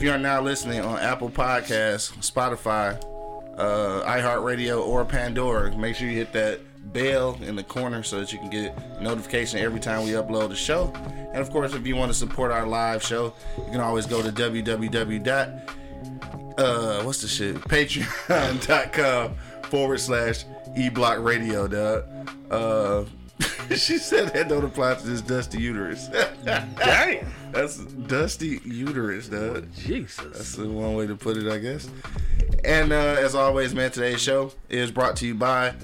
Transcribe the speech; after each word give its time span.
If 0.00 0.04
you 0.04 0.12
are 0.12 0.18
now 0.18 0.40
listening 0.40 0.80
on 0.80 0.98
Apple 0.98 1.28
Podcasts, 1.28 2.10
Spotify, 2.22 2.98
uh, 3.58 4.02
iHeartRadio, 4.06 4.80
or 4.80 5.04
Pandora, 5.04 5.76
make 5.76 5.94
sure 5.94 6.08
you 6.08 6.16
hit 6.16 6.32
that 6.32 6.60
bell 6.94 7.38
in 7.42 7.54
the 7.54 7.62
corner 7.62 8.02
so 8.02 8.18
that 8.18 8.32
you 8.32 8.38
can 8.38 8.48
get 8.48 9.02
notification 9.02 9.58
every 9.58 9.78
time 9.78 10.06
we 10.06 10.12
upload 10.12 10.52
a 10.52 10.56
show. 10.56 10.90
And 11.34 11.36
of 11.36 11.50
course, 11.50 11.74
if 11.74 11.86
you 11.86 11.96
want 11.96 12.10
to 12.10 12.16
support 12.16 12.50
our 12.50 12.66
live 12.66 13.02
show, 13.02 13.34
you 13.58 13.72
can 13.72 13.82
always 13.82 14.06
go 14.06 14.22
to 14.22 14.30
www. 14.30 15.68
Uh, 16.56 17.02
what's 17.02 17.20
the 17.20 17.28
shit? 17.28 17.56
Patreon.com 17.68 19.34
forward 19.64 20.00
slash 20.00 20.46
eblock 20.78 21.22
radio, 21.22 21.68
dog. 21.68 22.04
Uh, 22.50 23.04
she 23.70 23.98
said 23.98 24.28
that 24.28 24.48
don't 24.48 24.64
apply 24.64 24.94
to 24.94 25.06
this 25.06 25.22
dusty 25.22 25.60
uterus. 25.60 26.08
Damn. 26.44 27.26
That's 27.52 27.78
dusty 27.78 28.60
uterus, 28.64 29.28
dog. 29.28 29.72
Jesus. 29.74 30.36
That's 30.36 30.56
the 30.56 30.68
one 30.68 30.94
way 30.94 31.06
to 31.06 31.16
put 31.16 31.36
it, 31.36 31.50
I 31.50 31.58
guess. 31.58 31.88
And 32.64 32.92
uh, 32.92 33.16
as 33.18 33.34
always, 33.34 33.74
man, 33.74 33.90
today's 33.90 34.20
show 34.20 34.52
is 34.68 34.90
brought 34.90 35.16
to 35.16 35.26
you 35.26 35.34
by 35.34 35.74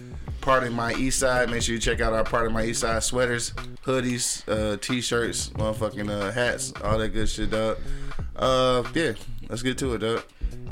Pardon 0.41 0.73
My 0.73 0.95
East 0.95 1.19
Side. 1.19 1.51
Make 1.51 1.63
sure 1.63 1.75
you 1.75 1.81
check 1.81 2.01
out 2.01 2.13
our 2.13 2.25
Pardon 2.25 2.53
My 2.53 2.65
East 2.65 2.81
Side 2.81 3.03
sweaters, 3.03 3.53
hoodies, 3.85 4.45
uh, 4.49 4.77
t-shirts, 4.77 5.51
motherfucking 5.51 6.11
uh, 6.11 6.31
hats, 6.31 6.73
all 6.85 6.99
that 6.99 7.09
good 7.09 7.29
shit, 7.29 7.51
dog. 7.51 7.79
Uh, 8.37 8.85
yeah, 8.95 9.13
let's 9.49 9.63
get 9.63 9.79
to 9.79 9.95
it, 9.95 9.99
dog. 9.99 10.23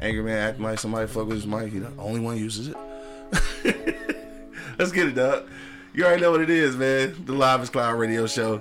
Angry 0.00 0.22
man 0.22 0.38
acting 0.38 0.64
like 0.64 0.78
somebody 0.78 1.06
fuck 1.06 1.27
with 1.27 1.36
his 1.36 1.46
mic. 1.46 1.72
He 1.72 1.78
the 1.78 1.90
only 1.98 2.20
one 2.20 2.36
uses 2.36 2.68
it. 2.68 2.77
let's 4.78 4.92
get 4.92 5.08
it, 5.08 5.14
dog. 5.14 5.48
You 5.94 6.04
already 6.04 6.22
know 6.22 6.32
what 6.32 6.40
it 6.40 6.50
is, 6.50 6.74
man. 6.74 7.14
The 7.24 7.34
Live 7.34 7.62
is 7.62 7.70
Cloud 7.70 8.00
Radio 8.00 8.26
Show 8.26 8.60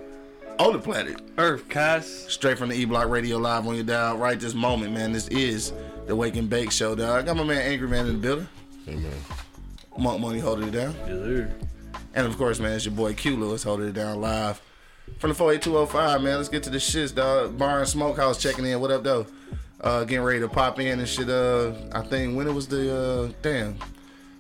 on 0.59 0.73
the 0.73 0.77
planet. 0.77 1.19
Earth, 1.39 1.67
Cos. 1.67 2.05
Straight 2.31 2.59
from 2.59 2.69
the 2.69 2.75
E 2.75 2.85
Block 2.85 3.09
Radio 3.09 3.37
Live 3.37 3.65
on 3.65 3.73
your 3.73 3.83
dial 3.83 4.17
right 4.17 4.39
this 4.39 4.53
moment, 4.53 4.93
man. 4.93 5.13
This 5.13 5.27
is 5.29 5.73
the 6.05 6.15
Wake 6.15 6.35
and 6.35 6.47
Bake 6.47 6.71
Show, 6.71 6.93
dog. 6.93 7.23
I 7.23 7.25
got 7.25 7.35
my 7.35 7.43
man 7.43 7.63
Angry 7.63 7.87
Man 7.87 8.05
in 8.05 8.13
the 8.13 8.19
building. 8.19 8.47
Hey 8.85 8.97
man. 8.97 9.11
Monk 9.97 10.21
Money 10.21 10.37
holding 10.37 10.67
it 10.67 10.73
down. 10.73 10.93
Yes, 11.07 11.07
sir. 11.07 11.51
And 12.13 12.27
of 12.27 12.37
course, 12.37 12.59
man, 12.59 12.73
it's 12.73 12.85
your 12.85 12.93
boy 12.93 13.15
Q 13.15 13.35
Lewis 13.35 13.63
holding 13.63 13.87
it 13.87 13.93
down 13.93 14.21
live 14.21 14.61
from 15.17 15.31
the 15.31 15.35
48205, 15.35 16.21
man. 16.21 16.37
Let's 16.37 16.49
get 16.49 16.61
to 16.63 16.69
the 16.69 16.77
shits, 16.77 17.15
dog. 17.15 17.57
Bar 17.57 17.79
and 17.79 17.87
Smokehouse 17.87 18.39
checking 18.39 18.63
in. 18.67 18.79
What 18.79 18.91
up, 18.91 19.03
though? 19.03 19.25
Uh, 19.81 20.03
getting 20.03 20.23
ready 20.23 20.39
to 20.39 20.47
pop 20.47 20.79
in 20.79 20.99
and 20.99 21.09
shit. 21.09 21.29
Uh, 21.29 21.73
I 21.93 22.01
think 22.01 22.37
when 22.37 22.47
it 22.47 22.53
was 22.53 22.67
the 22.67 22.95
uh, 22.95 23.31
damn. 23.41 23.75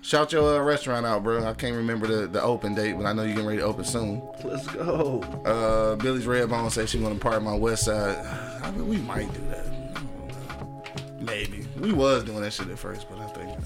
Shout 0.03 0.33
your 0.33 0.59
uh, 0.59 0.61
restaurant 0.61 1.05
out, 1.05 1.23
bro. 1.23 1.45
I 1.45 1.53
can't 1.53 1.77
remember 1.77 2.07
the, 2.07 2.27
the 2.27 2.43
open 2.43 2.75
date, 2.75 2.97
but 2.97 3.05
I 3.05 3.13
know 3.13 3.23
you're 3.23 3.31
getting 3.31 3.47
ready 3.47 3.59
to 3.59 3.65
open 3.65 3.85
soon. 3.85 4.21
Let's 4.43 4.67
go. 4.67 5.21
Uh, 5.45 5.95
Billy's 5.95 6.25
Redbone 6.25 6.69
says 6.71 6.89
she's 6.89 7.01
gonna 7.01 7.15
part 7.15 7.41
my 7.41 7.55
West 7.55 7.85
Side. 7.85 8.17
I 8.61 8.69
mean, 8.71 8.89
we 8.89 8.97
might 8.97 9.33
do 9.33 9.39
that. 9.49 9.65
I 9.65 10.59
don't 10.59 10.59
know. 10.59 10.83
Maybe 11.21 11.65
we 11.79 11.93
was 11.93 12.25
doing 12.25 12.41
that 12.41 12.51
shit 12.51 12.67
at 12.67 12.77
first, 12.77 13.07
but 13.09 13.17
I 13.17 13.27
think 13.27 13.57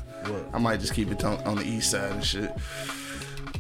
I 0.54 0.60
might 0.60 0.80
just 0.80 0.94
keep 0.94 1.10
it 1.10 1.24
on, 1.24 1.40
on 1.40 1.56
the 1.56 1.66
East 1.66 1.90
Side 1.90 2.12
and 2.12 2.24
shit. 2.24 2.52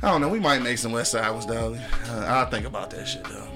I 0.04 0.12
don't 0.12 0.22
know. 0.22 0.30
We 0.30 0.40
might 0.40 0.62
make 0.62 0.78
some 0.78 0.92
West 0.92 1.14
Side 1.14 1.32
ones, 1.32 1.48
dog. 1.48 1.80
Uh, 2.10 2.26
I'll 2.28 2.46
think 2.46 2.68
about 2.68 2.92
that 2.92 3.08
shit, 3.08 3.24
dog. 3.24 3.50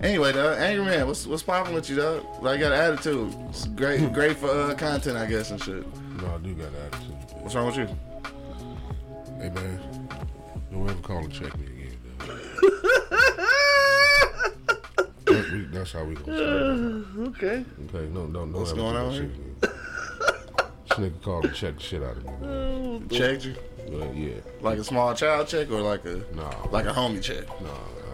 Anyway, 0.00 0.32
dog, 0.32 0.58
Angry 0.58 0.84
Man, 0.84 1.08
what's 1.08 1.26
what's 1.26 1.42
popping 1.42 1.74
with 1.74 1.90
you, 1.90 1.96
dog? 1.96 2.24
Like, 2.40 2.60
got 2.60 2.70
an 2.70 2.78
attitude. 2.78 3.34
It's 3.48 3.66
great, 3.66 4.12
great 4.12 4.36
for 4.36 4.48
uh, 4.48 4.74
content, 4.76 5.16
I 5.16 5.26
guess, 5.26 5.50
and 5.50 5.60
shit. 5.60 5.84
No, 6.18 6.34
I 6.36 6.38
do 6.38 6.54
got 6.54 6.72
that 6.72 6.94
attitude. 6.94 7.16
What's 7.42 7.56
wrong 7.56 7.66
with 7.66 7.78
you? 7.78 7.88
Hey 9.44 9.50
man. 9.50 9.78
Don't 10.72 10.88
ever 10.88 11.02
call 11.02 11.18
and 11.18 11.30
check 11.30 11.54
me 11.58 11.66
again. 11.66 11.96
That- 15.26 15.50
we- 15.52 15.64
That's 15.70 15.92
how 15.92 16.04
we 16.04 16.14
gonna 16.14 16.34
start. 16.34 16.62
Uh, 16.62 17.28
okay. 17.28 17.64
Okay, 17.94 18.08
no, 18.10 18.24
no, 18.24 18.46
no. 18.46 18.58
What's 18.58 18.70
ever 18.70 18.80
going 18.80 18.96
on 18.96 19.12
here? 19.12 19.30
This 19.60 19.70
nigga 20.98 21.20
called 21.22 21.44
and 21.44 21.54
checked 21.54 21.76
the 21.76 21.82
shit 21.82 22.02
out 22.02 22.16
of 22.16 22.24
me. 22.24 22.30
Man. 22.40 23.02
Oh, 23.10 23.14
checked 23.14 23.44
you 23.44 23.54
But 23.90 24.16
yeah, 24.16 24.34
like 24.62 24.78
a 24.78 24.84
small 24.84 25.12
child 25.14 25.46
check 25.48 25.70
or 25.70 25.82
like 25.82 26.06
a 26.06 26.22
nah, 26.34 26.50
like 26.70 26.86
a 26.86 26.92
homie 26.94 27.20
check? 27.22 27.44
no. 27.60 27.70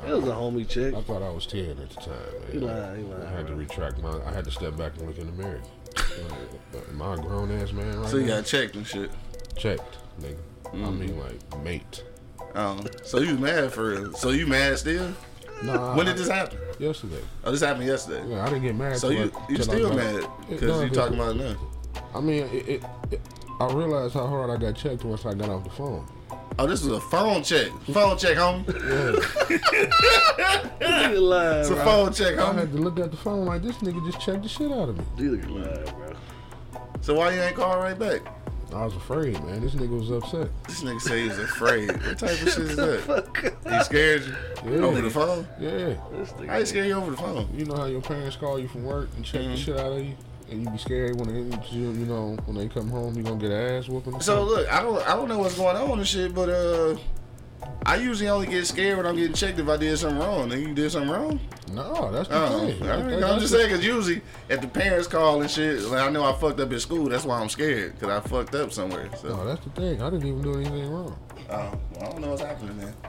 It 0.08 0.12
was 0.20 0.24
a 0.28 0.32
homie 0.32 0.66
check. 0.68 0.94
I 0.94 1.00
thought 1.02 1.22
I 1.22 1.30
was 1.30 1.46
ten 1.46 1.70
at 1.78 1.90
the 1.90 1.94
time. 1.94 2.08
Man. 2.40 2.50
He 2.52 2.58
lied, 2.58 2.96
he 2.98 3.04
lied, 3.04 3.22
I 3.24 3.30
had 3.30 3.46
to 3.46 3.54
retract 3.54 4.02
my. 4.02 4.18
I 4.26 4.32
had 4.32 4.44
to 4.46 4.50
step 4.50 4.76
back 4.76 4.96
and 4.98 5.06
look 5.06 5.18
in 5.18 5.26
the 5.26 5.32
mirror. 5.40 5.60
Am 6.90 7.00
I 7.02 7.14
a 7.14 7.16
grown 7.18 7.52
ass 7.52 7.70
man 7.72 8.00
right 8.00 8.08
So 8.10 8.16
you 8.16 8.26
now? 8.26 8.36
got 8.38 8.46
checked 8.46 8.74
and 8.74 8.84
shit. 8.84 9.12
checked, 9.56 9.98
nigga. 10.20 10.36
I 10.72 10.76
Mm-hmm. 10.76 10.98
mean 11.00 11.18
like 11.20 11.62
mate. 11.64 12.04
Um, 12.54 12.84
so 13.04 13.18
you 13.20 13.36
mad 13.38 13.72
for 13.72 13.90
real? 13.90 14.12
So 14.14 14.30
you 14.30 14.46
mad 14.46 14.78
still? 14.78 15.12
Nah. 15.62 15.94
When 15.94 16.06
did 16.06 16.16
this 16.16 16.28
happen? 16.28 16.58
Yesterday. 16.78 17.20
Oh, 17.44 17.50
this 17.52 17.60
happened 17.60 17.86
yesterday. 17.86 18.24
Yeah, 18.28 18.42
I 18.44 18.48
didn't 18.48 18.62
get 18.62 18.74
mad. 18.76 18.96
So 18.96 19.10
you 19.10 19.30
I- 19.36 19.52
you 19.52 19.62
still 19.62 19.92
mad 19.94 20.26
because 20.48 20.62
no, 20.68 20.80
you 20.82 20.90
talking 20.90 21.14
about 21.16 21.36
it 21.36 21.38
now? 21.38 21.56
I 22.14 22.20
mean, 22.20 22.44
it, 22.44 22.68
it, 22.68 22.82
it, 23.10 23.20
I 23.60 23.66
realized 23.72 24.14
how 24.14 24.26
hard 24.26 24.50
I 24.50 24.56
got 24.56 24.74
checked 24.76 25.04
once 25.04 25.26
I 25.26 25.34
got 25.34 25.48
off 25.50 25.64
the 25.64 25.70
phone. 25.70 26.06
Oh, 26.58 26.66
this 26.66 26.82
was 26.84 26.96
a 26.96 27.00
phone 27.00 27.42
check. 27.42 27.68
Phone 27.92 28.16
check, 28.18 28.36
homie. 28.36 28.64
Nigga 30.80 31.20
lied, 31.20 31.60
It's 31.60 31.70
a 31.70 31.74
bro. 31.74 31.84
phone 31.84 32.12
check, 32.12 32.34
homie. 32.34 32.38
I 32.38 32.52
homie. 32.52 32.58
had 32.58 32.72
to 32.72 32.78
look 32.78 32.98
at 32.98 33.10
the 33.10 33.16
phone 33.16 33.44
like 33.46 33.62
this 33.62 33.76
nigga 33.78 34.04
just 34.10 34.20
checked 34.24 34.42
the 34.42 34.48
shit 34.48 34.70
out 34.72 34.88
of 34.88 34.98
me. 34.98 35.04
Nigga 35.16 35.48
lied, 35.50 35.94
bro. 35.96 36.12
So 37.00 37.14
why 37.14 37.34
you 37.34 37.40
ain't 37.40 37.56
call 37.56 37.78
right 37.78 37.98
back? 37.98 38.20
I 38.74 38.84
was 38.84 38.94
afraid, 38.94 39.34
man. 39.44 39.60
This 39.60 39.74
nigga 39.74 39.98
was 39.98 40.10
upset. 40.10 40.48
This 40.66 40.82
nigga 40.82 41.00
say 41.00 41.22
he 41.22 41.28
was 41.28 41.38
afraid. 41.38 41.90
What 41.90 42.18
type 42.18 42.30
of 42.30 42.38
shit 42.38 42.58
is 42.58 42.76
that? 42.76 43.00
Fuck. 43.00 43.72
He 43.72 43.82
scared 43.84 44.22
you 44.64 44.72
Yeah. 44.72 44.84
over 44.86 45.00
the 45.00 45.10
phone? 45.10 45.46
Yeah. 45.58 45.70
This 46.12 46.30
How 46.30 46.38
he 46.40 46.46
nigga. 46.46 46.66
scare 46.66 46.84
you 46.84 46.94
over 46.94 47.10
the 47.10 47.16
phone? 47.16 47.48
You 47.54 47.64
know 47.64 47.76
how 47.76 47.86
your 47.86 48.00
parents 48.00 48.36
call 48.36 48.58
you 48.58 48.68
from 48.68 48.84
work 48.84 49.08
and 49.16 49.24
check 49.24 49.40
Mm-hmm. 49.42 49.50
the 49.52 49.56
shit 49.56 49.76
out 49.78 49.92
of 49.92 50.04
you? 50.04 50.14
And 50.50 50.62
you 50.64 50.70
be 50.70 50.78
scared 50.78 51.14
when 51.18 51.28
they, 51.50 51.56
you, 51.68 51.90
you 51.92 52.06
know, 52.06 52.36
when 52.46 52.56
they 52.56 52.68
come 52.68 52.88
home, 52.90 53.14
you 53.16 53.22
gonna 53.22 53.36
get 53.36 53.50
an 53.52 53.76
ass 53.76 53.88
whooping. 53.88 54.20
So 54.20 54.42
look, 54.44 54.72
I 54.72 54.82
don't 54.82 55.00
I 55.08 55.14
don't 55.14 55.28
know 55.28 55.38
what's 55.38 55.56
going 55.56 55.76
on 55.76 55.98
and 55.98 56.06
shit, 56.06 56.34
but 56.34 56.48
uh, 56.48 56.96
I 57.86 57.96
usually 57.96 58.28
only 58.28 58.46
get 58.46 58.66
scared 58.66 58.96
when 58.98 59.06
I'm 59.06 59.16
getting 59.16 59.32
checked 59.34 59.58
if 59.58 59.68
I 59.68 59.76
did 59.76 59.96
something 59.98 60.18
wrong. 60.18 60.52
And 60.52 60.62
you 60.62 60.74
did 60.74 60.90
something 60.92 61.10
wrong? 61.10 61.40
no, 61.72 62.10
that's 62.12 62.28
the 62.28 62.34
Oh, 62.36 62.58
thing. 62.66 62.82
all 62.82 62.88
right. 62.88 63.20
that- 63.20 63.30
I'm 63.30 63.38
just 63.40 63.52
saying, 63.52 63.70
cause 63.70 63.84
usually 63.84 64.22
if 64.48 64.60
the 64.60 64.66
parents 64.68 65.06
call 65.06 65.40
and 65.40 65.50
shit, 65.50 65.80
like 65.84 66.00
I 66.02 66.10
know 66.10 66.24
I 66.24 66.32
fucked 66.32 66.60
up 66.60 66.72
at 66.72 66.80
school. 66.80 67.08
That's 67.08 67.24
why 67.24 67.38
I'm 67.40 67.48
scared, 67.48 67.98
cause 68.00 68.08
I 68.10 68.20
fucked 68.28 68.54
up 68.54 68.72
somewhere. 68.72 69.08
So, 69.20 69.28
No, 69.28 69.44
that's 69.46 69.64
the 69.64 69.70
thing. 69.70 70.02
I 70.02 70.10
didn't 70.10 70.26
even 70.28 70.42
do 70.42 70.54
anything 70.54 70.90
wrong. 70.90 71.16
oh, 71.48 71.54
well, 71.54 71.78
I 72.00 72.04
don't 72.10 72.20
know 72.20 72.28
what's 72.30 72.42
happening, 72.42 72.76
man. 72.76 72.94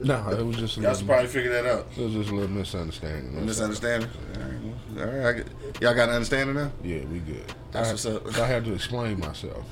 No, 0.00 0.28
it 0.28 0.44
was 0.44 0.56
just 0.56 0.76
a 0.76 0.82
Y'all 0.82 0.94
should 0.94 1.06
probably 1.06 1.26
figure 1.28 1.52
that 1.52 1.64
out. 1.64 1.86
it 1.96 2.02
was 2.02 2.12
just 2.12 2.28
a 2.30 2.34
little 2.34 2.50
misunderstanding. 2.50 3.34
All. 3.38 3.44
Misunderstanding. 3.44 4.10
All 4.98 5.04
right, 5.06 5.24
I 5.26 5.32
get, 5.32 5.46
y'all 5.80 5.94
got 5.94 6.10
an 6.10 6.16
understanding 6.16 6.54
now. 6.56 6.70
Yeah, 6.84 7.02
we 7.06 7.20
good. 7.20 7.44
That's 7.72 7.88
I, 7.88 7.92
what's 7.92 8.04
up. 8.06 8.38
I 8.38 8.46
had 8.46 8.64
to 8.66 8.74
explain 8.74 9.18
myself. 9.20 9.64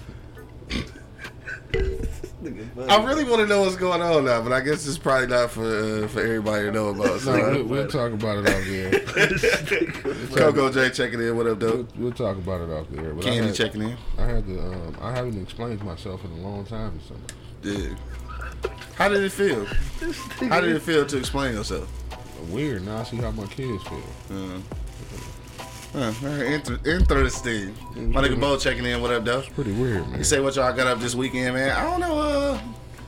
I 2.88 3.04
really 3.04 3.24
want 3.24 3.40
to 3.40 3.46
know 3.46 3.60
what's 3.62 3.76
going 3.76 4.00
on 4.02 4.24
now, 4.24 4.40
but 4.42 4.52
I 4.52 4.60
guess 4.60 4.86
it's 4.86 4.98
probably 4.98 5.26
not 5.28 5.50
for 5.50 5.62
uh, 6.04 6.08
for 6.08 6.20
everybody 6.20 6.64
to 6.66 6.72
know 6.72 6.88
about. 6.88 7.20
So, 7.20 7.36
No, 7.36 7.52
we'll, 7.52 7.64
we'll 7.64 7.88
talk 7.88 8.12
about 8.12 8.38
it 8.38 8.48
off 8.48 8.64
the 8.64 8.78
air. 8.80 10.26
Coco 10.36 10.70
J 10.70 10.90
checking 10.90 11.20
in. 11.20 11.36
What 11.36 11.46
up, 11.46 11.58
We'll, 11.60 11.88
we'll 11.96 12.12
talk 12.12 12.36
about 12.36 12.60
it 12.60 12.70
off 12.70 12.88
the 12.90 13.02
air. 13.02 13.14
But 13.14 13.24
I 13.26 13.28
Candy 13.28 13.46
had, 13.48 13.56
checking 13.56 13.82
in. 13.82 13.96
I 14.18 14.26
had 14.26 14.46
to. 14.46 14.60
Um, 14.60 14.96
I 15.00 15.10
haven't 15.12 15.40
explained 15.40 15.82
myself 15.84 16.24
in 16.24 16.30
a 16.32 16.36
long 16.36 16.64
time 16.64 16.98
to 16.98 17.04
somebody. 17.06 17.34
Yeah. 17.62 17.94
How 18.96 19.08
did 19.08 19.22
it 19.22 19.32
feel? 19.32 19.64
How 20.48 20.60
did 20.60 20.74
it 20.74 20.82
feel 20.82 21.06
to 21.06 21.16
explain 21.18 21.54
yourself? 21.54 21.88
Weird. 22.50 22.84
Now 22.84 22.98
I 22.98 23.02
see 23.04 23.16
how 23.16 23.30
my 23.30 23.46
kids 23.46 23.82
feel. 23.84 24.02
Uh, 24.30 24.60
uh, 25.94 26.10
very 26.12 26.54
inter- 26.54 26.78
interesting. 26.84 27.74
My 28.12 28.22
nigga 28.22 28.38
Bo 28.40 28.56
checking 28.58 28.84
in. 28.84 29.00
What 29.00 29.10
up, 29.12 29.24
though? 29.24 29.42
Pretty 29.54 29.72
weird, 29.72 30.06
man. 30.08 30.18
You 30.18 30.24
say 30.24 30.40
what 30.40 30.54
y'all 30.56 30.72
got 30.72 30.86
up 30.86 31.00
this 31.00 31.14
weekend, 31.14 31.54
man? 31.54 31.70
I 31.76 31.82
don't 31.84 32.00
know. 32.00 32.18
Uh, 32.18 32.60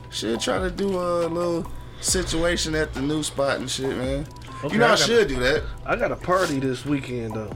should 0.09 0.39
try 0.39 0.59
to 0.59 0.69
do 0.71 0.89
a 0.89 1.27
little 1.27 1.65
situation 2.01 2.75
at 2.75 2.93
the 2.93 3.01
new 3.01 3.23
spot 3.23 3.57
and 3.57 3.69
shit, 3.69 3.95
man. 3.95 4.25
Okay, 4.63 4.73
you 4.73 4.79
know 4.79 4.87
I, 4.87 4.91
I 4.93 4.95
should 4.95 5.27
do 5.27 5.35
that. 5.39 5.63
I 5.85 5.95
got 5.95 6.11
a 6.11 6.15
party 6.15 6.59
this 6.59 6.85
weekend 6.85 7.33
though, 7.35 7.51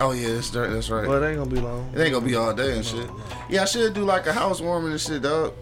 Oh 0.00 0.12
yeah, 0.12 0.34
that's 0.34 0.54
right. 0.54 0.70
That's 0.70 0.90
right. 0.90 1.06
but 1.06 1.22
it 1.22 1.26
ain't 1.28 1.38
gonna 1.38 1.50
be 1.50 1.60
long. 1.60 1.90
It 1.94 2.00
ain't 2.00 2.12
gonna 2.12 2.24
be 2.26 2.34
all 2.34 2.52
day 2.54 2.76
and 2.76 2.84
shit. 2.84 3.08
Yeah, 3.48 3.62
I 3.62 3.64
should 3.66 3.94
do 3.94 4.04
like 4.04 4.26
a 4.26 4.32
housewarming 4.32 4.92
and 4.92 5.00
shit, 5.00 5.22
dog. 5.22 5.54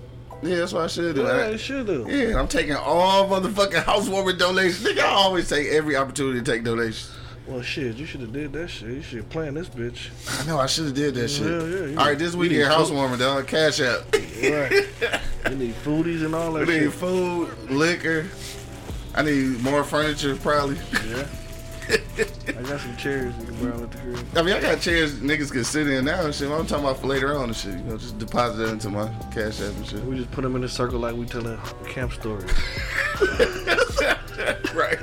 Yeah, 0.42 0.56
that's 0.56 0.72
what 0.72 0.82
I 0.84 0.86
should 0.88 1.14
do. 1.16 1.22
Yeah, 1.22 1.46
I- 1.48 1.56
should 1.56 1.86
do. 1.86 2.06
yeah, 2.08 2.38
I'm 2.38 2.48
taking 2.48 2.75
all 2.76 3.28
motherfucking 3.28 3.82
housewarming 3.84 4.38
donations. 4.38 4.84
Nigga, 4.84 5.00
I 5.00 5.08
always 5.08 5.48
take 5.48 5.69
every 5.69 5.96
opportunity 5.96 6.40
to 6.40 6.44
take 6.44 6.64
donations. 6.64 7.10
Well, 7.46 7.61
shit, 7.61 7.96
you 7.96 8.06
should 8.06 8.23
have 8.23 8.32
did 8.32 8.52
that 8.55 8.69
shit. 8.69 8.88
You 8.88 9.02
should 9.02 9.19
have 9.19 9.29
planned 9.29 9.56
this 9.56 9.69
bitch. 9.69 10.08
I 10.41 10.46
know 10.46 10.58
I 10.58 10.67
should 10.67 10.87
have 10.87 10.94
did 10.94 11.14
that 11.17 11.29
shit. 11.29 11.46
Yeah, 11.46 11.62
yeah, 11.81 11.87
you 11.87 11.99
All 11.99 12.06
right, 12.06 12.19
this 12.19 12.35
weekend 12.35 12.64
housewarming, 12.73 13.19
dog. 13.19 13.46
Cash 13.46 13.81
out. 13.82 14.05
Right. 14.14 14.87
you 15.50 15.56
need 15.56 15.75
foodies 15.85 16.25
and 16.25 16.35
all 16.35 16.52
that. 16.55 16.67
We 16.67 16.75
need 16.75 16.82
shit. 16.85 16.93
food, 16.94 17.70
liquor. 17.70 18.26
I 19.14 19.23
need 19.23 19.61
more 19.62 19.85
furniture, 19.85 20.37
probably. 20.37 20.76
Yeah. 21.06 21.26
I 22.49 22.52
got 22.62 22.81
some 22.81 22.96
chairs 22.96 23.35
you 23.38 23.44
can 23.44 23.56
borrow 23.56 23.82
at 23.82 23.93
the 23.93 23.99
crib. 23.99 24.26
I 24.37 24.41
mean, 24.43 24.55
I 24.55 24.61
got 24.61 24.81
chairs 24.81 25.17
niggas 25.20 25.52
can 25.52 25.64
sit 25.64 25.87
in 25.87 26.06
now 26.06 26.25
and 26.25 26.35
shit. 26.35 26.50
I'm 26.50 26.67
talking 26.67 26.82
about 26.85 26.99
for 26.99 27.08
later 27.08 27.37
on 27.37 27.44
and 27.44 27.56
shit. 27.56 27.75
You 27.75 27.81
know, 27.85 27.99
just 27.99 28.17
deposit 28.19 28.56
that 28.56 28.70
into 28.70 28.88
my 28.88 29.06
cash 29.35 29.61
app 29.61 29.75
and 29.76 29.87
shit. 29.87 30.02
We 30.05 30.17
just 30.17 30.31
put 30.31 30.43
them 30.43 30.56
in 30.56 30.64
a 30.64 30.69
circle 30.69 30.99
like 30.99 31.14
we 31.14 31.26
telling 31.26 31.58
camp 31.87 32.14
stories. 32.14 32.50
right. 34.75 34.99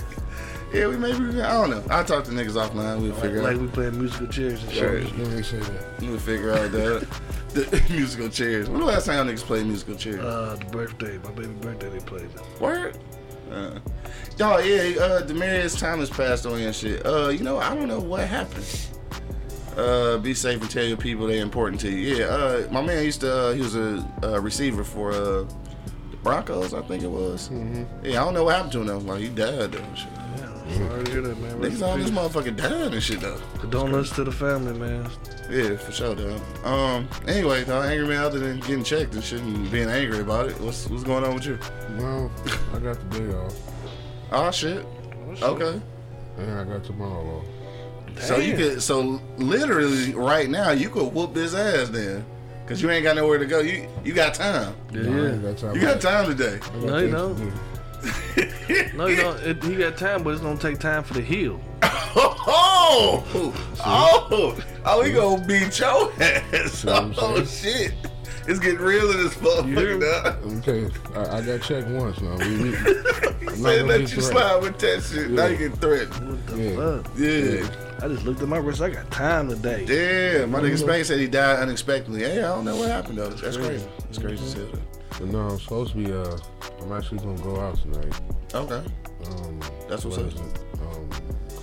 Yeah, 0.73 0.87
we 0.87 0.95
maybe, 0.95 1.41
I 1.41 1.51
don't 1.51 1.69
know. 1.69 1.83
I'll 1.89 2.05
talk 2.05 2.23
to 2.25 2.31
niggas 2.31 2.51
offline. 2.51 3.01
We'll 3.01 3.11
like, 3.11 3.21
figure 3.21 3.41
like 3.43 3.55
out. 3.55 3.57
Like 3.57 3.61
we 3.61 3.67
playing 3.67 3.99
musical 3.99 4.27
chairs 4.27 4.63
and 4.63 4.71
shit. 4.71 4.89
Right. 4.89 5.03
Just 5.03 5.15
gonna 5.15 5.43
say 5.43 5.59
that. 5.59 6.01
We'll 6.01 6.17
figure 6.19 6.53
out 6.53 6.71
that. 6.71 7.07
The 7.53 7.83
musical 7.89 8.29
chairs. 8.29 8.69
When 8.69 8.79
the 8.79 8.85
last 8.85 9.07
time 9.07 9.27
y'all 9.27 9.35
niggas 9.35 9.43
played 9.43 9.65
musical 9.65 9.95
chairs? 9.95 10.21
Uh, 10.21 10.55
the 10.57 10.65
birthday, 10.67 11.17
my 11.17 11.31
baby 11.31 11.49
birthday, 11.59 11.89
they 11.89 11.99
played 11.99 12.23
it. 12.23 12.61
Word? 12.61 12.97
Uh, 13.51 13.77
y'all, 14.37 14.61
yeah, 14.61 14.97
uh, 15.01 15.21
Demaryius 15.27 15.77
Thomas 15.77 16.09
passed 16.09 16.45
away 16.45 16.63
and 16.63 16.73
shit. 16.73 17.05
Uh, 17.05 17.27
you 17.27 17.43
know, 17.43 17.57
I 17.57 17.75
don't 17.75 17.89
know 17.89 17.99
what 17.99 18.25
happened. 18.25 18.87
Uh, 19.75 20.17
be 20.19 20.33
safe 20.33 20.61
and 20.61 20.71
tell 20.71 20.85
your 20.85 20.95
people 20.95 21.27
they're 21.27 21.41
important 21.43 21.81
to 21.81 21.89
you. 21.89 22.15
Yeah, 22.15 22.25
uh, 22.27 22.67
my 22.71 22.81
man 22.81 23.03
used 23.03 23.19
to, 23.19 23.33
uh, 23.33 23.51
he 23.53 23.61
was 23.61 23.75
a, 23.75 24.09
uh 24.23 24.39
receiver 24.39 24.85
for, 24.85 25.11
uh, 25.11 25.43
the 26.11 26.17
Broncos, 26.23 26.73
I 26.73 26.81
think 26.83 27.03
it 27.03 27.11
was. 27.11 27.49
Yeah, 28.01 28.21
I 28.21 28.23
don't 28.23 28.33
know 28.33 28.45
what 28.45 28.55
happened 28.55 28.71
to 28.73 28.79
him 28.79 28.87
though. 28.87 28.97
Like, 28.99 29.19
he 29.19 29.27
died 29.27 29.73
though. 29.73 29.95
Shit. 29.95 30.07
Yeah, 30.37 30.60
sorry 30.77 31.03
to 31.03 31.11
hear 31.11 31.21
that, 31.21 31.37
man. 31.39 31.59
Rest 31.59 31.75
Niggas 31.75 31.77
in 31.77 31.83
on 31.83 31.99
this 31.99 32.09
motherfucking 32.11 32.55
motherfucker 32.55 32.55
died 32.57 32.93
and 32.93 33.03
shit 33.03 33.19
though. 33.21 33.39
Condolences 33.59 34.15
to 34.15 34.23
the 34.23 34.31
family, 34.31 34.73
man. 34.73 35.09
Yeah, 35.49 35.75
for 35.77 35.91
sure, 35.91 36.15
though. 36.15 36.39
Um, 36.63 37.07
anyway, 37.27 37.63
though, 37.63 37.81
angry 37.81 38.07
man, 38.07 38.23
other 38.23 38.39
than 38.39 38.59
getting 38.61 38.83
checked 38.83 39.13
and 39.15 39.23
shit 39.23 39.41
and 39.41 39.69
being 39.71 39.89
angry 39.89 40.19
about 40.19 40.47
it, 40.49 40.59
what's 40.61 40.87
what's 40.89 41.03
going 41.03 41.23
on 41.23 41.35
with 41.35 41.45
you? 41.45 41.59
Well, 41.97 42.31
I 42.73 42.79
got 42.79 43.09
the 43.11 43.19
day 43.19 43.33
off, 43.35 43.55
Oh 44.31 44.51
shit. 44.51 44.85
Okay. 45.41 45.79
and 46.37 46.51
I 46.59 46.63
got 46.63 46.83
tomorrow 46.83 47.37
off. 47.39 47.45
So 48.23 48.37
you 48.37 48.55
could, 48.55 48.81
so 48.83 49.21
literally 49.37 50.13
right 50.13 50.49
now 50.49 50.71
you 50.71 50.89
could 50.89 51.13
whoop 51.13 51.33
this 51.33 51.53
ass 51.53 51.89
then, 51.89 52.25
cause 52.67 52.81
you 52.81 52.89
ain't 52.91 53.03
got 53.03 53.15
nowhere 53.15 53.37
to 53.39 53.45
go. 53.45 53.59
You 53.61 53.87
you 54.03 54.13
got 54.13 54.33
time. 54.33 54.75
Yeah, 54.93 55.01
No, 55.03 55.23
I 55.25 55.29
ain't 55.31 55.41
got 55.43 55.57
time 55.57 55.75
You 55.75 55.81
got 55.81 56.01
time 56.01 56.25
today. 56.27 56.59
I 56.61 56.77
No, 56.85 56.97
you 56.99 57.11
don't. 57.11 57.53
Do. 58.03 58.97
No, 58.97 59.07
you 59.07 59.15
don't. 59.17 59.39
It, 59.41 59.63
he 59.63 59.75
got 59.75 59.97
time, 59.97 60.23
but 60.23 60.31
it's 60.33 60.41
gonna 60.41 60.57
take 60.59 60.79
time 60.79 61.03
for 61.03 61.13
the 61.13 61.21
heal. 61.21 61.59
Oh, 62.93 63.23
oh, 63.85 64.57
oh, 64.85 65.01
we 65.01 65.11
gonna 65.11 65.45
beat 65.45 65.79
your 65.79 66.11
ass. 66.21 66.83
what 66.83 67.13
Oh 67.17 67.43
shit, 67.45 67.93
it's 68.47 68.59
getting 68.59 68.79
real 68.79 69.09
in 69.11 69.17
this 69.23 69.33
hear 69.35 69.63
me? 69.63 69.73
motherfucker. 69.75 70.41
Now. 70.43 70.57
Okay, 70.57 70.89
I, 71.15 71.37
I 71.37 71.41
got 71.41 71.61
checked 71.61 71.87
once 71.87 72.19
now. 72.19 72.35
We, 72.37 72.57
we, 72.71 72.75
I'm 73.47 73.61
not 73.61 73.85
let 73.85 74.01
you 74.01 74.07
threatened. 74.07 74.09
slide 74.23 74.61
with 74.61 74.79
that 74.79 75.03
shit. 75.03 75.29
Now 75.31 75.45
you 75.45 75.57
get 75.69 75.77
threatened. 75.77 76.29
What 76.29 76.47
the 76.47 76.57
Yeah. 76.61 76.75
fuck? 77.01 77.11
Yeah. 77.17 78.05
I 78.05 78.07
just 78.09 78.25
looked 78.25 78.41
at 78.41 78.47
my 78.49 78.57
wrist. 78.57 78.81
I 78.81 78.89
got 78.89 79.09
time 79.11 79.47
today. 79.47 79.85
Damn, 79.85 80.51
my 80.51 80.59
nigga 80.59 80.77
Spain 80.79 81.05
said 81.05 81.19
he 81.19 81.27
died 81.27 81.59
unexpectedly. 81.59 82.21
Hey, 82.23 82.39
I 82.39 82.47
don't 82.49 82.65
know 82.65 82.75
what 82.75 82.89
happened 82.89 83.19
though. 83.19 83.29
That's 83.29 83.55
crazy. 83.57 83.87
That's 83.99 84.17
crazy 84.17 84.43
as 84.43 84.53
hell. 84.53 84.67
But 85.19 85.27
no, 85.27 85.39
I'm 85.49 85.59
supposed 85.59 85.91
to 85.91 85.97
be. 85.97 86.11
Uh, 86.11 86.37
I'm 86.81 86.91
actually 86.93 87.19
gonna 87.19 87.41
go 87.41 87.59
out 87.59 87.77
tonight. 87.81 88.13
Okay, 88.53 88.75
Um, 89.27 89.59
That's 89.87 90.03
what's 90.05 90.17
what 90.17 90.25
up. 90.27 90.33
is? 90.33 90.39
Um, 90.81 91.09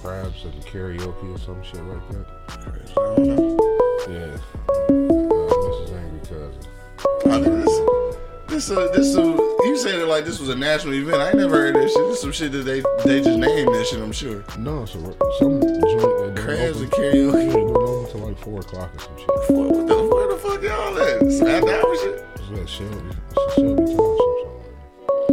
crabs 0.00 0.44
and 0.44 0.54
karaoke 0.64 1.34
or 1.34 1.38
some 1.38 1.62
shit 1.62 1.82
like 1.84 2.08
that. 2.10 2.26
I 2.48 3.14
don't 3.16 3.26
know. 3.26 3.58
Yeah. 4.08 4.38
Uh, 4.68 4.92
Mrs. 4.92 5.92
Angry 5.96 6.20
Cousin. 6.20 6.62
I 7.26 7.42
think 7.42 7.64
this, 7.64 7.78
this, 8.48 8.70
uh, 8.70 8.88
this, 8.94 9.16
uh, 9.16 9.36
you 9.64 9.76
said 9.76 9.96
it 9.98 10.06
like 10.06 10.24
this 10.24 10.38
was 10.40 10.48
a 10.50 10.54
national 10.56 10.94
event. 10.94 11.16
I 11.20 11.28
ain't 11.28 11.38
never 11.38 11.56
heard 11.56 11.74
this 11.74 11.92
shit. 11.92 12.08
This 12.08 12.20
some 12.20 12.32
shit 12.32 12.52
that 12.52 12.62
they 12.64 12.80
they 13.04 13.20
just 13.22 13.38
named 13.38 13.74
this 13.74 13.90
shit. 13.90 14.00
I'm 14.00 14.12
sure. 14.12 14.44
No, 14.58 14.84
it's 14.84 14.94
a, 14.94 15.00
some 15.38 15.60
joint 15.60 16.36
Crabs 16.38 16.80
and 16.80 16.90
karaoke. 16.92 17.48
It 17.50 17.56
open 17.56 18.12
till 18.12 18.20
like 18.28 18.38
four 18.38 18.60
o'clock 18.60 18.94
or 18.94 19.00
some 19.00 19.18
shit. 19.18 19.28
What, 19.50 19.70
what 19.70 19.86
the, 19.88 20.06
where 20.06 20.28
the 20.28 20.36
fuck 20.38 20.62
y'all 20.62 20.98
at? 20.98 21.54
After 21.56 21.86
hours 21.86 22.00
shit. 22.00 22.24
Shelby. 22.66 23.14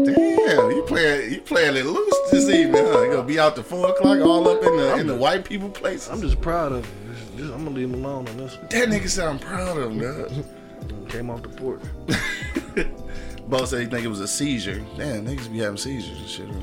Damn, 0.04 0.72
you 0.72 0.84
playing 0.86 1.34
you 1.34 1.42
playing 1.42 1.78
it 1.78 1.86
loose 1.86 2.16
this 2.32 2.50
evening, 2.50 2.86
huh? 2.86 3.02
You 3.04 3.12
gonna 3.12 3.24
be 3.24 3.40
out 3.40 3.56
to 3.56 3.64
four 3.64 3.90
o'clock, 3.90 4.20
all 4.20 4.48
up 4.50 4.64
in 4.64 4.76
the 4.76 4.98
in 4.98 5.08
the 5.08 5.16
white 5.16 5.46
people 5.46 5.70
place. 5.70 6.10
I'm 6.10 6.22
just 6.22 6.42
proud 6.42 6.74
of 6.74 6.86
him. 6.86 7.14
Just- 7.16 7.38
just- 7.38 7.54
I'm 7.54 7.64
gonna 7.64 7.76
leave 7.76 7.90
him 7.94 8.04
alone 8.04 8.28
on 8.28 8.38
this 8.38 8.58
one. 8.58 8.68
that 8.70 8.90
nigga 8.90 9.08
said 9.10 9.28
I'm 9.28 9.40
proud 9.40 9.78
of 9.78 9.92
him, 9.92 10.00
dog. 10.00 11.10
Came 11.10 11.30
off 11.30 11.42
the 11.44 11.50
porch. 11.50 11.82
Bo 13.48 13.64
said 13.66 13.80
he 13.82 13.86
think 13.86 14.04
it 14.04 14.10
was 14.10 14.20
a 14.20 14.28
seizure. 14.28 14.84
Damn, 14.98 15.26
niggas 15.26 15.52
be 15.52 15.60
having 15.60 15.78
seizures 15.78 16.20
and 16.20 16.28
shit. 16.30 16.48
Huh? 16.48 16.62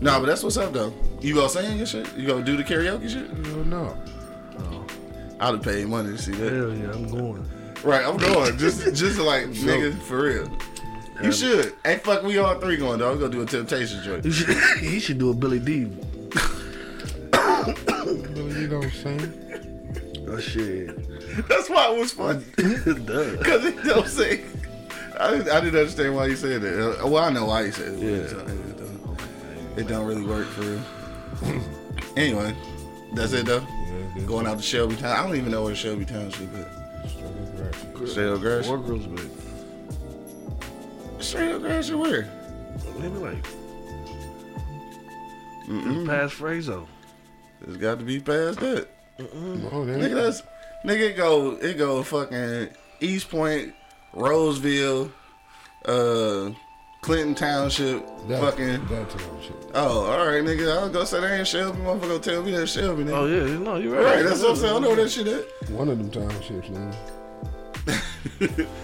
Nah, 0.00 0.20
but 0.20 0.26
that's 0.26 0.42
what's 0.44 0.56
up 0.56 0.72
though. 0.72 0.92
You 1.20 1.34
gonna 1.34 1.48
sing 1.48 1.76
your 1.76 1.86
shit? 1.86 2.16
You 2.16 2.26
gonna 2.26 2.44
do 2.44 2.56
the 2.56 2.62
karaoke 2.64 3.08
shit? 3.08 3.28
Hell 3.46 3.64
no. 3.64 3.96
I'd 5.40 5.54
have 5.54 5.62
paid 5.62 5.86
money 5.88 6.10
to 6.16 6.18
see 6.22 6.32
that. 6.32 6.52
Hell 6.52 6.74
yeah, 6.74 6.92
I'm 6.92 7.08
going. 7.08 7.50
Right, 7.82 8.04
I'm 8.04 8.18
going. 8.18 8.58
Just 8.58 8.82
just 8.94 9.18
like 9.18 9.46
nigga, 9.46 9.98
for 10.02 10.22
real. 10.22 10.50
You 11.22 11.32
should. 11.32 11.74
Hey, 11.84 11.96
fuck, 11.98 12.22
we 12.22 12.38
all 12.38 12.58
three 12.60 12.76
going, 12.76 12.98
dog. 13.00 13.14
We 13.16 13.20
gonna 13.20 13.32
do 13.32 13.42
a 13.42 13.46
Temptation 13.46 14.02
joint. 14.02 14.24
He 14.24 14.30
should, 14.32 14.56
he 14.80 15.00
should 15.00 15.18
do 15.18 15.30
a 15.30 15.34
Billy 15.34 15.58
D. 15.58 15.84
Billy, 17.34 18.60
you 18.60 18.68
don't 18.68 18.90
sing. 18.90 20.26
Oh 20.28 20.38
shit. 20.38 21.48
That's 21.48 21.68
why 21.70 21.90
it 21.92 21.98
was 21.98 22.12
funny. 22.12 22.44
Duh. 22.56 23.36
Because 23.36 23.64
he 23.64 23.70
don't 23.82 24.06
say. 24.06 24.42
I 25.18 25.30
didn't, 25.32 25.48
I 25.50 25.60
didn't 25.60 25.78
understand 25.80 26.14
why 26.14 26.26
you 26.26 26.36
said 26.36 26.62
that. 26.62 27.00
Uh, 27.02 27.06
Well, 27.06 27.24
I 27.24 27.30
know 27.30 27.46
why 27.46 27.62
you 27.64 27.72
said 27.72 27.94
it. 27.94 27.98
Yeah. 27.98 28.10
It 28.16 28.30
don't, 28.30 29.78
it 29.78 29.88
don't 29.88 30.06
really 30.06 30.24
work 30.24 30.46
for 30.48 30.62
real. 30.62 30.82
anyway, 32.16 32.54
that's 33.14 33.32
it 33.32 33.46
though. 33.46 33.66
Yeah. 34.16 34.22
Going 34.22 34.46
out 34.46 34.58
to 34.58 34.62
Shelby 34.62 34.96
Town. 34.96 35.16
I 35.16 35.26
don't 35.26 35.36
even 35.36 35.50
know 35.50 35.64
where 35.64 35.74
Shelby 35.74 36.04
Township 36.04 36.48
is. 36.54 36.66
Straight 37.12 37.24
up 37.26 37.58
ratchet. 37.58 38.08
Straight 38.08 38.28
up 38.28 38.40
grass. 38.40 38.66
Four 38.66 38.78
girls 38.78 39.06
big. 39.06 39.30
Straight 41.18 41.52
up 41.52 41.60
grass 41.62 41.90
where? 41.90 42.28
Maybe 42.98 43.08
like 43.18 43.46
Mm-mm. 45.68 46.06
past 46.06 46.34
Frazho. 46.34 46.86
It's 47.66 47.76
got 47.76 47.98
to 47.98 48.04
be 48.04 48.20
past 48.20 48.60
that. 48.60 48.88
No, 49.18 49.26
Nigga, 49.26 50.14
that's 50.14 50.42
nigga. 50.84 51.10
It 51.10 51.16
go 51.16 51.52
it 51.56 51.76
go 51.76 52.02
fucking 52.02 52.68
Eastpointe, 53.00 53.72
Roseville, 54.14 55.12
uh, 55.84 56.50
Clinton 57.00 57.34
Township, 57.34 58.06
that, 58.28 58.40
fucking. 58.40 58.86
that 58.86 59.10
township. 59.10 59.70
Oh, 59.74 60.04
all 60.04 60.26
right, 60.26 60.42
nigga. 60.44 60.70
I'll 60.70 60.90
go 60.90 61.04
say 61.04 61.20
that 61.20 61.38
ain't 61.38 61.48
Shelby. 61.48 61.78
Motherfucker, 61.78 62.00
gonna 62.02 62.18
tell 62.18 62.42
me 62.42 62.50
that's 62.52 62.72
Shelby. 62.72 63.04
Nigga. 63.04 63.16
Oh 63.16 63.26
yeah, 63.26 63.58
no, 63.58 63.76
you're 63.76 63.94
right. 63.94 64.16
Right, 64.16 64.24
that's 64.24 64.42
what 64.42 64.50
I'm 64.50 64.56
saying. 64.56 64.76
I 64.76 64.78
know 64.80 64.88
where 64.88 64.96
that 64.96 65.10
shit 65.10 65.26
at. 65.26 65.70
One 65.70 65.88
of 65.88 65.98
them 65.98 66.10
townships, 66.10 66.68
nigga. 66.68 66.94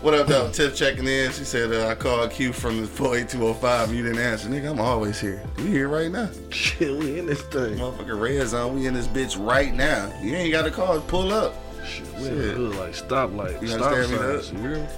What 0.00 0.14
up, 0.14 0.28
though? 0.28 0.48
Tiff 0.52 0.76
checking 0.76 1.08
in. 1.08 1.32
She 1.32 1.42
said, 1.42 1.72
uh, 1.72 1.88
I 1.88 1.96
called 1.96 2.30
Q 2.30 2.52
from 2.52 2.80
the 2.82 2.86
48205. 2.86 3.92
You 3.92 4.04
didn't 4.04 4.20
answer. 4.20 4.48
Nigga, 4.48 4.70
I'm 4.70 4.80
always 4.80 5.20
here. 5.20 5.42
We 5.56 5.64
here 5.66 5.88
right 5.88 6.08
now. 6.08 6.30
Shit, 6.50 6.96
we 6.96 7.18
in 7.18 7.26
this 7.26 7.42
thing. 7.42 7.78
Motherfucker, 7.78 8.20
red 8.20 8.46
zone. 8.46 8.76
We 8.78 8.86
in 8.86 8.94
this 8.94 9.08
bitch 9.08 9.44
right 9.44 9.74
now. 9.74 10.12
You 10.22 10.36
ain't 10.36 10.52
got 10.52 10.62
to 10.66 10.70
call. 10.70 11.00
Pull 11.00 11.32
up. 11.32 11.52
Shit, 11.84 12.06
we 12.14 12.18
in 12.18 12.24
Shit. 12.26 12.36
the 12.36 12.42
hood 12.52 12.76
like 12.76 12.94
stop 12.94 13.32
light, 13.32 13.60
You 13.60 13.66
stop 13.66 13.92
understand 13.92 14.12
me, 14.12 14.18
signs. 14.18 14.50
Doug? 14.50 14.56
You 14.56 14.68
hear 14.68 14.78
me? 14.78 14.88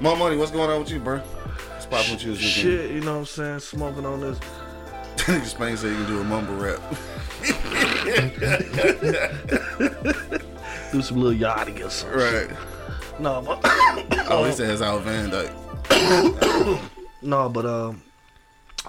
Monk 0.00 0.18
Money. 0.20 0.36
What's 0.38 0.52
going 0.52 0.70
on 0.70 0.80
with 0.80 0.90
you, 0.90 1.00
bro? 1.00 1.20
What's 1.88 2.08
popping 2.08 2.12
with 2.14 2.24
you 2.24 2.32
this 2.32 2.40
weekend? 2.56 2.80
Shit, 2.80 2.90
you 2.92 3.00
know 3.00 3.12
what 3.14 3.18
I'm 3.20 3.24
saying? 3.26 3.58
Smoking 3.60 4.06
on 4.06 4.20
this. 4.20 4.38
Nigga 5.16 5.44
Spain 5.44 5.76
said 5.76 5.90
you 5.90 5.96
can 5.96 6.06
do 6.06 6.20
a 6.20 6.24
mumble 6.24 6.54
rap. 6.56 6.80
Do 10.92 11.02
some 11.02 11.20
Lil 11.20 11.34
Yachty 11.34 11.84
or 11.84 11.90
something. 11.90 12.18
right. 12.18 12.48
No, 13.18 13.42
but 13.42 13.60
Oh, 14.30 14.44
he 14.44 14.52
says 14.52 14.80
Al 14.82 14.98
Van 15.00 15.30
Dyke. 15.30 15.50
no, 17.22 17.48
but 17.48 17.66
um, 17.66 18.02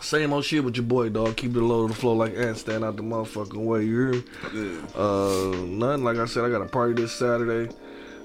same 0.02 0.32
old 0.34 0.46
shit 0.46 0.64
with 0.64 0.76
your 0.78 0.86
boy, 0.86 1.10
dog. 1.10 1.36
Keep 1.38 1.56
it 1.56 1.62
low 1.62 1.88
to 1.88 1.94
the 1.94 2.00
flow 2.00 2.14
like 2.14 2.36
ants, 2.36 2.60
stand 2.62 2.84
out 2.84 2.96
the 2.98 3.04
motherfucking 3.04 3.66
way. 3.66 3.84
You 3.84 4.00
hear 4.00 4.12
me? 4.12 4.24
Yeah. 4.54 4.80
Uh, 5.02 5.56
nothing. 5.66 6.04
Like 6.04 6.18
I 6.18 6.26
said, 6.26 6.44
I 6.46 6.50
got 6.50 6.62
a 6.62 6.66
party 6.66 6.94
this 6.94 7.14
Saturday. 7.14 7.74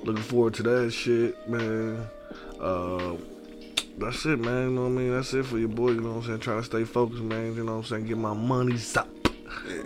Looking 0.05 0.23
forward 0.23 0.55
to 0.55 0.62
that 0.64 0.91
shit, 0.93 1.49
man. 1.49 2.07
Uh, 2.61 3.14
that's 3.99 4.25
it, 4.27 4.39
man. 4.39 4.71
You 4.71 4.75
know 4.75 4.83
what 4.83 4.89
I 4.89 4.93
mean? 4.93 5.11
That's 5.13 5.35
it 5.35 5.45
for 5.45 5.59
your 5.59 5.69
boy. 5.69 5.91
You 5.91 6.01
know 6.01 6.11
what 6.11 6.17
I'm 6.17 6.23
saying? 6.25 6.41
Trying 6.41 6.59
to 6.59 6.65
stay 6.65 6.85
focused, 6.85 7.23
man. 7.23 7.55
You 7.55 7.65
know 7.65 7.73
what 7.73 7.79
I'm 7.79 7.85
saying? 7.85 8.07
Get 8.07 8.19
my 8.19 8.35
money 8.35 8.77
up. 8.97 9.22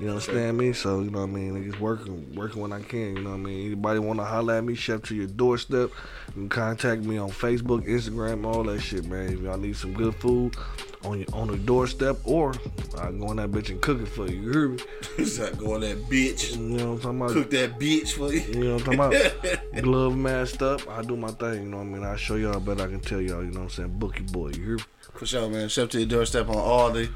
You 0.00 0.08
understand 0.08 0.56
me? 0.56 0.72
So 0.72 1.00
you 1.00 1.10
know 1.10 1.20
what 1.20 1.30
I 1.30 1.32
mean. 1.32 1.54
Niggas 1.54 1.78
working, 1.78 2.34
working 2.34 2.62
when 2.62 2.72
I 2.72 2.82
can. 2.82 3.16
You 3.16 3.22
know 3.22 3.30
what 3.30 3.36
I 3.36 3.42
mean. 3.42 3.66
Anybody 3.66 3.98
want 3.98 4.18
to 4.20 4.24
holler 4.24 4.54
at 4.54 4.64
me, 4.64 4.74
chef 4.74 5.02
to 5.04 5.14
your 5.14 5.26
doorstep. 5.26 5.90
You 6.28 6.32
can 6.32 6.48
contact 6.48 7.02
me 7.02 7.18
on 7.18 7.30
Facebook, 7.30 7.86
Instagram, 7.86 8.46
all 8.46 8.64
that 8.64 8.80
shit, 8.80 9.06
man. 9.06 9.32
If 9.32 9.40
y'all 9.40 9.58
need 9.58 9.76
some 9.76 9.92
good 9.92 10.14
food 10.16 10.56
on 11.04 11.18
your 11.20 11.28
on 11.32 11.48
the 11.48 11.56
doorstep, 11.56 12.16
or 12.24 12.54
I 12.98 13.10
go 13.12 13.30
in 13.30 13.36
that 13.36 13.50
bitch 13.50 13.70
and 13.70 13.80
cook 13.80 14.00
it 14.00 14.06
for 14.08 14.26
you. 14.26 14.40
You 14.40 14.50
hear 14.50 14.68
me? 14.68 14.78
He's 15.16 15.38
not 15.38 15.58
going 15.58 15.80
that 15.82 15.98
bitch. 16.08 16.56
You 16.56 16.62
know 16.62 16.92
what 16.92 16.92
I'm 16.92 17.00
talking 17.00 17.20
about? 17.20 17.30
Cook 17.32 17.50
that 17.50 17.78
bitch 17.78 18.12
for 18.12 18.32
you. 18.32 18.40
You 18.40 18.64
know 18.64 18.74
what 18.74 18.88
I'm 18.88 18.96
talking 18.96 19.42
about? 19.42 19.82
Glove 19.82 20.16
masked 20.16 20.62
up. 20.62 20.88
I 20.88 21.02
do 21.02 21.16
my 21.16 21.30
thing. 21.30 21.54
You 21.54 21.68
know 21.68 21.78
what 21.78 21.84
I 21.84 21.86
mean? 21.86 22.04
I 22.04 22.16
show 22.16 22.36
y'all, 22.36 22.60
but 22.60 22.80
I 22.80 22.86
can 22.86 23.00
tell 23.00 23.20
y'all. 23.20 23.44
You 23.44 23.50
know 23.50 23.60
what 23.60 23.64
I'm 23.64 23.70
saying? 23.70 23.98
Bookie 23.98 24.22
boy. 24.22 24.48
You 24.48 24.64
hear 24.64 24.76
me? 24.76 24.82
For 25.14 25.26
sure, 25.26 25.48
man. 25.48 25.68
Chef 25.68 25.88
to 25.90 25.98
your 25.98 26.08
doorstep 26.08 26.48
on 26.48 26.56
all 26.56 26.90
the 26.90 27.08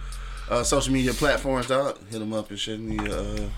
uh, 0.51 0.63
social 0.65 0.93
media 0.93 1.13
platforms, 1.13 1.69
dog. 1.69 1.99
Hit 2.11 2.19
them 2.19 2.33
up 2.33 2.51
and 2.51 2.59
shit. 2.59 2.79
And 2.79 3.01
uh, 3.01 3.49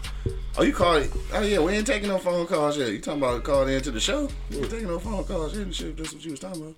oh, 0.58 0.62
you 0.62 0.72
called 0.72 1.02
it. 1.02 1.12
Oh, 1.32 1.42
yeah, 1.42 1.58
we 1.58 1.72
ain't 1.72 1.86
taking 1.86 2.08
no 2.08 2.18
phone 2.18 2.46
calls 2.46 2.76
yet. 2.76 2.90
You 2.90 3.00
talking 3.00 3.22
about 3.22 3.42
calling 3.42 3.74
into 3.74 3.90
the 3.90 4.00
show? 4.00 4.28
We 4.50 4.58
ain't 4.58 4.70
taking 4.70 4.88
no 4.88 4.98
phone 4.98 5.24
calls 5.24 5.54
yet 5.56 5.62
and 5.64 5.74
shit. 5.74 5.96
That's 5.96 6.12
what 6.12 6.24
you 6.24 6.32
was 6.32 6.40
talking 6.40 6.62
about. 6.62 6.74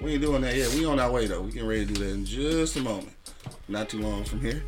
We 0.00 0.12
ain't 0.12 0.22
doing 0.22 0.42
that 0.42 0.54
yet. 0.54 0.72
We 0.74 0.84
on 0.84 1.00
our 1.00 1.10
way, 1.10 1.26
though. 1.26 1.40
We 1.40 1.52
getting 1.52 1.68
ready 1.68 1.86
to 1.86 1.92
do 1.92 2.04
that 2.04 2.10
in 2.10 2.24
just 2.24 2.76
a 2.76 2.80
moment. 2.80 3.12
Not 3.68 3.88
too 3.88 4.00
long 4.00 4.24
from 4.24 4.40
here. 4.40 4.62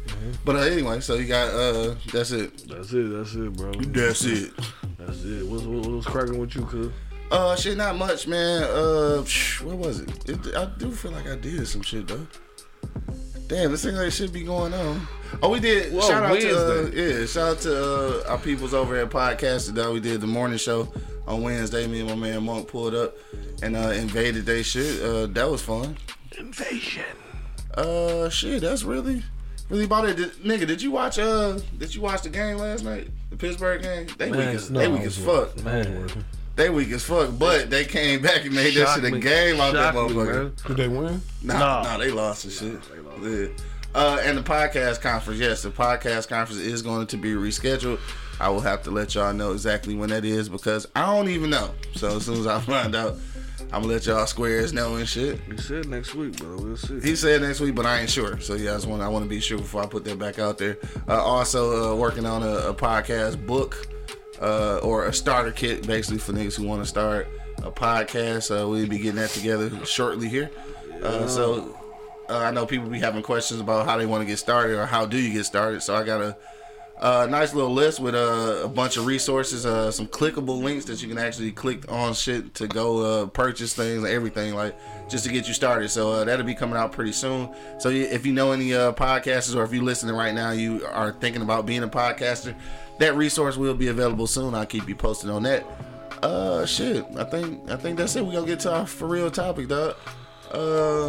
But 0.45 0.57
uh, 0.57 0.61
anyway, 0.61 1.01
so 1.01 1.15
you 1.15 1.27
got, 1.27 1.49
uh, 1.53 1.95
that's 2.13 2.31
it. 2.31 2.67
That's 2.69 2.93
it. 2.93 3.11
That's 3.11 3.35
it, 3.35 3.53
bro. 3.57 3.73
That's 3.73 4.25
it. 4.25 4.53
That's 4.99 5.25
it. 5.25 5.47
What's, 5.47 5.65
what, 5.65 5.87
what's 5.87 6.07
cracking 6.07 6.39
with 6.39 6.55
you, 6.55 6.65
cuz? 6.65 6.93
Uh, 7.31 7.57
shit, 7.57 7.77
not 7.77 7.97
much, 7.97 8.29
man. 8.29 8.63
Uh, 8.63 9.23
what 9.63 9.77
was 9.77 10.01
it? 10.01 10.29
it? 10.29 10.55
I 10.55 10.67
do 10.79 10.93
feel 10.93 11.11
like 11.11 11.27
I 11.27 11.35
did 11.35 11.67
some 11.67 11.83
shit 11.83 12.07
though. 12.07 12.27
Damn, 13.49 13.71
this 13.71 13.85
thing 13.85 13.95
like 13.95 14.11
should 14.11 14.33
be 14.33 14.43
going 14.43 14.75
on. 14.75 15.07
Oh, 15.41 15.51
we 15.51 15.61
did. 15.61 15.93
Whoa, 15.93 16.01
shout 16.01 16.25
out 16.25 16.41
to 16.41 16.87
uh, 16.87 16.91
yeah, 16.91 17.27
shout 17.27 17.57
out 17.57 17.61
to 17.61 18.25
uh, 18.25 18.31
our 18.31 18.39
peoples 18.39 18.75
over 18.75 18.97
at 18.97 19.09
Podcast 19.11 19.73
Though 19.73 19.93
we 19.93 20.01
did 20.01 20.21
the 20.21 20.27
morning 20.27 20.59
show 20.59 20.93
on 21.29 21.43
Wednesday. 21.43 21.87
Me 21.87 22.01
and 22.01 22.09
my 22.09 22.17
man 22.17 22.43
Monk 22.43 22.67
pulled 22.69 22.95
up 22.95 23.15
and 23.63 23.77
uh, 23.77 23.91
invaded 23.91 24.47
they 24.47 24.63
shit. 24.63 25.01
Uh, 25.01 25.27
that 25.27 25.49
was 25.49 25.63
fun. 25.63 25.97
Invasion. 26.39 27.05
Uh, 27.75 28.29
shit, 28.29 28.63
that's 28.63 28.83
really 28.83 29.23
really 29.69 29.85
about 29.85 30.09
it. 30.09 30.17
Did, 30.17 30.33
nigga, 30.37 30.67
did 30.67 30.83
you 30.83 30.91
watch 30.91 31.19
uh 31.19 31.59
did 31.79 31.95
you 31.95 32.01
watch 32.01 32.23
the 32.23 32.31
game 32.31 32.57
last 32.57 32.83
night? 32.85 33.09
The 33.31 33.37
Pittsburgh 33.37 33.83
game? 33.83 34.09
They 34.19 34.31
weak 34.31 34.41
as 34.41 34.71
no, 34.71 34.81
they 34.81 34.87
I 34.87 34.89
weak 34.89 35.05
was 35.05 35.19
as 35.19 35.25
fuck. 35.25 35.65
Man. 35.65 36.25
They 36.57 36.71
weak 36.71 36.91
as 36.93 37.05
fuck, 37.05 37.39
but 37.39 37.69
they 37.71 37.85
came 37.85 38.23
back 38.23 38.45
and 38.47 38.55
made 38.55 38.75
that 38.75 38.87
Shock 38.87 38.97
shit 38.97 39.05
a 39.05 39.11
me. 39.15 39.21
game 39.21 39.61
out 39.61 39.75
that 39.75 39.93
Shock 39.95 40.09
me, 40.09 40.15
motherfucker. 40.17 40.35
man. 40.43 40.53
Did 40.67 40.77
they 40.79 40.89
win? 40.89 41.23
Nah, 41.43 41.59
Nah. 41.59 41.83
nah, 41.83 41.99
they 41.99 42.11
lost 42.11 42.45
and 42.45 42.53
shit. 42.53 42.81
Yeah. 43.23 43.47
Uh, 43.95 44.19
and 44.23 44.37
the 44.39 44.43
podcast 44.43 45.01
conference, 45.01 45.39
yes, 45.41 45.63
the 45.63 45.71
podcast 45.71 46.29
conference 46.29 46.61
is 46.61 46.83
going 46.83 47.07
to 47.09 47.17
be 47.17 47.33
rescheduled. 47.33 47.99
I 48.41 48.49
will 48.51 48.61
have 48.61 48.83
to 48.85 48.91
let 48.91 49.15
y'all 49.15 49.33
know 49.33 49.53
exactly 49.53 49.95
when 49.95 50.11
that 50.11 50.25
is 50.25 50.49
because 50.49 50.87
I 50.97 51.07
don't 51.15 51.29
even 51.29 51.51
know. 51.51 51.71
So 51.95 52.17
as 52.17 52.25
soon 52.27 52.41
as 52.41 52.47
I 52.47 52.61
find 52.63 52.95
out, 52.95 53.17
I'm 53.73 53.83
gonna 53.83 53.87
let 53.95 54.07
y'all 54.07 54.27
squares 54.27 54.73
know 54.73 54.97
and 54.97 55.09
shit. 55.09 55.41
You 55.49 55.57
said 55.59 55.89
next 55.89 56.15
week, 56.15 56.37
bro. 56.37 56.57
We'll 56.59 56.77
see. 56.77 57.01
He 57.01 57.17
said 57.17 57.41
next 57.43 57.61
week, 57.61 57.75
but 57.75 57.85
I 57.87 58.01
ain't 58.01 58.11
sure. 58.11 58.39
So 58.41 58.55
yeah, 58.55 58.73
I 58.73 58.75
just 58.75 58.87
want 58.87 59.03
I 59.03 59.09
want 59.09 59.25
to 59.25 59.29
be 59.29 59.41
sure 59.41 59.59
before 59.59 59.83
I 59.83 59.87
put 59.87 60.05
that 60.05 60.19
back 60.19 60.39
out 60.39 60.57
there. 60.59 60.77
Uh, 61.09 61.23
also, 61.23 61.93
uh, 61.93 61.97
working 61.97 62.27
on 62.27 62.43
a, 62.43 62.69
a 62.69 62.75
podcast 62.75 63.45
book 63.47 63.89
uh, 64.41 64.79
or 64.79 65.07
a 65.07 65.13
starter 65.13 65.53
kit, 65.53 65.87
basically 65.87 66.19
for 66.19 66.33
niggas 66.33 66.57
who 66.57 66.67
want 66.67 66.83
to 66.83 66.89
start 66.89 67.29
a 67.63 67.71
podcast. 67.71 68.51
Uh, 68.51 68.69
we'll 68.69 68.87
be 68.87 68.99
getting 68.99 69.17
that 69.17 69.31
together 69.31 69.85
shortly 69.85 70.29
here. 70.29 70.51
Uh, 71.03 71.27
so 71.27 71.79
uh, 72.29 72.39
I 72.39 72.51
know 72.51 72.67
people 72.67 72.89
be 72.89 72.99
having 72.99 73.23
questions 73.23 73.61
about 73.61 73.87
how 73.87 73.97
they 73.97 74.07
want 74.07 74.23
to 74.23 74.27
get 74.27 74.39
started 74.39 74.77
or 74.79 74.87
how 74.87 75.07
do 75.07 75.19
you 75.19 75.33
get 75.33 75.45
started. 75.45 75.83
So 75.83 75.95
I 75.95 76.05
got 76.05 76.21
a, 76.21 76.37
a 76.99 77.27
nice 77.27 77.53
little 77.53 77.73
list 77.73 78.01
with 78.01 78.15
uh, 78.15 78.63
a 78.65 78.69
bunch 78.69 78.97
of 78.97 79.07
resources, 79.07 79.67
uh, 79.67 79.91
some 79.91 80.07
clickable 80.07 80.63
links 80.63 80.85
that 80.87 81.03
you 81.03 81.09
can 81.09 81.19
actually 81.19 81.53
click 81.53 81.91
on 81.91 82.15
shit 82.15 82.55
to 82.55 82.67
go 82.67 82.99
uh, 82.99 83.27
purchase 83.27 83.75
things 83.75 83.99
and 83.99 84.07
everything 84.07 84.55
like 84.55 84.75
just 85.09 85.25
to 85.25 85.31
get 85.31 85.47
you 85.47 85.55
started. 85.55 85.89
So 85.91 86.13
uh, 86.13 86.25
that'll 86.25 86.47
be 86.47 86.55
coming 86.55 86.77
out 86.77 86.93
pretty 86.93 87.13
soon. 87.13 87.55
So 87.79 87.91
if 87.91 88.25
you 88.25 88.33
know 88.33 88.53
any 88.53 88.75
uh, 88.75 88.93
podcasters 88.93 89.55
or 89.55 89.65
if 89.65 89.73
you're 89.73 89.85
listening 89.85 90.15
right 90.15 90.35
now, 90.35 90.53
you 90.53 90.87
are 90.87 91.13
thinking 91.13 91.43
about 91.43 91.67
being 91.67 91.83
a 91.83 91.89
podcaster, 91.89 92.55
that 92.99 93.15
resource 93.15 93.57
will 93.57 93.75
be 93.75 93.89
available 93.89 94.27
soon. 94.27 94.55
I'll 94.55 94.67
keep 94.67 94.89
you 94.89 94.95
posted 94.95 95.29
on 95.29 95.43
that. 95.43 95.67
Uh, 96.23 96.65
shit. 96.65 97.05
I 97.17 97.25
think 97.25 97.71
I 97.71 97.77
think 97.77 97.99
that's 97.99 98.17
it. 98.17 98.25
We 98.25 98.33
gonna 98.33 98.47
get 98.47 98.61
to 98.61 98.73
our 98.73 98.87
for 98.87 99.07
real 99.07 99.31
topic, 99.31 99.69
dog. 99.69 99.97
Uh, 100.51 101.09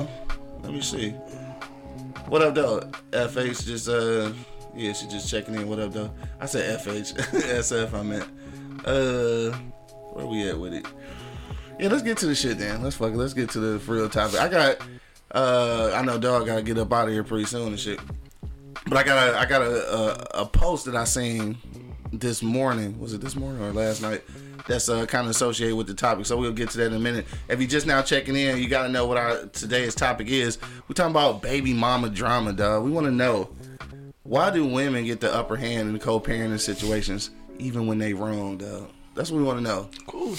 let 0.63 0.73
me 0.73 0.81
see. 0.81 1.11
What 2.27 2.41
up, 2.41 2.55
though? 2.55 2.81
FH 3.11 3.65
just 3.65 3.87
uh, 3.87 4.33
yeah, 4.77 4.93
she 4.93 5.07
just 5.07 5.29
checking 5.29 5.55
in. 5.55 5.67
What 5.67 5.79
up, 5.79 5.91
though? 5.91 6.11
I 6.39 6.45
said 6.45 6.79
FH, 6.79 7.13
SF. 7.15 7.93
I 7.99 8.03
meant. 8.03 8.23
Uh, 8.85 9.57
where 10.13 10.25
we 10.25 10.47
at 10.47 10.57
with 10.57 10.73
it? 10.73 10.85
Yeah, 11.79 11.89
let's 11.89 12.03
get 12.03 12.17
to 12.19 12.27
the 12.27 12.35
shit 12.35 12.59
then. 12.59 12.83
Let's 12.83 12.95
fuck 12.95 13.11
it. 13.11 13.17
Let's 13.17 13.33
get 13.33 13.49
to 13.51 13.59
the 13.59 13.79
for 13.79 13.95
real 13.95 14.09
topic. 14.09 14.39
I 14.39 14.47
got. 14.47 14.77
Uh, 15.31 15.91
I 15.93 16.03
know 16.03 16.17
dog 16.17 16.45
gotta 16.45 16.61
get 16.61 16.77
up 16.77 16.93
out 16.93 17.07
of 17.07 17.13
here 17.13 17.23
pretty 17.23 17.45
soon 17.45 17.67
and 17.67 17.79
shit. 17.79 17.99
But 18.87 18.97
I 18.97 19.03
got 19.03 19.27
a 19.27 19.37
I 19.37 19.45
got 19.45 19.61
a, 19.61 19.93
a 19.93 20.41
a 20.41 20.45
post 20.45 20.85
that 20.85 20.95
I 20.95 21.03
seen 21.03 21.57
this 22.13 22.41
morning. 22.41 22.99
Was 22.99 23.13
it 23.13 23.21
this 23.21 23.35
morning 23.35 23.61
or 23.61 23.73
last 23.73 24.01
night? 24.01 24.23
That's 24.67 24.89
uh, 24.89 25.05
kind 25.05 25.25
of 25.25 25.31
associated 25.31 25.75
with 25.75 25.87
the 25.87 25.93
topic. 25.93 26.25
So 26.25 26.37
we'll 26.37 26.51
get 26.51 26.69
to 26.71 26.77
that 26.77 26.87
in 26.87 26.93
a 26.93 26.99
minute. 26.99 27.25
If 27.49 27.59
you're 27.59 27.69
just 27.69 27.87
now 27.87 28.01
checking 28.01 28.35
in, 28.35 28.57
you 28.57 28.67
got 28.67 28.83
to 28.83 28.89
know 28.89 29.05
what 29.05 29.17
our 29.17 29.45
today's 29.47 29.95
topic 29.95 30.27
is. 30.27 30.57
We're 30.87 30.93
talking 30.93 31.11
about 31.11 31.41
baby 31.41 31.73
mama 31.73 32.09
drama, 32.09 32.53
dog. 32.53 32.83
We 32.83 32.91
want 32.91 33.05
to 33.05 33.11
know 33.11 33.49
why 34.27 34.49
do 34.49 34.65
women 34.65 35.05
get 35.05 35.21
the 35.21 35.33
upper 35.33 35.55
hand 35.55 35.89
in 35.89 35.97
co-parenting 35.99 36.59
situations, 36.59 37.29
even 37.59 37.87
when 37.87 37.97
they 37.97 38.13
wrong, 38.13 38.57
dog. 38.57 38.89
That's 39.15 39.31
what 39.31 39.37
we 39.37 39.43
want 39.43 39.59
to 39.59 39.63
know. 39.63 39.87
Cool. 40.05 40.35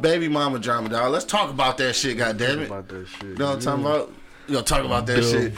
Baby 0.00 0.26
mama 0.28 0.58
drama, 0.58 0.88
dog. 0.88 1.12
Let's 1.12 1.24
talk 1.24 1.50
about 1.50 1.78
that 1.78 1.94
shit, 1.94 2.18
goddammit. 2.18 2.66
About 2.66 2.88
that 2.88 3.06
shit. 3.06 3.22
You 3.22 3.36
know 3.36 3.46
what 3.46 3.54
I'm 3.54 3.60
talking 3.60 3.84
about? 3.84 4.12
We 4.48 4.54
gonna 4.54 4.66
talk 4.66 4.84
about 4.84 5.06
that 5.06 5.22
shit. 5.22 5.52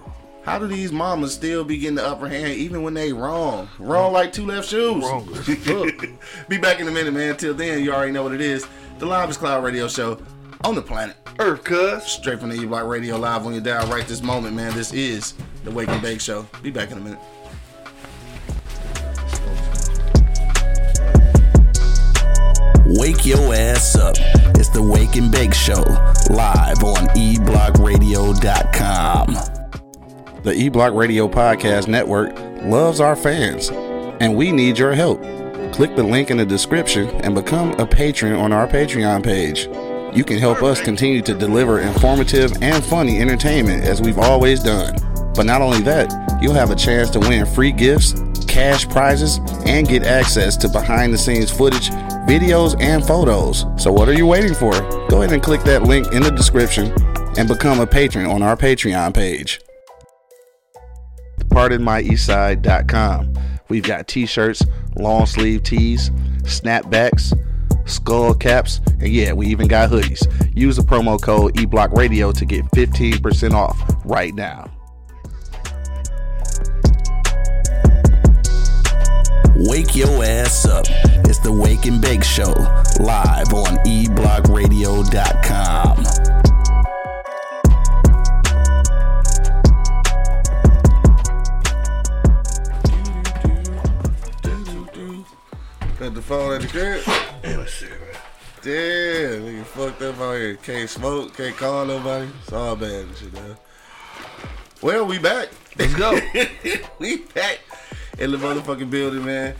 How 0.43 0.57
do 0.57 0.67
these 0.67 0.91
mamas 0.91 1.33
still 1.33 1.63
be 1.63 1.77
getting 1.77 1.95
the 1.95 2.05
upper 2.05 2.27
hand 2.27 2.53
even 2.53 2.81
when 2.81 2.95
they 2.95 3.13
wrong? 3.13 3.69
Wrong 3.77 4.11
like 4.11 4.33
two 4.33 4.45
left 4.45 4.67
shoes. 4.67 5.03
Wrong 5.03 5.25
be 6.49 6.57
back 6.57 6.79
in 6.79 6.87
a 6.87 6.91
minute, 6.91 7.13
man. 7.13 7.37
Till 7.37 7.53
then, 7.53 7.83
you 7.83 7.93
already 7.93 8.11
know 8.11 8.23
what 8.23 8.33
it 8.33 8.41
is. 8.41 8.65
The 8.97 9.05
Live 9.05 9.37
Cloud 9.37 9.63
Radio 9.63 9.87
Show 9.87 10.19
on 10.63 10.73
the 10.73 10.81
planet. 10.81 11.15
Earth, 11.39 11.63
cuz. 11.63 12.03
Straight 12.03 12.39
from 12.39 12.49
the 12.49 12.55
E 12.55 12.65
Block 12.65 12.87
Radio 12.87 13.17
Live 13.17 13.45
on 13.45 13.53
your 13.53 13.61
dial 13.61 13.85
right 13.87 14.07
this 14.07 14.23
moment, 14.23 14.55
man. 14.55 14.73
This 14.73 14.91
is 14.93 15.35
the 15.63 15.69
Wake 15.69 15.89
and 15.89 16.01
Bake 16.01 16.21
Show. 16.21 16.47
Be 16.63 16.71
back 16.71 16.89
in 16.91 16.97
a 16.97 17.01
minute. 17.01 17.19
Wake 22.99 23.25
your 23.25 23.53
ass 23.53 23.95
up. 23.95 24.15
It's 24.55 24.69
the 24.69 24.81
Wake 24.81 25.15
and 25.15 25.31
Bake 25.31 25.53
Show, 25.53 25.83
live 26.29 26.83
on 26.83 27.07
eblockradio.com. 27.15 29.60
The 30.43 30.53
E 30.53 30.69
Block 30.69 30.95
Radio 30.95 31.27
Podcast 31.27 31.87
Network 31.87 32.35
loves 32.63 32.99
our 32.99 33.15
fans, 33.15 33.69
and 34.19 34.35
we 34.35 34.51
need 34.51 34.75
your 34.75 34.93
help. 34.93 35.21
Click 35.71 35.95
the 35.95 36.01
link 36.01 36.31
in 36.31 36.37
the 36.37 36.45
description 36.45 37.09
and 37.21 37.35
become 37.35 37.79
a 37.79 37.85
patron 37.85 38.33
on 38.33 38.51
our 38.51 38.67
Patreon 38.67 39.23
page. 39.23 39.69
You 40.17 40.23
can 40.23 40.39
help 40.39 40.63
us 40.63 40.81
continue 40.81 41.21
to 41.21 41.35
deliver 41.35 41.81
informative 41.81 42.53
and 42.63 42.83
funny 42.83 43.21
entertainment 43.21 43.83
as 43.83 44.01
we've 44.01 44.17
always 44.17 44.63
done. 44.63 44.95
But 45.35 45.45
not 45.45 45.61
only 45.61 45.81
that, 45.81 46.11
you'll 46.41 46.55
have 46.55 46.71
a 46.71 46.75
chance 46.75 47.11
to 47.11 47.19
win 47.19 47.45
free 47.45 47.71
gifts, 47.71 48.15
cash 48.47 48.89
prizes, 48.89 49.39
and 49.67 49.87
get 49.87 50.01
access 50.01 50.57
to 50.57 50.69
behind 50.69 51.13
the 51.13 51.19
scenes 51.19 51.51
footage, 51.51 51.91
videos, 52.27 52.75
and 52.81 53.05
photos. 53.05 53.67
So, 53.77 53.91
what 53.91 54.09
are 54.09 54.13
you 54.13 54.25
waiting 54.25 54.55
for? 54.55 54.71
Go 55.07 55.21
ahead 55.21 55.33
and 55.33 55.43
click 55.43 55.61
that 55.65 55.83
link 55.83 56.11
in 56.13 56.23
the 56.23 56.31
description 56.31 56.91
and 57.37 57.47
become 57.47 57.79
a 57.79 57.85
patron 57.85 58.25
on 58.25 58.41
our 58.41 58.57
Patreon 58.57 59.13
page 59.13 59.61
pardonmyeastside.com. 61.51 63.33
We've 63.69 63.83
got 63.83 64.07
t-shirts, 64.07 64.63
long 64.95 65.25
sleeve 65.25 65.63
tees, 65.63 66.09
snapbacks, 66.41 67.37
skull 67.87 68.33
caps, 68.33 68.81
and 68.99 69.09
yeah, 69.09 69.33
we 69.33 69.47
even 69.47 69.67
got 69.67 69.89
hoodies. 69.89 70.25
Use 70.55 70.77
the 70.77 70.83
promo 70.83 71.21
code 71.21 71.55
eBlockRadio 71.55 72.33
to 72.37 72.45
get 72.45 72.65
15% 72.71 73.53
off 73.53 73.79
right 74.03 74.33
now. 74.33 74.69
Wake 79.55 79.95
your 79.95 80.23
ass 80.23 80.65
up. 80.65 80.85
It's 81.25 81.37
the 81.39 81.51
Wake 81.51 81.85
and 81.85 82.01
Bake 82.01 82.23
Show, 82.23 82.51
live 82.99 83.53
on 83.53 83.79
E 83.87 84.07
eblockradio.com. 96.01 96.13
the 96.13 96.21
phone 96.21 96.53
at 96.53 96.61
the 96.61 96.67
crib. 96.67 97.03
Damn, 97.41 97.65
shit, 97.67 97.89
man. 97.89 97.99
Damn, 98.63 99.43
nigga 99.43 99.65
fucked 99.65 100.01
up 100.01 100.19
out 100.19 100.33
here. 100.33 100.55
Can't 100.55 100.89
smoke, 100.89 101.35
can't 101.35 101.55
call 101.55 101.85
nobody. 101.85 102.29
It's 102.41 102.53
all 102.53 102.75
bad 102.75 103.05
and 103.05 103.17
shit, 103.17 103.33
man. 103.33 103.57
Well, 104.81 105.05
we 105.05 105.19
back. 105.19 105.49
Let's 105.77 105.93
go. 105.95 106.19
we 106.99 107.17
back 107.17 107.59
in 108.19 108.31
the 108.31 108.37
motherfucking 108.37 108.89
building, 108.89 109.25
man. 109.25 109.55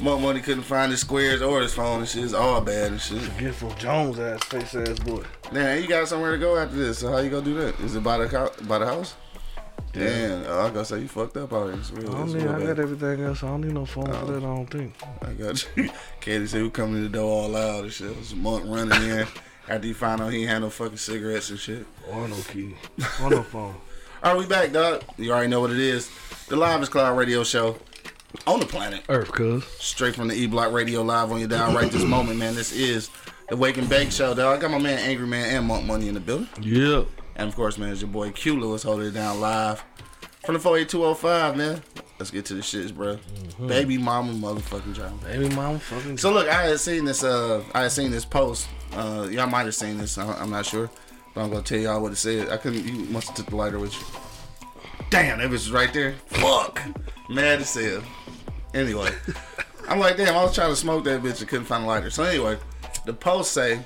Monk 0.00 0.20
Money 0.20 0.40
couldn't 0.40 0.64
find 0.64 0.90
his 0.90 1.00
squares 1.00 1.42
or 1.42 1.60
his 1.60 1.72
phone 1.74 2.00
and 2.00 2.08
shit. 2.08 2.24
It's 2.24 2.32
all 2.32 2.60
bad 2.60 2.92
and 2.92 3.00
shit. 3.00 3.22
Get 3.38 3.54
from 3.54 3.74
Jones 3.76 4.18
ass, 4.18 4.42
face 4.44 4.74
ass 4.74 4.98
boy. 4.98 5.22
Now 5.52 5.74
you 5.74 5.86
got 5.86 6.08
somewhere 6.08 6.32
to 6.32 6.38
go 6.38 6.56
after 6.56 6.74
this. 6.76 6.98
So 6.98 7.12
how 7.12 7.18
you 7.18 7.30
gonna 7.30 7.44
do 7.44 7.54
that? 7.54 7.78
Is 7.80 7.94
it 7.94 8.02
by 8.02 8.18
the 8.18 8.28
co- 8.28 8.52
by 8.66 8.78
the 8.78 8.86
house? 8.86 9.14
Damn, 9.92 10.46
oh, 10.46 10.60
I 10.60 10.68
gotta 10.70 10.84
say 10.86 11.00
you 11.00 11.08
fucked 11.08 11.36
up 11.36 11.52
out 11.52 11.66
here. 11.66 11.74
It's 11.74 11.90
real, 11.90 12.10
I 12.10 12.18
don't 12.18 12.32
need. 12.32 12.46
I 12.46 12.58
bad. 12.58 12.66
got 12.66 12.78
everything 12.78 13.24
else. 13.24 13.42
I 13.42 13.48
don't 13.48 13.60
need 13.60 13.74
no 13.74 13.84
phone 13.84 14.06
for 14.06 14.12
oh. 14.12 14.26
that. 14.26 14.38
I 14.38 14.40
don't 14.40 14.66
think. 14.66 14.94
I 15.20 15.32
got 15.34 15.66
you. 15.76 15.90
Katie 16.20 16.46
said 16.46 16.62
we 16.62 16.70
coming 16.70 16.96
to 16.96 17.02
the 17.02 17.08
door 17.10 17.42
all 17.42 17.48
loud 17.50 17.84
and 17.84 17.92
shit. 17.92 18.10
It 18.10 18.16
was 18.16 18.32
a 18.32 18.36
monk 18.36 18.64
running 18.66 19.02
in 19.02 19.26
after 19.68 19.86
he 19.86 19.92
found 19.92 20.22
out 20.22 20.32
he 20.32 20.46
had 20.46 20.60
no 20.60 20.70
fucking 20.70 20.96
cigarettes 20.96 21.50
and 21.50 21.58
shit. 21.58 21.86
Oh, 22.10 22.20
or 22.20 22.28
no 22.28 22.36
key. 22.36 22.74
Or 23.22 23.30
no 23.30 23.42
phone. 23.42 23.74
All 24.24 24.34
right, 24.34 24.38
we 24.38 24.46
back, 24.46 24.70
dog. 24.70 25.02
You 25.18 25.32
already 25.32 25.48
know 25.48 25.60
what 25.60 25.72
it 25.72 25.80
is. 25.80 26.08
The 26.46 26.54
Live 26.54 26.80
is 26.80 26.88
Cloud 26.88 27.18
Radio 27.18 27.42
Show 27.42 27.76
on 28.46 28.60
the 28.60 28.66
planet. 28.66 29.02
Earth, 29.08 29.32
cuz. 29.32 29.64
Straight 29.80 30.14
from 30.14 30.28
the 30.28 30.34
E 30.34 30.46
Block 30.46 30.72
Radio 30.72 31.02
Live 31.02 31.32
on 31.32 31.40
your 31.40 31.48
dial 31.48 31.74
right 31.74 31.90
this 31.90 32.04
moment, 32.04 32.38
man. 32.38 32.54
This 32.54 32.72
is 32.72 33.10
the 33.48 33.56
Wake 33.56 33.78
and 33.78 33.88
Bake 33.88 34.12
Show, 34.12 34.32
dog. 34.32 34.58
I 34.58 34.60
got 34.60 34.70
my 34.70 34.78
man 34.78 35.00
Angry 35.00 35.26
Man 35.26 35.56
and 35.56 35.66
Monk 35.66 35.86
Money 35.86 36.06
in 36.06 36.14
the 36.14 36.20
building. 36.20 36.48
Yep. 36.60 37.08
And 37.36 37.48
of 37.48 37.56
course, 37.56 37.78
man, 37.78 37.92
it's 37.92 38.00
your 38.00 38.10
boy 38.10 38.30
Q 38.30 38.58
Lewis 38.58 38.82
holding 38.82 39.08
it 39.08 39.12
down 39.12 39.40
live 39.40 39.82
from 40.44 40.54
the 40.54 40.60
48205, 40.60 41.56
man. 41.56 41.82
Let's 42.18 42.30
get 42.30 42.44
to 42.46 42.54
the 42.54 42.60
shits, 42.60 42.94
bro. 42.94 43.18
Baby 43.66 43.98
mama 43.98 44.32
motherfucking 44.32 44.94
job. 44.94 45.22
Baby 45.24 45.48
mama 45.54 45.78
fucking. 45.78 46.18
So 46.18 46.32
look, 46.32 46.48
I 46.48 46.68
had 46.68 46.78
seen 46.80 47.04
this. 47.04 47.24
Uh, 47.24 47.64
I 47.74 47.82
had 47.82 47.92
seen 47.92 48.10
this 48.10 48.24
post. 48.24 48.68
Uh, 48.92 49.28
y'all 49.30 49.48
might 49.48 49.64
have 49.64 49.74
seen 49.74 49.98
this. 49.98 50.18
I'm 50.18 50.50
not 50.50 50.66
sure, 50.66 50.90
but 51.34 51.42
I'm 51.42 51.50
gonna 51.50 51.62
tell 51.62 51.78
y'all 51.78 52.00
what 52.00 52.12
it 52.12 52.16
said. 52.16 52.48
I 52.50 52.58
couldn't. 52.58 52.86
You 52.86 53.04
must 53.06 53.28
have 53.28 53.36
took 53.36 53.46
the 53.46 53.56
lighter 53.56 53.78
with 53.78 53.94
you. 53.94 54.06
Damn, 55.10 55.40
it 55.40 55.50
was 55.50 55.72
right 55.72 55.92
there. 55.92 56.14
Fuck, 56.26 56.80
mad 57.28 57.60
as 57.60 57.74
hell. 57.74 58.02
Anyway, 58.72 59.10
I'm 59.88 59.98
like, 59.98 60.16
damn. 60.16 60.36
I 60.36 60.44
was 60.44 60.54
trying 60.54 60.70
to 60.70 60.76
smoke 60.76 61.04
that 61.04 61.22
bitch 61.22 61.40
and 61.40 61.48
couldn't 61.48 61.66
find 61.66 61.84
a 61.84 61.86
lighter. 61.86 62.10
So 62.10 62.22
anyway, 62.22 62.56
the 63.04 63.12
post 63.12 63.52
say 63.52 63.80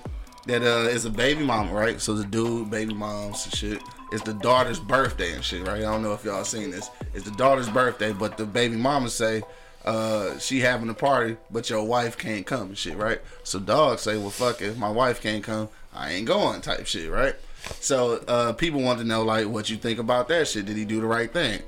that 0.47 0.63
uh, 0.63 0.89
it's 0.89 1.05
a 1.05 1.11
baby 1.11 1.45
mama, 1.45 1.73
right? 1.73 2.01
So 2.01 2.15
the 2.15 2.25
dude, 2.25 2.71
baby 2.71 2.95
moms 2.95 3.45
and 3.45 3.55
shit. 3.55 3.83
It's 4.13 4.23
the 4.23 4.35
daughter's 4.35 4.79
birthday 4.79 5.33
and 5.33 5.45
shit, 5.45 5.67
right? 5.67 5.79
I 5.79 5.83
don't 5.83 6.03
know 6.03 6.13
if 6.13 6.25
y'all 6.25 6.45
seen 6.45 6.71
this. 6.71 6.91
It's 7.13 7.25
the 7.25 7.37
daughter's 7.37 7.69
birthday, 7.69 8.13
but 8.13 8.37
the 8.37 8.47
baby 8.47 8.77
mama 8.77 9.09
say 9.09 9.43
uh, 9.85 10.39
she 10.39 10.61
having 10.61 10.89
a 10.89 10.95
party, 10.95 11.37
but 11.51 11.71
your 11.71 11.85
wife 11.85 12.17
can't 12.17 12.47
come 12.47 12.69
and 12.69 12.79
shit, 12.79 12.97
right? 12.97 13.21
So 13.43 13.59
dog 13.59 13.99
say, 13.99 14.17
well, 14.17 14.31
fuck 14.31 14.61
it, 14.61 14.67
if 14.67 14.79
my 14.79 14.91
wife 14.91 15.21
can't 15.21 15.43
come, 15.43 15.69
I 15.95 16.13
ain't 16.13 16.27
going, 16.27 16.61
type 16.61 16.87
shit, 16.87 17.11
right? 17.11 17.35
So 17.81 18.17
uh, 18.29 18.53
people 18.53 18.83
want 18.83 18.99
to 19.01 19.05
know 19.05 19.23
like 19.23 19.47
what 19.47 19.71
you 19.71 19.77
think 19.77 19.99
about 19.99 20.29
that 20.29 20.49
shit. 20.49 20.67
Did 20.67 20.77
he 20.77 20.85
do 20.85 21.01
the 21.01 21.07
right 21.07 21.33
thing? 21.33 21.63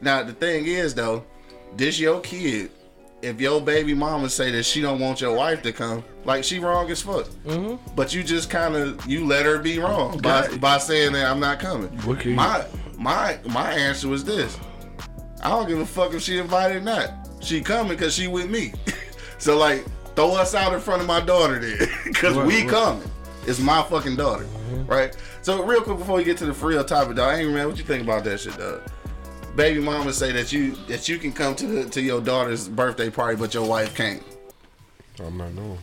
Now 0.00 0.22
the 0.22 0.32
thing 0.32 0.66
is 0.66 0.94
though, 0.94 1.24
this 1.76 1.98
your 1.98 2.20
kid. 2.20 2.70
If 3.22 3.40
your 3.40 3.60
baby 3.60 3.94
mama 3.94 4.28
say 4.28 4.50
that 4.50 4.64
she 4.64 4.80
don't 4.80 4.98
want 4.98 5.20
your 5.20 5.34
wife 5.36 5.62
to 5.62 5.72
come, 5.72 6.02
like 6.24 6.42
she 6.42 6.58
wrong 6.58 6.90
as 6.90 7.02
fuck. 7.02 7.26
Mm-hmm. 7.46 7.76
But 7.94 8.12
you 8.12 8.22
just 8.24 8.50
kind 8.50 8.74
of 8.74 9.06
you 9.06 9.24
let 9.26 9.46
her 9.46 9.58
be 9.58 9.78
wrong 9.78 10.18
by, 10.18 10.48
by 10.56 10.78
saying 10.78 11.12
that 11.12 11.30
I'm 11.30 11.38
not 11.40 11.60
coming. 11.60 11.96
You- 12.24 12.34
My 12.34 12.66
my 12.98 13.38
my 13.46 13.70
answer 13.72 14.08
was 14.08 14.24
this. 14.24 14.58
I 15.42 15.50
don't 15.50 15.68
give 15.68 15.78
a 15.78 15.86
fuck 15.86 16.14
if 16.14 16.22
she 16.22 16.38
invited 16.38 16.78
or 16.78 16.80
not. 16.80 17.10
She 17.40 17.60
coming 17.60 17.88
because 17.88 18.14
she 18.14 18.26
with 18.28 18.50
me. 18.50 18.72
so 19.38 19.56
like, 19.56 19.84
throw 20.16 20.34
us 20.34 20.54
out 20.54 20.72
in 20.72 20.80
front 20.80 21.00
of 21.00 21.06
my 21.08 21.20
daughter 21.20 21.58
then, 21.60 21.88
because 22.04 22.36
Right, 22.36 22.46
we 22.46 22.60
right. 22.62 22.68
coming. 22.70 23.10
It's 23.46 23.58
my 23.58 23.82
fucking 23.82 24.14
daughter, 24.16 24.46
right? 24.86 25.16
So 25.42 25.64
real 25.64 25.82
quick 25.82 25.98
before 25.98 26.16
we 26.16 26.24
get 26.24 26.38
to 26.38 26.46
the 26.46 26.52
real 26.52 26.84
topic, 26.84 27.16
dog, 27.16 27.34
angry 27.34 27.52
man, 27.52 27.66
what 27.68 27.76
you 27.76 27.82
think 27.84 28.02
about 28.04 28.22
that 28.24 28.38
shit, 28.38 28.56
dog? 28.56 28.82
Baby 29.54 29.80
mama 29.80 30.12
say 30.12 30.32
that 30.32 30.50
you 30.52 30.72
that 30.88 31.08
you 31.08 31.18
can 31.18 31.32
come 31.32 31.54
to 31.56 31.66
the, 31.66 31.90
to 31.90 32.00
your 32.00 32.20
daughter's 32.22 32.68
birthday 32.68 33.10
party, 33.10 33.36
but 33.36 33.52
your 33.52 33.66
wife 33.68 33.94
can't. 33.94 34.22
I'm 35.22 35.36
not 35.36 35.54
going. 35.54 35.78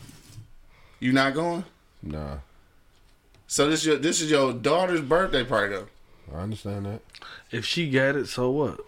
You 1.00 1.14
not 1.14 1.34
going? 1.36 1.64
Nah, 2.02 2.38
So 3.48 3.70
this 3.70 3.86
your 3.86 3.98
this 3.98 4.22
is 4.22 4.32
your 4.32 4.54
daughter's 4.54 5.02
birthday 5.02 5.44
party 5.44 5.76
though. 5.76 5.88
I 6.36 6.42
understand 6.42 6.86
that. 6.88 7.02
If 7.52 7.66
she 7.66 7.90
got 7.92 8.16
it, 8.16 8.28
so 8.28 8.50
what? 8.50 8.80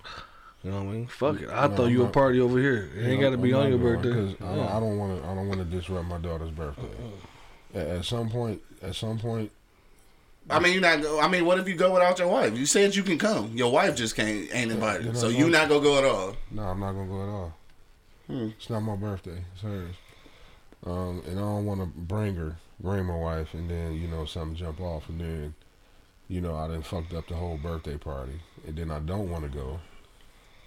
You 0.64 0.72
know 0.72 0.84
what 0.84 0.90
I 0.92 0.94
mean? 0.94 1.08
Fuck 1.08 1.42
it. 1.42 1.50
I 1.50 1.68
No, 1.68 1.76
thought 1.76 1.86
I'm 1.86 1.92
you 1.92 2.04
a 2.06 2.10
party 2.10 2.40
over 2.40 2.60
here. 2.60 2.90
It 2.96 3.06
ain't 3.08 3.22
got 3.22 3.32
to 3.32 3.38
be 3.38 3.54
on 3.54 3.70
your 3.70 3.80
birthday. 3.80 4.10
Because 4.10 4.36
I, 4.42 4.78
I 4.78 4.80
don't 4.80 4.98
want 4.98 5.22
to. 5.22 5.28
I 5.28 5.36
don't 5.36 5.48
want 5.48 5.60
to 5.60 5.66
disrupt 5.66 6.08
my 6.08 6.18
daughter's 6.18 6.52
birthday. 6.52 6.82
Uh-uh. 6.84 7.80
At, 7.80 7.88
at 7.98 8.06
some 8.06 8.30
point, 8.30 8.62
at 8.82 8.96
some 8.96 9.18
point, 9.20 9.52
I 10.52 10.60
mean, 10.60 10.74
you 10.74 10.82
not. 10.82 11.02
go- 11.02 11.20
I 11.20 11.28
mean, 11.28 11.46
what 11.46 11.60
if 11.60 11.68
you 11.68 11.76
go 11.76 11.94
without 11.94 12.20
your 12.20 12.28
wife? 12.28 12.58
You 12.58 12.66
said 12.66 12.96
you 12.96 13.04
can 13.04 13.18
come. 13.18 13.52
Your 13.56 13.72
wife 13.72 13.96
just 13.96 14.16
can't 14.16 14.50
ain't 14.54 14.72
invited, 14.72 15.18
so 15.18 15.30
you 15.30 15.50
not 15.50 15.70
gonna 15.70 15.82
go 15.82 15.98
at 15.98 16.06
all. 16.06 16.36
no, 16.52 16.64
I'm 16.64 16.80
not 16.80 16.94
gonna 16.94 17.08
go 17.08 17.24
at 17.24 17.30
all. 17.30 17.54
Hmm. 18.28 18.50
It's 18.58 18.70
not 18.70 18.82
my 18.82 18.96
birthday. 18.96 19.44
It's 19.54 19.62
hers. 19.64 19.96
Um, 20.86 21.22
and 21.28 21.38
I 21.38 21.42
don't 21.42 21.66
want 21.66 21.80
to 21.82 21.86
bring 21.86 22.36
her, 22.36 22.56
bring 22.80 23.06
my 23.06 23.16
wife, 23.16 23.54
and 23.54 23.70
then 23.70 23.94
you 23.94 24.08
know 24.08 24.26
something 24.26 24.56
jump 24.56 24.80
off, 24.82 25.08
and 25.10 25.20
then 25.22 25.54
you 26.28 26.42
know 26.42 26.56
I 26.56 26.68
done 26.68 26.82
fucked 26.82 27.14
up 27.14 27.28
the 27.28 27.36
whole 27.36 27.58
birthday 27.58 27.98
party, 27.98 28.40
and 28.66 28.76
then 28.78 28.90
I 28.90 29.00
don't 29.00 29.30
want 29.30 29.44
to 29.44 29.50
go, 29.50 29.80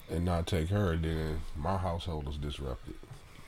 and 0.09 0.23
not 0.23 0.47
take 0.47 0.69
her, 0.69 0.93
and 0.93 1.03
then 1.03 1.41
my 1.57 1.77
household 1.77 2.27
is 2.29 2.37
disrupted. 2.37 2.95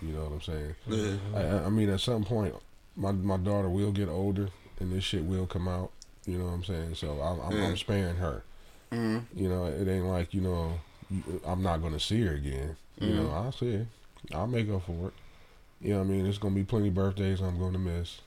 You 0.01 0.09
know 0.13 0.23
what 0.25 0.31
I'm 0.33 0.41
saying? 0.41 0.75
Yeah. 0.87 1.17
I- 1.35 1.41
I, 1.43 1.65
I 1.65 1.69
mean, 1.69 1.89
at 1.89 2.01
some 2.01 2.23
point, 2.23 2.53
my 2.95 3.11
my 3.13 3.37
daughter 3.37 3.69
will 3.69 3.91
get 3.91 4.09
older, 4.09 4.49
and 4.79 4.91
this 4.91 5.03
shit 5.05 5.23
will 5.23 5.45
come 5.47 5.67
out. 5.67 5.91
You 6.27 6.37
know 6.37 6.45
what 6.45 6.51
I'm 6.53 6.63
saying? 6.63 6.95
So 6.95 7.19
I'm, 7.21 7.39
I'm, 7.39 7.57
Yeah. 7.57 7.67
I'm 7.67 7.77
sparing 7.77 8.17
her. 8.17 8.43
Mhm. 8.91 9.23
You 9.35 9.49
know, 9.49 9.65
it 9.65 9.87
ain't 9.87 10.05
like 10.05 10.33
you 10.33 10.41
know, 10.41 10.79
I'm 11.45 11.63
not 11.63 11.81
gonna 11.81 11.99
see 11.99 12.21
her 12.25 12.35
again. 12.35 12.75
You 12.99 13.13
know, 13.13 13.29
I'll 13.31 13.51
see 13.51 13.73
her. 13.77 13.87
I'll 14.33 14.47
make 14.47 14.69
up 14.69 14.85
for 14.85 15.07
it. 15.07 15.13
You 15.81 15.93
know 15.93 15.99
what 15.99 16.05
I 16.05 16.09
mean? 16.09 16.23
There's 16.23 16.37
gonna 16.37 16.55
be 16.55 16.63
plenty 16.63 16.89
of 16.89 16.95
birthdays 16.95 17.39
I'm 17.39 17.59
gonna 17.59 17.79
miss. 17.79 18.19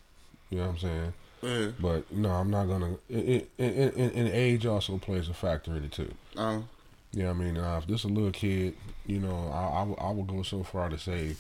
You 0.49 0.59
know 0.59 0.65
what 0.67 0.71
I'm 0.73 0.79
saying? 0.79 1.13
Yeah. 1.43 1.71
But 1.81 2.13
no, 2.13 2.31
I'm 2.31 2.51
not 2.51 2.67
gonna. 2.67 2.97
It, 3.09 3.19
it, 3.29 3.51
it, 3.59 3.97
it, 3.97 4.15
and 4.15 4.29
age 4.29 4.67
also 4.67 4.99
plays 4.99 5.29
a 5.29 5.35
factor 5.35 5.77
in 5.77 5.85
it 5.85 5.93
too. 5.93 6.13
Um, 6.37 6.69
You 7.13 7.23
know 7.25 7.29
what 7.33 7.37
I 7.37 7.45
mean? 7.45 7.57
Uh, 7.57 7.79
if 7.79 7.87
this 7.87 8.05
a 8.05 8.09
little 8.09 8.31
kid, 8.31 8.77
you 9.07 9.19
know, 9.19 9.51
I, 9.53 10.05
I, 10.05 10.11
will 10.13 10.25
go 10.25 10.43
so 10.43 10.63
far 10.63 10.89
to 10.91 10.99
say 10.99 11.37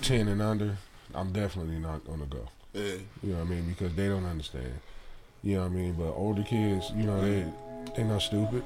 ten 0.00 0.28
and 0.28 0.40
under. 0.42 0.78
I'm 1.14 1.32
definitely 1.32 1.78
not 1.78 2.04
gonna 2.06 2.26
go. 2.26 2.48
yeah. 2.72 2.94
You 3.22 3.32
know 3.32 3.38
what 3.40 3.46
I 3.46 3.50
mean? 3.50 3.68
Because 3.68 3.94
they 3.94 4.08
don't 4.08 4.24
understand. 4.24 4.72
You 5.42 5.56
know 5.56 5.62
what 5.62 5.66
I 5.66 5.74
mean? 5.74 5.92
But 5.94 6.12
older 6.12 6.42
kids, 6.42 6.92
you 6.94 7.04
know, 7.04 7.20
they 7.20 7.44
they 7.96 8.04
not 8.04 8.22
stupid. 8.22 8.62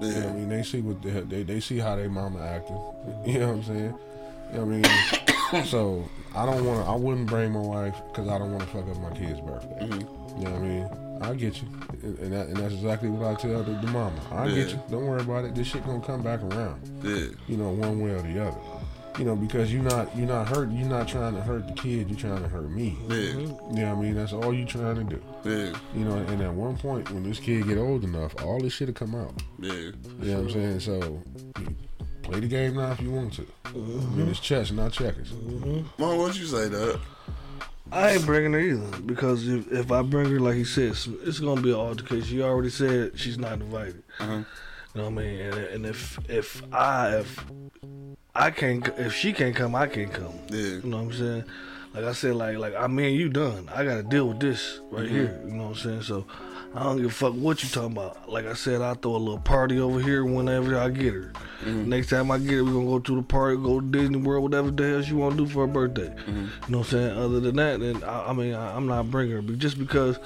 You 0.00 0.08
know 0.08 0.20
what 0.20 0.28
I 0.28 0.32
mean? 0.32 0.48
They 0.48 0.62
see 0.62 0.80
what 0.80 1.02
they 1.02 1.20
they, 1.20 1.42
they 1.42 1.60
see 1.60 1.78
how 1.78 1.96
their 1.96 2.08
mama 2.08 2.40
acting. 2.40 2.80
You 3.26 3.40
know 3.40 3.48
what 3.48 3.56
I'm 3.56 3.62
saying? 3.64 3.94
You 4.52 4.58
know 4.58 4.64
what 4.64 4.86
I 5.52 5.52
mean? 5.52 5.64
so 5.66 6.08
I 6.34 6.46
don't 6.46 6.64
want 6.64 6.84
to. 6.84 6.90
I 6.90 6.96
wouldn't 6.96 7.26
bring 7.26 7.52
my 7.52 7.60
wife 7.60 7.96
because 8.08 8.28
I 8.28 8.38
don't 8.38 8.52
want 8.52 8.62
to 8.62 8.68
fuck 8.68 8.88
up 8.88 9.00
my 9.00 9.10
kid's 9.16 9.40
birthday. 9.40 9.86
Mm-hmm. 9.86 10.38
You 10.38 10.44
know 10.44 10.50
what 10.50 10.60
I 10.60 10.66
mean? 10.66 10.88
I 11.22 11.34
get 11.34 11.62
you, 11.62 11.68
and, 12.02 12.18
and, 12.18 12.32
that, 12.32 12.48
and 12.48 12.56
that's 12.56 12.74
exactly 12.74 13.08
what 13.08 13.28
I 13.28 13.34
tell 13.40 13.62
the, 13.62 13.72
the 13.72 13.86
mama. 13.88 14.20
I 14.32 14.48
get 14.48 14.70
you. 14.70 14.80
Don't 14.90 15.06
worry 15.06 15.20
about 15.20 15.44
it. 15.44 15.54
This 15.54 15.68
shit 15.68 15.86
gonna 15.86 16.00
come 16.00 16.22
back 16.22 16.42
around. 16.42 16.80
Yeah. 17.02 17.26
You 17.46 17.56
know, 17.56 17.70
one 17.70 18.00
way 18.00 18.10
or 18.10 18.22
the 18.22 18.44
other. 18.44 18.58
You 19.18 19.26
know, 19.26 19.36
because 19.36 19.72
you're 19.72 19.82
not 19.82 20.16
you're 20.16 20.26
not 20.26 20.48
hurt. 20.48 20.70
You're 20.70 20.88
not 20.88 21.06
trying 21.06 21.34
to 21.34 21.42
hurt 21.42 21.68
the 21.68 21.74
kid. 21.74 22.08
You're 22.08 22.18
trying 22.18 22.42
to 22.42 22.48
hurt 22.48 22.70
me. 22.70 22.96
Yeah. 23.08 23.16
You 23.16 23.46
know 23.46 23.54
what 23.66 23.78
I 23.78 23.94
mean? 23.94 24.14
That's 24.14 24.32
all 24.32 24.52
you 24.52 24.64
trying 24.64 24.96
to 24.96 25.04
do. 25.04 25.22
Yeah. 25.44 25.72
You 25.94 26.04
know, 26.04 26.16
and 26.16 26.40
at 26.40 26.52
one 26.52 26.76
point 26.76 27.10
when 27.10 27.22
this 27.22 27.38
kid 27.38 27.66
get 27.66 27.78
old 27.78 28.04
enough, 28.04 28.34
all 28.42 28.60
this 28.60 28.74
shit'll 28.74 28.94
come 28.94 29.14
out. 29.14 29.42
Yeah. 29.58 29.72
You 29.72 29.92
know 30.20 30.42
what 30.42 30.44
I'm 30.44 30.50
saying? 30.50 30.80
So 30.80 31.22
play 32.22 32.40
the 32.40 32.46
game 32.48 32.76
now 32.76 32.92
if 32.92 33.00
you 33.00 33.10
want 33.10 33.34
to. 33.34 33.46
I 33.64 33.70
mean, 33.72 34.28
it's 34.28 34.40
chess, 34.40 34.70
not 34.70 34.92
checkers. 34.92 35.32
Mom, 35.98 36.18
what 36.18 36.38
you 36.38 36.46
say, 36.46 36.68
that? 36.68 37.00
I 37.90 38.12
ain't 38.12 38.24
bringing 38.24 38.52
her 38.54 38.58
either 38.58 39.00
because 39.02 39.46
if, 39.46 39.70
if 39.70 39.92
I 39.92 40.00
bring 40.00 40.30
her, 40.30 40.40
like 40.40 40.54
he 40.54 40.64
said, 40.64 40.92
it's, 40.92 41.06
it's 41.06 41.40
gonna 41.40 41.60
be 41.60 41.70
an 41.70 41.76
altercation. 41.76 42.24
She 42.24 42.42
already 42.42 42.70
said 42.70 43.18
she's 43.18 43.38
not 43.38 43.54
invited. 43.54 44.02
Uh-huh. 44.18 44.42
You 44.94 45.00
know 45.00 45.10
what 45.10 45.22
I 45.22 45.26
mean? 45.26 45.40
And, 45.40 45.54
and 45.54 45.86
if 45.86 46.18
if 46.28 46.62
I 46.72 47.16
if 47.18 47.44
I 48.34 48.50
can't 48.50 48.86
if 48.96 49.14
she 49.14 49.32
can't 49.34 49.54
come, 49.54 49.74
I 49.74 49.86
can't 49.88 50.12
come. 50.12 50.32
Yeah. 50.48 50.58
You 50.58 50.82
know 50.84 50.98
what 50.98 51.12
I'm 51.12 51.12
saying? 51.12 51.44
Like 51.94 52.04
I 52.04 52.12
said, 52.12 52.36
like 52.36 52.56
like 52.56 52.74
ah, 52.76 52.84
I 52.84 52.86
mean, 52.86 53.18
you 53.18 53.28
done. 53.28 53.68
I 53.72 53.84
gotta 53.84 54.02
deal 54.02 54.28
with 54.28 54.40
this 54.40 54.80
right 54.90 55.04
mm-hmm. 55.04 55.14
here. 55.14 55.40
You 55.44 55.52
know 55.52 55.64
what 55.64 55.68
I'm 55.70 55.74
saying? 55.74 56.02
So 56.02 56.26
I 56.74 56.84
don't 56.84 56.96
give 56.96 57.06
a 57.06 57.10
fuck 57.10 57.34
what 57.34 57.62
you 57.62 57.68
talking 57.68 57.92
about. 57.92 58.30
Like 58.30 58.46
I 58.46 58.54
said, 58.54 58.80
I 58.80 58.94
throw 58.94 59.16
a 59.16 59.18
little 59.18 59.40
party 59.40 59.78
over 59.78 60.00
here 60.00 60.24
whenever 60.24 60.78
I 60.78 60.88
get 60.88 61.12
her. 61.12 61.32
Mm-hmm. 61.60 61.90
Next 61.90 62.08
time 62.08 62.30
I 62.30 62.38
get 62.38 62.52
her, 62.52 62.64
we 62.64 62.72
gonna 62.72 62.86
go 62.86 62.98
to 62.98 63.16
the 63.16 63.22
party, 63.22 63.56
go 63.56 63.80
to 63.80 63.86
Disney 63.86 64.16
World, 64.16 64.42
whatever 64.42 64.70
the 64.70 64.88
hell 64.88 65.02
she 65.02 65.12
wanna 65.12 65.36
do 65.36 65.46
for 65.46 65.66
her 65.66 65.72
birthday. 65.72 66.08
Mm-hmm. 66.08 66.30
You 66.30 66.48
know 66.68 66.78
what 66.78 66.86
I'm 66.86 66.90
saying? 66.90 67.18
Other 67.18 67.40
than 67.40 67.56
that, 67.56 67.80
then 67.80 68.02
I, 68.04 68.30
I 68.30 68.32
mean, 68.32 68.54
I, 68.54 68.74
I'm 68.74 68.86
not 68.86 69.10
bringing 69.10 69.36
her, 69.36 69.42
but 69.42 69.58
just 69.58 69.78
because 69.78 70.18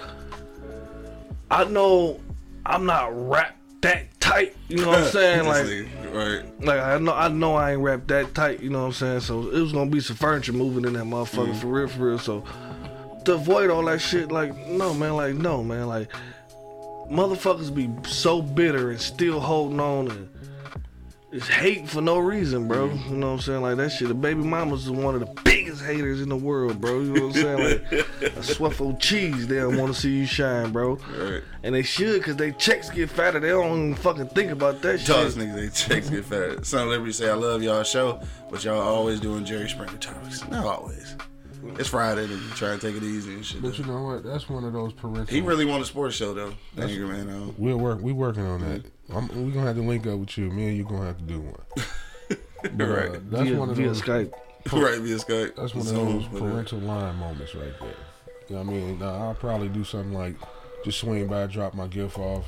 I 1.50 1.64
know 1.64 2.20
I'm 2.64 2.86
not 2.86 3.08
wrapped 3.28 3.82
that 3.82 4.15
tight. 4.26 4.56
You 4.68 4.76
know 4.78 4.88
what 4.88 4.98
I'm 4.98 5.04
saying? 5.10 5.46
Like, 5.46 6.12
right. 6.14 6.64
like 6.64 6.80
I 6.80 6.98
know, 6.98 7.14
I 7.14 7.28
know 7.28 7.54
I 7.54 7.72
ain't 7.72 7.80
wrapped 7.82 8.08
that 8.08 8.34
tight. 8.34 8.60
You 8.60 8.70
know 8.70 8.80
what 8.80 8.86
I'm 8.86 8.92
saying? 8.92 9.20
So 9.20 9.48
it 9.50 9.60
was 9.60 9.72
gonna 9.72 9.90
be 9.90 10.00
some 10.00 10.16
furniture 10.16 10.52
moving 10.52 10.84
in 10.84 10.92
that 10.94 11.04
motherfucker 11.04 11.52
Mm. 11.52 11.56
for 11.60 11.66
real, 11.68 11.88
for 11.88 12.06
real. 12.08 12.18
So 12.18 12.44
to 13.24 13.34
avoid 13.34 13.70
all 13.70 13.84
that 13.86 14.00
shit, 14.00 14.30
like, 14.30 14.56
no, 14.68 14.94
man, 14.94 15.16
like, 15.16 15.34
no, 15.34 15.62
man, 15.64 15.86
like, 15.88 16.08
motherfuckers 17.10 17.74
be 17.74 17.88
so 18.08 18.42
bitter 18.42 18.90
and 18.90 19.00
still 19.00 19.40
holding 19.40 19.80
on 19.80 20.10
and 20.10 20.28
it's 21.32 21.48
hate 21.48 21.88
for 21.88 22.00
no 22.00 22.18
reason, 22.18 22.68
bro. 22.68 22.88
Mm. 22.88 23.10
You 23.10 23.16
know 23.16 23.26
what 23.28 23.32
I'm 23.34 23.40
saying? 23.40 23.62
Like 23.62 23.76
that 23.78 23.90
shit. 23.90 24.08
The 24.08 24.14
baby 24.14 24.42
mamas 24.42 24.84
is 24.84 24.90
one 24.90 25.14
of 25.14 25.20
the 25.20 25.40
biggest 25.42 25.82
haters 25.82 26.20
in 26.20 26.28
the 26.28 26.36
world, 26.36 26.80
bro. 26.80 27.00
You 27.00 27.12
know 27.12 27.26
what 27.26 27.36
I'm 27.36 27.42
saying? 27.42 27.58
Like 27.58 27.92
a 27.92 28.40
swaffle 28.40 28.98
cheese, 29.00 29.46
they 29.48 29.56
don't 29.56 29.76
want 29.76 29.92
to 29.92 30.00
see 30.00 30.10
you 30.16 30.26
shine, 30.26 30.70
bro. 30.72 30.96
Right. 31.18 31.42
And 31.64 31.74
they 31.74 31.82
should, 31.82 32.22
cause 32.22 32.36
they 32.36 32.52
checks 32.52 32.90
get 32.90 33.10
fatter. 33.10 33.40
They 33.40 33.48
don't 33.48 33.78
even 33.78 33.94
fucking 33.96 34.28
think 34.28 34.52
about 34.52 34.82
that 34.82 35.04
Dogs 35.04 35.34
shit. 35.34 35.42
niggas, 35.48 35.54
they 35.54 35.68
checks 35.94 36.10
get 36.10 36.24
fat. 36.24 36.64
Some 36.64 36.82
of 36.82 36.88
Liberty 36.88 37.12
say, 37.12 37.28
I 37.28 37.34
love 37.34 37.62
y'all 37.62 37.82
show, 37.82 38.20
but 38.50 38.64
y'all 38.64 38.80
always 38.80 39.18
doing 39.18 39.44
Jerry 39.44 39.68
Springer 39.68 39.96
topics. 39.98 40.46
Not 40.48 40.64
always. 40.64 41.16
It's 41.78 41.88
Friday, 41.88 42.24
and 42.24 42.50
try 42.52 42.70
to 42.70 42.78
take 42.78 42.96
it 42.96 43.02
easy 43.02 43.34
and 43.34 43.44
shit. 43.44 43.62
But 43.62 43.78
you 43.78 43.84
know 43.84 44.02
what? 44.02 44.24
That's 44.24 44.48
one 44.48 44.64
of 44.64 44.72
those 44.72 44.92
parental. 44.92 45.26
He 45.26 45.40
really 45.40 45.64
want 45.64 45.82
a 45.82 45.86
sports 45.86 46.16
show 46.16 46.32
though. 46.34 46.52
Nigga, 46.76 47.08
man. 47.08 47.28
uh, 47.28 47.52
We'll 47.58 47.78
work. 47.78 48.00
We 48.00 48.12
working 48.12 48.46
on 48.46 48.60
that. 48.62 48.84
I'm, 49.14 49.28
we 49.28 49.52
gonna 49.52 49.66
have 49.66 49.76
to 49.76 49.82
link 49.82 50.06
up 50.06 50.18
with 50.18 50.36
you. 50.38 50.50
Me 50.50 50.68
and 50.68 50.76
you 50.76 50.84
gonna 50.84 51.06
have 51.06 51.18
to 51.18 51.24
do 51.24 51.40
one. 51.40 51.56
But, 52.74 52.84
uh, 52.88 53.20
that's 53.30 53.48
via, 53.48 53.58
one 53.58 53.70
of 53.70 53.76
via 53.76 53.88
those. 53.88 54.02
Skype. 54.02 54.32
right 54.72 54.98
via 55.00 55.16
Skype. 55.16 55.54
That's 55.54 55.74
one 55.74 55.86
of 55.86 55.94
those 55.94 56.26
parental 56.40 56.80
line 56.80 57.14
moments 57.16 57.54
right 57.54 57.72
there. 57.80 57.94
You 58.48 58.56
know 58.56 58.62
what 58.62 58.68
I 58.68 58.72
mean? 58.72 58.98
Now, 58.98 59.14
I'll 59.28 59.34
probably 59.34 59.68
do 59.68 59.84
something 59.84 60.12
like 60.14 60.34
just 60.84 60.98
swing 60.98 61.28
by, 61.28 61.46
drop 61.46 61.74
my 61.74 61.86
gift 61.86 62.18
off, 62.18 62.46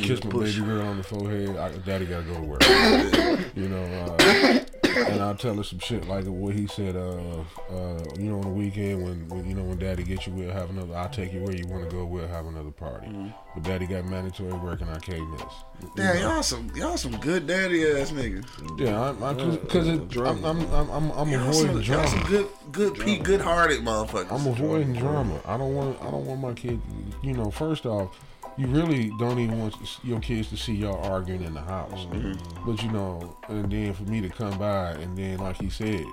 kiss 0.00 0.24
my 0.24 0.30
push. 0.30 0.54
baby 0.56 0.66
girl 0.66 0.86
on 0.88 0.96
the 0.96 1.02
forehead. 1.04 1.56
I, 1.56 1.70
Daddy 1.78 2.06
gotta 2.06 2.24
go 2.24 2.34
to 2.34 2.40
work. 2.40 2.62
you 3.54 3.68
know, 3.68 3.84
uh, 4.18 4.64
and 5.08 5.22
I'll 5.22 5.34
tell 5.34 5.54
her 5.54 5.62
some 5.62 5.78
shit 5.78 6.06
like 6.08 6.24
what 6.26 6.54
he 6.54 6.66
said. 6.66 6.96
Uh, 6.96 7.44
uh, 7.70 8.04
you 8.18 8.30
know, 8.30 8.36
on 8.36 8.42
the 8.42 8.48
weekend 8.48 9.04
when, 9.04 9.28
when 9.28 9.48
you 9.48 9.54
know 9.54 9.62
when 9.62 9.78
Daddy 9.78 10.02
gets 10.02 10.26
you, 10.26 10.32
we'll 10.32 10.50
have 10.50 10.70
another. 10.70 10.94
I'll 10.96 11.08
take 11.08 11.32
you 11.32 11.42
where 11.42 11.54
you 11.54 11.66
want 11.66 11.84
to 11.84 11.90
go. 11.90 12.04
We'll 12.04 12.28
have 12.28 12.46
another 12.46 12.70
party. 12.70 13.06
Mm-hmm. 13.06 13.28
But 13.54 13.62
Daddy 13.62 13.86
got 13.86 14.04
mandatory 14.04 14.52
work 14.54 14.80
and 14.80 14.90
I 14.90 14.98
can't 14.98 15.28
miss. 15.30 15.42
You 15.80 15.90
Damn, 15.96 16.16
know? 16.16 16.20
y'all 16.34 16.42
some 16.42 16.70
y'all 16.74 16.96
some 16.96 17.16
good 17.18 17.46
daddy 17.46 17.84
ass 17.84 18.10
niggas. 18.10 18.46
Yeah, 18.78 19.00
I'm 19.00 19.56
because 19.60 19.88
it, 19.88 20.16
I'm, 20.16 20.44
I'm 20.44 20.60
I'm 20.72 20.90
I'm, 20.90 21.10
I'm 21.12 21.28
Y'all 21.28 21.48
avoiding 21.48 21.82
some, 21.84 21.94
y'all 21.94 22.06
some 22.06 22.20
drama. 22.20 22.28
good 22.28 22.48
good 22.72 22.94
P 22.94 23.18
good 23.18 23.40
hearted 23.40 23.80
motherfuckers. 23.80 24.32
I'm 24.32 24.46
avoiding 24.46 24.94
drama. 24.94 25.40
I 25.46 25.56
don't 25.56 25.74
want 25.74 26.00
I 26.02 26.10
don't 26.10 26.26
want 26.26 26.40
my 26.40 26.52
kid. 26.54 26.80
You 27.22 27.34
know, 27.34 27.50
first 27.50 27.86
off, 27.86 28.16
you 28.58 28.66
really 28.66 29.12
don't 29.18 29.38
even 29.38 29.58
want 29.60 29.74
your 30.02 30.18
kids 30.20 30.50
to 30.50 30.56
see 30.56 30.74
y'all 30.74 31.02
arguing 31.04 31.44
in 31.44 31.54
the 31.54 31.60
house. 31.60 32.06
Mm-hmm. 32.06 32.68
But 32.68 32.82
you 32.82 32.90
know, 32.90 33.36
and 33.48 33.70
then 33.70 33.94
for 33.94 34.02
me 34.02 34.20
to 34.20 34.28
come 34.28 34.58
by 34.58 34.90
and 34.92 35.16
then 35.16 35.38
like 35.38 35.56
he 35.56 35.70
said, 35.70 36.04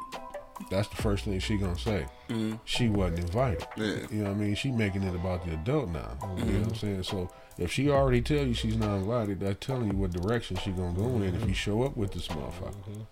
that's 0.69 0.88
the 0.88 0.95
first 0.95 1.25
thing 1.25 1.39
she 1.39 1.58
gonna 1.58 1.77
say. 1.77 2.05
Mm-hmm. 2.29 2.55
She 2.63 2.88
wasn't 2.88 3.19
invited. 3.19 3.65
Yeah. 3.75 3.97
You 4.12 4.23
know 4.23 4.29
what 4.29 4.31
I 4.31 4.34
mean? 4.36 4.55
She 4.55 4.71
making 4.71 5.03
it 5.03 5.15
about 5.15 5.43
the 5.45 5.53
adult 5.53 5.89
now. 5.89 6.17
You 6.21 6.27
know 6.27 6.34
what 6.36 6.39
I'm 6.39 6.45
mm-hmm. 6.45 6.73
saying? 6.75 7.03
So 7.03 7.29
if 7.58 7.71
she 7.71 7.89
already 7.89 8.21
tell 8.21 8.45
you 8.45 8.53
she's 8.53 8.77
not 8.77 8.95
invited, 8.97 9.39
that's 9.39 9.65
telling 9.65 9.91
you 9.91 9.97
what 9.97 10.12
direction 10.12 10.55
she 10.58 10.71
gonna 10.71 10.93
go 10.93 11.08
in 11.15 11.36
if 11.36 11.47
you 11.47 11.53
show 11.55 11.84
up 11.84 11.97
with 11.97 12.13
this 12.13 12.27
motherfucker. 12.27 13.08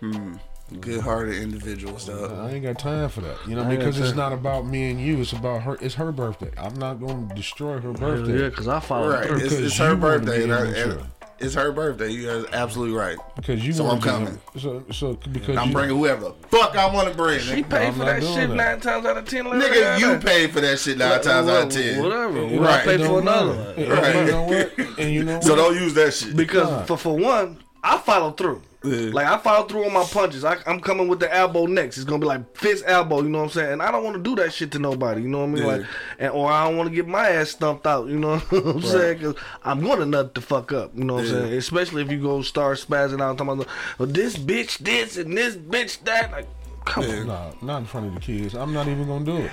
good 0.00 0.40
hearted 0.82 1.42
individuals 1.42 2.06
though. 2.06 2.44
I 2.46 2.50
ain't 2.52 2.64
got 2.64 2.78
time 2.78 3.08
for 3.08 3.20
that. 3.22 3.36
You 3.48 3.54
know, 3.56 3.62
I 3.62 3.70
ain't 3.70 3.80
got 3.80 3.86
because 3.92 4.00
it's 4.00 4.16
not 4.16 4.32
about 4.32 4.66
me 4.66 4.90
and 4.90 5.00
you. 5.00 5.20
It's 5.20 5.32
about 5.32 5.62
her. 5.62 5.76
It's 5.80 5.94
her 5.94 6.12
birthday. 6.12 6.50
I'm 6.58 6.74
not 6.74 7.00
going 7.00 7.28
to 7.28 7.34
destroy 7.34 7.78
her 7.80 7.92
birthday. 7.92 8.42
yeah, 8.44 8.50
cause 8.50 8.68
I 8.68 8.80
follow 8.80 9.10
Right. 9.10 9.26
through. 9.26 9.38
It's, 9.38 9.52
it's 9.52 9.76
her 9.78 9.94
birthday, 9.96 10.44
and, 10.44 10.52
I, 10.54 10.66
and 10.66 11.00
it's 11.40 11.54
her 11.54 11.72
birthday. 11.72 12.10
You 12.10 12.26
guys 12.26 12.44
absolutely 12.52 12.96
right. 12.96 13.18
Because 13.36 13.66
you 13.66 13.72
So 13.72 13.86
I'm 13.86 13.98
be- 13.98 14.04
coming. 14.04 14.38
So, 14.58 14.84
so 14.92 15.14
because 15.32 15.56
I'm 15.56 15.68
you, 15.68 15.74
bringing 15.74 15.96
whoever 15.96 16.26
the 16.26 16.32
fuck 16.48 16.76
I 16.76 16.92
want 16.94 17.08
to 17.08 17.14
bring. 17.14 17.40
She 17.40 17.62
Nigga, 17.62 17.70
paid 17.70 17.86
I'm 17.88 17.94
for 17.94 18.04
that 18.04 18.22
shit 18.22 18.48
that. 18.50 18.54
nine 18.54 18.80
times 18.80 19.04
out 19.04 19.16
of 19.18 19.28
ten. 19.28 19.44
let 19.46 19.60
her 19.60 19.68
nigga 19.68 19.98
you 20.00 20.18
paid 20.20 20.52
for 20.52 20.60
that 20.60 20.78
shit 20.78 20.96
nine 20.96 21.20
times 21.20 21.48
out 21.48 21.64
of 21.64 21.68
ten. 21.70 22.02
Whatever. 22.02 22.38
It 22.38 22.60
What 22.60 22.70
I 22.70 22.76
Right. 22.76 22.84
paid 22.84 22.96
don't 22.98 23.06
for 23.08 23.20
another. 23.20 23.54
matter. 23.54 23.74
one. 23.88 23.88
Right. 23.90 24.16
you 24.16 24.24
know 24.32 24.42
what? 24.44 24.98
And 24.98 25.12
you 25.14 25.24
know 25.24 25.40
So 25.40 25.56
don't 25.56 25.74
use 25.74 25.94
that 25.94 26.14
shit. 26.14 26.36
Because 26.36 26.70
Nah. 26.70 26.84
for 26.84 26.96
for 26.96 27.16
one, 27.16 27.58
I 27.82 27.98
follow 27.98 28.30
through. 28.30 28.62
Yeah. 28.84 29.10
Like 29.12 29.26
I 29.26 29.38
follow 29.38 29.66
through 29.66 29.86
on 29.86 29.92
my 29.92 30.04
punches. 30.04 30.44
I, 30.44 30.58
I'm 30.66 30.78
coming 30.80 31.08
with 31.08 31.20
the 31.20 31.34
elbow 31.34 31.66
next. 31.66 31.96
It's 31.96 32.04
gonna 32.04 32.18
be 32.20 32.26
like 32.26 32.56
fist 32.56 32.84
elbow. 32.86 33.22
You 33.22 33.28
know 33.30 33.38
what 33.38 33.44
I'm 33.44 33.50
saying? 33.50 33.72
And 33.72 33.82
I 33.82 33.90
don't 33.90 34.04
want 34.04 34.16
to 34.16 34.22
do 34.22 34.36
that 34.42 34.52
shit 34.52 34.70
to 34.72 34.78
nobody. 34.78 35.22
You 35.22 35.28
know 35.28 35.38
what 35.40 35.44
I 35.44 35.48
mean? 35.48 35.62
Yeah. 35.62 35.68
Like, 35.68 35.86
and 36.18 36.32
or 36.32 36.50
I 36.52 36.68
don't 36.68 36.76
want 36.76 36.90
to 36.90 36.94
get 36.94 37.08
my 37.08 37.28
ass 37.30 37.50
stumped 37.50 37.86
out. 37.86 38.08
You 38.08 38.18
know 38.18 38.38
what 38.50 38.66
I'm 38.66 38.82
saying? 38.82 39.18
Because 39.18 39.34
I'm 39.64 39.80
gonna 39.80 40.06
nut 40.06 40.34
the 40.34 40.40
fuck 40.40 40.72
up. 40.72 40.92
You 40.94 41.04
know 41.04 41.14
what 41.14 41.24
Yeah. 41.24 41.32
I'm 41.36 41.42
saying? 41.44 41.54
Especially 41.54 42.02
if 42.02 42.10
you 42.12 42.20
go 42.20 42.42
start 42.42 42.78
spazzing 42.78 43.20
out 43.22 43.38
talking 43.38 43.54
about 43.54 43.66
well, 43.98 44.08
this 44.08 44.36
bitch 44.36 44.78
this 44.78 45.16
and 45.16 45.36
this 45.36 45.56
bitch 45.56 46.02
that. 46.04 46.30
Like, 46.32 46.46
come 46.84 47.04
on, 47.04 47.26
Nah, 47.26 47.52
not 47.62 47.78
in 47.78 47.84
front 47.86 48.08
of 48.08 48.14
the 48.14 48.20
kids. 48.20 48.54
I'm 48.54 48.72
not 48.74 48.86
even 48.88 49.06
gonna 49.06 49.24
do 49.24 49.36
it. 49.38 49.50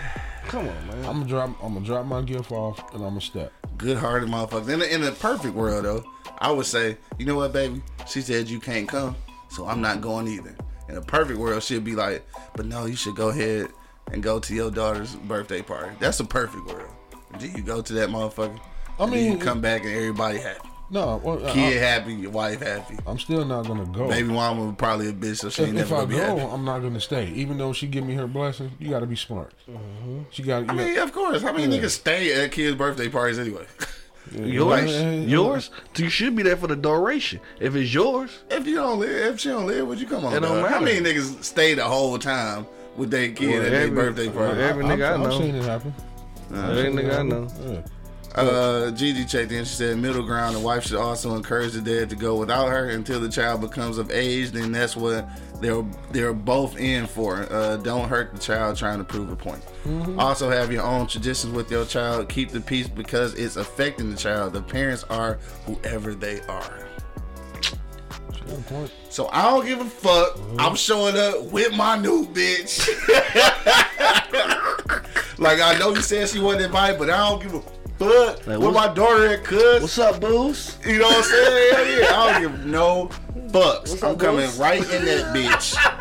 come 0.48 0.68
on, 0.68 0.88
man. 0.88 0.98
I'm 1.06 1.20
gonna 1.20 1.26
drop. 1.26 1.50
I'm 1.64 1.74
gonna 1.76 1.86
drop 1.86 2.06
my 2.06 2.22
gift 2.22 2.52
off 2.52 2.80
and 2.94 3.02
I'm 3.04 3.12
gonna 3.12 3.22
step. 3.22 3.54
good 3.78 3.98
hearted 3.98 4.28
motherfuckers. 4.30 4.68
In 4.70 4.82
a, 4.82 4.86
in 4.86 5.04
a 5.04 5.12
perfect 5.12 5.56
world 5.56 5.86
though, 5.86 6.04
I 6.42 6.52
would 6.52 6.66
say, 6.66 6.98
you 7.18 7.26
know 7.26 7.36
what, 7.36 7.54
baby? 7.54 7.82
She 8.08 8.22
said 8.22 8.50
you 8.50 8.60
can't 8.60 8.88
come, 8.90 9.16
so 9.50 9.66
I'm 9.68 9.80
not 9.80 10.02
going 10.02 10.28
either. 10.28 10.56
In 10.90 10.98
a 10.98 11.02
perfect 11.02 11.40
world, 11.40 11.62
she'd 11.64 11.84
be 11.84 11.96
like, 11.96 12.28
but 12.56 12.66
no, 12.66 12.86
you 12.86 12.96
should 12.96 13.16
go 13.16 13.30
ahead 13.30 13.68
and 14.12 14.22
go 14.22 14.40
to 14.40 14.54
your 14.54 14.72
daughter's 14.72 15.16
birthday 15.16 15.62
party. 15.62 15.96
That's 16.00 16.20
a 16.20 16.26
perfect 16.26 16.66
world. 16.66 16.90
Do 17.38 17.48
you 17.48 17.62
go 17.62 17.82
to 17.82 17.94
that 17.94 18.10
motherfucker? 18.10 18.60
I 19.00 19.06
mean- 19.06 19.32
you 19.34 19.38
come 19.38 19.62
back 19.62 19.84
and 19.86 19.92
everybody 19.94 20.40
happy. 20.40 20.68
No, 20.90 21.22
well, 21.24 21.48
I- 21.48 21.52
Kid 21.54 21.82
happy, 21.82 22.14
your 22.16 22.32
wife 22.32 22.62
happy. 22.62 22.98
I'm 23.08 23.18
still 23.18 23.46
not 23.46 23.66
gonna 23.66 23.86
go. 23.86 24.10
Baby 24.10 24.28
mama 24.28 24.66
was 24.66 24.76
probably 24.78 25.08
a 25.08 25.14
bitch, 25.14 25.38
so 25.38 25.50
she 25.50 25.62
ain't 25.64 25.78
If, 25.78 25.84
if 25.86 25.90
never 25.92 25.96
I 25.96 25.98
gonna 26.00 26.10
be 26.10 26.16
go, 26.18 26.38
happy. 26.38 26.52
I'm 26.54 26.66
not 26.66 26.80
gonna 26.80 27.00
stay. 27.00 27.30
Even 27.30 27.58
though 27.58 27.72
she 27.72 27.88
give 27.88 28.04
me 28.06 28.14
her 28.16 28.28
blessing, 28.28 28.72
you 28.78 28.90
gotta 28.90 29.06
be 29.06 29.16
smart. 29.16 29.54
Mm-hmm. 29.70 30.24
She 30.32 30.44
got. 30.44 30.70
I 30.70 30.74
mean, 30.74 30.98
of 30.98 31.14
course. 31.14 31.42
How 31.44 31.54
many 31.54 31.74
Yeah. 31.74 31.82
niggas 31.82 31.92
stay 31.92 32.44
at 32.44 32.52
kids' 32.52 32.76
birthday 32.76 33.08
parties 33.08 33.40
anyway? 33.40 33.66
Yours, 34.34 34.94
Like, 34.96 35.28
yours. 35.30 35.70
So 35.96 36.04
you 36.04 36.10
should 36.10 36.36
be 36.36 36.44
there 36.44 36.56
for 36.56 36.68
the 36.68 36.76
duration. 36.76 37.40
If 37.60 37.76
it's 37.76 37.94
yours, 37.94 38.30
If 38.50 38.66
you 38.68 38.76
don't 38.76 39.00
live, 39.00 39.34
if 39.36 39.40
she 39.42 39.50
don't 39.50 39.68
live, 39.68 39.88
would 39.88 40.00
you 40.00 40.08
come 40.08 40.24
on? 40.26 40.34
It 40.34 40.40
don't 40.42 40.62
dog? 40.62 40.70
How 40.72 40.80
matter. 40.80 40.86
many 41.02 41.02
niggas 41.02 41.44
stay 41.44 41.74
the 41.74 41.84
whole 41.84 42.18
time 42.18 42.66
with 42.96 43.12
their 43.12 43.30
kid 43.32 43.50
Well, 43.50 43.66
at 43.66 43.72
their 43.72 43.92
birthday 43.92 44.30
party? 44.30 44.58
well, 44.60 44.70
every- 44.70 44.86
nigga 44.86 45.10
I 45.10 45.14
I've, 45.16 45.20
know. 45.20 45.26
I've 45.28 45.34
seen 45.42 45.56
it 45.56 45.64
happen. 45.64 45.94
every 46.54 46.92
nigga 46.92 47.20
I 47.20 47.24
know. 47.24 47.48
Yeah. 47.66 47.82
Uh, 48.34 48.92
Gigi 48.92 49.26
checked 49.26 49.52
in. 49.52 49.66
She 49.66 49.76
said, 49.76 49.98
"Middle 49.98 50.24
ground. 50.24 50.56
The 50.56 50.60
wife 50.62 50.86
should 50.86 50.98
also 50.98 51.36
encourage 51.36 51.74
the 51.74 51.82
dad 51.82 52.10
to 52.12 52.16
go 52.16 52.38
without 52.38 52.70
her 52.70 52.88
until 52.92 53.20
the 53.20 53.28
child 53.28 53.60
becomes 53.60 53.98
of 53.98 54.10
age. 54.10 54.52
Then 54.52 54.72
that's 54.72 54.96
what 54.96 55.28
they're 55.60 55.84
they're 56.14 56.32
both 56.32 56.78
in 56.80 57.08
for. 57.08 57.46
Uh, 57.52 57.76
don't 57.76 58.08
hurt 58.08 58.32
the 58.34 58.40
child 58.40 58.78
trying 58.78 59.00
to 59.00 59.04
prove 59.04 59.30
a 59.32 59.36
point. 59.36 59.62
Mm-hmm. 59.86 60.20
Also, 60.20 60.50
have 60.50 60.72
your 60.72 60.84
own 60.84 61.08
traditions 61.08 61.54
with 61.54 61.72
your 61.72 61.86
child. 61.86 62.30
Keep 62.30 62.52
the 62.52 62.62
peace 62.62 62.88
because 62.88 63.34
it's 63.34 63.56
affecting 63.56 64.12
the 64.12 64.18
child. 64.18 64.54
The 64.54 64.62
parents 64.62 65.04
are 65.10 65.40
whoever 65.66 66.14
they 66.14 66.42
are." 66.42 66.88
She 67.62 67.72
got 68.42 68.58
a 68.58 68.62
point. 68.62 68.92
So 69.10 69.28
I 69.32 69.50
don't 69.50 69.66
give 69.66 69.82
a 69.82 69.86
fuck. 69.86 70.36
Mm-hmm. 70.36 70.60
I'm 70.60 70.76
showing 70.76 71.18
up 71.18 71.46
with 71.52 71.76
my 71.76 71.98
new 71.98 72.28
bitch. 72.28 72.88
like 75.40 75.60
I 75.60 75.78
know 75.80 75.90
you 75.96 76.02
said 76.02 76.30
she 76.30 76.40
wasn't 76.40 76.66
invited, 76.66 77.00
but 77.00 77.10
I 77.10 77.18
don't 77.30 77.42
give 77.42 77.54
a 77.56 77.62
fuck. 77.62 78.48
Like, 78.48 78.60
with 78.60 78.74
my 78.74 78.92
daughter 78.94 79.28
at 79.28 79.44
cuz. 79.44 79.82
What's 79.82 79.98
up, 80.00 80.22
booze? 80.22 80.78
You 80.86 81.00
know 81.00 81.08
what 81.08 81.18
I'm 81.18 81.24
saying? 81.24 81.74
Hell 81.74 81.88
yeah. 81.88 82.20
I 82.20 82.32
don't 82.34 82.42
give 82.42 82.66
no 82.66 83.08
fucks. 83.50 83.90
What's 83.90 84.04
I'm 84.04 84.14
up, 84.14 84.20
coming 84.20 84.46
boss? 84.46 84.60
right 84.60 84.82
in 84.82 85.06
that 85.06 85.36
bitch. 85.36 85.76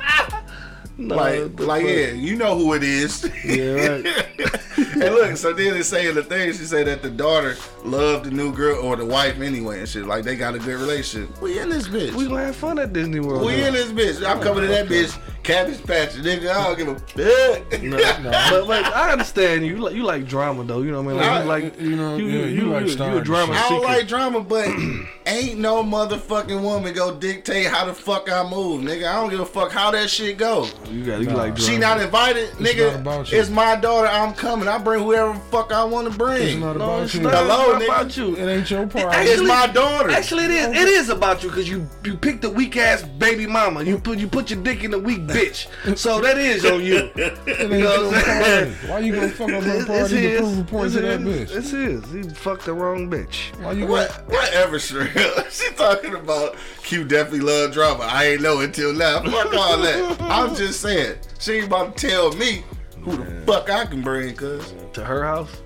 No, 1.00 1.14
like, 1.14 1.60
like 1.60 1.84
yeah, 1.86 2.10
you 2.12 2.36
know 2.36 2.58
who 2.58 2.74
it 2.74 2.82
is. 2.82 3.28
Yeah, 3.42 4.02
right. 4.02 4.56
and 5.00 5.14
look, 5.14 5.36
so 5.36 5.52
then 5.52 5.76
it's 5.76 5.88
saying 5.88 6.14
the 6.14 6.22
thing. 6.22 6.52
She 6.52 6.64
said 6.64 6.86
that 6.86 7.02
the 7.02 7.10
daughter 7.10 7.56
loved 7.84 8.26
the 8.26 8.30
new 8.30 8.52
girl 8.52 8.80
or 8.84 8.96
the 8.96 9.04
wife 9.04 9.40
anyway 9.40 9.80
and 9.80 9.88
shit. 9.88 10.06
Like 10.06 10.24
they 10.24 10.36
got 10.36 10.54
a 10.54 10.58
good 10.58 10.78
relationship. 10.80 11.40
We 11.40 11.58
in 11.58 11.68
this 11.68 11.88
bitch. 11.88 12.12
We 12.12 12.26
gonna 12.26 12.44
have 12.44 12.56
fun 12.56 12.78
at 12.78 12.92
Disney 12.92 13.20
World. 13.20 13.44
We 13.44 13.56
though. 13.56 13.66
in 13.68 13.74
this 13.74 13.92
bitch. 13.92 14.26
I'm 14.26 14.38
oh, 14.38 14.42
coming 14.42 14.62
to 14.62 14.68
that 14.68 14.86
bitch. 14.86 15.18
Cabbage 15.42 15.82
patch, 15.84 16.10
nigga. 16.16 16.50
I 16.50 16.66
don't 16.66 16.76
give 16.76 16.88
a 16.88 16.98
fuck. 16.98 17.82
No, 17.82 17.96
but, 18.50 18.66
but 18.66 18.84
I 18.84 19.12
understand 19.12 19.66
you. 19.66 19.76
You 19.76 19.78
like 19.78 19.94
you 19.94 20.02
like 20.02 20.26
drama 20.26 20.64
though. 20.64 20.82
You 20.82 20.92
know 20.92 21.02
what 21.02 21.16
I 21.16 21.18
mean? 21.18 21.20
Like, 21.20 21.30
I- 21.30 21.40
you 21.40 21.48
like 21.48 21.80
you 21.80 21.96
know, 21.96 22.16
you, 22.16 22.26
yeah, 22.26 22.38
you, 22.40 22.46
you 22.46 22.72
like 22.72 22.86
you, 22.86 23.04
you 23.04 23.16
a 23.18 23.22
drama. 23.22 23.54
I 23.54 23.68
don't 23.68 23.80
seeker. 23.80 23.92
like 23.92 24.08
drama, 24.08 24.40
but 24.40 24.68
ain't 25.26 25.58
no 25.58 25.82
motherfucking 25.82 26.62
woman 26.62 26.92
go 26.92 27.16
dictate 27.16 27.66
how 27.66 27.86
the 27.86 27.94
fuck 27.94 28.30
I 28.30 28.42
move, 28.42 28.82
nigga. 28.82 29.08
I 29.08 29.14
don't 29.14 29.30
give 29.30 29.40
a 29.40 29.46
fuck 29.46 29.72
how 29.72 29.90
that 29.92 30.10
shit 30.10 30.36
go. 30.36 30.68
you 30.90 31.04
got 31.04 31.20
you 31.20 31.30
like 31.30 31.54
drama. 31.54 31.60
She 31.60 31.78
not 31.78 32.00
invited, 32.00 32.50
nigga. 32.50 32.92
not 32.92 33.00
about 33.00 33.32
you. 33.32 33.40
It's 33.40 33.48
my 33.48 33.76
daughter. 33.76 34.08
I'm 34.08 34.34
coming. 34.34 34.68
I 34.68 34.76
bring 34.76 34.89
whoever 34.98 35.32
the 35.32 35.38
fuck 35.50 35.72
I 35.72 35.84
want 35.84 36.10
to 36.10 36.16
bring. 36.18 36.42
It's 36.42 36.50
bring. 36.52 36.60
not 36.60 36.76
no, 36.76 36.84
about 36.84 37.02
it's 37.04 37.14
you. 37.14 37.20
not, 37.22 37.34
Hello, 37.34 37.60
it's 37.60 37.72
not 37.72 37.82
nigga. 37.82 37.86
about 38.00 38.16
you. 38.16 38.36
It 38.36 38.46
ain't 38.58 38.70
your 38.70 38.86
party. 38.86 39.06
Actually- 39.16 39.32
it's 39.32 39.42
my 39.42 39.66
daughter. 39.68 40.10
Actually, 40.10 40.44
it 40.46 40.50
is. 40.50 40.66
It 40.68 40.88
is 40.88 41.08
about 41.08 41.42
you 41.42 41.48
because 41.50 41.68
you 41.68 41.86
you 42.04 42.16
picked 42.16 42.44
a 42.44 42.50
weak 42.50 42.76
ass 42.76 43.02
baby 43.02 43.46
mama. 43.46 43.82
You 43.82 43.98
put 43.98 44.18
you 44.18 44.26
put 44.28 44.50
your 44.50 44.62
dick 44.62 44.84
in 44.84 44.90
the 44.90 44.98
weak 44.98 45.20
bitch. 45.26 45.66
bitch. 45.82 45.96
So 46.10 46.20
that 46.20 46.38
is 46.38 46.64
on 46.64 46.82
you. 46.84 47.10
It 47.14 47.38
ain't 47.46 47.60
You 47.60 47.68
know 47.68 47.76
your 47.78 48.04
what 48.06 48.14
I'm 48.16 48.24
saying? 48.24 48.72
Why 48.88 48.98
you 49.00 49.14
gonna 49.14 49.28
fuck 49.28 49.50
up 49.52 49.62
her 49.62 49.76
It's 49.76 49.86
party 49.86 50.08
to 50.08 50.16
his. 50.20 50.40
prove 50.40 50.58
a 50.58 50.64
point 50.64 50.86
It's 50.86 50.94
to 50.94 51.00
that 51.02 51.20
his. 51.20 51.50
bitch? 51.50 51.56
It's 51.56 51.70
his. 51.70 52.12
He 52.28 52.34
fucked 52.34 52.64
the 52.66 52.72
wrong 52.74 53.10
bitch. 53.10 53.54
Why 53.62 53.72
you 53.72 53.86
What, 53.86 54.08
gonna? 54.10 54.22
whatever, 54.40 54.78
Shreel. 54.78 55.50
she 55.50 55.72
talking 55.74 56.14
about 56.14 56.56
Q 56.82 57.04
definitely 57.04 57.40
love 57.40 57.72
drama. 57.72 58.04
I 58.04 58.26
ain't 58.28 58.42
know 58.42 58.60
until 58.60 58.92
now. 58.92 59.22
Fuck 59.22 59.54
all 59.54 59.78
that. 59.78 60.20
I'm 60.22 60.54
just 60.54 60.80
saying. 60.80 61.16
She 61.38 61.52
ain't 61.54 61.66
about 61.66 61.96
to 61.96 62.08
tell 62.08 62.32
me 62.32 62.64
who 63.02 63.16
the 63.16 63.24
fuck 63.46 63.70
I 63.70 63.84
can 63.86 64.02
bring, 64.02 64.34
cuz. 64.34 64.74
To 64.94 65.04
her 65.04 65.24
house? 65.24 65.62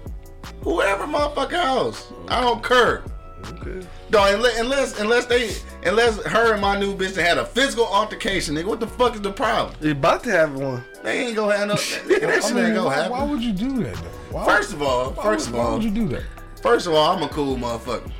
Whoever 0.62 1.04
motherfucking 1.04 1.52
house. 1.62 2.12
I 2.28 2.40
don't 2.40 2.62
care. 2.62 3.02
Okay. 3.46 3.86
No, 4.10 4.24
unless, 4.34 4.58
unless 4.58 5.00
unless 5.00 5.26
they 5.26 5.54
unless 5.86 6.22
her 6.24 6.52
and 6.52 6.62
my 6.62 6.78
new 6.78 6.96
bitch 6.96 7.14
had 7.16 7.36
a 7.36 7.44
physical 7.44 7.84
altercation, 7.86 8.54
nigga, 8.54 8.64
what 8.66 8.80
the 8.80 8.86
fuck 8.86 9.14
is 9.14 9.20
the 9.20 9.32
problem? 9.32 9.74
You 9.82 9.90
about 9.92 10.22
to 10.24 10.30
have 10.30 10.54
one. 10.54 10.82
They 11.02 11.26
ain't 11.26 11.36
gonna 11.36 11.56
have 11.56 11.68
no 11.68 11.74
nigga, 11.74 12.20
that 12.20 12.30
I 12.30 12.40
shit 12.40 12.54
mean, 12.56 12.64
ain't 12.66 12.74
gonna 12.76 12.86
why, 12.86 12.94
happen. 12.94 13.10
why 13.12 13.24
would 13.24 13.42
you 13.42 13.52
do 13.52 13.82
that 13.84 13.94
though? 13.96 14.02
Why, 14.30 14.44
First 14.46 14.72
of 14.72 14.80
all, 14.82 15.12
first 15.12 15.50
would, 15.50 15.54
of 15.54 15.58
why 15.60 15.64
all, 15.66 15.74
would 15.74 15.84
you 15.84 15.90
do 15.90 16.08
that? 16.08 16.22
first 16.62 16.86
of 16.86 16.94
all, 16.94 17.14
I'm 17.16 17.22
a 17.22 17.28
cool 17.28 17.56
motherfucker. 17.56 18.10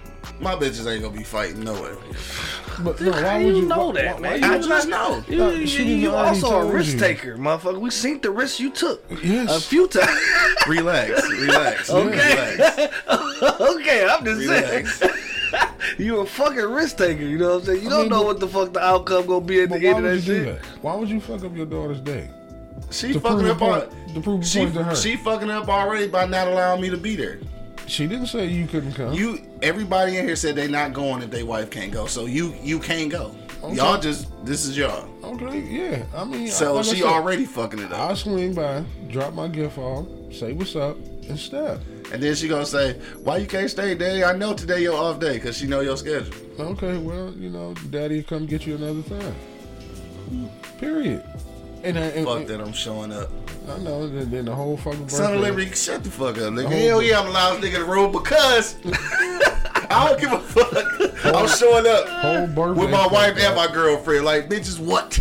My 0.44 0.54
bitches 0.54 0.86
ain't 0.92 1.02
gonna 1.02 1.16
be 1.16 1.22
fighting 1.24 1.64
no 1.64 1.72
way. 1.72 1.92
But 2.82 3.00
no, 3.00 3.12
How 3.12 3.22
why 3.22 3.38
you 3.38 3.46
would 3.46 3.56
you 3.56 3.62
know 3.66 3.86
why- 3.86 3.92
that, 4.02 4.14
why- 4.16 4.20
man? 4.20 4.40
why 4.42 4.46
I 4.48 4.56
you- 4.56 4.68
just 4.68 4.88
know. 4.88 5.24
You, 5.28 5.38
No, 5.38 5.50
you, 5.50 5.64
you 5.84 6.10
also 6.14 6.60
a 6.60 6.66
risk 6.70 6.92
you. 6.94 6.98
taker, 6.98 7.36
motherfucker. 7.38 7.80
We 7.80 7.90
seen 7.90 8.20
the 8.20 8.30
risk 8.30 8.60
you 8.60 8.70
took 8.70 9.02
Yes. 9.22 9.56
a 9.56 9.60
few 9.60 9.86
times. 9.88 10.10
Relax, 10.68 11.10
relax. 11.30 11.90
Okay. 11.90 12.56
Relax. 12.56 12.92
okay, 13.60 14.06
I'm 14.06 14.24
just 14.24 14.40
Relax. 14.40 14.98
saying. 14.98 15.12
you 15.98 16.18
a 16.20 16.26
fucking 16.26 16.64
risk 16.64 16.98
taker, 16.98 17.22
you 17.22 17.38
know 17.38 17.50
what 17.54 17.58
I'm 17.60 17.64
saying? 17.64 17.82
You 17.82 17.88
I 17.88 17.90
don't 17.90 18.00
mean, 18.02 18.08
know 18.10 18.18
but- 18.18 18.26
what 18.26 18.40
the 18.40 18.48
fuck 18.48 18.72
the 18.74 18.80
outcome 18.84 19.26
gonna 19.26 19.40
be 19.46 19.62
at 19.62 19.70
the 19.70 19.76
end 19.86 19.98
of 19.98 20.12
that 20.12 20.20
shit. 20.22 20.44
that? 20.46 20.58
Why 20.82 20.94
would 20.94 21.08
you 21.08 21.20
fuck 21.20 21.42
up 21.44 21.56
your 21.56 21.66
daughter's 21.66 22.00
day? 22.00 22.28
She 22.90 23.12
To 23.14 23.20
fucking 23.20 23.38
prove 23.38 23.62
a 23.62 23.64
up 23.64 23.88
on 23.88 24.14
to 24.14 24.20
prove 24.20 24.44
she, 24.46 24.60
to 24.66 24.82
her. 24.84 24.94
she 24.94 25.16
fucking 25.16 25.48
up 25.50 25.68
already 25.68 26.06
by 26.08 26.26
not 26.26 26.48
allowing 26.48 26.82
me 26.82 26.90
to 26.90 26.96
be 26.98 27.16
there. 27.16 27.38
She 27.86 28.06
didn't 28.06 28.26
say 28.26 28.46
you 28.46 28.66
couldn't 28.66 28.92
come. 28.92 29.12
You 29.12 29.40
everybody 29.62 30.16
in 30.16 30.26
here 30.26 30.36
said 30.36 30.56
they 30.56 30.68
not 30.68 30.92
going 30.92 31.22
if 31.22 31.30
their 31.30 31.46
wife 31.46 31.70
can't 31.70 31.92
go. 31.92 32.06
So 32.06 32.26
you 32.26 32.54
you 32.62 32.78
can't 32.78 33.10
go. 33.10 33.34
Okay. 33.62 33.76
Y'all 33.76 34.00
just 34.00 34.28
this 34.44 34.66
is 34.66 34.76
y'all. 34.76 35.08
okay? 35.24 35.60
Yeah, 35.60 36.04
I 36.14 36.24
mean, 36.24 36.48
So 36.48 36.74
like 36.74 36.84
she 36.84 36.96
said, 36.96 37.06
already 37.06 37.44
fucking 37.46 37.78
it 37.78 37.92
up. 37.92 37.98
I'll 37.98 38.16
swing 38.16 38.54
by, 38.54 38.84
drop 39.08 39.32
my 39.34 39.48
gift 39.48 39.78
off, 39.78 40.06
say 40.32 40.52
what's 40.52 40.76
up, 40.76 40.96
and 41.28 41.38
step. 41.38 41.80
And 42.12 42.22
then 42.22 42.34
she 42.34 42.48
gonna 42.48 42.66
say, 42.66 43.00
"Why 43.22 43.38
you 43.38 43.46
can't 43.46 43.70
stay, 43.70 43.94
Daddy? 43.94 44.22
I 44.24 44.36
know 44.36 44.52
today 44.54 44.82
your 44.82 44.96
off 44.96 45.18
day 45.20 45.34
because 45.34 45.56
she 45.56 45.66
know 45.66 45.80
your 45.80 45.96
schedule." 45.96 46.34
Okay, 46.58 46.98
well, 46.98 47.32
you 47.32 47.48
know, 47.50 47.74
daddy 47.90 48.22
come 48.22 48.44
get 48.46 48.66
you 48.66 48.76
another 48.76 49.02
time. 49.02 49.34
Period. 50.78 51.22
And, 51.84 51.98
uh, 51.98 52.00
I, 52.00 52.04
and, 52.04 52.26
Fuck 52.26 52.46
that, 52.46 52.60
I'm 52.60 52.72
showing 52.72 53.12
up. 53.12 53.28
I 53.68 53.78
know. 53.78 54.08
Then, 54.08 54.44
the 54.46 54.54
whole 54.54 54.76
fucking 54.76 55.00
birthday. 55.02 55.16
Son 55.16 55.34
of 55.34 55.40
Liberty, 55.40 55.70
shut 55.72 56.02
the 56.02 56.10
fuck 56.10 56.38
up, 56.38 56.52
nigga. 56.54 56.62
whole- 56.64 56.70
Hell 56.72 57.02
yeah, 57.02 57.20
I'm 57.20 57.32
loudest 57.32 57.62
nigga 57.62 57.74
in 57.76 57.80
the 57.82 57.86
room 57.92 58.10
because 58.12 58.76
I 59.90 60.06
don't 60.08 60.20
give 60.20 60.32
a 60.32 60.38
fuck. 60.40 61.24
I'm 61.26 61.48
showing 61.48 61.86
up 61.86 62.08
Whole 62.08 62.46
birthday. 62.46 62.80
with 62.82 62.90
my 62.90 63.06
wife 63.06 63.36
and 63.38 63.54
my 63.56 63.66
girlfriend. 63.72 64.24
Like, 64.24 64.48
bitches, 64.48 64.78
what? 64.78 65.18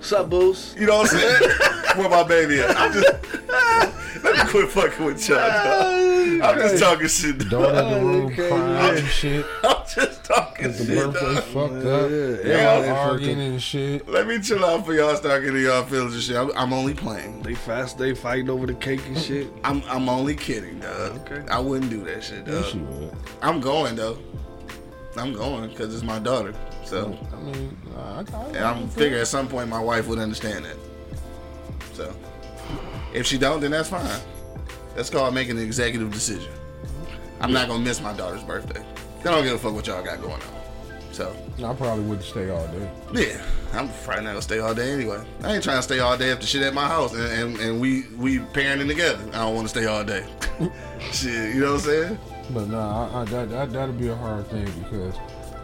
What's 0.00 0.12
up, 0.12 0.30
Boost? 0.30 0.78
You 0.78 0.86
know 0.86 0.98
what 1.00 1.12
I'm 1.12 1.18
saying? 1.20 1.50
Where 1.96 2.08
my 2.08 2.22
baby 2.22 2.60
at? 2.60 2.74
I'm 2.74 2.90
just. 2.90 3.06
Let 4.24 4.34
me 4.46 4.50
quit 4.50 4.70
fucking 4.70 5.04
with 5.04 5.28
y'all. 5.28 5.36
dog. 5.38 6.40
I'm 6.42 6.58
just 6.58 6.82
talking 6.82 7.06
shit. 7.08 7.38
dog. 7.38 7.50
Daughter 7.50 7.78
in 7.80 7.90
the 7.94 8.00
room 8.06 8.26
Okay, 8.32 8.48
crying 8.48 8.74
yeah. 8.74 8.98
and 8.98 9.06
shit. 9.08 9.46
I'm 9.62 9.76
just 9.94 10.24
talking 10.24 10.72
The 10.72 10.84
shit. 10.84 10.88
birthday 10.88 11.34
dog. 11.34 11.42
fucked 11.44 11.72
up. 11.86 12.10
Yeah, 12.10 12.16
yeah, 12.50 12.72
Y'all 12.74 12.82
they 12.82 12.88
arguing 12.88 13.40
and 13.40 13.62
shit. 13.62 14.08
Let 14.08 14.26
me 14.26 14.40
chill 14.40 14.64
out 14.64 14.86
for 14.86 14.94
y'all 14.94 15.16
start 15.16 15.42
getting 15.44 15.62
y'all 15.62 15.84
feelings 15.84 16.14
and 16.14 16.22
shit. 16.22 16.36
I'm, 16.36 16.50
I'm 16.56 16.72
only 16.72 16.94
playing. 16.94 17.42
They 17.42 17.54
fast, 17.54 17.98
they 17.98 18.14
fighting 18.14 18.48
over 18.48 18.66
the 18.66 18.74
cake 18.74 19.06
and 19.06 19.18
shit. 19.18 19.48
I'm 19.64 19.82
I'm 19.86 20.08
only 20.08 20.34
kidding, 20.34 20.80
dog. 20.80 21.30
Okay. 21.30 21.46
I 21.52 21.58
wouldn't 21.60 21.90
do 21.90 22.02
that 22.04 22.24
shit, 22.24 22.46
dog. 22.46 22.54
Yes, 22.64 22.74
you 22.74 22.82
would. 22.84 23.14
I'm 23.42 23.60
going 23.60 23.96
though. 23.96 24.16
I'm 25.16 25.32
going 25.34 25.68
because 25.68 25.92
it's 25.94 26.04
my 26.04 26.18
daughter. 26.18 26.54
So, 26.90 27.16
I 27.32 27.40
mean, 27.40 27.76
I, 27.96 28.24
I, 28.34 28.44
and 28.46 28.56
I'm 28.58 28.88
figure 28.88 29.18
at 29.18 29.28
some 29.28 29.46
point 29.46 29.68
my 29.68 29.78
wife 29.78 30.08
would 30.08 30.18
understand 30.18 30.64
that. 30.64 30.76
So, 31.92 32.12
if 33.14 33.28
she 33.28 33.38
don't, 33.38 33.60
then 33.60 33.70
that's 33.70 33.90
fine. 33.90 34.20
That's 34.96 35.08
called 35.08 35.32
making 35.32 35.56
an 35.56 35.62
executive 35.62 36.12
decision. 36.12 36.50
I'm 37.40 37.52
not 37.52 37.68
gonna 37.68 37.84
miss 37.84 38.00
my 38.00 38.12
daughter's 38.12 38.42
birthday. 38.42 38.84
I 39.20 39.22
don't 39.22 39.44
give 39.44 39.54
a 39.54 39.58
fuck 39.58 39.72
what 39.72 39.86
y'all 39.86 40.02
got 40.02 40.20
going 40.20 40.32
on. 40.32 41.12
So, 41.12 41.32
I 41.64 41.72
probably 41.74 42.02
wouldn't 42.06 42.26
stay 42.26 42.50
all 42.50 42.66
day. 42.66 42.90
yeah, 43.14 43.40
I'm 43.72 43.88
probably 44.02 44.24
not 44.24 44.30
gonna 44.30 44.42
stay 44.42 44.58
all 44.58 44.74
day 44.74 44.90
anyway. 44.90 45.24
I 45.44 45.54
ain't 45.54 45.62
trying 45.62 45.78
to 45.78 45.82
stay 45.84 46.00
all 46.00 46.18
day 46.18 46.32
after 46.32 46.44
shit 46.44 46.62
at 46.62 46.74
my 46.74 46.88
house, 46.88 47.14
and, 47.14 47.22
and, 47.22 47.60
and 47.60 47.80
we 47.80 48.06
we 48.18 48.38
parenting 48.38 48.88
together. 48.88 49.22
I 49.28 49.44
don't 49.44 49.54
want 49.54 49.68
to 49.68 49.78
stay 49.78 49.86
all 49.86 50.02
day. 50.02 50.26
shit, 51.12 51.54
you 51.54 51.60
know 51.60 51.74
what 51.74 51.84
I'm 51.84 51.86
saying? 51.86 52.18
But 52.50 52.68
nah, 52.68 53.16
I, 53.16 53.20
I, 53.20 53.24
that, 53.26 53.50
that 53.50 53.72
that'll 53.72 53.94
be 53.94 54.08
a 54.08 54.16
hard 54.16 54.48
thing 54.48 54.68
because 54.82 55.14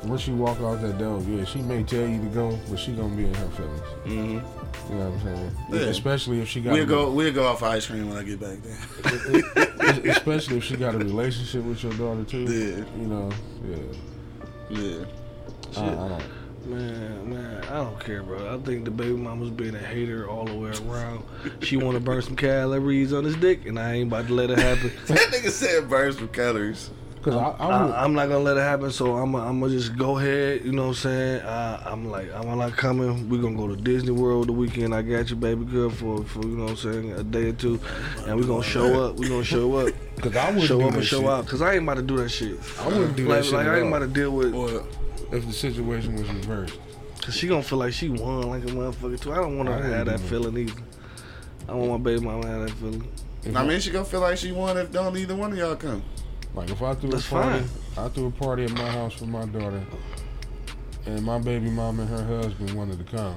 when 0.08 0.18
she 0.18 0.32
walk 0.32 0.60
out 0.60 0.80
that 0.82 0.98
door, 0.98 1.20
yeah, 1.22 1.44
she 1.44 1.60
may 1.60 1.82
tell 1.82 2.06
you 2.06 2.20
to 2.20 2.26
go, 2.28 2.58
but 2.70 2.78
she 2.78 2.92
gonna 2.92 3.14
be 3.14 3.24
in 3.26 3.34
her 3.34 3.48
feelings. 3.50 3.80
Mm-hmm. 4.04 4.92
You 4.92 4.98
know 4.98 5.10
what 5.10 5.20
I'm 5.20 5.36
saying? 5.36 5.50
Yeah. 5.70 5.80
Especially 5.88 6.40
if 6.40 6.48
she 6.48 6.60
got 6.60 6.72
We'll 6.72 6.82
a- 6.82 6.86
go 6.86 7.10
we'll 7.10 7.32
go 7.32 7.46
off 7.46 7.62
ice 7.62 7.86
cream 7.86 8.08
when 8.08 8.18
I 8.18 8.22
get 8.22 8.40
back 8.40 8.58
there. 8.62 10.10
especially 10.12 10.58
if 10.58 10.64
she 10.64 10.76
got 10.76 10.94
a 10.94 10.98
relationship 10.98 11.64
with 11.64 11.82
your 11.82 11.92
daughter 11.94 12.24
too. 12.24 12.42
Yeah. 12.44 12.84
You 13.00 13.06
know, 13.08 13.30
yeah. 13.68 14.78
Yeah. 14.80 15.04
I, 15.76 15.82
I 15.88 16.08
don't. 16.08 16.22
Man, 16.66 17.30
man, 17.30 17.64
I 17.64 17.74
don't 17.76 18.00
care, 18.00 18.24
bro. 18.24 18.52
I 18.52 18.58
think 18.64 18.84
the 18.86 18.90
baby 18.90 19.12
mama's 19.14 19.50
being 19.50 19.76
a 19.76 19.78
hater 19.78 20.28
all 20.28 20.44
the 20.46 20.54
way 20.54 20.70
around. 20.88 21.22
She 21.60 21.76
want 21.76 21.94
to 21.94 22.00
burn 22.00 22.20
some 22.22 22.34
calories 22.34 23.12
on 23.12 23.22
his 23.22 23.36
dick, 23.36 23.66
and 23.66 23.78
I 23.78 23.92
ain't 23.94 24.08
about 24.08 24.26
to 24.26 24.34
let 24.34 24.50
it 24.50 24.58
happen. 24.58 24.90
That 25.06 25.18
nigga 25.32 25.50
said 25.50 25.88
burn 25.88 26.12
some 26.12 26.26
calories. 26.28 26.90
Cause 27.26 27.34
I, 27.34 27.56
I 27.58 27.66
would. 27.84 27.92
I, 27.92 28.04
I'm 28.04 28.12
not 28.14 28.28
gonna 28.28 28.44
let 28.44 28.56
it 28.56 28.60
happen, 28.60 28.92
so 28.92 29.16
I'm 29.16 29.34
I'm 29.34 29.58
gonna 29.58 29.72
just 29.72 29.96
go 29.96 30.16
ahead. 30.16 30.64
You 30.64 30.70
know 30.70 30.82
what 30.82 30.88
I'm 30.90 30.94
saying? 30.94 31.42
I, 31.42 31.82
I'm 31.90 32.08
like 32.08 32.32
I'm 32.32 32.56
not 32.56 32.76
coming. 32.76 33.28
We're 33.28 33.42
gonna 33.42 33.56
go 33.56 33.66
to 33.66 33.74
Disney 33.74 34.12
World 34.12 34.46
the 34.46 34.52
weekend. 34.52 34.94
I 34.94 35.02
got 35.02 35.28
you, 35.28 35.34
baby 35.34 35.64
girl, 35.64 35.90
for 35.90 36.22
for 36.22 36.42
you 36.42 36.56
know 36.56 36.62
what 36.66 36.70
I'm 36.70 36.76
saying 36.76 37.12
a 37.14 37.24
day 37.24 37.48
or 37.48 37.52
two, 37.52 37.80
and 38.28 38.36
we're 38.38 38.46
gonna 38.46 38.62
show 38.62 39.02
up. 39.04 39.16
We're 39.16 39.28
gonna 39.28 39.42
show 39.42 39.74
up, 39.74 39.92
Cause 40.20 40.36
I 40.36 40.50
wouldn't 40.50 40.66
show 40.68 40.78
do 40.78 40.84
up 40.84 40.90
that 40.92 40.98
and 40.98 41.04
show 41.06 41.20
shit. 41.22 41.28
out. 41.28 41.46
Cause 41.48 41.62
I 41.62 41.74
ain't 41.74 41.82
about 41.82 41.94
to 41.94 42.02
do 42.02 42.16
that 42.18 42.28
shit. 42.28 42.60
I 42.78 42.86
wouldn't 42.86 43.16
do 43.16 43.26
Like 43.26 43.38
that 43.38 43.44
shit 43.46 43.54
like 43.54 43.66
at 43.66 43.74
I 43.74 43.76
ain't 43.78 43.86
all. 43.86 43.94
about 43.96 44.06
to 44.06 44.14
deal 44.14 44.30
with. 44.30 44.52
Boy, 44.52 44.80
if 45.32 45.44
the 45.46 45.52
situation 45.52 46.14
was 46.14 46.28
reversed. 46.28 46.78
Cause 47.22 47.34
she 47.34 47.48
gonna 47.48 47.60
feel 47.64 47.78
like 47.78 47.92
she 47.92 48.08
won 48.08 48.42
like 48.42 48.62
a 48.62 48.66
motherfucker 48.68 49.20
too. 49.20 49.32
I 49.32 49.38
don't 49.38 49.56
want 49.56 49.68
her 49.68 49.74
I 49.74 49.78
to 49.78 49.82
have 49.88 50.06
that 50.06 50.18
do 50.18 50.22
that. 50.22 50.28
feeling 50.28 50.58
either. 50.58 50.80
I 51.68 51.74
want 51.74 51.90
my 51.90 51.98
baby 51.98 52.24
mama 52.24 52.42
to 52.44 52.48
have 52.50 52.60
that 52.68 52.70
feeling. 52.76 53.08
I 53.56 53.64
mean, 53.66 53.80
she 53.80 53.90
gonna 53.90 54.04
feel 54.04 54.20
like 54.20 54.38
she 54.38 54.52
won 54.52 54.76
if 54.76 54.92
don't 54.92 55.16
either 55.16 55.34
one 55.34 55.50
of 55.50 55.58
y'all 55.58 55.74
come. 55.74 56.04
Like 56.56 56.70
if 56.70 56.82
I 56.82 56.94
threw 56.94 57.10
That's 57.10 57.26
a 57.26 57.30
party, 57.30 57.64
fine. 57.94 58.06
I 58.06 58.08
threw 58.08 58.26
a 58.26 58.30
party 58.30 58.64
at 58.64 58.72
my 58.72 58.88
house 58.88 59.12
for 59.12 59.26
my 59.26 59.44
daughter, 59.44 59.82
and 61.04 61.22
my 61.22 61.38
baby 61.38 61.68
mom 61.68 62.00
and 62.00 62.08
her 62.08 62.24
husband 62.24 62.72
wanted 62.72 62.98
to 63.06 63.16
come, 63.16 63.36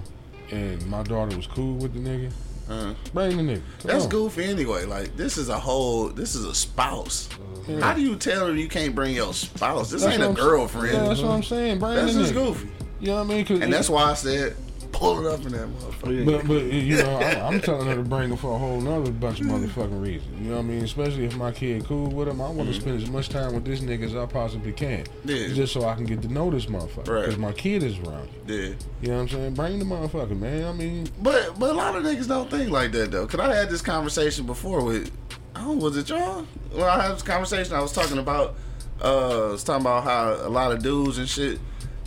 and 0.52 0.84
my 0.88 1.04
daughter 1.04 1.36
was 1.36 1.46
cool 1.46 1.76
with 1.76 1.94
the 1.94 2.00
nigga. 2.00 2.32
Uh, 2.70 2.94
Bring 3.14 3.36
the 3.36 3.44
nigga. 3.44 3.62
Come 3.80 3.92
that's 3.92 4.04
on. 4.06 4.10
goofy 4.10 4.46
anyway. 4.46 4.86
Like 4.86 5.18
this 5.18 5.38
is 5.38 5.50
a 5.50 5.60
whole. 5.60 6.08
This 6.08 6.34
is 6.34 6.46
a 6.46 6.56
spouse. 6.56 7.28
Yeah. 7.68 7.82
How 7.82 7.94
do 7.94 8.02
you 8.02 8.16
tell 8.16 8.48
her 8.48 8.56
you 8.56 8.70
can't 8.70 8.96
bring 8.96 9.14
your 9.14 9.34
spouse? 9.34 9.92
This 9.92 10.04
That's 10.04 10.18
ain't 10.18 10.32
a 10.32 10.34
girlfriend. 10.34 10.96
Yeah, 10.96 11.04
that's 11.04 11.22
what 11.22 11.32
I'm 11.32 11.44
saying. 11.44 11.80
Bring 11.80 11.96
That's 11.96 12.14
just 12.14 12.34
goofy. 12.34 12.70
You 13.02 13.08
know 13.08 13.24
what 13.24 13.36
I 13.36 13.44
mean? 13.44 13.62
And 13.64 13.72
that's 13.74 13.90
why 13.90 14.04
I 14.04 14.14
said 14.14 14.56
pull 14.92 15.26
it 15.26 15.32
up 15.32 15.46
in 15.46 15.52
that 15.52 15.68
motherfucker. 15.68 16.26
But, 16.26 16.48
but 16.48 16.64
you 16.66 16.98
know, 16.98 17.18
I, 17.18 17.48
I'm 17.48 17.62
telling 17.62 17.88
her 17.88 17.96
to 17.96 18.04
bring 18.04 18.30
him 18.30 18.38
for 18.38 18.56
a 18.56 18.58
whole 18.58 18.82
nother 18.82 19.12
bunch 19.12 19.40
of 19.40 19.48
motherfucking 19.48 20.02
reasons. 20.02 20.40
You 20.42 20.50
know 20.50 20.58
what 20.58 20.66
I 20.66 20.68
mean? 20.68 20.84
Especially 20.84 21.26
if 21.26 21.36
my 21.36 21.52
kid 21.52 21.86
cool 21.86 22.10
with 22.10 22.28
him, 22.28 22.42
I 22.42 22.50
want 22.50 22.70
to 22.70 22.80
spend 22.80 23.02
as 23.02 23.10
much 23.10 23.30
time 23.30 23.54
with 23.54 23.66
this 23.66 23.80
nigga 23.82 24.04
as 24.04 24.16
I 24.16 24.26
possibly 24.26 24.72
can. 24.72 25.04
Mm-hmm. 25.04 25.30
Yeah. 25.30 25.48
Just 25.54 25.74
so 25.74 25.86
I 25.86 25.96
can 25.96 26.06
get 26.06 26.22
to 26.24 26.28
know 26.28 26.50
this 26.50 26.66
motherfucker. 26.66 27.08
Right. 27.08 27.22
Because 27.22 27.38
my 27.38 27.52
kid 27.54 27.84
is 27.84 27.98
around. 28.00 28.30
Yeah. 28.48 28.56
You 28.56 28.76
know 29.04 29.14
what 29.16 29.22
I'm 29.22 29.30
saying? 29.30 29.54
Bring 29.54 29.80
the 29.80 29.86
motherfucker, 29.86 30.38
man. 30.38 30.66
I 30.66 30.74
mean, 30.74 31.08
But 31.22 31.58
but 31.60 31.72
a 31.72 31.74
lot 31.74 31.96
of 31.96 32.04
niggas 32.04 32.28
don't 32.28 32.50
think 32.50 32.70
like 32.72 32.92
that 32.94 33.12
though. 33.12 33.28
Cause 33.28 33.40
I 33.40 33.54
had 33.54 33.70
this 33.70 33.82
conversation 33.82 34.46
before 34.46 34.84
with 34.84 35.12
oh 35.56 35.74
was 35.76 35.98
it 35.98 36.10
y'all? 36.10 36.46
Well 36.74 36.86
I 36.86 37.04
had 37.08 37.16
this 37.16 37.22
conversation 37.24 37.74
I 37.74 37.82
was 37.82 37.92
talking 37.92 38.18
about 38.18 38.56
uh 39.02 39.48
I 39.48 39.52
was 39.52 39.64
talking 39.64 39.82
about 39.86 40.04
how 40.04 40.34
a 40.46 40.50
lot 40.50 40.72
of 40.72 40.82
dudes 40.84 41.18
and 41.18 41.28
shit 41.28 41.60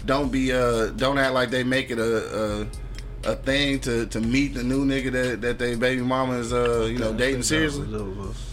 don't 0.07 0.31
be 0.31 0.53
uh 0.53 0.88
don't 0.91 1.19
act 1.19 1.35
like 1.35 1.51
they 1.51 1.65
make 1.65 1.91
it 1.91 1.99
a 1.99 2.65
a, 3.25 3.31
a 3.33 3.37
thing 3.37 3.79
to, 3.81 4.07
to 4.07 4.21
meet 4.21 4.55
the 4.55 4.62
new 4.62 4.85
nigga 4.85 5.12
that, 5.12 5.41
that 5.41 5.59
they 5.59 5.75
baby 5.75 6.03
mama 6.03 6.35
is 6.35 6.53
uh 6.53 6.88
you 6.91 6.99
know 6.99 7.12
dating 7.12 7.43
seriously. 7.43 7.87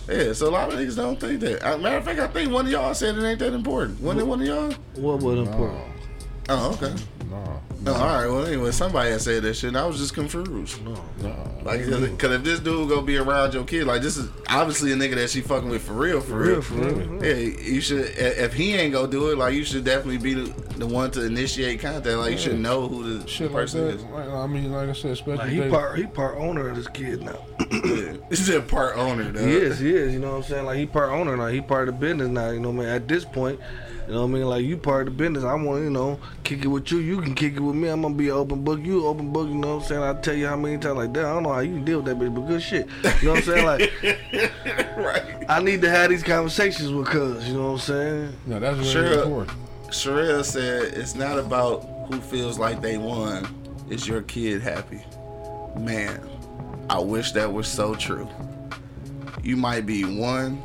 Yeah, 0.08 0.34
so 0.34 0.50
a 0.50 0.52
lot 0.52 0.74
of 0.74 0.80
niggas 0.80 0.96
don't 0.96 1.20
think 1.20 1.40
that. 1.42 1.64
Uh, 1.64 1.78
matter 1.78 1.98
of 1.98 2.04
fact, 2.06 2.20
I 2.20 2.28
think 2.28 2.52
one 2.52 2.66
of 2.66 2.72
y'all 2.72 2.96
said 2.96 3.16
it 3.16 3.24
ain't 3.24 3.40
that 3.40 3.54
important. 3.54 4.02
Wasn't 4.02 4.22
it 4.22 4.26
one 4.26 4.42
of 4.42 4.48
y'all? 4.48 4.72
What 4.96 5.22
was 5.22 5.48
important? 5.48 5.82
Oh, 6.50 6.74
okay. 6.74 6.96
no. 7.30 7.62
No, 7.82 7.94
all 7.94 8.00
right. 8.06 8.28
Well, 8.28 8.46
anyway, 8.46 8.72
somebody 8.72 9.12
had 9.12 9.22
said 9.22 9.44
that 9.44 9.54
shit. 9.54 9.70
and 9.70 9.78
I 9.78 9.86
was 9.86 9.98
just 9.98 10.14
confused. 10.14 10.84
No. 10.84 11.02
No. 11.22 11.36
Like, 11.64 11.82
cause 12.18 12.32
if 12.32 12.44
this 12.44 12.60
dude 12.60 12.90
gonna 12.90 13.02
be 13.04 13.18
around 13.18 13.54
your 13.54 13.64
kid, 13.64 13.86
like 13.86 14.02
this 14.02 14.18
is 14.18 14.30
obviously 14.50 14.92
a 14.92 14.96
nigga 14.96 15.16
that 15.16 15.30
she 15.30 15.42
fucking 15.42 15.70
with 15.70 15.82
for 15.84 15.94
real, 15.94 16.20
for, 16.20 16.36
real. 16.38 16.62
for 16.62 16.74
real. 16.76 17.24
Yeah, 17.24 17.36
you 17.36 17.80
should. 17.80 18.06
If 18.18 18.54
he 18.54 18.74
ain't 18.76 18.94
gonna 18.94 19.08
do 19.08 19.32
it, 19.32 19.38
like 19.38 19.54
you 19.54 19.64
should 19.64 19.84
definitely 19.86 20.18
be 20.18 20.34
the, 20.34 20.54
the 20.78 20.88
one 20.88 21.12
to 21.12 21.26
initiate 21.26 21.80
contact. 21.80 22.18
Like 22.18 22.32
you 22.32 22.38
should 22.38 22.60
know 22.60 22.88
who 22.88 23.20
the 23.20 23.28
Shit 23.28 23.52
like 23.52 23.62
person 23.62 23.86
that. 23.86 23.96
is. 23.96 24.04
Like, 24.04 24.28
I 24.30 24.48
mean, 24.48 24.72
like 24.72 24.90
I 24.90 24.94
said, 24.94 25.12
especially 25.12 25.38
Like 25.38 25.50
he 25.66 25.70
part 25.70 25.98
he 25.98 26.06
part 26.06 26.38
owner 26.38 26.70
of 26.70 26.76
this 26.76 26.88
kid 26.88 27.22
now. 27.22 27.40
Yeah. 27.72 28.14
This 28.30 28.40
is 28.42 28.50
a 28.50 28.62
part 28.62 28.98
owner, 28.98 29.32
though. 29.32 29.46
He 29.46 29.54
is, 29.54 29.80
he 29.80 29.94
is. 29.96 30.14
You 30.14 30.20
know 30.20 30.32
what 30.32 30.38
I'm 30.38 30.44
saying? 30.44 30.66
Like 30.66 30.78
he 30.78 30.86
part 30.88 31.12
owner 31.12 31.38
now. 31.38 31.48
He 31.48 31.62
part 31.62 31.88
of 31.88 31.96
the 31.96 32.00
business 32.00 32.28
now. 32.28 32.50
You 32.50 32.60
know 32.60 32.72
what 32.72 32.82
I 32.82 32.86
mean? 32.86 32.96
At 32.96 33.08
this 33.08 33.26
point, 33.26 33.60
you 34.10 34.16
know 34.16 34.22
what 34.24 34.30
I 34.30 34.34
mean? 34.34 34.44
Like 34.46 34.66
you 34.66 34.76
part 34.76 35.08
of 35.08 35.14
the 35.16 35.18
business. 35.24 35.44
I 35.44 35.54
want 35.54 35.84
you 35.84 35.92
know 35.92 36.20
kick 36.44 36.66
it 36.66 36.68
with 36.68 36.92
you. 36.92 36.98
You 36.98 37.22
can 37.22 37.36
kick 37.36 37.54
it 37.54 37.60
with 37.60 37.76
me. 37.76 37.90
I'm 37.90 38.02
gonna 38.02 38.16
be 38.16 38.30
an 38.30 38.36
open 38.36 38.64
book. 38.64 38.80
You 38.84 39.06
open 39.06 39.32
book. 39.32 39.48
You 39.48 39.54
know 39.54 39.76
what 39.76 39.84
I'm 39.84 39.88
saying? 39.88 40.02
I 40.02 40.14
tell 40.20 40.34
you 40.34 40.48
how 40.48 40.56
many 40.58 40.80
times 40.80 40.98
like 40.98 41.14
that. 41.14 41.26
I 41.26 41.34
don't 41.34 41.44
know 41.44 41.54
how 41.54 41.60
you 41.60 41.76
can 41.76 41.86
deal 41.86 42.02
with 42.02 42.08
that 42.08 42.18
bitch, 42.18 42.34
but 42.34 42.42
good 42.42 42.62
shit. 42.62 42.88
You 43.22 43.28
know 43.28 43.34
what 43.34 43.38
I'm 43.38 43.44
saying? 43.44 43.66
Like 43.68 43.92
right. 44.98 45.46
I 45.48 45.62
need 45.62 45.82
to 45.84 45.90
have 45.92 46.10
these 46.10 46.24
conversations 46.24 46.92
with 46.92 47.06
cuz. 47.08 47.48
You 47.48 47.54
know 47.54 47.66
what 47.68 47.74
I'm 47.74 47.78
saying? 47.80 48.34
No, 48.48 48.60
that's 48.60 48.78
very 48.80 48.90
Sure. 49.14 49.24
important. 49.24 49.58
Sherelle 49.90 50.44
said 50.44 50.94
it's 50.96 51.14
not 51.16 51.38
about 51.38 51.82
who 52.12 52.20
feels 52.20 52.58
like 52.58 52.82
they 52.82 52.98
won. 52.98 53.48
It's 53.92 54.08
your 54.08 54.24
kid 54.24 54.62
happy. 54.62 55.02
Man, 55.78 56.20
I 56.90 57.00
wish 57.00 57.32
that 57.34 57.52
was 57.54 57.68
so 57.68 57.94
true. 57.96 58.28
You 59.44 59.56
might 59.56 59.86
be 59.86 60.04
one 60.04 60.62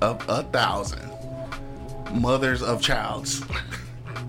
of 0.00 0.24
a 0.28 0.42
thousand 0.44 1.10
mothers 2.14 2.62
of 2.62 2.80
childs, 2.80 3.42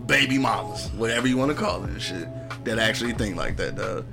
baby 0.07 0.37
mamas, 0.37 0.89
whatever 0.93 1.27
you 1.27 1.37
want 1.37 1.51
to 1.51 1.57
call 1.57 1.83
it 1.83 1.89
and 1.89 2.01
shit, 2.01 2.27
that 2.65 2.79
actually 2.79 3.13
think 3.13 3.35
like 3.35 3.57
that, 3.57 3.75
dog. 3.75 4.05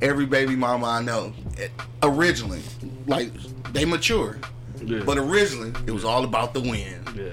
Every 0.00 0.26
baby 0.26 0.54
mama 0.54 0.86
I 0.86 1.02
know, 1.02 1.32
eh, 1.58 1.68
originally, 2.02 2.62
like, 3.06 3.32
they 3.72 3.84
mature. 3.84 4.38
Yeah. 4.84 5.02
But 5.04 5.18
originally, 5.18 5.72
it 5.86 5.90
was 5.90 6.04
all 6.04 6.24
about 6.24 6.54
the 6.54 6.60
win. 6.60 7.02
yeah. 7.16 7.32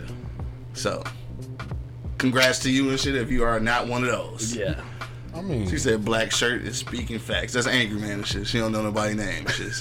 So, 0.73 1.03
congrats 2.17 2.59
to 2.59 2.71
you 2.71 2.89
and 2.89 2.99
shit 2.99 3.15
if 3.15 3.31
you 3.31 3.43
are 3.43 3.59
not 3.59 3.87
one 3.87 4.03
of 4.03 4.09
those. 4.11 4.55
Yeah. 4.55 4.81
I 5.35 5.41
mean, 5.41 5.69
She 5.69 5.77
said 5.77 6.05
black 6.05 6.31
shirt 6.31 6.61
is 6.61 6.77
speaking 6.77 7.19
facts. 7.19 7.53
That's 7.53 7.67
angry 7.67 7.99
man 7.99 8.11
and 8.11 8.25
shit. 8.27 8.47
She 8.47 8.57
don't 8.57 8.71
know 8.71 8.81
nobody's 8.81 9.17
name. 9.17 9.45
and 9.45 9.51
Shit. 9.51 9.73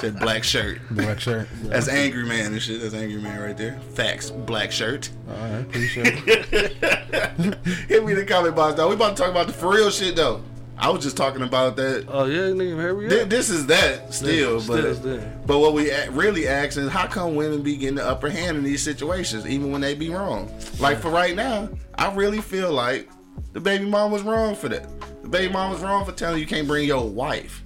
said 0.00 0.18
black 0.20 0.44
shirt. 0.44 0.78
black 0.92 1.18
shirt. 1.20 1.48
That's 1.64 1.88
angry 1.88 2.24
man 2.24 2.52
and 2.52 2.62
shit. 2.62 2.80
That's 2.80 2.94
angry 2.94 3.20
man 3.20 3.40
right 3.40 3.56
there. 3.56 3.78
Facts. 3.94 4.30
Black 4.30 4.70
shirt. 4.70 5.10
All 5.28 5.34
right, 5.34 5.60
appreciate 5.60 6.22
it. 6.26 6.74
Hit 7.88 8.04
me 8.04 8.12
in 8.12 8.18
the 8.18 8.24
comment 8.24 8.54
box 8.54 8.76
though. 8.76 8.88
We 8.88 8.94
about 8.94 9.16
to 9.16 9.22
talk 9.22 9.30
about 9.30 9.48
the 9.48 9.52
for 9.52 9.70
real 9.72 9.90
shit 9.90 10.14
though. 10.16 10.42
I 10.78 10.88
was 10.90 11.02
just 11.04 11.16
talking 11.16 11.42
about 11.42 11.76
that. 11.76 12.06
Oh 12.08 12.24
yeah, 12.24 12.50
nigga, 12.50 12.76
hurry 12.76 13.08
Thi- 13.08 13.20
up. 13.22 13.28
This 13.28 13.50
is 13.50 13.66
that 13.66 14.12
still, 14.12 14.58
Yeah, 14.60 14.66
but 14.66 14.80
still, 14.80 14.94
still. 14.96 15.22
but 15.46 15.58
what 15.58 15.74
we 15.74 15.92
really 16.08 16.48
ask 16.48 16.76
is 16.76 16.88
how 16.90 17.06
come 17.06 17.34
women 17.36 17.62
be 17.62 17.76
getting 17.76 17.96
the 17.96 18.04
upper 18.06 18.28
hand 18.30 18.56
in 18.56 18.64
these 18.64 18.82
situations, 18.82 19.46
even 19.46 19.70
when 19.70 19.80
they 19.80 19.94
be 19.94 20.10
wrong? 20.10 20.50
Like 20.80 20.98
for 20.98 21.10
right 21.10 21.36
now, 21.36 21.68
I 21.96 22.12
really 22.14 22.40
feel 22.40 22.72
like 22.72 23.08
the 23.52 23.60
baby 23.60 23.84
mom 23.84 24.10
was 24.10 24.22
wrong 24.22 24.54
for 24.54 24.68
that. 24.68 24.86
The 25.22 25.28
baby 25.28 25.52
mom 25.52 25.70
was 25.70 25.80
wrong 25.80 26.04
for 26.04 26.12
telling 26.12 26.40
you 26.40 26.46
can't 26.46 26.66
bring 26.66 26.86
your 26.86 27.08
wife. 27.08 27.62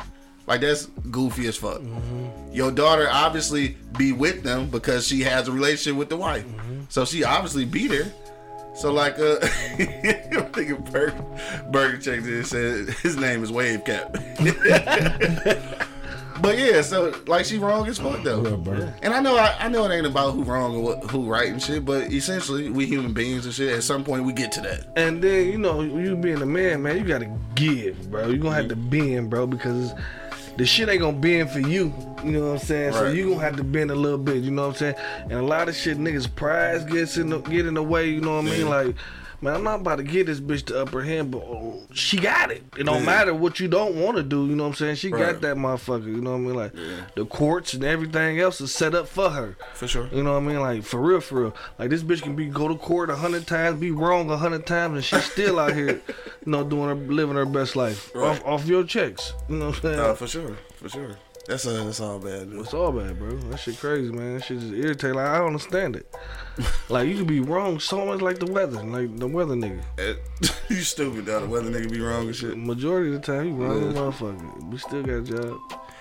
Like 0.47 0.61
that's 0.61 0.87
goofy 1.11 1.47
as 1.49 1.57
fuck. 1.57 1.81
Your 2.53 2.71
daughter 2.71 3.09
obviously 3.11 3.77
be 3.99 4.13
with 4.13 4.43
them 4.43 4.69
because 4.71 5.07
she 5.07 5.23
has 5.23 5.49
a 5.49 5.53
relationship 5.53 5.99
with 5.99 6.09
the 6.09 6.17
wife, 6.17 6.45
so 6.89 7.05
she 7.05 7.25
obviously 7.25 7.65
be 7.65 7.89
there. 7.89 8.13
So 8.77 8.93
like, 8.93 9.19
uh, 9.19 9.39
I'm 9.79 10.53
thinking 10.53 10.77
Burger, 10.91 11.25
Burger 11.71 11.97
checked 11.97 12.27
it 12.27 12.37
and 12.37 12.47
said 12.47 12.91
his 13.03 13.17
name 13.17 13.43
is 13.43 13.51
Wave 13.51 13.85
Cap. 13.85 14.15
but 16.41 16.59
yeah, 16.59 16.83
so 16.83 17.15
like 17.27 17.45
she 17.45 17.59
wrong 17.59 17.87
as 17.87 17.99
fuck 17.99 18.23
though. 18.23 18.41
What 18.41 18.53
up, 18.53 18.65
Bert? 18.65 18.95
And 19.03 19.13
I 19.15 19.21
know 19.21 19.37
I, 19.37 19.57
I 19.59 19.69
know 19.69 19.85
it 19.85 19.95
ain't 19.95 20.07
about 20.07 20.33
who 20.33 20.45
wrong 20.45 20.77
or 20.77 20.83
what, 20.83 21.11
who 21.11 21.27
right 21.27 21.49
and 21.49 21.63
shit, 21.63 21.85
but 21.85 22.13
essentially 22.13 22.71
we 22.71 22.87
human 22.87 23.13
beings 23.13 23.45
and 23.47 23.55
shit. 23.55 23.73
At 23.73 23.83
some 23.83 24.05
point 24.05 24.25
we 24.25 24.33
get 24.33 24.53
to 24.53 24.61
that. 24.63 24.87
And 24.97 25.23
then 25.23 25.49
you 25.49 25.59
know, 25.59 25.83
you 25.83 26.17
being 26.17 26.43
a 26.43 26.47
man, 26.47 26.83
man, 26.83 26.99
you 26.99 27.05
gotta 27.05 27.31
give, 27.55 28.11
bro. 28.11 28.29
You 28.29 28.39
gonna 28.39 28.55
have 28.55 28.69
to 28.69 28.77
bend, 28.77 29.31
bro, 29.31 29.47
because 29.47 29.93
the 30.57 30.67
shit 30.67 30.89
ain't 30.89 31.01
gonna 31.01 31.17
bend 31.17 31.51
for 31.51 31.61
you. 31.61 31.93
You 32.25 32.33
know 32.33 32.47
what 32.47 32.61
I'm 32.61 32.67
saying? 32.67 32.93
So 32.93 33.09
you 33.09 33.31
gonna 33.31 33.41
have 33.41 33.57
to 33.57 33.65
bend 33.65 33.91
a 33.91 33.95
little 33.95 34.19
bit. 34.19 34.43
You 34.43 34.51
know 34.51 34.69
what 34.69 34.83
I'm 34.83 34.95
saying? 34.95 34.95
And 35.25 35.33
a 35.33 35.43
lot 35.43 35.69
of 35.69 35.77
shit, 35.77 35.99
niggas' 35.99 36.35
pride 36.35 36.89
gets 36.89 37.17
in 37.17 37.31
the 37.31 37.41
get 37.41 37.67
in 37.67 37.75
the 37.75 37.83
way. 37.83 38.09
You 38.09 38.21
know 38.21 38.37
what 38.37 38.47
I 38.47 38.51
mean? 38.51 38.67
Yeah. 38.67 38.69
Like. 38.69 38.97
Man, 39.43 39.55
I'm 39.55 39.65
not 39.65 39.81
about 39.81 39.97
to 39.97 40.03
get 40.03 40.27
this 40.27 40.41
bitch 40.41 40.65
the 40.67 40.81
upper 40.81 41.03
hand, 41.03 41.31
but 41.31 41.43
oh, 41.43 41.83
she 41.93 42.17
got 42.17 42.51
it. 42.51 42.63
It 42.79 42.85
don't 42.85 43.01
Yeah. 43.01 43.07
matter 43.07 43.35
what 43.35 43.61
you 43.61 43.69
don't 43.69 43.95
want 43.95 44.17
to 44.17 44.23
do. 44.23 44.47
You 44.47 44.57
know 44.57 44.63
what 44.65 44.69
I'm 44.71 44.75
saying? 44.77 44.97
She 44.97 45.11
Right. 45.11 45.33
got 45.33 45.41
that 45.43 45.57
motherfucker. 45.57 46.07
You 46.07 46.21
know 46.23 46.31
what 46.33 46.37
I 46.37 46.41
mean? 46.41 46.55
Like 46.55 46.73
the 47.17 47.27
courts 47.27 47.75
and 47.75 47.85
everything 47.85 48.41
else 48.41 48.61
is 48.61 48.73
set 48.75 48.95
up 48.95 49.09
for 49.09 49.31
her. 49.31 49.57
For 49.75 49.87
sure. 49.87 50.09
You 50.11 50.23
know 50.23 50.33
what 50.33 50.43
I 50.43 50.47
mean? 50.47 50.61
Like 50.61 50.83
for 50.85 51.01
real, 51.01 51.21
for 51.21 51.41
real. 51.43 51.57
Like 51.79 51.91
this 51.91 52.03
bitch 52.03 52.23
can 52.23 52.35
be 52.35 52.47
go 52.47 52.67
to 52.69 52.77
court 52.77 53.11
a 53.11 53.17
hundred 53.17 53.47
times, 53.47 53.79
be 53.79 53.91
wrong 53.91 54.31
a 54.31 54.37
hundred 54.39 54.67
times, 54.67 54.95
and 54.95 55.05
she's 55.05 55.31
still 55.31 55.59
out 55.59 55.75
here, 55.75 56.01
you 56.45 56.53
know, 56.53 56.65
doing 56.65 56.89
her 56.89 56.95
living 56.95 57.37
her 57.37 57.45
best 57.47 57.77
life 57.77 58.11
Right. 58.15 58.29
off 58.43 58.45
off 58.47 58.67
your 58.67 58.85
checks. 58.85 59.35
You 59.49 59.57
know 59.57 59.67
what 59.67 59.77
I'm 59.77 59.83
saying? 59.83 60.01
Uh, 60.01 60.15
for 60.15 60.27
sure, 60.27 60.57
for 60.77 60.89
sure. 60.89 61.17
That's 61.47 61.65
a, 61.67 61.71
that's 61.71 62.01
all 62.01 62.19
bad. 62.19 62.51
Dude. 62.51 62.61
it's 62.61 62.75
all 62.75 62.91
bad, 62.91 63.19
bro. 63.19 63.37
That 63.37 63.59
shit 63.59 63.79
crazy, 63.79 64.11
man. 64.11 64.35
That 64.35 64.45
shit 64.45 64.59
just 64.59 64.73
irritating. 64.73 65.15
Like 65.17 65.29
I 65.29 65.39
don't 65.39 65.49
understand 65.49 65.97
it. 65.97 66.13
like 66.89 67.09
you 67.09 67.17
could 67.19 67.27
be 67.27 67.41
wrong 67.41 67.79
so 67.79 68.05
much, 68.05 68.21
like 68.21 68.39
the 68.39 68.51
weather, 68.51 68.83
like 68.83 69.17
the 69.17 69.29
weather 69.29 69.55
nigga. 69.55 69.81
Eh, 69.99 70.15
you 70.69 70.77
stupid 70.77 71.27
though. 71.27 71.41
The 71.41 71.47
weather 71.47 71.71
nigga 71.71 71.91
be 71.91 72.01
wrong 72.01 72.27
and 72.27 72.35
shit. 72.35 72.57
Majority 72.59 73.15
of 73.15 73.23
the 73.23 73.27
time, 73.33 73.45
he 73.47 73.53
wrong, 73.53 73.81
Yeah. 73.81 73.93
motherfucker. 73.93 74.71
We 74.71 74.79
still 74.79 75.03
got 75.03 75.13
a 75.13 75.23
job. 75.23 75.61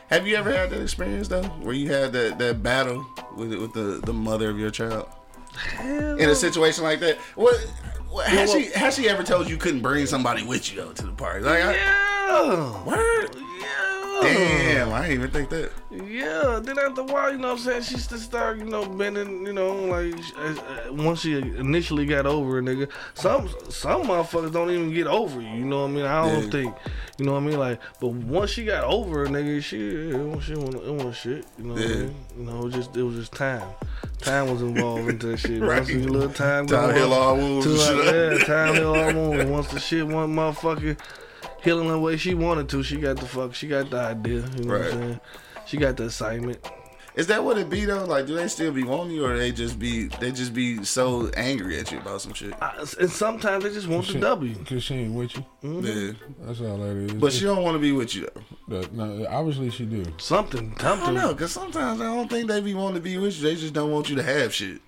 Have 0.10 0.28
you 0.28 0.36
ever 0.36 0.52
had 0.52 0.70
that 0.72 0.82
experience 0.82 1.28
though, 1.28 1.44
where 1.44 1.74
you 1.74 1.92
had 1.92 2.12
that, 2.14 2.38
that 2.40 2.62
battle 2.64 3.06
with 3.36 3.54
with 3.54 3.74
the, 3.74 4.02
the 4.04 4.14
mother 4.14 4.50
of 4.50 4.58
your 4.60 4.70
child 4.72 5.08
Hell 5.56 6.18
in 6.18 6.30
a 6.30 6.36
situation 6.36 6.84
like 6.84 7.00
that? 7.02 7.18
What, 7.36 7.56
what 8.10 8.28
has 8.28 8.50
Well, 8.52 8.60
she 8.62 8.72
has 8.72 8.96
she 8.96 9.10
ever 9.10 9.24
told 9.24 9.48
you 9.48 9.54
you 9.56 9.58
couldn't 9.60 9.82
bring 9.82 10.06
somebody 10.06 10.44
with 10.44 10.72
you 10.72 10.82
though 10.82 10.92
to 10.94 11.06
the 11.06 11.12
party? 11.14 11.44
Like, 11.46 11.64
I, 11.64 11.74
yeah. 11.76 12.84
word? 12.86 13.30
Yeah. 13.36 13.85
Damn, 14.21 14.93
I 14.93 15.01
didn't 15.01 15.13
even 15.13 15.32
think 15.32 15.49
that. 15.49 15.71
Yeah, 15.91 16.60
then 16.63 16.78
after 16.80 17.01
a 17.01 17.04
while, 17.04 17.32
you 17.32 17.38
know 17.38 17.49
what 17.49 17.60
I'm 17.60 17.63
saying, 17.65 17.84
she 17.84 17.95
just 17.95 18.21
started, 18.21 18.60
you 18.63 18.69
know, 18.69 18.86
bending, 18.86 19.45
you 19.45 19.54
know, 19.54 19.73
like, 19.73 20.13
uh, 20.38 20.89
uh, 20.89 20.93
once 20.93 21.21
she 21.21 21.34
initially 21.38 22.06
got 22.06 22.25
over 22.25 22.60
a 22.60 22.62
nigga. 22.62 22.89
Some 23.13 23.49
some 23.69 24.04
motherfuckers 24.04 24.51
don't 24.54 24.69
even 24.71 24.93
get 24.93 25.08
over 25.08 25.41
you, 25.41 25.47
you 25.60 25.65
know 25.65 25.82
what 25.82 25.89
I 25.89 25.93
mean? 25.93 26.06
I 26.06 26.21
don't 26.21 26.43
Yeah. 26.45 26.49
think, 26.49 26.75
you 27.17 27.25
know 27.25 27.34
what 27.34 27.43
I 27.43 27.45
mean? 27.45 27.60
Like, 27.60 27.80
but 27.99 28.08
once 28.10 28.51
she 28.51 28.65
got 28.65 28.84
over 28.86 29.25
a 29.25 29.28
nigga, 29.30 29.62
she, 29.63 29.80
it 29.80 30.17
was, 30.17 30.43
she 30.43 30.56
want 30.56 30.75
it 30.75 30.93
was 30.93 31.15
shit, 31.15 31.45
you 31.58 31.65
know 31.65 31.73
what 31.75 31.82
I 31.84 31.86
Yeah. 31.86 31.95
mean? 31.97 32.25
You 32.38 32.43
know, 32.45 32.60
it 32.60 32.63
was 32.65 32.73
just, 32.73 32.95
it 32.95 33.04
was 33.04 33.15
just 33.15 33.34
time. 33.34 33.67
Time 34.21 34.49
was 34.49 34.62
involved 34.62 35.10
into 35.10 35.28
that 35.28 35.38
shit. 35.38 35.62
Right. 35.62 35.78
Once 35.80 35.89
a 35.91 35.97
little 35.97 36.30
time 36.30 36.67
Time 36.67 36.95
heal 36.95 37.13
on, 37.13 37.21
all 37.21 37.38
wounds 37.38 37.65
yeah, 37.67 38.38
time 38.39 38.75
heal 38.75 38.91
all 38.93 39.12
wounds. 39.13 39.51
Once 39.51 39.67
the 39.67 39.80
shit 39.80 40.08
one 40.08 40.34
motherfucker 40.36 40.97
healing 41.65 41.89
the 41.89 41.99
way 41.99 42.15
she 42.15 42.34
wanted 42.34 42.69
to, 42.69 42.82
she 42.84 42.97
got 42.97 43.17
the 43.17 43.25
fuck, 43.25 43.54
she 43.54 43.67
got 43.67 43.89
the 43.89 43.97
idea, 43.99 44.36
you 44.56 44.63
know 44.63 44.73
what 44.73 44.82
Right. 44.82 44.93
I'm 44.93 44.99
saying? 45.01 45.19
She 45.65 45.78
got 45.78 45.97
the 45.97 46.06
assignment. 46.06 46.60
Is 47.15 47.28
that 47.28 47.41
what 47.45 47.58
it 47.58 47.69
be 47.69 47.86
though? 47.86 48.04
Like, 48.04 48.28
do 48.28 48.36
they 48.36 48.49
still 48.49 48.73
be 48.73 48.84
wanting 48.84 49.15
you, 49.15 49.25
or 49.25 49.38
they 49.38 49.54
just 49.54 49.80
be 49.80 50.08
they 50.19 50.34
just 50.34 50.54
be 50.54 50.84
so 50.84 51.30
angry 51.38 51.80
at 51.80 51.89
you 51.89 51.97
about 51.99 52.19
some 52.19 52.34
shit? 52.34 52.54
I, 52.62 52.84
and 52.99 53.10
sometimes 53.10 53.63
they 53.63 53.71
just 53.71 53.88
want 53.88 54.06
the 54.08 54.19
W. 54.19 54.54
Cause 54.65 54.84
she 54.84 54.95
ain't 54.95 55.13
with 55.15 55.34
you. 55.38 55.45
Mm-hmm. 55.63 55.86
Yeah, 55.86 56.13
That's 56.45 56.60
all 56.60 56.78
that 56.78 56.97
is. 56.97 57.13
but 57.13 57.32
she 57.32 57.45
don't 57.45 57.63
want 57.63 57.75
to 57.75 57.80
be 57.80 57.93
with 57.93 58.13
you 58.15 58.28
though. 58.36 58.41
But, 58.67 58.91
no, 58.93 59.25
obviously 59.30 59.69
she 59.69 59.86
do. 59.86 60.04
Something, 60.17 60.17
something. 60.17 60.73
I 60.78 60.82
something. 60.82 61.06
don't 61.06 61.13
know, 61.15 61.34
cause 61.36 61.54
sometimes 61.54 62.01
I 62.01 62.04
don't 62.13 62.30
think 62.30 62.49
they 62.49 62.60
be 62.60 62.73
wanting 62.73 62.95
to 62.95 63.01
be 63.01 63.17
with 63.17 63.38
you. 63.38 63.43
They 63.43 63.56
just 63.56 63.73
don't 63.73 63.91
want 63.91 64.10
you 64.10 64.17
to 64.17 64.23
have 64.23 64.54
shit. 64.54 64.82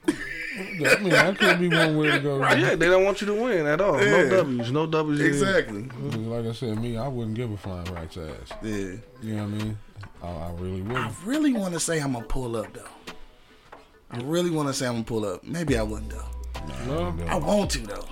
I 0.57 0.99
mean, 0.99 1.09
that 1.09 1.37
could 1.37 1.59
be 1.59 1.69
one 1.69 1.97
way 1.97 2.11
to 2.11 2.19
go. 2.19 2.39
Yeah, 2.39 2.75
they 2.75 2.87
don't 2.87 3.03
want 3.03 3.21
you 3.21 3.27
to 3.27 3.33
win 3.33 3.65
at 3.65 3.79
all. 3.81 4.01
Yeah. 4.03 4.23
No 4.23 4.29
W's, 4.29 4.71
no 4.71 4.85
W's. 4.87 5.19
Exactly. 5.21 5.83
Because 5.83 6.15
Like 6.17 6.45
I 6.45 6.51
said, 6.53 6.81
me, 6.81 6.97
I 6.97 7.07
wouldn't 7.07 7.35
give 7.35 7.51
a 7.51 7.57
flying 7.57 7.85
rat's 7.93 8.17
ass. 8.17 8.51
Yeah. 8.63 8.93
You 9.21 9.35
know 9.35 9.43
what 9.43 9.43
I 9.43 9.45
mean? 9.47 9.77
I, 10.23 10.27
I 10.27 10.51
really 10.53 10.81
wouldn't. 10.81 11.13
really 11.25 11.53
want 11.53 11.73
to 11.73 11.79
say 11.79 11.99
I'm 11.99 12.13
gonna 12.13 12.25
pull 12.25 12.55
up 12.55 12.73
though. 12.73 13.13
I 14.11 14.19
really 14.21 14.49
want 14.49 14.67
to 14.69 14.73
say 14.73 14.87
I'm 14.87 14.93
gonna 14.93 15.03
pull 15.03 15.25
up. 15.25 15.43
Maybe 15.43 15.77
I 15.77 15.83
wouldn't 15.83 16.11
though. 16.11 16.25
No. 16.87 17.15
I 17.27 17.35
want 17.35 17.71
to 17.71 17.79
though. 17.79 18.05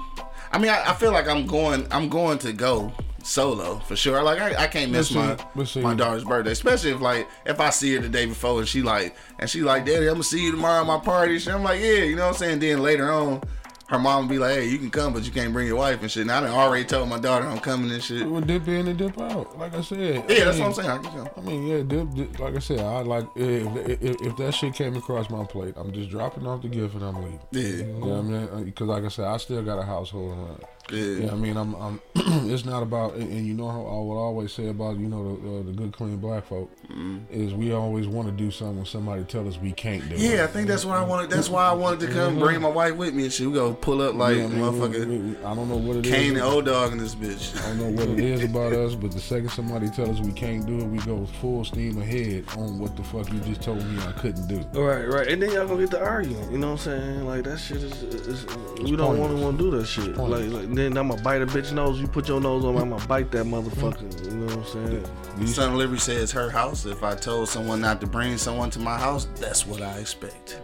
I 0.52 0.58
mean, 0.60 0.70
I, 0.70 0.92
I 0.92 0.94
feel 0.94 1.12
like 1.12 1.28
I'm 1.28 1.46
going. 1.48 1.88
I'm 1.92 2.10
going 2.10 2.38
to 2.40 2.54
go 2.54 2.92
solo 3.26 3.80
for 3.80 3.96
sure. 3.96 4.22
Like 4.24 4.40
I, 4.40 4.64
I 4.64 4.68
can't 4.68 4.92
miss 4.92 5.10
see- 5.10 5.16
my 5.16 5.38
see- 5.66 5.82
my 5.82 5.94
daughter's 5.96 6.24
birthday, 6.24 6.52
especially 6.52 6.92
if 6.92 7.02
like 7.02 7.28
if 7.46 7.60
I 7.60 7.70
see 7.72 7.96
her 7.96 8.02
the 8.02 8.10
day 8.10 8.26
before 8.26 8.60
and 8.60 8.68
she 8.68 8.82
like 8.82 9.16
and 9.40 9.50
she 9.50 9.62
like, 9.62 9.86
Daddy, 9.86 10.08
I'm 10.08 10.14
gonna 10.14 10.24
see 10.24 10.44
you 10.44 10.52
tomorrow 10.52 10.82
at 10.82 10.88
my 10.88 11.00
party. 11.00 11.40
Shit. 11.40 11.54
I'm 11.54 11.64
like, 11.64 11.82
yeah, 11.82 12.04
you 12.04 12.16
know 12.16 12.24
what 12.28 12.34
I'm 12.36 12.38
saying. 12.38 12.60
Then 12.60 12.82
later 12.82 13.12
on, 13.12 13.42
her 13.88 14.00
mom 14.00 14.28
be 14.28 14.38
like, 14.40 14.56
Hey, 14.56 14.66
you 14.68 14.78
can 14.78 14.90
come, 14.90 15.14
but 15.14 15.24
you 15.26 15.32
can't 15.32 15.54
bring 15.54 15.68
your 15.68 15.76
wife 15.78 16.02
and 16.02 16.10
shit. 16.10 16.22
And 16.22 16.32
I 16.32 16.40
done 16.42 16.50
already 16.52 16.86
told 16.86 17.08
my 17.10 17.20
daughter 17.20 17.46
I'm 17.48 17.60
coming 17.60 17.92
and 17.92 18.02
shit. 18.04 18.28
Well, 18.28 18.42
dip 18.42 18.68
in 18.68 18.88
and 18.88 18.98
dip 18.98 19.20
out. 19.20 19.58
Like 19.60 19.76
I 19.76 19.82
said. 19.82 20.00
Yeah, 20.30 20.42
I 20.42 20.46
that's 20.46 20.58
mean, 20.58 20.70
what 20.70 20.80
I'm 20.80 21.04
saying. 21.04 21.28
I. 21.36 21.40
I 21.40 21.42
mean, 21.42 21.68
yeah, 21.68 21.82
dip, 21.84 22.12
dip, 22.14 22.40
like 22.40 22.56
I 22.56 22.60
said, 22.60 22.80
I 22.80 23.02
like 23.02 23.26
if, 23.36 24.02
if 24.02 24.22
if 24.22 24.38
that 24.38 24.54
shit 24.54 24.74
came 24.76 24.96
across 24.96 25.30
my 25.30 25.44
plate, 25.46 25.74
I'm 25.78 25.92
just 25.92 26.10
dropping 26.10 26.46
off 26.48 26.62
the 26.64 26.68
gift 26.68 26.96
and 26.96 27.04
I'm 27.04 27.16
leaving. 27.16 27.40
Yeah. 27.52 27.62
You 27.62 27.84
know 27.94 28.08
what 28.08 28.20
I 28.20 28.56
mean? 28.58 28.66
Because 28.66 28.88
like 28.88 29.04
I 29.04 29.08
said, 29.10 29.26
I 29.26 29.38
still 29.38 29.62
got 29.64 29.78
a 29.80 29.84
household 29.84 30.34
to 30.34 30.42
run. 30.42 30.60
Yeah. 30.92 31.32
I 31.32 31.36
mean, 31.36 31.58
I'm, 31.58 31.74
I'm. 31.76 32.02
it's 32.52 32.66
not 32.66 32.84
about, 32.84 33.16
and, 33.16 33.46
you 33.46 33.54
know 33.54 33.70
how 33.70 33.82
I 33.82 34.02
would 34.02 34.18
always 34.18 34.52
say 34.52 34.68
about 34.68 34.98
you 34.98 35.08
know 35.08 35.36
the, 35.36 35.50
uh, 35.50 35.64
the 35.64 35.72
good 35.72 35.94
clean 35.94 36.18
black 36.18 36.46
folk 36.46 36.70
is 37.32 37.54
we 37.54 37.74
always 37.74 38.08
want 38.08 38.28
to 38.28 38.32
do 38.32 38.52
something 38.52 38.78
when 38.78 38.86
somebody 38.86 39.24
tell 39.24 39.48
us 39.48 39.58
we 39.58 39.72
can't 39.72 40.08
do. 40.10 40.16
it. 40.16 40.22
Yeah, 40.22 40.44
I 40.44 40.48
think 40.48 40.68
that's 40.68 40.86
why 40.86 40.98
I 40.98 41.04
wanted. 41.04 41.30
That's 41.30 41.50
why 41.50 41.68
I 41.68 41.74
wanted 41.74 42.02
to 42.02 42.14
come 42.14 42.38
bring 42.38 42.62
my 42.62 42.70
wife 42.70 42.96
with 42.96 43.14
me 43.14 43.24
and 43.24 43.34
shit. 43.34 43.48
We 43.48 43.54
go 43.54 43.74
pull 43.74 44.02
up 44.02 44.16
like 44.16 44.38
Yeah, 44.38 44.46
I 44.46 44.48
mean, 44.48 44.60
motherfucker 44.60 45.46
I 45.46 45.56
don't 45.56 45.70
know 45.70 45.78
what 45.78 45.98
it 45.98 46.06
is. 46.06 46.12
Kane 46.12 46.34
and 46.34 46.42
old 46.42 46.66
dog 46.66 46.92
in 46.92 47.00
this 47.00 47.16
bitch. 47.16 47.60
I 47.64 47.68
don't 47.70 47.80
know 47.80 48.02
what 48.02 48.10
it 48.10 48.20
is 48.20 48.44
about 48.44 48.74
us, 48.74 48.96
but 48.96 49.12
the 49.12 49.20
second 49.20 49.50
somebody 49.50 49.90
tell 49.90 50.10
us 50.10 50.20
we 50.20 50.32
can't 50.32 50.66
do 50.66 50.80
it, 50.80 50.86
we 50.86 51.00
go 51.00 51.26
full 51.26 51.66
steam 51.66 52.02
ahead 52.02 52.46
on 52.58 52.80
what 52.80 52.96
the 52.96 53.04
fuck 53.04 53.32
you 53.32 53.40
just 53.40 53.62
told 53.62 53.84
me 53.86 54.02
I 54.04 54.12
couldn't 54.14 54.48
do. 54.48 54.58
Right, 54.80 55.06
right, 55.06 55.28
and 55.28 55.42
then 55.42 55.52
y'all 55.52 55.68
gonna 55.68 55.82
get 55.82 55.92
to 55.92 56.02
arguing. 56.02 56.52
You 56.52 56.58
know 56.60 56.74
what 56.74 56.88
I'm 56.88 57.02
saying? 57.02 57.26
Like 57.26 57.44
that 57.46 57.58
shit 57.58 57.78
is, 57.78 58.04
is 58.04 58.46
we 58.80 58.96
don't 58.96 59.18
want 59.18 59.36
to 59.36 59.44
want 59.44 59.58
to 59.58 59.64
do 59.64 59.78
that 59.78 59.86
shit. 59.86 60.16
Like, 60.18 60.50
like 60.50 60.75
then 60.78 60.98
I'm 60.98 61.10
gonna 61.10 61.22
bite 61.22 61.42
a 61.42 61.46
bitch 61.46 61.72
nose. 61.72 62.00
You 62.00 62.08
put 62.08 62.28
your 62.28 62.42
nose 62.42 62.64
on, 62.66 62.76
me, 62.76 62.82
I'm 62.82 62.90
gonna 62.90 63.06
bite 63.08 63.32
that 63.32 63.46
motherfucker. 63.46 64.26
You 64.26 64.32
know 64.38 64.56
what 64.56 64.76
I'm 64.76 64.90
saying? 64.90 65.06
These- 65.38 65.56
Son 65.56 65.72
of 65.72 65.76
Liberty 65.76 66.00
says 66.00 66.32
her 66.32 66.50
house. 66.50 66.86
If 66.86 67.04
I 67.04 67.16
told 67.16 67.50
someone 67.50 67.82
not 67.82 68.02
to 68.02 68.08
bring 68.08 68.38
someone 68.38 68.70
to 68.72 68.80
my 68.80 68.98
house, 68.98 69.28
that's 69.36 69.66
what 69.66 69.82
I 69.82 69.98
expect. 70.00 70.60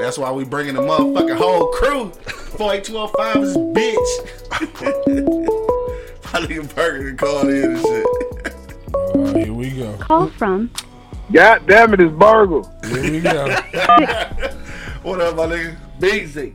That's 0.00 0.18
why 0.18 0.32
we 0.32 0.44
bringing 0.44 0.74
the 0.74 0.80
motherfucking 0.82 1.36
whole 1.36 1.68
crew. 1.68 2.10
48205 2.56 3.42
is 3.44 3.56
bitch. 3.56 4.28
I 4.52 6.40
my 6.40 6.46
nigga 6.46 6.74
Burger 6.74 7.14
called 7.14 7.48
in 7.48 7.76
and 7.76 7.80
shit. 7.80 8.06
Uh, 9.14 9.34
here 9.38 9.52
we 9.52 9.70
go. 9.70 9.96
Call 9.98 10.28
from 10.30 10.70
God 11.30 11.66
damn 11.66 11.94
it, 11.94 12.00
it's 12.00 12.12
Burgle. 12.12 12.70
Here 12.84 13.10
we 13.10 13.20
go. 13.20 13.56
What 15.02 15.20
up, 15.20 15.34
my 15.34 15.46
nigga? 15.46 15.76
Big 15.98 16.28
Z. 16.28 16.54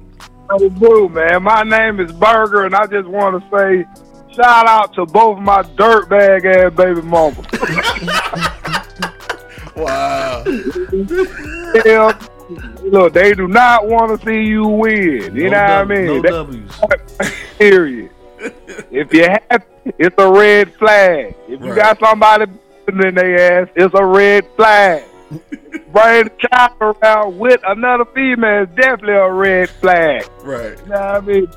Hey, 0.49 0.69
boo, 0.69 1.09
man. 1.09 1.43
My 1.43 1.63
name 1.63 1.99
is 1.99 2.11
Burger, 2.13 2.65
and 2.65 2.75
I 2.75 2.85
just 2.87 3.07
want 3.07 3.41
to 3.43 3.49
say 3.57 3.85
shout 4.33 4.67
out 4.67 4.93
to 4.93 5.05
both 5.05 5.39
my 5.39 5.61
dirtbag 5.63 6.45
ass 6.45 6.73
baby 6.75 7.01
mama. 7.01 7.43
Wow. 9.77 10.43
Yeah, 11.85 12.19
Look, 12.85 13.13
they 13.13 13.35
do 13.35 13.47
not 13.47 13.87
want 13.87 14.19
to 14.19 14.25
see 14.25 14.41
you 14.41 14.65
win. 14.65 15.35
You 15.35 15.51
know 15.51 15.57
what 15.61 15.69
I 15.69 15.83
mean? 15.83 16.21
No 16.23 16.47
period. 17.59 18.09
if 18.89 19.13
you 19.13 19.23
have, 19.29 19.63
it's 19.99 20.15
a 20.17 20.31
red 20.31 20.73
flag. 20.77 21.35
If 21.47 21.61
you 21.61 21.67
Right. 21.73 21.75
got 21.75 21.99
somebody 21.99 22.45
in 22.87 22.97
their 23.13 23.61
ass, 23.61 23.69
it's 23.75 23.93
a 23.93 24.03
red 24.03 24.47
flag. 24.55 25.03
Bring 25.29 26.25
the 26.25 26.31
child 26.51 26.73
around 26.81 27.37
with 27.37 27.61
another 27.65 28.05
female 28.13 28.63
is 28.63 28.69
definitely 28.75 29.13
a 29.13 29.31
red 29.31 29.69
flag. 29.69 30.27
Right. 30.41 30.77
You 30.79 30.85
know 30.85 30.95
what 30.95 31.01
I 31.01 31.19
mean? 31.21 31.47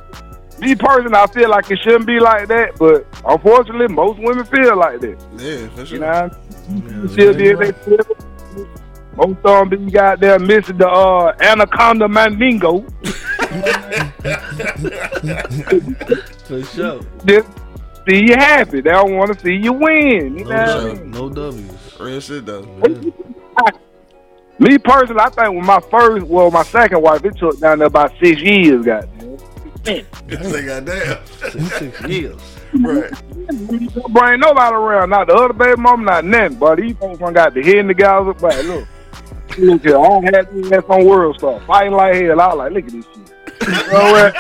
Me 0.61 0.75
personally, 0.75 1.17
I 1.17 1.27
feel 1.27 1.49
like 1.49 1.71
it 1.71 1.79
shouldn't 1.83 2.07
be 2.07 2.21
like 2.21 2.49
that, 2.49 2.77
but 2.79 3.07
unfortunately, 3.25 3.89
most 3.89 4.19
women 4.21 4.45
feel 4.45 4.77
like 4.77 5.01
that. 5.01 5.19
Yeah, 5.39 5.69
for 5.71 5.87
sure. 5.87 5.95
You 5.95 6.01
know 6.01 6.11
what 6.11 6.35
I 6.69 6.73
mean? 6.75 7.09
Still 7.09 7.33
did 7.33 7.59
they 7.59 7.73
feel. 7.73 8.05
Most 9.17 9.39
of 9.45 9.71
them 9.71 9.87
be 9.87 9.91
goddamn 9.91 10.47
missing 10.47 10.79
the 10.79 10.89
uh, 10.89 11.35
anaconda 11.41 12.09
mandingo. 12.09 12.81
For 16.45 16.63
sure. 16.65 17.01
Just 17.27 17.49
see 18.09 18.27
you 18.27 18.35
happy. 18.35 18.81
They 18.81 18.91
don't 18.91 19.17
want 19.17 19.33
to 19.33 19.41
see 19.41 19.55
you 19.55 19.73
win. 19.73 20.39
You 20.39 20.45
know 20.45 20.51
what 20.51 20.69
I 20.69 20.95
mean? 20.95 21.11
No 21.11 21.29
W's. 21.29 22.01
Real 22.01 22.21
shit 22.21 22.47
though. 22.47 22.63
Me 24.59 24.77
personally, 24.79 25.21
I 25.23 25.31
think 25.31 25.55
with 25.57 25.65
my 25.65 25.81
first, 25.81 26.27
well, 26.27 26.51
my 26.51 26.63
second 26.65 27.01
wife, 27.01 27.25
it 27.25 27.37
took 27.39 27.59
down 27.61 27.79
there 27.79 27.87
about 27.89 28.13
six 28.23 28.43
years, 28.43 28.85
goddamn. 28.85 29.39
Say 29.85 30.05
goddamn. 30.67 31.19
Six, 31.27 31.79
six 31.79 32.01
years. 32.09 32.37
Right. 32.79 33.11
Bring 34.11 34.41
nobody 34.41 34.75
around, 34.77 35.11
not 35.11 35.27
the 35.29 35.35
other 35.35 35.55
baby 35.55 35.81
mama, 35.81 36.05
not 36.05 36.25
nothing. 36.25 36.59
But 36.59 36.77
these 36.77 36.95
folks 36.97 37.19
done 37.19 37.33
got 37.33 37.55
the 37.55 37.63
head 37.63 37.89
together. 37.89 38.35
But 38.35 38.65
look, 38.67 38.87
look 39.59 39.83
here, 39.83 39.99
I 39.99 40.03
don't 40.09 40.35
have 40.35 40.51
to 40.51 40.63
have 40.75 40.85
some 40.87 41.05
world 41.07 41.39
stuff. 41.39 41.65
Fighting 41.67 41.93
like 41.95 42.15
hell. 42.17 42.41
I 42.41 42.47
was 42.49 42.57
like, 42.59 42.73
look 42.73 42.85
at 42.85 42.93
this 42.93 43.07
shit. 43.07 43.17
You 43.63 43.93
know 43.93 44.13
what? 44.13 44.35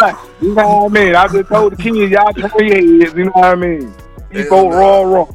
Like, 0.00 0.16
you 0.40 0.54
know 0.54 0.68
what 0.84 0.90
I 0.90 1.04
mean? 1.04 1.14
I 1.14 1.28
just 1.28 1.48
told 1.48 1.72
the 1.72 1.76
kids, 1.76 2.10
y'all 2.10 2.32
turn 2.32 2.66
your 2.66 2.76
heads. 3.04 3.14
You 3.14 3.24
know 3.24 3.30
what 3.30 3.44
I 3.44 3.54
mean? 3.54 3.94
These 4.32 4.48
Hell 4.48 4.50
folks 4.50 4.74
no. 4.74 4.78
raw, 4.80 5.02
raw. 5.02 5.26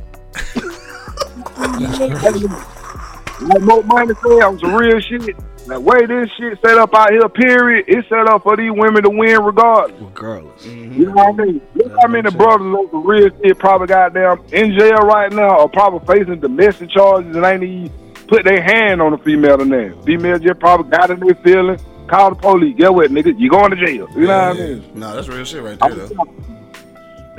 Like 3.39 3.61
Monk 3.61 3.85
Money 3.85 4.13
said, 4.15 4.43
on 4.43 4.59
some 4.59 4.75
real 4.75 4.99
shit. 4.99 5.35
The 5.67 5.79
way 5.79 6.05
this 6.05 6.29
shit 6.37 6.57
set 6.61 6.77
up 6.77 6.95
out 6.95 7.11
here, 7.11 7.27
period, 7.27 7.85
it's 7.89 8.07
set 8.07 8.25
up 8.25 8.43
for 8.43 8.55
these 8.55 8.71
women 8.71 9.03
to 9.03 9.09
win 9.09 9.43
regardless. 9.43 10.01
Regardless. 10.01 10.65
Mm-hmm. 10.65 10.93
You 10.93 11.05
know 11.07 11.13
what 11.13 11.41
I 11.41 11.45
mean? 11.45 11.61
Look 11.75 11.91
how 12.01 12.07
many 12.07 12.31
brothers 12.31 12.73
on 12.73 12.89
some 12.89 13.05
real 13.05 13.29
shit 13.43 13.59
probably 13.59 13.87
goddamn 13.87 14.41
in 14.53 14.79
jail 14.79 14.95
right 14.99 15.31
now 15.31 15.59
or 15.59 15.67
probably 15.69 15.99
facing 16.07 16.39
domestic 16.39 16.89
charges 16.89 17.35
and 17.35 17.45
ain't 17.45 17.63
even 17.63 17.91
put 18.27 18.45
their 18.45 18.61
hand 18.61 19.01
on 19.01 19.11
a 19.13 19.17
female 19.17 19.61
in 19.61 19.67
there. 19.69 19.93
Female 20.03 20.39
just 20.39 20.59
probably 20.59 20.89
got 20.89 21.11
in 21.11 21.19
their 21.19 21.35
feeling, 21.35 21.79
call 22.07 22.29
the 22.29 22.35
police. 22.37 22.75
Get 22.77 22.93
what, 22.93 23.11
nigga? 23.11 23.37
You 23.37 23.49
going 23.49 23.71
to 23.71 23.85
jail. 23.85 24.07
You 24.15 24.27
know 24.27 24.49
what 24.49 24.57
I 24.57 24.67
mean? 24.67 24.91
No, 24.95 25.15
that's 25.15 25.27
real 25.27 25.43
shit 25.43 25.61
right 25.61 25.77
there 25.77 25.95
though. 25.95 26.35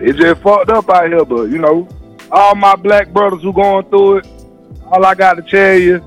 It's 0.00 0.18
just 0.18 0.42
fucked 0.42 0.68
up 0.68 0.88
out 0.90 1.06
here, 1.08 1.24
but 1.24 1.44
you 1.44 1.58
know, 1.58 1.88
all 2.30 2.54
my 2.54 2.76
black 2.76 3.08
brothers 3.12 3.42
who 3.42 3.52
going 3.52 3.84
through 3.88 4.18
it, 4.18 4.26
all 4.90 5.04
I 5.04 5.14
got 5.14 5.34
to 5.34 5.42
tell 5.42 5.74
you, 5.78 6.02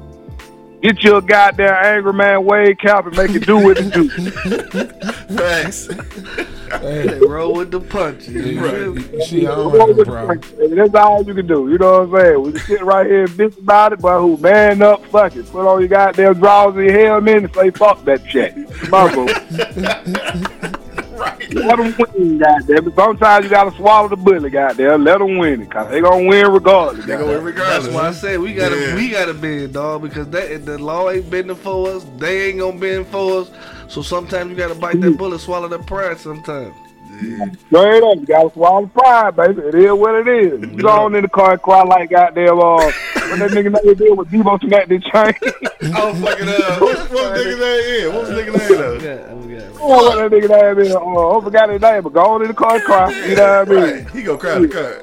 get 0.82 1.03
your 1.03 1.22
goddamn 1.22 1.76
angry 1.84 2.13
man 2.13 2.43
wave 2.45 2.78
cap 2.80 3.05
and 3.05 3.15
make 3.15 3.32
it 3.32 3.45
do 3.45 3.57
what 3.57 3.78
it 3.80 3.91
do. 3.93 4.09
Facts. 5.38 5.88
They 5.88 7.05
Hey, 7.05 7.19
roll 7.19 7.53
with 7.55 7.69
the 7.72 7.82
punches. 7.82 8.30
you- 8.30 8.59
Right. 8.61 8.74
you 9.13 9.22
see, 9.26 9.45
I 9.45 9.55
don't 9.55 9.78
have 9.89 9.99
a 9.99 10.05
problem. 10.05 10.41
That's 10.76 10.95
all 10.95 11.22
you 11.24 11.34
can 11.34 11.45
do. 11.45 11.69
You 11.69 11.78
know 11.78 12.05
what 12.05 12.19
I'm 12.22 12.26
saying? 12.26 12.41
We 12.43 12.51
can 12.53 12.61
sit 12.61 12.82
right 12.84 13.05
here 13.05 13.24
and 13.26 13.30
bitch 13.32 13.57
about 13.59 13.91
it, 13.93 13.99
but 14.01 14.19
who 14.22 14.38
man 14.38 14.82
up, 14.82 15.05
fuck 15.07 15.36
it. 15.36 15.51
Put 15.51 15.67
on 15.67 15.80
your 15.82 15.89
goddamn 15.89 16.36
drawers 16.36 16.76
and 16.78 16.86
your 16.86 17.05
helmet 17.07 17.38
and 17.43 17.53
say 17.53 17.69
fuck 17.72 18.03
that 18.05 18.26
shit. 18.28 18.55
Marco. 18.89 19.28
right. 21.22 21.53
Let 21.53 21.78
them 21.78 21.95
win, 21.97 22.38
goddamn. 22.38 22.93
Sometimes 22.93 23.45
you 23.45 23.49
gotta 23.49 23.76
swallow 23.76 24.09
the 24.09 24.15
bullet, 24.15 24.49
goddamn. 24.49 25.03
Let 25.03 25.19
them 25.19 25.38
win 25.38 25.61
it, 25.61 25.72
cause 25.72 25.89
they 25.89 26.01
gonna 26.01 26.28
win 26.28 26.51
regardless. 26.51 27.05
They 27.05 27.15
go 27.17 27.26
goddamn. 27.26 27.43
regardless. 27.43 27.84
That's 27.86 27.95
why 27.95 28.07
I 28.07 28.11
said 28.11 28.39
we 28.39 28.53
gotta 28.53 28.80
Yeah. 28.80 28.95
we 28.95 29.09
gotta 29.09 29.34
bend, 29.34 29.74
dog, 29.74 30.01
because 30.01 30.28
that 30.30 30.65
the 30.65 30.78
law 30.78 31.09
ain't 31.09 31.30
bending 31.30 31.55
for 31.55 31.89
us. 31.89 32.05
They 32.17 32.49
ain't 32.49 32.59
gonna 32.59 32.80
bend 32.80 33.07
for 33.07 33.41
us. 33.41 33.51
So 33.88 34.01
sometimes 34.01 34.49
you 34.49 34.55
gotta 34.55 34.76
bite 34.76 34.99
that 35.01 35.13
mm. 35.13 35.17
bullet, 35.17 35.39
swallow 35.39 35.67
that 35.67 35.86
pride. 35.86 36.17
Sometimes. 36.19 36.74
Straight 37.67 38.03
up, 38.03 38.15
you 38.17 38.26
gotta 38.26 38.51
swallow 38.53 38.82
the 38.86 38.88
pride, 38.88 39.36
baby. 39.36 39.61
It 39.61 39.76
is 39.76 39.91
what 39.93 40.15
it 40.15 40.28
is. 40.28 40.61
You 40.61 40.78
go 40.82 40.89
on 40.89 41.15
in 41.15 41.22
the 41.24 41.30
car 41.30 41.53
and 41.53 41.61
cry 41.61 41.84
like 41.84 42.09
goddamn, 42.09 42.59
uh, 42.59 42.76
what 42.76 42.91
that 43.39 43.51
nigga 43.51 43.84
name 43.84 43.95
did 43.95 44.17
with 44.17 44.30
Debo 44.30 44.59
smacked 44.61 44.89
the 44.89 44.99
chain. 44.99 45.93
I 45.95 46.11
was 46.11 46.19
fucking 46.19 46.47
uh 46.49 46.80
what, 46.80 47.11
what 47.11 47.38
nigga 47.38 47.59
name 47.59 47.86
is? 47.95 48.13
What 48.13 48.22
was 48.22 48.30
nigga 48.30 48.57
name 48.57 48.78
though? 48.78 48.91
Yeah, 49.01 49.34
we 49.34 49.55
got 49.55 49.72
Oh, 49.84 49.88
what 50.17 50.30
that 50.30 50.32
nigga 50.38 50.76
name 50.76 50.86
is? 50.86 50.91
Uh, 50.95 51.38
I 51.38 51.43
forgot 51.43 51.69
his 51.69 51.82
name, 51.82 52.03
but 52.03 52.13
go 52.13 52.22
on 52.22 52.41
in 52.41 52.47
the 52.49 52.53
car 52.53 52.76
and 52.76 52.84
cry. 52.84 53.11
You 53.30 53.36
know 53.36 53.63
what 53.65 53.69
I 53.69 53.72
mean? 53.72 54.03
Right. 54.05 54.09
He 54.11 54.24
go 54.24 54.38
cry 54.38 54.59
the 54.59 54.67
car. 54.67 54.99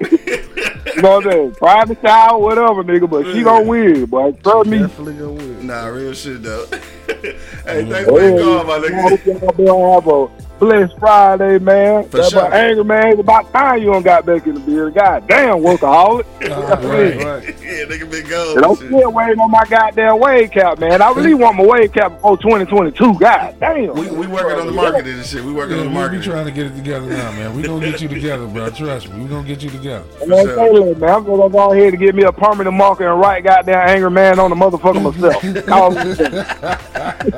You 0.97 1.03
know 1.03 1.17
what 1.17 1.27
I'm 1.27 1.33
saying? 1.33 1.55
Private 1.55 1.99
shower, 2.03 2.39
whatever, 2.39 2.83
nigga, 2.85 3.09
but 3.09 3.25
she 3.33 3.43
gonna 3.43 3.65
win, 3.65 4.05
boy. 4.07 4.33
Trust 4.33 4.69
me. 4.69 4.79
definitely 4.79 5.15
gonna 5.15 5.33
win. 5.33 5.67
nah, 5.67 5.87
real 5.87 6.13
shit 6.15 6.43
though. 6.43 6.67
hey, 6.67 7.85
thanks 7.85 8.09
for 8.09 8.21
the 8.21 8.43
call, 8.43 8.65
my 8.65 8.75
I 8.75 8.81
nigga. 8.81 9.39
hope 9.41 9.59
y'all 9.59 10.01
have 10.01 10.07
a 10.07 10.48
blessed 10.59 10.99
Friday, 10.99 11.59
man. 11.59 12.09
For 12.09 12.19
That 12.19 12.31
sure. 12.31 12.53
angry 12.55 12.85
man. 12.85 13.09
It's 13.13 13.21
about 13.21 13.53
time 13.53 13.81
you 13.81 13.87
don't 13.93 14.03
got 14.03 14.27
back 14.27 14.47
in 14.47 14.55
the 14.55 14.61
beard. 14.61 14.95
God 14.95 15.27
damn, 15.29 15.59
workaholic. 15.59 16.25
right. 16.49 17.25
Right. 17.25 17.55
Yeah, 17.69 17.85
nigga 17.85 18.11
been 18.11 18.21
And 18.23 18.29
gone. 18.31 18.65
I'm 18.65 18.77
Shit. 18.77 18.87
still 18.87 19.13
waiting 19.13 19.39
on 19.41 19.51
my 19.51 19.63
goddamn 19.69 20.19
wave 20.19 20.51
cap, 20.51 20.79
man. 20.79 21.03
I 21.03 21.13
really 21.13 21.35
want 21.35 21.57
my 21.59 21.65
wave 21.67 21.93
cap 21.93 22.13
before 22.15 22.37
2022. 22.39 23.19
God 23.19 23.55
damn. 23.61 23.93
We, 23.95 24.09
we 24.11 24.27
working 24.27 24.59
on 24.59 24.67
the 24.67 24.73
marketing 24.73 25.15
and 25.15 25.25
shit. 25.27 25.45
We 25.45 25.53
working 25.53 25.77
Yeah, 25.77 25.83
on 25.83 25.89
the 25.89 25.93
market. 25.93 26.19
we 26.19 26.25
trying 26.25 26.47
to 26.47 26.51
get 26.51 26.67
it 26.67 26.75
together 26.77 27.07
now, 27.07 27.31
man. 27.33 27.55
We 27.55 27.63
gonna 27.63 27.85
get 27.91 28.01
you 28.01 28.09
together, 28.09 28.47
bro. 28.47 28.71
Trust 28.71 29.11
me, 29.11 29.23
we 29.23 29.29
gonna 29.29 29.47
get 29.47 29.63
you 29.63 29.71
together. 29.71 30.05
Man, 30.27 30.45
sure. 30.47 30.57
say 30.57 30.95
man. 30.99 31.11
I'm 31.11 31.25
gonna 31.25 31.49
go 31.51 31.73
ahead 31.73 31.93
and 31.93 31.99
get 32.03 32.15
me 32.15 32.23
a 32.25 32.33
permanent 32.33 32.75
marker 32.75 33.07
and 33.11 33.21
write 33.21 33.45
goddamn 33.45 33.89
angry 33.89 34.11
man 34.11 34.39
on 34.41 34.51
the 34.51 34.57
motherfucker 34.57 35.03
myself. 35.03 35.45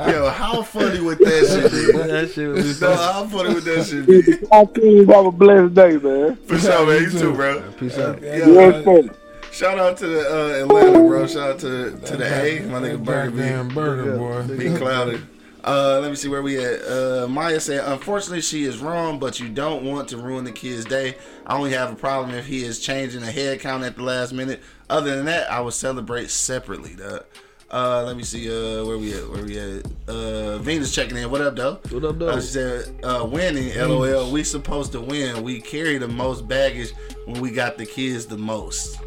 Yo, 0.09 0.29
how 0.31 0.62
funny 0.62 1.01
with 1.01 1.18
that 1.18 1.47
shit, 1.47 1.71
dude? 1.71 1.95
That 2.11 2.31
shit 2.31 2.49
was 2.49 2.79
So 2.79 2.89
how 3.12 3.26
funny 3.26 3.54
with 3.54 3.64
that 3.64 3.84
shit 3.84 4.06
be? 4.06 4.46
All 4.50 4.66
teams 4.66 5.08
have 5.08 5.26
a 5.26 5.32
blessed 5.32 5.74
day, 5.74 5.96
man. 5.96 6.36
For 6.36 6.58
sure, 6.58 6.86
man. 6.86 7.02
You 7.02 7.11
too, 7.11 7.34
bro. 7.34 7.62
Peace 7.78 7.98
out. 7.98 8.22
Yeah, 8.22 8.46
Yes, 8.46 8.86
man. 8.86 9.11
Shout 9.52 9.78
out 9.78 9.96
to 9.98 10.06
the 10.06 10.20
uh, 10.20 10.62
Atlanta, 10.62 10.98
bro. 11.00 11.26
Shout 11.26 11.50
out 11.50 11.58
to 11.61 11.90
to 12.06 12.16
the 12.16 12.24
A, 12.24 12.61
my 12.66 12.80
nigga 12.80 13.04
Burger 13.04 13.30
Goddamn 13.30 13.68
B. 13.68 13.74
burger, 13.74 14.16
boy. 14.16 14.56
Be 14.56 14.74
clouded. 14.76 15.26
Uh, 15.62 15.98
let 16.00 16.08
me 16.11 16.16
see 16.16 16.28
where 16.28 16.40
we 16.42 16.56
at. 16.64 16.80
Uh, 16.88 17.26
Maya 17.28 17.61
said, 17.61 17.84
"Unfortunately, 17.84 18.40
she 18.40 18.64
is 18.64 18.78
wrong, 18.78 19.18
but 19.18 19.40
you 19.40 19.48
don't 19.48 19.84
want 19.84 20.08
to 20.08 20.16
ruin 20.16 20.44
the 20.44 20.52
kid's 20.52 20.84
day. 20.84 21.16
I 21.46 21.56
only 21.56 21.72
have 21.72 21.92
a 21.92 21.96
problem 21.96 22.34
if 22.34 22.46
he 22.46 22.64
is 22.64 22.78
changing 22.78 23.20
the 23.20 23.30
head 23.30 23.61
count 23.61 23.84
at 23.84 23.96
the 23.96 24.02
last 24.02 24.32
minute. 24.32 24.62
Other 24.88 25.16
than 25.16 25.26
that, 25.26 25.50
I 25.50 25.61
would 25.61 25.74
celebrate 25.74 26.30
separately. 26.30 26.94
Dog. 26.94 27.24
Uh, 27.73 28.03
let 28.05 28.16
me 28.16 28.25
see. 28.25 28.49
Uh, 28.49 28.85
where 28.85 28.99
we 28.99 29.14
at? 29.14 29.29
Where 29.31 29.45
we 29.45 29.59
at? 29.59 29.87
Uh, 30.09 30.59
Venus 30.59 30.93
checking 30.93 31.16
in. 31.16 31.31
What 31.31 31.41
up, 31.41 31.55
though? 31.55 31.79
What 31.91 32.05
up, 32.05 32.18
though? 32.18 32.29
Uh, 32.31 32.41
she 32.41 32.47
said, 32.49 33.05
uh, 33.05 33.25
winning. 33.31 33.73
LOL. 33.79 34.33
We 34.33 34.43
supposed 34.43 34.91
to 34.93 35.01
win. 35.01 35.45
We 35.45 35.61
carry 35.61 35.97
the 35.99 36.09
most 36.09 36.49
baggage 36.49 36.93
when 37.27 37.41
we 37.41 37.53
got 37.53 37.79
the 37.79 37.87
kids 37.87 38.27
the 38.27 38.37
most. 38.37 38.99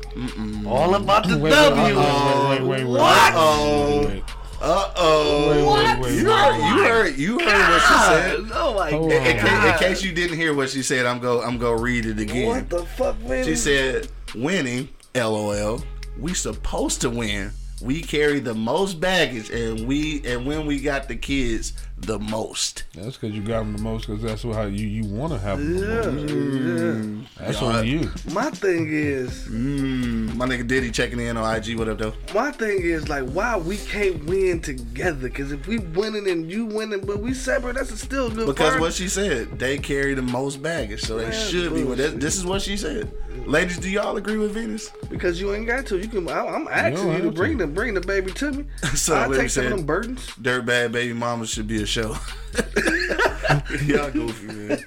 All 0.65 0.95
about 0.95 1.27
the 1.27 1.37
Wait, 1.37 1.43
wait, 1.43 1.49
W. 1.51 1.83
wait, 1.83 1.97
wait, 1.97 2.61
wait, 2.61 2.83
wait. 2.85 2.99
What? 2.99 3.33
Oh. 3.35 4.23
Uh 4.61 4.93
oh. 4.95 5.49
wait, 5.49 5.99
wait, 5.99 5.99
wait, 5.99 6.19
You 6.19 6.31
heard. 6.31 6.57
You 6.57 6.83
heard. 6.83 7.17
You 7.17 7.39
heard 7.39 7.69
what 7.69 7.81
she 7.81 7.93
said. 7.97 8.51
Oh 8.53 8.75
my 8.75 8.91
Hold 8.91 9.11
In, 9.11 9.25
in 9.25 9.37
case, 9.37 9.63
in 9.65 9.77
case 9.79 10.03
you 10.03 10.13
didn't 10.13 10.37
hear 10.37 10.53
what 10.53 10.69
she 10.69 10.83
said, 10.83 11.05
I'm 11.05 11.19
go. 11.19 11.41
I'm 11.41 11.57
gonna 11.57 11.81
read 11.81 12.05
it 12.05 12.17
again. 12.17 12.47
What 12.47 12.69
the 12.69 12.85
fuck, 12.85 13.19
man? 13.23 13.43
She 13.43 13.57
said, 13.57 14.07
winning, 14.33 14.87
LOL. 15.13 15.83
We 16.17 16.33
supposed 16.33 17.01
to 17.01 17.09
win. 17.09 17.51
We 17.83 18.01
carry 18.01 18.39
the 18.39 18.53
most 18.53 19.01
baggage, 19.01 19.49
and 19.49 19.85
we 19.85 20.21
and 20.25 20.45
when 20.45 20.65
we 20.65 20.79
got 20.79 21.09
the 21.09 21.17
kids, 21.17 21.73
the 21.97 22.17
most. 22.17 22.85
That's 22.95 23.17
because 23.17 23.35
you 23.35 23.41
got 23.41 23.59
them 23.59 23.75
the 23.75 23.81
most, 23.81 24.07
because 24.07 24.21
that's 24.23 24.45
what 24.45 24.55
how 24.55 24.63
you, 24.63 24.87
you 24.87 25.03
want 25.03 25.33
to 25.33 25.39
have 25.39 25.57
them 25.59 25.73
the 25.77 25.85
Yeah, 25.85 26.11
most. 26.11 27.27
yeah. 27.39 27.45
That's 27.45 27.61
Yeah. 27.61 27.67
on 27.67 27.85
you. 27.87 28.11
My 28.33 28.49
thing 28.51 28.87
is, 28.89 29.47
Mm, 29.49 30.35
my 30.35 30.45
nigga 30.47 30.65
Diddy 30.65 30.91
checking 30.91 31.19
in 31.19 31.35
on 31.35 31.55
IG. 31.57 31.75
What 31.77 31.89
up, 31.89 31.97
though? 31.97 32.13
my 32.33 32.51
thing 32.51 32.79
is 32.81 33.09
like, 33.09 33.27
why 33.29 33.57
we 33.57 33.75
can't 33.77 34.23
win 34.25 34.61
together? 34.61 35.27
Because 35.27 35.51
if 35.51 35.67
we 35.67 35.79
winning 35.79 36.29
and 36.29 36.49
you 36.49 36.65
winning, 36.65 37.01
but 37.05 37.19
we 37.19 37.33
separate, 37.33 37.75
that's 37.75 37.91
a 37.91 37.97
still 37.97 38.29
good. 38.29 38.47
Because 38.47 38.69
part. 38.71 38.81
what 38.81 38.93
she 38.93 39.09
said, 39.09 39.59
they 39.59 39.77
carry 39.77 40.13
the 40.13 40.21
most 40.21 40.61
baggage, 40.61 41.01
so 41.01 41.17
they 41.17 41.29
Man, 41.29 41.49
should 41.49 41.73
be 41.73 41.83
with 41.83 41.99
it. 41.99 42.19
This 42.21 42.37
is 42.37 42.45
what 42.45 42.61
she 42.61 42.77
said. 42.77 43.11
Ladies, 43.45 43.77
do 43.77 43.89
y'all 43.89 44.15
agree 44.17 44.37
with 44.37 44.51
Venus? 44.51 44.89
Because 45.09 45.39
you 45.41 45.53
ain't 45.53 45.67
got 45.67 45.85
to. 45.87 45.97
You 45.97 46.07
can. 46.07 46.27
I, 46.29 46.45
I'm 46.47 46.67
asking 46.69 47.11
you 47.13 47.21
to 47.23 47.31
bring 47.31 47.57
the 47.57 47.67
bring 47.67 47.93
the 47.93 48.01
baby 48.01 48.31
to 48.33 48.51
me. 48.51 48.65
So 48.95 49.13
let 49.27 49.39
take 49.39 49.49
some 49.49 49.65
of 49.65 49.71
them 49.71 49.85
burdens. 49.85 50.25
Dirtbag 50.41 50.91
baby 50.91 51.13
mama 51.13 51.45
should 51.45 51.67
be 51.67 51.81
a 51.81 51.85
show. 51.85 52.15
y'all 53.85 54.11
goofy, 54.11 54.47
man. 54.47 54.85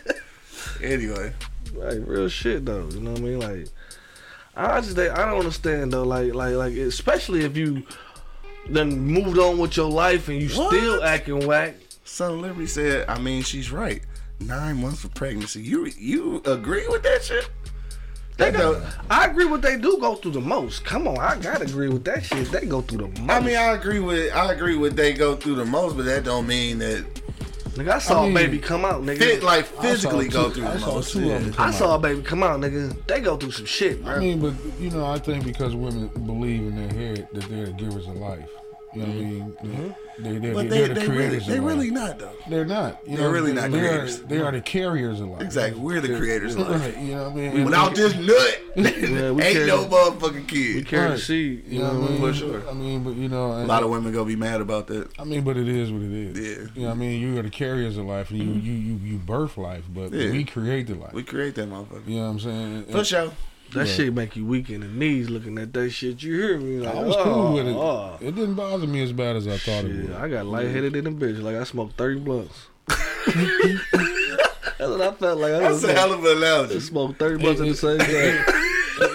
Anyway, 0.83 1.33
Like 1.75 1.99
real 2.07 2.29
shit 2.29 2.65
though. 2.65 2.89
You 2.93 3.01
know 3.01 3.13
what 3.13 3.21
I 3.21 3.23
mean? 3.25 3.39
Like 3.41 3.69
I 4.55 4.81
just 4.81 4.99
I 4.99 5.27
don't 5.27 5.39
understand 5.41 5.93
though. 5.93 6.05
Like 6.05 6.35
like 6.35 6.55
like 6.55 6.73
especially 6.75 7.45
if 7.45 7.57
you 7.57 7.83
then 8.69 8.99
moved 8.99 9.39
on 9.39 9.59
with 9.59 9.77
your 9.77 9.91
life 9.91 10.29
and 10.29 10.41
you 10.41 10.49
What? 10.49 10.75
still 10.75 11.03
acting 11.05 11.47
whack. 11.47 11.75
Son 12.05 12.41
Liberty 12.41 12.67
said, 12.67 13.05
I 13.09 13.19
mean, 13.19 13.43
she's 13.43 13.71
right. 13.71 14.03
Nine 14.41 14.81
months 14.81 15.05
of 15.05 15.13
pregnancy. 15.15 15.63
You 15.63 15.87
you 15.99 16.43
agree 16.47 16.87
with 16.89 17.03
that 17.03 17.23
shit? 17.25 17.49
They 18.37 18.51
That 18.51 18.59
go, 18.59 18.87
I 19.09 19.27
agree 19.27 19.47
with 19.47 19.63
they 19.63 19.79
do 19.79 19.97
go 19.99 20.15
through 20.15 20.33
the 20.33 20.41
most. 20.41 20.85
Come 20.85 21.09
on, 21.09 21.19
I 21.19 21.37
gotta 21.37 21.65
agree 21.65 21.89
with 21.89 22.05
that 22.05 22.23
shit. 22.23 22.51
They 22.51 22.67
go 22.67 22.83
through 22.83 23.09
the 23.09 23.21
most. 23.21 23.31
I 23.31 23.41
mean, 23.41 23.57
I 23.57 23.73
agree 23.73 23.99
with 23.99 24.33
I 24.35 24.53
agree 24.53 24.77
with 24.77 24.95
they 24.95 25.15
go 25.15 25.37
through 25.37 25.55
the 25.55 25.65
most, 25.65 25.97
but 25.97 26.05
that 26.05 26.25
don't 26.25 26.47
mean 26.47 26.79
that 26.81 27.07
nigga, 27.77 27.93
I 27.93 27.99
saw 27.99 28.23
I 28.25 28.27
mean, 28.27 28.37
a 28.37 28.41
baby 28.41 28.59
come 28.59 28.85
out, 28.85 29.03
nigga. 29.03 29.19
fit 29.19 29.43
like 29.43 29.65
I 29.65 29.75
saw 29.75 29.83
physically 29.83 30.29
go 30.29 30.49
two- 30.49 30.57
through 30.57 30.67
I 30.67 30.73
the 30.75 30.81
saw 30.81 30.95
most. 30.97 31.13
two 31.13 31.19
of 31.21 31.25
yeah. 31.25 31.39
them. 31.39 31.55
I 31.57 31.71
saw 31.71 31.95
a 31.95 31.99
baby 31.99 32.21
come 32.21 32.43
out, 32.43 32.61
nigga. 32.61 33.07
They 33.07 33.21
go 33.21 33.39
through 33.39 33.53
some 33.53 33.67
shit, 33.67 34.05
bro. 34.05 34.15
I 34.15 34.19
mean, 34.19 34.41
but 34.41 34.53
you 34.79 34.91
know, 34.91 35.07
I 35.07 35.19
think 35.19 35.43
because 35.45 35.75
women 35.75 36.09
believe 36.09 36.61
in 36.61 36.77
their 36.77 36.93
head 36.93 37.29
that 37.33 37.49
they're 37.49 37.67
the 37.67 37.73
givers 37.73 38.07
of 38.07 38.17
life. 38.17 38.51
You 38.95 39.01
know 39.01 39.07
what 39.07 39.17
I 39.17 39.21
mm-hmm. 39.21 39.31
mean? 39.31 39.57
Mm-hmm. 39.63 40.06
They, 40.19 40.39
they're, 40.39 40.55
But 40.55 40.71
they're 40.71 40.89
they, 40.89 40.95
the 40.95 41.01
they 41.01 41.07
really 41.09 41.17
creators 41.17 41.47
they 41.47 41.59
of 41.59 41.65
really 41.65 41.91
not 41.91 42.19
though. 42.19 42.33
They're 42.49 42.65
not. 42.65 43.07
You 43.07 43.17
They're 43.17 43.27
know, 43.27 43.33
really 43.33 43.53
not 43.53 43.71
they 43.71 43.79
creators. 43.81 44.21
Are, 44.21 44.23
they 44.27 44.39
are 44.41 44.53
the 44.53 44.61
carriers 44.63 45.21
of 45.21 45.29
life. 45.29 45.43
Exactly. 45.43 45.81
We're 45.81 46.01
the 46.01 46.17
creators 46.17 46.55
of 46.55 46.69
life. 46.69 46.81
Right, 46.81 46.99
you 46.99 47.15
know 47.15 47.25
what 47.25 47.33
I 47.33 47.35
mean? 47.51 47.65
Without 47.65 47.95
this 47.95 48.15
nut, 48.15 48.63
Yeah, 48.77 48.85
ain't 49.31 49.39
carry- 49.41 49.67
no 49.67 49.85
motherfucking 49.87 50.49
kid. 50.49 50.75
we 50.77 50.83
kid. 50.83 50.87
carry 50.87 51.11
the 51.11 51.19
seed. 51.19 51.65
You 51.67 51.81
know 51.81 51.99
what 52.01 52.11
I 52.11 52.13
mean? 52.13 52.21
For 52.21 52.33
sure. 52.35 52.69
I 52.69 52.73
mean, 52.73 53.05
but 53.05 53.15
you 53.17 53.29
know, 53.29 53.53
A 53.53 53.65
lot 53.67 53.83
of 53.83 53.91
women 53.91 54.13
gonna 54.13 54.25
be 54.25 54.37
mad 54.37 54.61
about 54.61 54.87
that. 54.89 55.09
I 55.19 55.25
mean, 55.25 55.43
but 55.45 55.57
it 55.57 55.69
is 55.69 55.93
what 55.93 56.03
it 56.03 56.13
is. 56.13 56.39
Yeah. 56.39 56.67
You 56.75 56.81
know 56.83 56.89
what 56.89 56.93
I 56.93 56.97
mean? 56.99 57.21
You 57.21 57.39
are 57.39 57.43
the 57.43 57.51
carriers 57.51 57.97
of 57.97 58.07
life, 58.07 58.31
and 58.31 58.39
you 58.39 58.49
mm-hmm. 58.49 58.67
you 58.67 58.73
you, 58.73 58.95
you 59.13 59.17
birth 59.19 59.57
life, 59.59 59.85
but 59.93 60.13
Yeah. 60.13 60.31
we 60.31 60.45
create 60.45 60.87
the 60.87 60.95
life. 60.95 61.13
We 61.13 61.25
create 61.25 61.55
that 61.57 61.69
motherfucker. 61.69 62.07
you 62.07 62.17
know 62.17 62.25
what 62.25 62.29
I'm 62.31 62.41
saying? 62.41 62.85
For 62.87 63.05
sure. 63.05 63.33
That 63.77 63.87
Yeah. 63.89 63.93
shit 63.93 64.15
make 64.15 64.35
you 64.37 64.45
weak 64.47 64.71
in 64.71 64.81
the 64.81 64.89
knees 64.89 65.29
looking 65.29 65.59
at 65.59 65.73
that 65.75 65.91
shit. 65.91 66.23
You 66.23 66.33
hear 66.35 66.59
me? 66.59 66.79
Like, 66.81 66.95
I 66.95 67.03
was 67.03 67.15
oh, 67.17 67.25
cool 67.25 67.53
with 67.55 67.67
it. 67.69 67.77
oh. 67.77 68.17
It 68.21 68.35
didn't 68.35 68.55
bother 68.55 68.87
me 68.87 69.03
as 69.03 69.13
bad 69.13 69.37
as 69.37 69.47
I 69.47 69.59
thought 69.59 69.85
it 69.85 69.95
would. 69.95 70.09
Yeah, 70.11 70.23
I 70.23 70.29
got 70.29 70.47
lightheaded 70.47 70.97
in 70.97 71.05
the 71.05 71.11
bitch. 71.11 71.43
Like 71.43 71.57
I 71.57 71.65
smoked 71.65 71.97
thirty 71.99 72.19
blunts. 72.19 72.69
That's 74.79 74.91
what 74.91 75.01
I 75.01 75.13
felt 75.13 75.39
like. 75.41 75.53
I 75.53 75.59
That's 75.61 75.73
was 75.75 75.85
a 75.85 75.93
hell 75.95 76.13
of 76.13 76.25
an 76.25 76.39
analogy. 76.39 76.75
just 76.75 76.89
smoked 76.89 77.19
thirty 77.19 77.39
blunts 77.43 77.61
in 77.61 77.69
the 77.69 77.75
same 77.75 77.99
time. 77.99 78.09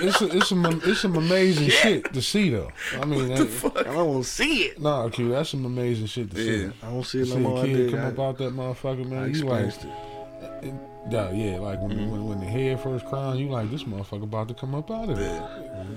it's 0.04 0.22
a, 0.22 0.38
it's 0.38 0.50
some 0.50 0.82
it's 0.86 1.00
some 1.00 1.16
amazing 1.16 1.70
shit 1.70 2.14
to 2.14 2.22
see 2.22 2.50
though. 2.52 2.70
I 3.00 3.06
mean, 3.06 3.30
that, 3.30 3.74
I 3.78 3.84
don't 3.94 4.08
want 4.14 4.24
to 4.26 4.30
see 4.30 4.64
it. 4.66 4.80
nah, 4.82 5.10
Q, 5.10 5.30
that's 5.30 5.50
some 5.50 5.66
amazing 5.66 6.06
shit 6.08 6.30
to 6.32 6.38
see. 6.38 6.66
I 6.84 6.90
don't 6.90 7.04
see 7.04 7.22
it 7.22 7.26
See 7.26 7.32
no 7.32 7.38
a 7.38 7.40
more. 7.40 7.60
I 7.64 7.66
kid 7.66 7.74
did. 7.76 7.92
come 7.92 8.00
I, 8.00 8.08
up 8.10 8.20
out 8.20 8.38
that 8.38 8.54
motherfucker, 8.56 9.06
I 9.06 9.10
man. 9.10 9.34
You 9.34 9.46
like, 9.46 9.66
experienced 9.66 9.86
it. 9.86 10.74
Yeah, 11.10 11.32
yeah, 11.32 11.58
like 11.60 11.80
when, 11.82 11.92
Mm-hmm. 11.92 12.12
when 12.12 12.28
when 12.28 12.40
the 12.40 12.46
head 12.46 12.80
first 12.80 13.06
crying, 13.06 13.40
you 13.40 13.50
like 13.50 13.70
this 13.72 13.84
motherfucker 13.84 14.24
about 14.24 14.48
to 14.50 14.54
come 14.54 14.76
up 14.76 14.90
out 14.92 15.10
of 15.10 15.20
it. 15.20 15.42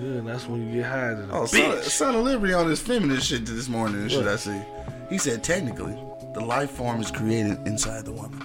Yeah, 0.01 0.21
that's 0.25 0.47
when 0.49 0.67
you 0.67 0.77
get 0.83 0.87
high. 0.91 1.11
To 1.15 1.23
the 1.27 1.33
Oh, 1.33 1.47
son, 1.47 1.61
bitch. 1.61 1.83
son 1.85 2.15
of 2.15 2.25
Liberty 2.25 2.53
on 2.55 2.69
this 2.69 2.81
feminist 2.81 3.27
shit 3.27 3.45
this 3.47 3.69
morning 3.69 4.03
and 4.03 4.11
shit 4.11 4.27
I 4.27 4.37
see. 4.37 4.61
He 5.11 5.19
said 5.19 5.43
technically, 5.45 5.97
the 6.33 6.41
life 6.41 6.71
form 6.71 7.01
is 7.01 7.11
created 7.11 7.59
inside 7.67 8.05
the 8.07 8.13
woman. 8.13 8.41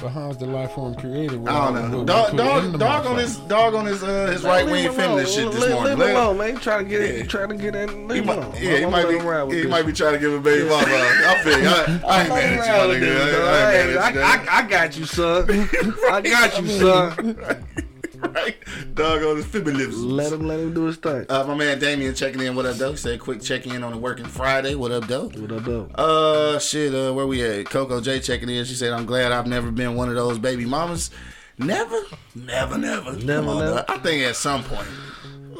But 0.00 0.08
how's 0.10 0.36
the 0.36 0.46
life 0.46 0.72
form 0.72 0.94
created? 0.94 1.48
I 1.48 1.72
don't 1.72 1.90
know. 1.90 2.04
Dog, 2.04 2.36
dog, 2.36 2.78
dog 2.78 3.06
on 3.06 3.16
his 3.16 3.38
dog 3.38 3.74
on 3.74 3.86
his 3.86 4.02
uh, 4.02 4.26
his 4.30 4.42
right 4.42 4.66
wing 4.66 4.92
feminist 4.92 5.34
shit 5.34 5.50
this 5.50 5.60
Leave- 5.62 5.70
morning. 5.72 5.98
Leave 5.98 6.08
him 6.08 6.16
alone, 6.16 6.38
man. 6.38 6.54
He 6.54 6.60
trying 6.60 6.84
to 6.84 6.90
get 6.90 7.00
Yeah. 7.00 7.06
it. 7.22 7.30
Trying 7.30 7.48
to 7.48 7.56
get 7.56 7.74
in. 7.74 8.06
Leave 8.06 8.20
him 8.20 8.26
might, 8.26 8.38
alone. 8.38 8.52
yeah, 8.56 8.76
he 8.76 8.84
I'm 8.84 8.90
might 8.90 9.08
be 9.08 9.16
him 9.18 9.26
ride 9.26 9.42
with 9.44 9.56
he 9.56 9.62
this. 9.62 9.70
might 9.70 9.86
be 9.86 9.92
trying 9.94 10.12
to 10.12 10.18
give 10.18 10.32
a 10.34 10.40
baby 10.40 10.68
mama. 10.68 10.84
I 10.86 11.40
feel. 11.42 11.54
I, 11.54 12.00
I 12.08 12.20
ain't 12.20 12.28
mad 12.28 12.58
at 12.58 12.66
you, 12.66 12.72
my 12.72 12.84
Let 12.86 12.96
him 12.96 13.02
nigga. 13.02 13.44
I, 13.46 13.72
I 13.72 13.74
ain't 13.74 13.86
this, 13.88 13.96
mad 13.96 14.06
at 14.06 14.14
you. 14.14 14.20
I, 14.20 14.54
I, 14.54 14.58
I 14.58 14.68
got 14.68 14.98
you, 14.98 15.04
son. 15.06 15.68
I 16.10 16.20
got 16.20 16.62
you, 16.62 16.68
son. 16.68 17.38
right? 18.34 18.56
Dog 18.94 19.22
on 19.22 19.36
his 19.36 19.46
feminism. 19.46 20.10
Let 20.10 20.32
him, 20.32 20.46
let 20.46 20.58
him 20.60 20.74
do 20.74 20.84
his 20.84 20.96
thing. 20.96 21.26
Uh, 21.28 21.44
my 21.44 21.54
man 21.54 21.78
Damien 21.78 22.14
checking 22.14 22.40
in. 22.40 22.54
What 22.54 22.66
up, 22.66 22.76
though? 22.76 22.92
He 22.92 22.96
said 22.96 23.20
quick 23.20 23.40
check 23.42 23.66
in 23.66 23.82
on 23.82 23.92
the 23.92 23.98
working 23.98 24.24
Friday. 24.26 24.74
What 24.74 24.92
up, 24.92 25.06
though? 25.06 25.28
What 25.28 25.52
up, 25.52 25.64
though? 25.64 25.88
Uh, 25.94 26.58
shit. 26.58 26.94
Uh, 26.94 27.12
where 27.12 27.26
we 27.26 27.42
at? 27.42 27.66
Coco 27.66 28.00
J 28.00 28.20
checking 28.20 28.48
in. 28.48 28.64
She 28.64 28.74
said, 28.74 28.92
"I'm 28.92 29.06
glad 29.06 29.32
I've 29.32 29.46
never 29.46 29.70
been 29.70 29.94
one 29.94 30.08
of 30.08 30.14
those 30.14 30.38
baby 30.38 30.64
mamas. 30.64 31.10
Never, 31.58 31.98
never, 32.34 32.76
never. 32.76 33.12
Never, 33.16 33.48
on, 33.48 33.58
never. 33.58 33.84
I 33.88 33.98
think 33.98 34.22
at 34.24 34.36
some 34.36 34.62
point, 34.62 34.86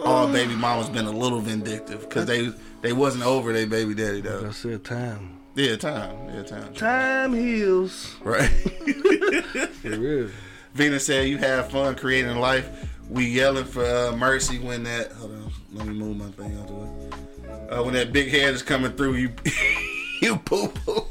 all 0.04 0.30
baby 0.30 0.54
mamas 0.54 0.88
been 0.90 1.06
a 1.06 1.10
little 1.10 1.40
vindictive 1.40 2.00
because 2.00 2.26
they 2.26 2.50
they 2.82 2.92
wasn't 2.92 3.24
over 3.24 3.52
their 3.52 3.66
baby 3.66 3.94
daddy 3.94 4.20
Like 4.22 4.32
I 4.32 4.36
though. 4.42 4.50
said, 4.50 4.84
time. 4.84 5.38
Yeah, 5.54 5.76
time. 5.76 6.14
Yeah, 6.34 6.42
time. 6.42 6.74
Time 6.74 7.32
heals. 7.34 8.14
Right. 8.22 8.46
For 9.80 9.88
real. 9.98 10.28
Venus 10.76 11.06
said, 11.06 11.28
"You 11.28 11.38
have 11.38 11.70
fun 11.70 11.94
creating 11.94 12.36
life. 12.36 12.68
We 13.08 13.26
yelling 13.26 13.64
for 13.64 13.84
uh, 13.84 14.14
mercy 14.16 14.58
when 14.58 14.82
that. 14.84 15.12
Hold 15.12 15.32
on, 15.32 15.52
let 15.72 15.86
me 15.86 15.94
move 15.94 16.16
my 16.18 16.26
thing 16.32 16.58
out 16.58 16.66
the 16.68 16.74
way. 16.74 17.70
Uh, 17.70 17.82
when 17.82 17.94
that 17.94 18.12
big 18.12 18.28
head 18.30 18.52
is 18.54 18.62
coming 18.62 18.92
through, 18.92 19.14
you 19.14 19.32
you 20.22 20.36
poo 20.36 20.68
poo. 20.68 21.06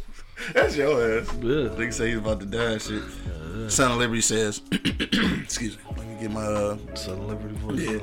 That's 0.54 0.76
your 0.78 1.20
ass. 1.20 1.28
Yeah. 1.36 1.70
Nigga 1.74 1.94
say 1.94 2.10
he's 2.10 2.18
about 2.18 2.40
to 2.42 2.46
die. 2.46 2.74
and 2.74 2.82
Shit. 2.82 3.72
Son 3.72 3.92
of 3.92 3.98
Liberty 3.98 4.22
says, 4.22 4.62
excuse 4.72 5.78
me. 5.78 5.84
Let 5.98 6.08
me 6.08 6.18
get 6.22 6.32
my 6.32 6.42
uh, 6.46 6.78
Son 6.94 7.18
of 7.18 7.26
Liberty 7.26 7.56
voice. 7.56 7.80
yeah. 7.80 8.00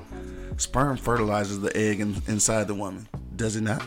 Sperm 0.56 0.96
fertilizes 0.96 1.60
the 1.60 1.74
egg 1.76 2.00
in, 2.00 2.20
inside 2.26 2.66
the 2.66 2.74
woman. 2.74 3.06
Does 3.36 3.54
it 3.56 3.60
not? 3.60 3.82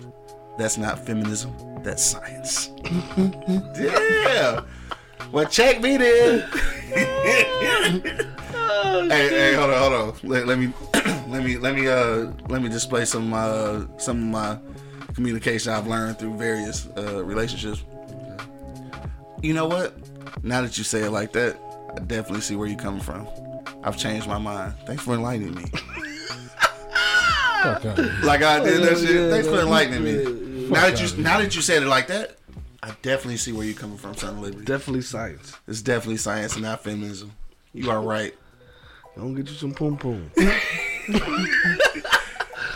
That's 0.57 0.77
not 0.77 1.05
feminism. 1.05 1.51
That's 1.83 2.03
science. 2.03 2.69
yeah. 3.77 4.61
Well, 5.31 5.45
check 5.45 5.81
me 5.81 5.97
then. 5.97 6.49
hey, 9.09 9.29
hey, 9.29 9.53
hold 9.53 9.71
on, 9.71 9.79
hold 9.79 9.93
on. 9.93 10.13
Let, 10.23 10.47
let 10.47 10.59
me, 10.59 10.71
let 11.27 11.43
me, 11.43 11.57
let 11.57 11.75
me, 11.75 11.87
uh, 11.87 12.31
let 12.47 12.61
me 12.61 12.69
display 12.69 13.05
some, 13.05 13.33
uh, 13.33 13.85
some 13.97 14.17
of 14.17 14.23
my 14.23 14.57
communication 15.13 15.73
I've 15.73 15.87
learned 15.87 16.19
through 16.19 16.37
various 16.37 16.87
uh, 16.97 17.23
relationships. 17.23 17.83
You 19.41 19.53
know 19.53 19.67
what? 19.67 19.93
Now 20.43 20.61
that 20.61 20.77
you 20.77 20.83
say 20.83 21.03
it 21.03 21.11
like 21.11 21.31
that, 21.33 21.57
I 21.95 21.99
definitely 21.99 22.41
see 22.41 22.55
where 22.55 22.67
you're 22.67 22.77
coming 22.77 23.01
from. 23.01 23.27
I've 23.83 23.97
changed 23.97 24.27
my 24.27 24.37
mind. 24.37 24.73
Thanks 24.85 25.03
for 25.03 25.13
enlightening 25.13 25.55
me. 25.55 25.65
Fuck 27.61 27.85
out 27.85 27.85
of 27.85 27.97
here. 27.97 28.13
Like 28.23 28.41
I 28.41 28.63
did 28.63 28.81
that 28.83 28.97
shit. 28.97 29.15
yeah, 29.15 29.29
Thanks 29.29 29.47
for 29.47 29.55
yeah, 29.55 29.61
enlightening 29.61 30.05
yeah, 30.05 30.29
me. 30.29 30.69
Now 30.69 30.89
that 30.89 31.01
you 31.01 31.23
now 31.23 31.39
that 31.39 31.55
you 31.55 31.61
said 31.61 31.83
it 31.83 31.87
like 31.87 32.07
that, 32.07 32.34
I 32.85 32.95
definitely 33.01 33.37
see 33.37 33.51
where 33.51 33.65
you're 33.65 33.73
coming 33.73 33.97
from, 33.97 34.13
Son 34.13 34.35
of 34.35 34.41
Liberty. 34.41 34.63
Definitely 34.63 35.01
science. 35.01 35.57
It's 35.67 35.81
definitely 35.81 36.17
science 36.17 36.53
and 36.53 36.61
not 36.61 36.83
feminism. 36.83 37.31
You 37.73 37.89
are 37.89 37.99
right. 37.99 38.35
Don't 39.17 39.33
get 39.33 39.49
you 39.49 39.55
some 39.55 39.73
poom 39.73 39.97
poom. 39.97 40.29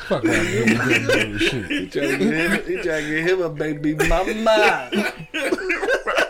Fuck 0.07 0.25
out 0.25 0.25
of 0.25 0.47
here. 0.47 0.65
You 0.65 1.07
getting 1.07 1.37
shit. 1.37 1.65
He 1.65 1.87
trying 1.87 2.09
to 2.09 2.17
get 2.17 2.33
him, 2.33 2.51
he 2.65 2.81
trying 2.81 3.03
to 3.03 3.09
get 3.09 3.29
him 3.29 3.41
a 3.43 3.49
baby 3.49 3.93
mama. 4.07 4.89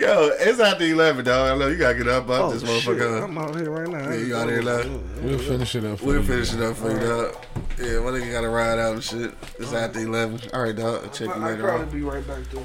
Yo, 0.00 0.30
it's 0.40 0.58
after 0.58 0.84
11, 0.84 1.26
dog. 1.26 1.50
I 1.50 1.58
know 1.58 1.68
you 1.68 1.76
gotta 1.76 1.98
get 1.98 2.08
up 2.08 2.24
out 2.30 2.40
Oh, 2.44 2.50
this 2.52 2.82
shit. 2.84 2.98
I'm 3.02 3.36
out 3.36 3.54
here 3.54 3.70
right 3.70 3.86
now. 3.86 4.08
Yeah, 4.10 4.16
you 4.16 4.34
out 4.34 4.48
here 4.48 4.62
now. 4.62 4.82
We'll 5.20 5.38
finish 5.38 5.74
it 5.74 5.84
up. 5.84 5.98
for 5.98 6.06
We'll 6.06 6.16
you. 6.16 6.22
finish 6.22 6.54
it 6.54 6.62
up 6.62 6.76
for 6.76 6.90
you, 6.90 6.98
dog. 6.98 7.36
Yeah, 7.78 7.98
my 8.00 8.10
nigga 8.12 8.32
gotta 8.32 8.48
ride 8.48 8.78
out 8.78 8.94
and 8.94 9.04
shit. 9.04 9.34
It's 9.58 9.74
after 9.74 10.00
eleven. 10.00 10.40
All 10.54 10.62
right, 10.62 10.74
dog. 10.74 11.02
I'll 11.04 11.10
check 11.10 11.28
you 11.28 11.34
I'll 11.34 11.40
later 11.40 11.70
on. 11.70 11.78
probably 11.80 12.00
be 12.00 12.04
right 12.06 12.26
back 12.26 12.48
to 12.50 12.56
it. 12.60 12.64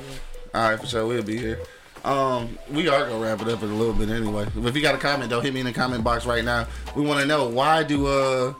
All 0.53 0.69
right, 0.69 0.79
for 0.79 0.85
sure. 0.85 1.05
We'll 1.05 1.23
be 1.23 1.37
here. 1.37 1.59
Um, 2.05 2.57
we 2.71 2.87
are 2.87 3.05
gonna 3.05 3.19
wrap 3.21 3.41
it 3.41 3.49
up 3.49 3.61
in 3.63 3.69
a 3.69 3.75
little 3.75 3.93
bit 3.93 4.07
anyway. 4.07 4.47
If 4.55 4.73
you 4.75 4.81
got 4.81 4.95
a 4.95 4.97
comment, 4.97 5.29
though, 5.29 5.41
hit 5.41 5.53
me 5.53 5.59
in 5.59 5.65
the 5.65 5.73
comment 5.73 6.05
box 6.05 6.25
right 6.25 6.45
now. 6.45 6.67
We 6.95 7.01
want 7.05 7.19
to 7.19 7.25
know 7.25 7.49
why 7.49 7.83
do 7.83 8.07
uh 8.07 8.53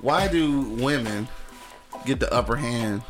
why 0.00 0.28
do 0.28 0.60
women 0.60 1.26
get 2.04 2.20
the 2.20 2.32
upper 2.32 2.54
hand 2.54 3.02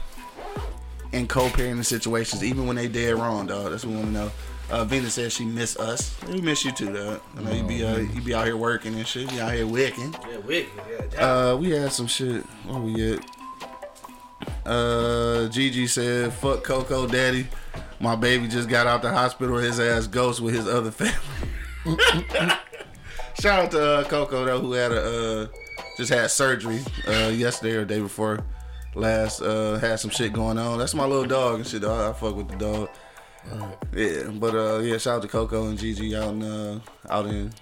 in 1.12 1.28
co-parenting 1.28 1.84
situations, 1.84 2.42
even 2.42 2.66
when 2.66 2.76
they 2.76 2.88
dead 2.88 3.16
wrong, 3.16 3.46
dog? 3.46 3.72
That's 3.72 3.84
what 3.84 3.90
we 3.90 3.96
want 3.96 4.06
to 4.08 4.12
know. 4.14 4.30
Uh, 4.70 4.84
Venus 4.84 5.14
says 5.14 5.32
she 5.32 5.44
miss 5.44 5.76
us. 5.78 6.16
We 6.28 6.40
miss 6.40 6.64
you 6.64 6.72
too, 6.72 6.92
dog. 6.92 7.20
I 7.36 7.42
know 7.42 7.52
you 7.52 7.62
be 7.62 7.84
uh, 7.84 7.98
you 7.98 8.20
be 8.20 8.34
out 8.34 8.46
here 8.46 8.56
working 8.56 8.94
and 8.94 9.06
shit. 9.06 9.32
You 9.32 9.40
out 9.40 9.52
here 9.52 9.66
wicking. 9.66 10.12
Yeah, 10.28 10.38
wicked. 10.38 10.72
Yeah, 11.12 11.24
Uh, 11.52 11.56
we 11.56 11.70
had 11.70 11.92
some 11.92 12.06
shit. 12.08 12.42
Where 12.66 12.80
we 12.80 13.12
at? 13.14 13.20
Uh, 14.64 15.48
Gigi 15.48 15.86
said, 15.86 16.32
"Fuck 16.32 16.64
Coco, 16.64 17.06
Daddy. 17.06 17.46
My 18.00 18.16
baby 18.16 18.48
just 18.48 18.68
got 18.68 18.86
out 18.86 19.02
the 19.02 19.10
hospital. 19.10 19.56
His 19.58 19.78
ass 19.78 20.06
ghost 20.08 20.40
with 20.40 20.54
his 20.54 20.66
other 20.66 20.90
family." 20.90 21.14
Shout 23.40 23.64
out 23.66 23.70
to 23.70 23.82
uh, 23.98 24.04
Coco 24.04 24.44
though, 24.44 24.60
who 24.60 24.72
had 24.72 24.92
a 24.92 25.42
uh, 25.42 25.46
just 25.96 26.12
had 26.12 26.30
surgery 26.30 26.80
uh, 27.06 27.28
yesterday 27.28 27.76
or 27.76 27.84
day 27.84 28.00
before 28.00 28.40
last. 28.94 29.40
Uh, 29.42 29.78
had 29.78 30.00
some 30.00 30.10
shit 30.10 30.32
going 30.32 30.58
on. 30.58 30.78
That's 30.78 30.94
my 30.94 31.04
little 31.04 31.26
dog 31.26 31.56
and 31.56 31.66
shit. 31.66 31.82
Dog. 31.82 32.14
I 32.14 32.18
fuck 32.18 32.34
with 32.34 32.48
the 32.48 32.56
dog. 32.56 32.88
Yeah, 33.94 34.30
but 34.34 34.54
uh, 34.54 34.78
yeah, 34.80 34.98
shout 34.98 35.16
out 35.16 35.22
to 35.22 35.28
Coco 35.28 35.68
and 35.68 35.78
Gigi 35.78 36.14
out 36.16 36.30
in 36.34 36.42
uh, 36.42 36.80
out 37.08 37.26
in 37.26 37.52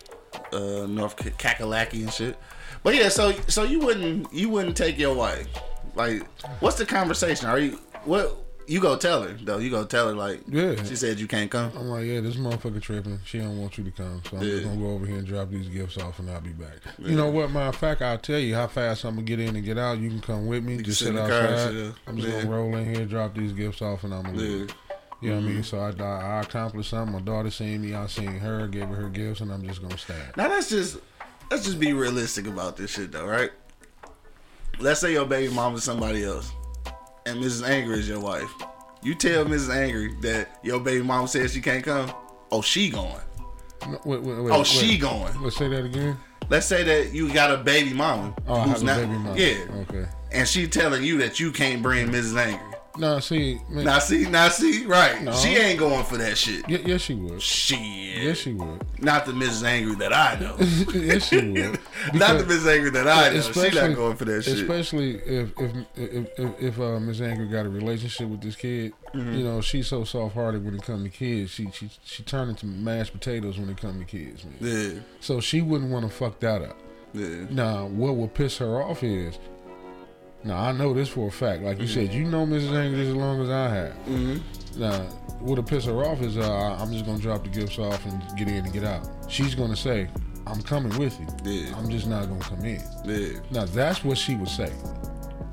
uh, 0.52 0.86
North 0.86 1.16
K- 1.16 1.30
Kakalaki 1.30 2.02
and 2.02 2.12
shit. 2.12 2.36
But 2.82 2.94
yeah, 2.94 3.08
so 3.08 3.32
so 3.48 3.62
you 3.62 3.80
wouldn't 3.80 4.32
you 4.32 4.48
wouldn't 4.48 4.76
take 4.76 4.98
your 4.98 5.14
wife? 5.14 5.46
Like, 5.94 6.26
what's 6.60 6.76
the 6.76 6.86
conversation? 6.86 7.46
Are 7.48 7.58
you 7.58 7.78
what? 8.04 8.40
You 8.66 8.80
go 8.80 8.96
tell 8.96 9.22
her 9.22 9.36
though. 9.42 9.58
You 9.58 9.68
go 9.70 9.84
tell 9.84 10.08
her 10.08 10.14
like, 10.14 10.40
Yeah. 10.48 10.82
She 10.84 10.96
said 10.96 11.20
you 11.20 11.26
can't 11.26 11.50
come. 11.50 11.70
I'm 11.76 11.86
like, 11.88 12.06
yeah, 12.06 12.20
this 12.20 12.36
motherfucker 12.36 12.80
tripping. 12.80 13.20
She 13.26 13.38
don't 13.38 13.60
want 13.60 13.76
you 13.76 13.84
to 13.84 13.90
come, 13.90 14.22
so 14.28 14.38
I'm 14.38 14.42
Yeah. 14.42 14.50
just 14.52 14.64
gonna 14.64 14.80
go 14.80 14.86
over 14.92 15.04
here 15.04 15.18
and 15.18 15.26
drop 15.26 15.50
these 15.50 15.68
gifts 15.68 15.98
off, 15.98 16.18
and 16.18 16.30
I'll 16.30 16.40
be 16.40 16.48
back. 16.54 16.76
You 16.98 17.14
know 17.14 17.28
what? 17.28 17.50
Matter 17.50 17.68
of 17.68 17.76
fact, 17.76 18.00
I'll 18.00 18.16
tell 18.16 18.38
you 18.38 18.54
how 18.54 18.66
fast 18.66 19.04
I'm 19.04 19.16
gonna 19.16 19.26
get 19.26 19.38
in 19.38 19.54
and 19.54 19.62
get 19.64 19.76
out. 19.76 19.98
You 19.98 20.08
can 20.08 20.20
come 20.22 20.46
with 20.46 20.64
me. 20.64 20.78
Just 20.78 21.00
sit 21.00 21.12
the 21.12 21.20
car 21.20 21.42
outside. 21.42 21.74
yeah. 21.74 21.90
I'm 22.06 22.16
just 22.16 22.26
Yeah. 22.28 22.42
gonna 22.44 22.56
roll 22.56 22.74
in 22.74 22.94
here, 22.94 23.04
drop 23.04 23.34
these 23.34 23.52
gifts 23.52 23.82
off, 23.82 24.02
and 24.04 24.14
I'm 24.14 24.22
gonna 24.22 24.38
Yeah. 24.42 24.48
leave. 24.48 24.74
You 25.24 25.30
know 25.30 25.36
what 25.36 25.42
I 25.44 25.48
mean? 25.48 25.62
Mm-hmm. 25.62 25.62
So 25.62 25.78
I, 25.78 26.04
I, 26.04 26.36
I 26.36 26.40
accomplished 26.42 26.90
something. 26.90 27.14
My 27.14 27.20
daughter 27.22 27.50
seen 27.50 27.80
me. 27.80 27.94
I 27.94 28.06
seen 28.08 28.26
her. 28.38 28.68
Gave 28.68 28.88
her 28.88 28.94
her 28.94 29.08
gifts, 29.08 29.40
and 29.40 29.50
I'm 29.50 29.66
just 29.66 29.80
gonna 29.80 29.96
stand. 29.96 30.22
Now 30.36 30.48
let's 30.50 30.68
just 30.68 30.98
let's 31.50 31.64
just 31.64 31.80
be 31.80 31.92
realistic 31.94 32.46
about 32.46 32.76
this 32.76 32.90
shit 32.90 33.10
though, 33.12 33.24
right? 33.26 33.50
Let's 34.80 35.00
say 35.00 35.12
your 35.12 35.24
baby 35.24 35.52
mom 35.52 35.74
is 35.76 35.84
somebody 35.84 36.24
else, 36.24 36.50
and 37.26 37.42
Mrs. 37.42 37.66
Angry 37.66 37.98
is 37.98 38.08
your 38.08 38.20
wife. 38.20 38.50
You 39.02 39.14
tell 39.14 39.44
Mrs. 39.44 39.74
Angry 39.74 40.14
that 40.22 40.58
your 40.62 40.80
baby 40.80 41.02
mom 41.02 41.26
says 41.26 41.52
she 41.54 41.60
can't 41.60 41.84
come. 41.84 42.12
Oh, 42.50 42.60
she 42.60 42.90
going. 42.90 43.10
No, 43.88 44.00
wait, 44.04 44.22
wait, 44.22 44.42
wait, 44.42 44.50
Oh, 44.52 44.64
she 44.64 44.98
going. 44.98 45.40
Let's 45.42 45.56
say 45.56 45.68
that 45.68 45.84
again. 45.84 46.16
Let's 46.50 46.66
say 46.66 46.82
that 46.84 47.12
you 47.14 47.32
got 47.32 47.50
a 47.50 47.56
baby 47.58 47.94
mama 47.94 48.34
Oh, 48.46 48.54
I 48.56 48.68
who's 48.68 48.82
not, 48.82 48.96
baby 48.98 49.12
mama. 49.12 49.34
yeah, 49.38 49.64
Okay. 49.88 50.06
and 50.32 50.46
she 50.48 50.66
telling 50.66 51.02
you 51.02 51.18
that 51.18 51.40
you 51.40 51.50
can't 51.52 51.82
bring 51.82 52.08
Mrs. 52.08 52.36
Angry. 52.38 52.73
No, 52.96 53.18
see, 53.18 53.58
man, 53.68 53.84
Now 53.86 53.98
see, 53.98 54.24
now 54.28 54.48
see, 54.48 54.86
right? 54.86 55.20
No. 55.20 55.32
She 55.32 55.48
ain't 55.56 55.80
going 55.80 56.04
for 56.04 56.16
that 56.16 56.38
shit. 56.38 56.66
y- 56.68 56.80
yes, 56.86 57.00
she 57.00 57.14
would. 57.14 57.42
Shit. 57.42 57.78
Yes, 57.80 58.36
she 58.38 58.52
would. 58.52 58.84
Not 59.02 59.26
the 59.26 59.32
Mrs. 59.32 59.64
Angry 59.64 59.96
that 59.96 60.12
I 60.12 60.38
know. 60.38 60.56
yes, 60.94 61.26
she 61.28 61.36
would. 61.38 61.54
not 62.14 62.38
the 62.38 62.44
Because- 62.44 62.64
Mrs. 62.64 62.72
Angry 62.72 62.90
that 62.90 63.08
I 63.08 63.24
know. 63.30 63.32
She 63.32 63.50
Especially- 63.50 63.88
not 63.88 63.96
going 63.96 64.16
for 64.16 64.24
that 64.26 64.42
shit. 64.44 64.58
Especially 64.60 65.16
if 65.16 65.52
if 65.58 65.72
if 65.96 66.28
if, 66.38 66.60
if 66.62 66.80
uh, 66.80 67.00
Miss 67.00 67.20
Angry 67.20 67.48
got 67.48 67.66
a 67.66 67.68
relationship 67.68 68.28
with 68.28 68.40
this 68.42 68.54
kid, 68.56 68.92
Mm-hmm. 69.14 69.32
you 69.34 69.44
know 69.44 69.60
she's 69.60 69.86
so 69.86 70.02
soft 70.02 70.34
hearted 70.34 70.64
when 70.64 70.74
it 70.74 70.82
comes 70.82 71.04
to 71.04 71.08
kids. 71.08 71.50
She 71.52 71.68
she 71.72 71.88
she 72.04 72.22
turned 72.24 72.50
into 72.50 72.66
mashed 72.66 73.12
potatoes 73.12 73.58
when 73.58 73.68
it 73.70 73.76
comes 73.80 73.98
to 74.00 74.04
kids, 74.04 74.44
man. 74.44 74.54
Yeah, 74.60 75.00
So 75.20 75.40
she 75.40 75.60
wouldn't 75.62 75.90
want 75.92 76.04
to 76.04 76.10
fuck 76.12 76.40
that 76.40 76.62
up. 76.62 76.76
yeah. 77.12 77.46
Now, 77.48 77.86
what 77.86 78.16
will 78.16 78.26
piss 78.26 78.58
her 78.58 78.82
off 78.82 79.04
is, 79.04 79.38
now 80.44 80.58
I 80.58 80.72
know 80.72 80.92
this 80.94 81.08
for 81.08 81.28
a 81.28 81.30
fact. 81.30 81.62
Like 81.62 81.80
you 81.80 81.86
said, 81.86 82.12
you 82.12 82.24
know 82.24 82.46
Mrs. 82.46 82.72
Angry 82.72 83.08
as 83.08 83.14
long 83.14 83.40
as 83.42 83.50
I 83.50 83.68
have. 83.68 83.92
Mm-hmm. 84.06 84.80
Now, 84.80 84.98
what'll 85.40 85.64
piss 85.64 85.84
her 85.86 86.04
off 86.04 86.20
is 86.20 86.36
uh, 86.36 86.76
I'm 86.80 86.92
just 86.92 87.06
gonna 87.06 87.18
drop 87.18 87.44
the 87.44 87.50
gifts 87.50 87.78
off 87.78 88.04
and 88.06 88.22
get 88.36 88.48
in 88.48 88.64
and 88.64 88.72
get 88.72 88.84
out. 88.84 89.06
She's 89.28 89.54
gonna 89.54 89.76
say, 89.76 90.08
"I'm 90.46 90.60
coming 90.62 90.96
with 90.98 91.18
you. 91.20 91.26
Yeah. 91.44 91.76
I'm 91.76 91.88
just 91.88 92.06
not 92.06 92.28
gonna 92.28 92.40
come 92.40 92.64
in." 92.64 92.82
Yeah. 93.04 93.38
Now 93.50 93.64
that's 93.66 94.04
what 94.04 94.18
she 94.18 94.34
would 94.36 94.48
say. 94.48 94.72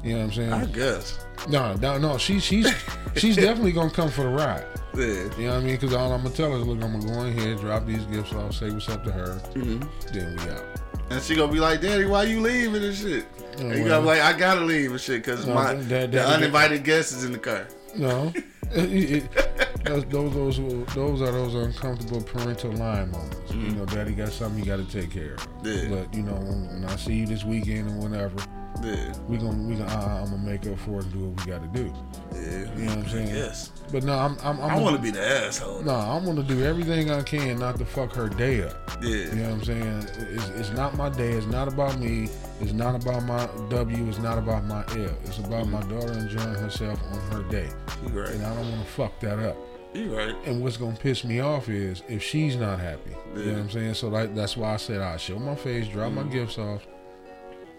You 0.03 0.13
know 0.13 0.17
what 0.19 0.23
I'm 0.25 0.31
saying? 0.33 0.53
I 0.53 0.65
guess. 0.65 1.23
No, 1.47 1.75
no, 1.75 1.97
no. 1.99 2.17
She, 2.17 2.39
she's 2.39 2.73
she's 3.15 3.35
definitely 3.47 3.71
gonna 3.71 3.91
come 3.91 4.09
for 4.09 4.23
the 4.23 4.29
ride. 4.29 4.65
Yeah. 4.95 5.05
You 5.37 5.45
know 5.47 5.53
what 5.53 5.53
I 5.53 5.59
mean? 5.61 5.75
Because 5.75 5.93
all 5.93 6.11
I'm 6.11 6.23
gonna 6.23 6.33
tell 6.35 6.51
her 6.51 6.57
is, 6.57 6.65
look, 6.67 6.81
I'm 6.83 6.99
gonna 6.99 7.13
go 7.13 7.21
in 7.25 7.37
here, 7.37 7.55
drop 7.55 7.85
these 7.85 8.03
gifts 8.05 8.33
off, 8.33 8.53
say 8.55 8.71
what's 8.71 8.89
up 8.89 9.03
to 9.05 9.11
her, 9.11 9.39
Mm-hmm. 9.53 10.13
then 10.13 10.35
we 10.37 10.51
out. 10.51 10.65
And 11.11 11.21
she 11.21 11.35
gonna 11.35 11.51
be 11.51 11.59
like, 11.59 11.81
Daddy, 11.81 12.05
why 12.05 12.23
you 12.23 12.39
leaving 12.39 12.83
and 12.83 12.95
shit? 12.95 13.25
Oh, 13.57 13.61
and 13.67 13.75
you 13.77 13.83
well. 13.83 13.87
gotta 13.87 14.01
be 14.01 14.07
like, 14.07 14.21
I 14.21 14.39
gotta 14.39 14.61
leave 14.61 14.91
and 14.91 14.99
shit 15.01 15.23
because 15.23 15.45
No, 15.45 15.53
my 15.55 15.73
that- 15.73 15.89
that- 15.89 16.11
the 16.11 16.25
uninvited 16.27 16.83
guest 16.83 17.11
is 17.13 17.23
in 17.25 17.31
the 17.33 17.37
car. 17.39 17.67
No, 17.95 18.31
It- 18.73 19.11
it- 19.25 19.83
those, 19.83 20.05
those 20.05 20.57
those 20.95 21.21
are 21.21 21.31
those 21.31 21.55
uncomfortable 21.55 22.21
parental 22.21 22.71
line 22.73 23.11
moments. 23.11 23.51
You 23.51 23.71
know, 23.71 23.85
Daddy 23.85 24.13
got 24.13 24.29
something 24.29 24.59
you 24.59 24.65
got 24.65 24.77
to 24.77 24.85
take 24.85 25.11
care 25.11 25.33
of. 25.33 25.39
Mm-hmm. 25.63 25.93
Yeah. 25.93 25.99
But 26.03 26.13
you 26.13 26.23
know, 26.23 26.33
when, 26.35 26.67
when 26.67 26.85
I 26.85 26.95
see 26.95 27.13
you 27.15 27.25
this 27.25 27.43
weekend 27.43 27.89
or 27.89 28.07
whenever, 28.07 28.35
Yeah. 28.83 29.13
we 29.27 29.37
gonna 29.37 29.67
we 29.67 29.75
gonna 29.75 29.91
uh, 29.91 30.23
I'm 30.23 30.31
gonna 30.31 30.37
make 30.37 30.65
up 30.67 30.79
for 30.79 30.99
it 30.99 31.05
and 31.05 31.13
do 31.13 31.19
what 31.29 31.45
we 31.45 31.51
got 31.51 31.61
to 31.61 31.67
do. 31.79 31.93
Yeah. 32.33 32.75
You 32.75 32.85
know 32.85 32.95
what 32.95 32.97
I'm 32.97 33.09
saying? 33.09 33.35
Yes. 33.35 33.71
But 33.91 34.03
no, 34.03 34.17
I'm 34.17 34.37
I'm, 34.43 34.59
I'm 34.61 34.71
I 34.71 34.79
want 34.79 34.95
to 34.95 35.01
be 35.01 35.11
the 35.11 35.21
asshole. 35.21 35.83
No, 35.83 35.93
I'm 35.95 36.25
gonna 36.25 36.43
do 36.43 36.63
everything 36.63 37.11
I 37.11 37.21
can 37.21 37.59
not 37.59 37.77
to 37.77 37.85
fuck 37.85 38.13
her 38.13 38.29
day 38.29 38.63
up. 38.63 38.73
Yeah. 39.01 39.09
You 39.09 39.31
know 39.35 39.43
what 39.43 39.53
I'm 39.53 39.63
saying? 39.63 40.07
It's, 40.33 40.49
it's 40.49 40.71
not 40.71 40.95
my 40.95 41.09
day. 41.09 41.31
It's 41.31 41.47
not 41.47 41.67
about 41.67 41.99
me. 41.99 42.29
It's 42.59 42.73
not 42.73 43.01
about 43.01 43.23
my 43.23 43.47
W. 43.69 44.07
It's 44.07 44.19
not 44.19 44.37
about 44.37 44.65
my 44.65 44.81
L. 44.89 45.13
It's 45.25 45.39
about 45.39 45.67
my 45.67 45.81
daughter 45.83 46.13
enjoying 46.13 46.55
herself 46.55 47.01
on 47.11 47.19
her 47.31 47.43
day. 47.49 47.69
You 48.03 48.09
right. 48.09 48.29
And 48.31 48.45
I 48.45 48.55
don't 48.55 48.69
want 48.71 48.85
to 48.85 48.91
fuck 48.91 49.19
that 49.21 49.39
up. 49.39 49.57
You 49.93 50.15
right. 50.15 50.35
And 50.45 50.61
what's 50.63 50.77
gonna 50.77 50.95
piss 50.95 51.23
me 51.23 51.39
off 51.41 51.67
is 51.69 52.01
if 52.07 52.23
she's 52.23 52.55
not 52.55 52.79
happy. 52.79 53.11
Yeah. 53.11 53.39
You 53.39 53.45
know 53.45 53.51
what 53.53 53.61
I'm 53.61 53.69
saying? 53.71 53.93
So 53.95 54.09
that, 54.11 54.35
that's 54.35 54.55
why 54.55 54.73
I 54.73 54.77
said 54.77 55.01
I 55.01 55.17
show 55.17 55.37
my 55.37 55.55
face, 55.55 55.87
drop 55.87 56.13
my 56.13 56.23
gifts 56.23 56.57
off. 56.57 56.87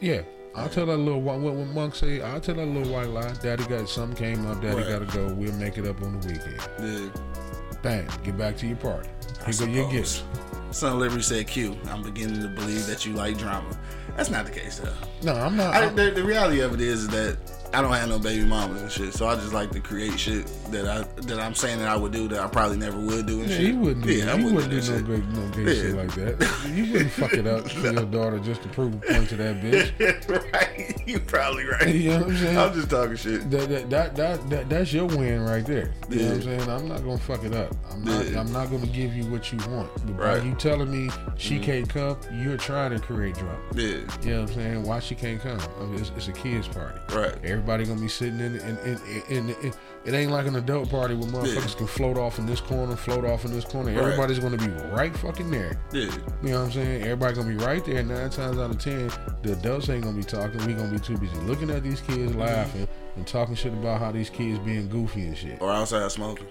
Yeah. 0.01 0.23
I'll 0.55 0.69
tell 0.69 0.87
that 0.87 0.97
little 0.99 1.21
white 1.23 1.39
what, 1.41 1.55
what 1.55 1.67
Monk 1.69 1.95
say. 1.95 2.21
I'll 2.21 2.41
tell 2.41 2.55
that 2.57 2.67
little 2.67 2.93
white 2.93 3.09
lie. 3.09 3.33
Daddy 3.43 3.65
got 3.65 3.89
something 3.89 4.17
came 4.17 4.47
up. 4.47 4.61
Daddy 4.61 4.77
Right. 4.83 4.89
gotta 4.89 5.07
go. 5.07 5.33
We'll 5.33 5.53
make 5.55 5.79
it 5.79 5.87
up 5.87 6.03
on 6.03 6.21
the 6.21 6.29
weekend. 6.29 6.61
Yeah. 6.81 7.77
Bang. 7.83 8.09
Get 8.23 8.37
back 8.37 8.57
to 8.59 8.67
your 8.67 8.77
party. 8.77 9.09
I 9.47 9.51
Here 9.51 9.67
go 9.67 9.73
your 9.73 9.91
gifts. 9.91 10.23
Son 10.71 10.93
of 10.93 10.99
Liberty 10.99 11.23
said, 11.23 11.47
Q, 11.47 11.77
I'm 11.89 12.03
beginning 12.03 12.41
to 12.43 12.49
believe 12.49 12.87
that 12.87 13.05
you 13.07 13.13
like 13.15 13.37
drama. 13.39 13.77
That's 14.17 14.31
not 14.31 14.45
the 14.47 14.51
case, 14.53 14.79
though. 14.79 14.93
No, 15.23 15.35
I'm 15.35 15.57
not. 15.57 15.75
I, 15.75 15.85
I'm- 15.85 15.97
the, 15.97 16.11
the 16.11 16.23
reality 16.25 16.61
of 16.61 16.75
it 16.75 16.81
is 16.81 17.09
that 17.09 17.37
I 17.75 17.81
don't 17.81 17.93
have 17.93 18.09
no 18.09 18.19
baby 18.19 18.45
mamas 18.45 18.83
and 18.83 18.91
shit, 18.93 19.15
so 19.15 19.27
I 19.29 19.35
just 19.35 19.53
like 19.55 19.71
to 19.71 19.81
create 19.81 20.19
shit 20.19 20.47
that 20.73 20.87
I 20.87 21.03
that 21.23 21.39
I'm 21.41 21.55
saying 21.55 21.79
that 21.79 21.89
I 21.89 21.97
would 21.97 22.13
do 22.13 22.29
that 22.29 22.41
I 22.41 22.47
probably 22.47 22.77
never 22.77 22.99
would 23.01 23.27
do 23.27 23.41
and 23.41 23.49
Yeah, 23.51 23.57
shit. 23.57 23.67
you 23.67 23.79
wouldn't 23.79 24.05
do, 24.05 24.13
Yeah, 24.13 24.31
I 24.31 24.35
wouldn't 24.35 24.55
wouldn't 24.55 24.71
do, 24.73 24.81
that 24.81 25.01
no 25.01 25.07
great, 25.07 25.29
no 25.29 25.49
gay 25.65 25.75
shit 25.75 25.95
like 25.97 26.15
that. 26.17 26.71
You 26.75 26.93
wouldn't 26.93 27.11
fuck 27.13 27.33
it 27.33 27.47
up 27.47 27.71
for 27.71 27.91
your 27.93 28.05
daughter 28.05 28.39
just 28.41 28.63
to 28.63 28.69
prove 28.69 28.95
a 28.95 28.99
point 28.99 29.29
to 29.31 29.37
that 29.37 29.61
bitch. 29.63 30.53
right? 30.53 31.03
You 31.09 31.19
probably 31.21 31.65
right. 31.65 31.95
You 31.95 32.11
know 32.11 32.19
what 32.21 32.29
I'm 32.29 32.37
saying? 32.37 32.59
I'm 32.59 32.73
just 32.75 32.91
talking 32.91 33.17
shit. 33.17 33.51
That, 33.51 33.69
that, 33.71 33.91
that, 33.91 34.17
that, 34.17 34.51
that, 34.51 34.69
that's 34.69 34.93
your 34.93 35.07
win 35.07 35.43
right 35.43 35.65
there. 35.65 35.93
You 36.11 36.17
know 36.17 36.25
what 36.29 36.35
I'm 36.37 36.43
saying? 36.43 36.71
I'm 36.71 36.89
not 36.89 36.99
gonna 37.05 37.19
fuck 37.19 37.43
it 37.45 37.55
up. 37.55 37.75
I'm 37.91 38.05
not. 38.05 38.29
Yeah. 38.29 38.41
I'm 38.41 38.53
not 38.53 38.71
gonna 38.71 38.87
give 38.87 39.15
you 39.15 39.25
what 39.31 39.51
you 39.51 39.59
want. 39.71 39.91
But 40.07 40.13
Right. 40.23 40.39
Mm-hmm. 40.39 40.49
you 40.51 40.55
telling 40.57 40.91
me 40.91 41.11
she 41.39 41.59
can't 41.59 41.89
come, 41.89 42.19
you're 42.35 42.57
trying 42.59 42.91
to 42.93 42.99
create 42.99 43.35
drama. 43.37 43.59
Yeah, 43.75 43.85
You 43.87 43.97
know 44.35 44.41
what 44.43 44.51
I'm 44.51 44.55
saying? 44.55 44.83
Why 44.85 45.01
she 45.01 45.15
can't 45.15 45.41
come? 45.41 45.59
I 45.81 45.85
mean, 45.85 45.99
it's, 46.01 46.13
it's 46.17 46.29
a 46.29 46.33
kids 46.33 46.69
party. 46.69 46.99
right. 47.15 47.35
Everybody 47.43 47.62
gonna 47.67 48.01
be 48.01 48.09
sitting 48.09 48.41
in, 48.41 48.57
in, 48.57 48.79
in, 48.79 49.01
in, 49.29 49.49
in 49.51 49.73
it 50.05 50.15
ain't 50.15 50.33
like 50.33 50.47
an 50.47 50.57
adult 50.57 50.91
party 50.91 51.15
where 51.15 51.29
motherfuckers 51.29 51.77
can 51.77 51.87
float 51.87 52.19
off 52.19 52.39
in 52.39 52.47
this 52.47 52.61
corner, 52.61 52.97
float 52.97 53.25
off 53.25 53.45
in 53.45 53.53
this 53.53 53.65
corner. 53.65 53.93
Right. 53.93 54.03
Everybody's 54.03 54.41
gonna 54.41 54.57
be 54.57 54.69
right 54.93 55.17
fucking 55.17 55.51
there. 55.51 55.79
Yeah, 55.93 56.11
You 56.43 56.51
know 56.51 56.59
what 56.59 56.67
I'm 56.67 56.73
saying? 56.73 57.03
Everybody 57.03 57.35
gonna 57.35 57.49
be 57.49 57.65
right 57.65 57.85
there. 57.85 58.03
Nine 58.03 58.31
times 58.31 58.59
out 58.59 58.71
of 58.71 58.79
ten, 58.79 59.11
the 59.43 59.53
adults 59.53 59.89
ain't 59.89 60.05
gonna 60.05 60.17
be 60.17 60.25
talking. 60.25 60.65
We 60.67 60.75
gonna 60.75 60.91
be 60.91 60.99
too 60.99 61.17
busy 61.19 61.37
looking 61.39 61.71
at 61.71 61.83
these 61.83 62.01
kids 62.01 62.33
mm-hmm. 62.33 62.41
laughing 62.41 62.89
and 63.17 63.27
talking 63.27 63.55
shit 63.55 63.73
about 63.73 64.01
how 64.01 64.11
these 64.11 64.31
kids 64.31 64.59
being 64.61 64.89
goofy 64.89 65.27
and 65.27 65.39
shit. 65.39 65.61
or 65.61 65.73
outside 65.73 66.11
smoking. 66.11 66.47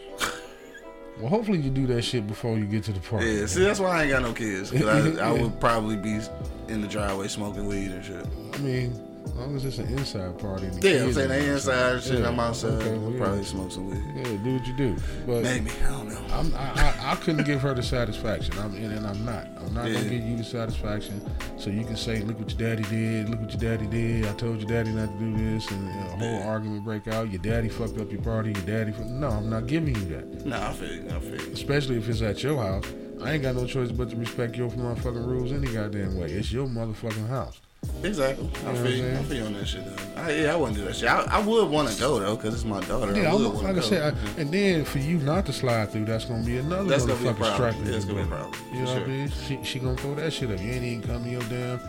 Well, 1.19 1.29
hopefully 1.29 1.59
you 1.59 1.69
do 1.69 1.85
that 1.87 2.03
shit 2.03 2.25
before 2.25 2.57
you 2.57 2.65
get 2.65 2.83
to 2.85 2.93
the 2.93 2.99
party. 2.99 3.27
Yeah, 3.27 3.39
man. 3.39 3.47
see, 3.47 3.63
that's 3.63 3.79
why 3.79 3.99
I 3.99 4.01
ain't 4.03 4.11
got 4.11 4.21
no 4.21 4.33
kids. 4.33 4.73
I, 4.73 5.11
I 5.19 5.31
would 5.41 5.59
probably 5.59 5.97
be 5.97 6.19
in 6.67 6.81
the 6.81 6.87
driveway 6.87 7.27
smoking 7.27 7.67
weed 7.67 7.91
and 7.91 8.03
shit. 8.03 8.25
I 8.53 8.57
mean, 8.59 9.10
As 9.25 9.33
long 9.35 9.55
as 9.55 9.65
it's 9.65 9.77
an 9.77 9.87
inside 9.97 10.37
party. 10.39 10.67
and 10.67 10.83
Yeah, 10.83 11.03
I'm 11.03 11.13
saying 11.13 11.29
they 11.29 11.47
inside 11.49 12.03
shit. 12.03 12.19
Yeah, 12.19 12.27
I'm 12.27 12.39
outside. 12.39 12.73
okay, 12.73 12.97
well, 12.97 13.11
yeah. 13.11 13.17
Probably 13.19 13.43
smoke 13.43 13.71
some 13.71 13.89
weed. 13.89 14.03
Yeah, 14.15 14.37
do 14.43 14.53
what 14.57 14.67
you 14.67 14.73
do. 14.73 14.95
But 15.25 15.43
Maybe 15.43 15.71
I 15.83 15.89
don't 15.89 16.09
know. 16.09 16.21
I'm, 16.31 16.53
I, 16.55 16.71
I, 16.75 17.11
I 17.11 17.15
couldn't 17.15 17.45
give 17.45 17.61
her 17.61 17.73
the 17.73 17.83
satisfaction. 17.83 18.53
I'm 18.59 18.73
and, 18.75 18.93
and 18.93 19.07
I'm 19.07 19.23
not. 19.25 19.47
I'm 19.57 19.73
not 19.73 19.87
Yeah. 19.87 19.93
gonna 19.95 20.09
give 20.09 20.23
you 20.23 20.37
the 20.37 20.43
satisfaction. 20.43 21.21
So 21.57 21.69
you 21.69 21.85
can 21.85 21.95
say, 21.95 22.21
look 22.21 22.39
what 22.39 22.49
your 22.49 22.59
daddy 22.75 22.83
did. 22.89 23.29
Look 23.29 23.41
what 23.41 23.51
your 23.51 23.77
daddy 23.77 23.87
did. 23.87 24.25
I 24.27 24.33
told 24.33 24.57
your 24.59 24.67
daddy 24.69 24.91
not 24.91 25.11
to 25.11 25.19
do 25.19 25.37
this, 25.55 25.69
and 25.71 25.87
a 25.87 25.91
whole 26.17 26.39
Yeah. 26.39 26.47
argument 26.47 26.83
break 26.83 27.07
out. 27.07 27.31
Your 27.31 27.41
daddy 27.41 27.69
fucked 27.69 27.99
up 27.99 28.11
your 28.11 28.21
party. 28.21 28.51
Your 28.51 28.63
daddy. 28.63 28.91
Fuck, 28.91 29.05
no, 29.07 29.29
I'm 29.29 29.49
not 29.49 29.67
giving 29.67 29.95
you 29.95 30.05
that. 30.15 30.45
Nah, 30.45 30.69
I 30.69 30.73
feel 30.73 30.93
you. 30.93 31.09
I 31.09 31.19
feel 31.19 31.41
you. 31.47 31.53
Especially 31.53 31.97
if 31.97 32.09
it's 32.09 32.21
at 32.21 32.43
your 32.43 32.61
house. 32.61 32.85
I 33.23 33.33
ain't 33.33 33.43
got 33.43 33.55
no 33.55 33.67
choice 33.67 33.91
but 33.91 34.09
to 34.09 34.15
respect 34.15 34.55
your 34.57 34.69
motherfucking 34.71 35.25
rules 35.27 35.51
any 35.51 35.67
goddamn 35.71 36.17
way. 36.19 36.25
It's 36.31 36.51
your 36.51 36.67
motherfucking 36.67 37.27
house. 37.29 37.61
Exactly. 38.03 38.47
I 38.47 38.73
feel 38.73 38.83
what 38.83 38.91
you. 38.93 39.07
I'm 39.07 39.17
I 39.17 39.23
feel 39.23 39.37
you 39.37 39.43
on 39.45 39.53
that 39.53 39.67
shit 39.67 39.85
though. 39.85 40.21
I, 40.21 40.31
yeah, 40.31 40.53
I 40.53 40.55
wouldn't 40.55 40.77
do 40.77 40.85
that 40.85 40.95
shit. 40.95 41.09
I, 41.09 41.21
I 41.23 41.39
would 41.39 41.69
want 41.69 41.89
to 41.89 41.99
go 41.99 42.19
though, 42.19 42.35
cause 42.37 42.53
it's 42.53 42.63
my 42.63 42.79
daughter. 42.81 43.15
Yeah, 43.15 43.31
I 43.31 43.35
I'm, 43.35 43.43
would 43.43 43.63
like 43.63 43.75
to 43.75 43.81
I 43.81 43.83
said, 43.83 44.13
I, 44.13 44.41
and 44.41 44.51
then 44.51 44.85
for 44.85 44.99
you 44.99 45.17
not 45.19 45.45
to 45.47 45.53
slide 45.53 45.91
through, 45.91 46.05
that's 46.05 46.25
gonna 46.25 46.43
be 46.43 46.57
another 46.57 46.83
That's 46.89 47.05
gonna 47.05 47.21
be 47.21 47.27
a 47.29 47.33
problem. 47.33 47.85
Yeah, 47.87 47.95
it's 47.95 48.05
gonna 48.05 48.19
be 48.21 48.23
a 48.23 48.27
problem, 48.27 48.59
You 48.73 48.79
know 48.81 48.85
for 48.87 48.93
what 48.99 49.03
I 49.03 49.07
mean? 49.07 49.31
She, 49.47 49.59
she 49.63 49.79
gonna 49.79 49.97
throw 49.97 50.15
that 50.15 50.31
shit 50.33 50.51
up. 50.51 50.59
You 50.59 50.71
ain't 50.71 50.83
even 50.83 51.01
come 51.07 51.23
to 51.23 51.29
your 51.29 51.41
damn 51.43 51.79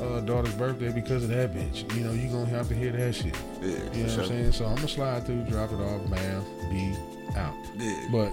uh, 0.00 0.20
daughter's 0.20 0.54
birthday 0.54 0.90
because 0.92 1.24
of 1.24 1.30
that 1.30 1.52
bitch. 1.54 1.92
You 1.96 2.04
know, 2.04 2.12
you 2.12 2.28
gonna 2.28 2.46
have 2.46 2.68
to 2.68 2.74
hear 2.74 2.92
that 2.92 3.14
shit. 3.14 3.34
yeah, 3.60 3.68
You 3.68 3.74
know 3.74 3.78
for 3.90 3.98
what 4.00 4.10
sure. 4.10 4.22
I'm 4.22 4.28
saying? 4.28 4.52
So 4.52 4.66
I'm 4.66 4.76
gonna 4.76 4.88
slide 4.88 5.26
through, 5.26 5.42
drop 5.44 5.70
it 5.72 5.80
off, 5.80 6.10
bam, 6.10 6.44
be 6.70 6.96
out. 7.36 7.54
Yeah, 7.76 8.08
But 8.10 8.32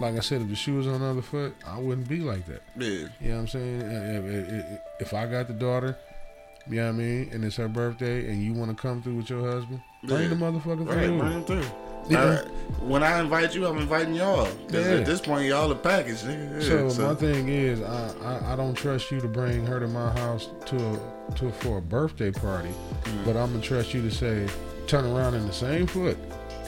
like 0.00 0.16
I 0.16 0.20
said, 0.20 0.40
if 0.42 0.48
the 0.48 0.56
shoe 0.56 0.76
was 0.76 0.86
on 0.86 1.00
the 1.00 1.06
other 1.06 1.22
foot, 1.22 1.54
I 1.66 1.78
wouldn't 1.78 2.08
be 2.08 2.20
like 2.20 2.46
that. 2.46 2.62
yeah, 2.76 2.88
You 2.88 3.08
know 3.30 3.34
what 3.36 3.40
I'm 3.42 3.48
saying? 3.48 3.80
If, 3.82 4.24
if, 4.64 4.80
if 5.00 5.14
I 5.14 5.26
got 5.26 5.46
the 5.46 5.52
daughter, 5.54 5.96
you 6.70 6.76
know 6.76 6.86
what 6.86 6.94
I 6.94 6.98
mean, 6.98 7.30
and 7.32 7.44
it's 7.44 7.56
her 7.56 7.68
birthday, 7.68 8.28
and 8.30 8.42
you 8.42 8.52
want 8.52 8.70
to 8.70 8.80
come 8.80 9.02
through 9.02 9.16
with 9.16 9.30
your 9.30 9.42
husband, 9.50 9.80
bring 10.04 10.22
Yeah. 10.22 10.28
the 10.28 10.34
motherfucker 10.36 10.86
right. 10.88 11.04
through. 11.06 11.18
Bring 11.18 11.30
them 11.32 11.44
through. 11.44 11.64
Yeah. 12.08 12.36
Right. 12.40 12.44
When 12.82 13.02
I 13.02 13.20
invite 13.20 13.54
you, 13.54 13.66
I'm 13.66 13.76
inviting 13.78 14.14
y'all. 14.14 14.48
Yeah. 14.70 14.80
at 14.80 15.06
this 15.06 15.20
point, 15.20 15.46
y'all 15.46 15.70
a 15.70 15.74
package. 15.74 16.16
Nigga. 16.22 16.62
So, 16.62 17.02
Yeah, 17.02 17.08
my 17.08 17.14
thing 17.14 17.48
is, 17.48 17.82
I, 17.82 18.10
I 18.24 18.52
I 18.52 18.56
don't 18.56 18.74
trust 18.74 19.10
you 19.10 19.20
to 19.20 19.28
bring 19.28 19.66
her 19.66 19.78
to 19.80 19.86
my 19.86 20.10
house 20.12 20.48
to 20.66 20.76
a, 20.76 21.34
to 21.36 21.50
for 21.52 21.78
a 21.78 21.82
birthday 21.82 22.30
party, 22.30 22.70
Mm. 23.04 23.24
but 23.24 23.36
I'm 23.36 23.50
gonna 23.52 23.60
trust 23.62 23.92
you 23.94 24.00
to 24.02 24.10
say 24.10 24.46
turn 24.86 25.04
around 25.04 25.34
in 25.34 25.46
the 25.46 25.52
same 25.52 25.86
foot, 25.86 26.16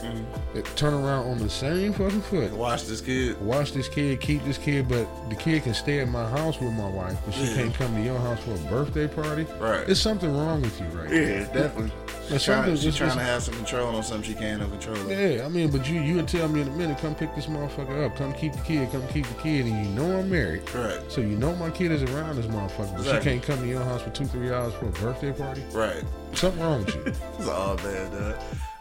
Mm. 0.03 0.57
Eh, 0.57 0.61
turn 0.75 0.93
around 0.93 1.27
on 1.29 1.37
the 1.39 1.49
same 1.49 1.93
fucking 1.93 2.21
foot. 2.21 2.51
watch 2.53 2.83
this 2.85 3.01
kid. 3.01 3.39
Watch 3.41 3.71
this 3.73 3.87
kid, 3.87 4.19
keep 4.21 4.43
this 4.45 4.57
kid, 4.57 4.87
but 4.87 5.07
the 5.29 5.35
kid 5.35 5.63
can 5.63 5.73
stay 5.73 5.99
at 5.99 6.09
my 6.09 6.27
house 6.29 6.59
with 6.59 6.73
my 6.73 6.89
wife, 6.89 7.17
but 7.25 7.33
she 7.33 7.43
Yeah. 7.45 7.55
can't 7.55 7.73
come 7.73 7.95
to 7.95 8.01
your 8.01 8.19
house 8.19 8.39
for 8.41 8.51
a 8.53 8.57
birthday 8.69 9.07
party. 9.07 9.45
Right. 9.59 9.85
There's 9.85 10.01
something 10.01 10.35
wrong 10.35 10.61
with 10.61 10.79
you, 10.79 10.85
right? 10.87 11.11
Yeah, 11.11 11.43
definitely. 11.53 11.91
There's 12.29 12.41
She's 12.41 12.45
trying, 12.45 12.75
she's 12.77 12.95
trying 12.95 13.17
to 13.17 13.23
have 13.23 13.43
some 13.43 13.53
control 13.55 13.95
on 13.95 14.01
something 14.03 14.29
she 14.29 14.33
can't 14.33 14.61
have 14.61 14.71
control 14.71 14.95
of. 14.95 15.11
Yeah, 15.11 15.43
I 15.45 15.49
mean, 15.49 15.69
but 15.71 15.89
you 15.89 15.99
you 15.99 16.15
would 16.15 16.27
tell 16.27 16.47
me 16.47 16.61
in 16.61 16.67
a 16.69 16.71
minute, 16.71 16.97
come 16.99 17.15
pick 17.15 17.35
this 17.35 17.47
motherfucker 17.47 18.05
up, 18.05 18.15
come 18.15 18.31
keep 18.33 18.53
the 18.53 18.61
kid, 18.61 18.89
come 18.93 19.05
keep 19.09 19.27
the 19.27 19.33
kid, 19.41 19.65
and 19.65 19.85
you 19.85 19.91
know 19.91 20.19
I'm 20.19 20.29
married. 20.29 20.61
Right, 20.73 20.99
So 21.09 21.19
you 21.19 21.35
know 21.35 21.53
my 21.57 21.69
kid 21.69 21.91
is 21.91 22.01
around 22.03 22.37
this 22.37 22.45
motherfucker, 22.45 22.91
but 22.93 22.99
Exactly. 23.01 23.19
she 23.19 23.29
can't 23.39 23.43
come 23.43 23.59
to 23.59 23.67
your 23.67 23.83
house 23.83 24.01
for 24.03 24.09
two, 24.11 24.25
three 24.25 24.51
hours 24.53 24.73
for 24.75 24.85
a 24.87 24.91
birthday 24.91 25.33
party. 25.33 25.63
right. 25.73 26.03
Something 26.33 26.61
wrong 26.63 26.85
with 26.85 26.95
you. 26.95 27.03
It's 27.39 27.47
all 27.49 27.75
bad, 27.75 28.11
dog. 28.11 28.35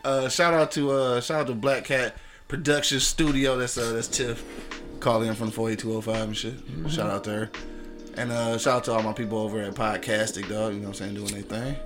Uh, 0.04 0.28
shout 0.28 0.54
out 0.54 0.72
to 0.72 0.90
uh, 0.90 1.20
shout 1.20 1.42
out 1.42 1.46
to 1.48 1.54
Black 1.54 1.84
Cat 1.84 2.16
Production 2.48 3.00
Studio. 3.00 3.56
That's 3.56 3.78
uh, 3.78 3.92
that's 3.92 4.08
Tiff. 4.08 4.44
calling 5.00 5.28
in 5.28 5.34
from 5.34 5.46
the 5.46 5.52
48205 5.52 6.22
and 6.28 6.36
shit. 6.36 6.54
Mm-hmm. 6.66 6.88
Shout 6.88 7.10
out 7.10 7.24
to 7.24 7.30
her. 7.30 7.50
And 8.16 8.30
uh, 8.30 8.58
shout 8.58 8.76
out 8.76 8.84
to 8.84 8.92
all 8.92 9.02
my 9.02 9.12
people 9.12 9.38
over 9.38 9.60
at 9.60 9.74
Podcastic, 9.74 10.48
dog. 10.48 10.74
You 10.74 10.80
know 10.80 10.88
what 10.88 11.00
I'm 11.00 11.14
saying? 11.14 11.14
Doing 11.14 11.32
their 11.32 11.42
thing. 11.42 11.76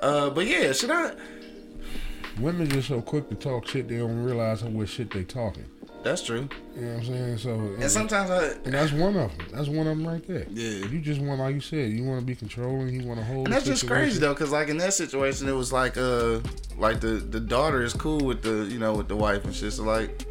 Uh, 0.00 0.30
but 0.30 0.46
yeah, 0.46 0.72
should 0.72 0.90
I? 0.90 1.14
Women 2.38 2.68
just 2.68 2.88
so 2.88 3.00
quick 3.00 3.28
to 3.30 3.34
talk 3.34 3.66
shit 3.66 3.88
they 3.88 3.96
don't 3.96 4.22
realize 4.22 4.60
how 4.60 4.68
what 4.68 4.88
shit 4.88 5.10
they 5.10 5.24
talking. 5.24 5.64
That's 6.06 6.22
true. 6.22 6.48
You 6.76 6.82
know 6.82 6.88
what 6.94 6.98
I'm 6.98 7.04
saying? 7.04 7.38
So 7.38 7.50
And 7.80 7.90
sometimes 7.90 8.30
I. 8.30 8.44
and 8.64 8.72
that's 8.74 8.92
one 8.92 9.16
of 9.16 9.36
them. 9.36 9.46
That's 9.52 9.66
one 9.66 9.88
of 9.88 9.98
them 9.98 10.06
right 10.06 10.24
there. 10.24 10.46
Yeah. 10.50 10.86
You 10.86 11.00
just 11.00 11.20
want, 11.20 11.40
like 11.40 11.54
you 11.56 11.60
said, 11.60 11.90
you 11.90 12.04
want 12.04 12.20
to 12.20 12.24
be 12.24 12.36
controlling. 12.36 12.90
You 12.94 13.04
want 13.08 13.18
to 13.18 13.26
hold. 13.26 13.46
And 13.48 13.52
that's 13.52 13.66
just 13.66 13.88
crazy 13.88 14.20
though, 14.20 14.32
cause 14.32 14.52
like 14.52 14.68
in 14.68 14.76
that 14.78 14.94
situation, 14.94 15.48
it 15.48 15.52
was 15.52 15.72
like 15.72 15.96
uh, 15.96 16.38
like 16.78 17.00
the 17.00 17.08
the 17.08 17.40
daughter 17.40 17.82
is 17.82 17.92
cool 17.92 18.20
with 18.20 18.42
the 18.42 18.72
you 18.72 18.78
know 18.78 18.94
with 18.94 19.08
the 19.08 19.16
wife 19.16 19.44
and 19.44 19.52
shit. 19.52 19.72
So 19.72 19.82
like, 19.82 20.22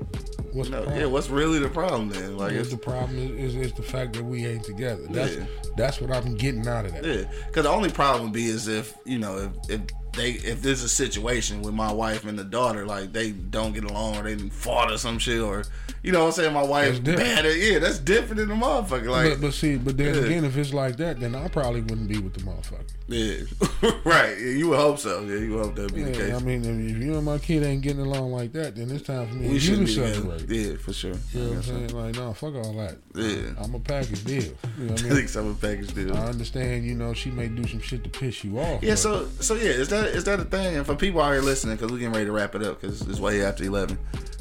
What's 0.54 0.70
the 0.70 0.84
yeah, 0.96 1.06
what's 1.08 1.30
really 1.30 1.60
the 1.60 1.68
problem 1.68 2.08
then? 2.08 2.38
Like, 2.38 2.54
it's, 2.54 2.70
the 2.70 2.78
problem 2.78 3.18
is, 3.18 3.54
is, 3.54 3.56
is 3.58 3.74
the 3.74 3.84
fact 3.84 4.14
that 4.14 4.24
we 4.24 4.46
ain't 4.46 4.64
together. 4.64 5.06
That's 5.10 5.36
Yeah. 5.36 5.46
that's 5.76 6.00
what 6.00 6.10
I'm 6.10 6.36
getting 6.36 6.66
out 6.66 6.86
of 6.86 6.94
that. 6.94 7.04
Yeah, 7.04 7.24
because 7.48 7.64
the 7.64 7.70
only 7.70 7.90
problem 7.92 8.24
would 8.24 8.34
be 8.34 8.46
is 8.46 8.70
if 8.70 8.96
you 9.04 9.20
know 9.20 9.52
if, 9.68 9.70
if 9.70 9.82
they 10.16 10.32
if 10.32 10.62
there's 10.62 10.84
a 10.84 10.90
situation 10.90 11.62
with 11.62 11.74
my 11.74 11.92
wife 11.92 12.26
and 12.26 12.38
the 12.38 12.44
daughter 12.44 12.86
like 12.86 13.12
they 13.14 13.32
don't 13.32 13.74
get 13.74 13.84
along 13.84 14.18
or 14.18 14.24
they 14.24 14.36
fought 14.50 14.92
or 14.92 14.98
some 14.98 15.20
shit 15.20 15.42
or 15.42 15.64
you 16.04 16.12
know 16.12 16.22
what 16.22 16.26
I'm 16.28 16.32
saying 16.34 16.54
my 16.54 16.64
wife's 16.64 17.00
bad 17.00 17.46
at 17.46 17.56
yeah 17.58 17.80
that's 17.80 18.00
different 18.00 18.38
than 18.38 18.50
the 18.50 18.56
motherfucker 18.56 19.08
like 19.10 19.32
but, 19.34 19.42
but 19.42 19.54
see, 19.54 19.78
but 19.78 19.98
then 19.98 20.14
Yeah. 20.16 20.22
again, 20.22 20.46
if 20.46 20.56
it's 20.58 20.74
like 20.74 20.98
that, 20.98 21.20
then 21.20 21.36
I 21.36 21.48
probably 21.48 21.82
wouldn't 21.82 22.08
be 22.08 22.18
with 22.20 22.34
the 22.34 22.42
motherfucker. 22.42 22.90
yeah 23.08 23.92
right 24.06 24.38
yeah, 24.40 24.50
you 24.52 24.70
would 24.70 24.80
hope 24.80 25.00
so 25.00 25.22
yeah 25.22 25.36
you 25.38 25.54
would 25.56 25.66
hope 25.66 25.76
that'd 25.76 25.94
be 25.94 26.04
the 26.04 26.12
case 26.12 26.34
I 26.34 26.40
mean, 26.40 26.64
if 26.90 26.98
you 27.04 27.16
and 27.16 27.26
my 27.26 27.38
kid 27.38 27.64
ain't 27.64 27.82
getting 27.82 28.02
along 28.02 28.32
like 28.32 28.52
that, 28.54 28.76
then 28.76 28.92
it's 28.92 29.06
time 29.06 29.28
for 29.28 29.36
me 29.36 29.50
we 29.50 29.60
should 29.60 29.80
you 29.80 29.86
be 29.86 29.96
to 29.96 30.14
separate. 30.14 30.50
yeah 30.50 30.78
for 30.78 30.94
sure 30.94 31.14
You 31.34 31.40
know 31.42 31.48
what 31.50 31.56
I'm 31.58 31.64
saying? 31.64 31.88
Like, 31.90 32.16
no, 32.16 32.34
fuck 32.34 32.56
all 32.56 32.74
that. 32.74 32.98
Yeah. 33.16 33.54
I'm 33.64 33.74
a 33.76 33.80
package 33.80 34.24
deal. 34.24 34.44
You 34.44 34.86
know 34.86 34.92
what 34.94 35.02
I 35.02 35.06
I 35.06 35.08
mean? 35.08 35.16
think 35.18 35.30
some 35.30 35.48
of 35.48 35.60
the 35.62 35.68
package 35.68 35.94
deal. 35.94 36.16
I 36.16 36.26
understand, 36.28 36.86
you 36.86 36.94
know, 36.96 37.14
she 37.14 37.32
may 37.32 37.48
do 37.48 37.66
some 37.68 37.80
shit 37.82 38.04
to 38.04 38.10
piss 38.10 38.44
you 38.44 38.60
off. 38.60 38.84
Yeah, 38.84 38.96
so 38.96 39.28
so 39.40 39.56
yeah, 39.56 39.70
is 39.70 39.90
that 39.90 40.05
is 40.08 40.24
that 40.26 40.40
a 40.40 40.46
thing? 40.46 40.78
And 40.78 40.86
for 40.86 40.96
people 40.96 41.22
out 41.22 41.34
here 41.34 41.42
listening, 41.42 41.76
because 41.76 41.92
we're 41.92 42.00
getting 42.00 42.14
ready 42.14 42.26
to 42.26 42.32
wrap 42.32 42.56
it 42.56 42.64
up, 42.64 42.82
because 42.82 43.02
it's 43.02 43.20
way 43.20 43.44
after 43.44 43.64
eleven. 43.64 43.98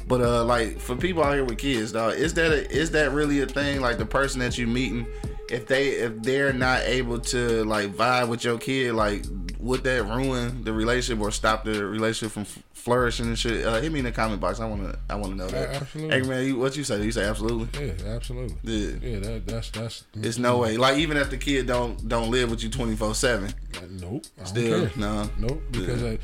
But 0.07 0.21
uh, 0.21 0.43
like 0.43 0.79
for 0.79 0.95
people 0.95 1.23
out 1.23 1.33
here 1.33 1.43
with 1.43 1.57
kids, 1.57 1.91
dog, 1.91 2.15
is 2.15 2.33
that 2.35 2.51
a, 2.51 2.71
is 2.71 2.91
that 2.91 3.11
really 3.11 3.41
a 3.41 3.47
thing? 3.47 3.81
Like 3.81 3.97
the 3.97 4.05
person 4.05 4.39
that 4.41 4.57
you 4.57 4.67
meeting, 4.67 5.07
if 5.49 5.67
they 5.67 5.89
if 5.89 6.21
they're 6.23 6.53
not 6.53 6.81
able 6.83 7.19
to 7.19 7.63
like 7.65 7.89
vibe 7.93 8.29
with 8.29 8.43
your 8.43 8.57
kid, 8.57 8.93
like 8.93 9.25
would 9.59 9.83
that 9.83 10.03
ruin 10.03 10.63
the 10.63 10.73
relationship 10.73 11.21
or 11.21 11.31
stop 11.31 11.63
the 11.63 11.85
relationship 11.85 12.31
from 12.33 12.43
f- 12.43 12.59
flourishing 12.73 13.27
and 13.27 13.37
shit? 13.37 13.65
Uh, 13.65 13.79
hit 13.81 13.91
me 13.91 13.99
in 13.99 14.05
the 14.05 14.11
comment 14.11 14.39
box. 14.41 14.59
I 14.59 14.67
wanna 14.67 14.97
I 15.09 15.15
wanna 15.15 15.35
know 15.35 15.47
that. 15.47 15.69
A- 15.69 15.75
absolutely. 15.75 16.15
Hey 16.21 16.27
man, 16.27 16.45
you, 16.45 16.55
what 16.57 16.75
you 16.77 16.83
say? 16.83 17.03
You 17.03 17.11
say 17.11 17.25
absolutely. 17.25 17.67
Yeah, 17.87 17.93
absolutely. 18.15 18.57
Yeah. 18.63 18.95
Yeah, 19.01 19.19
that, 19.19 19.47
that's 19.47 19.69
that's. 19.71 20.03
It's 20.15 20.37
no 20.37 20.57
way. 20.59 20.77
Like 20.77 20.97
even 20.97 21.17
if 21.17 21.29
the 21.29 21.37
kid 21.37 21.67
don't 21.67 22.07
don't 22.07 22.29
live 22.31 22.49
with 22.51 22.63
you 22.63 22.69
twenty 22.69 22.95
four 22.95 23.13
seven, 23.15 23.53
Nope. 23.89 24.25
I 24.41 24.45
still 24.45 24.89
no. 24.95 25.29
Nope. 25.39 25.61
Because 25.71 26.03
I, 26.03 26.17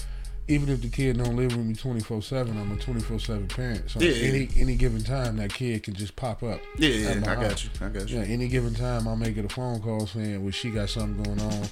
even 0.51 0.69
if 0.69 0.81
the 0.81 0.89
kid 0.89 1.17
don't 1.17 1.35
live 1.35 1.55
with 1.55 1.65
me 1.65 1.73
twenty 1.73 2.01
four 2.01 2.21
seven, 2.21 2.57
I'm 2.59 2.71
a 2.71 2.75
twenty 2.77 3.01
four 3.01 3.19
seven 3.19 3.47
parent. 3.47 3.89
So 3.89 3.99
Yeah, 4.01 4.11
yeah. 4.11 4.27
any 4.29 4.49
any 4.57 4.75
given 4.75 5.03
time, 5.03 5.37
that 5.37 5.53
kid 5.53 5.83
can 5.83 5.93
just 5.93 6.15
pop 6.15 6.43
up. 6.43 6.59
Yeah, 6.77 6.89
yeah, 6.89 7.09
I 7.11 7.35
got 7.35 7.37
house. 7.43 7.63
you. 7.65 7.69
I 7.85 7.89
got 7.89 8.09
you. 8.09 8.17
Yeah, 8.19 8.23
any 8.25 8.47
given 8.47 8.73
time, 8.73 9.07
I'll 9.07 9.15
make 9.15 9.37
it 9.37 9.45
a 9.45 9.49
phone 9.49 9.79
call 9.81 10.07
saying, 10.07 10.41
"Well, 10.43 10.51
she 10.51 10.69
got 10.69 10.89
something 10.89 11.23
going 11.23 11.39
on. 11.41 11.63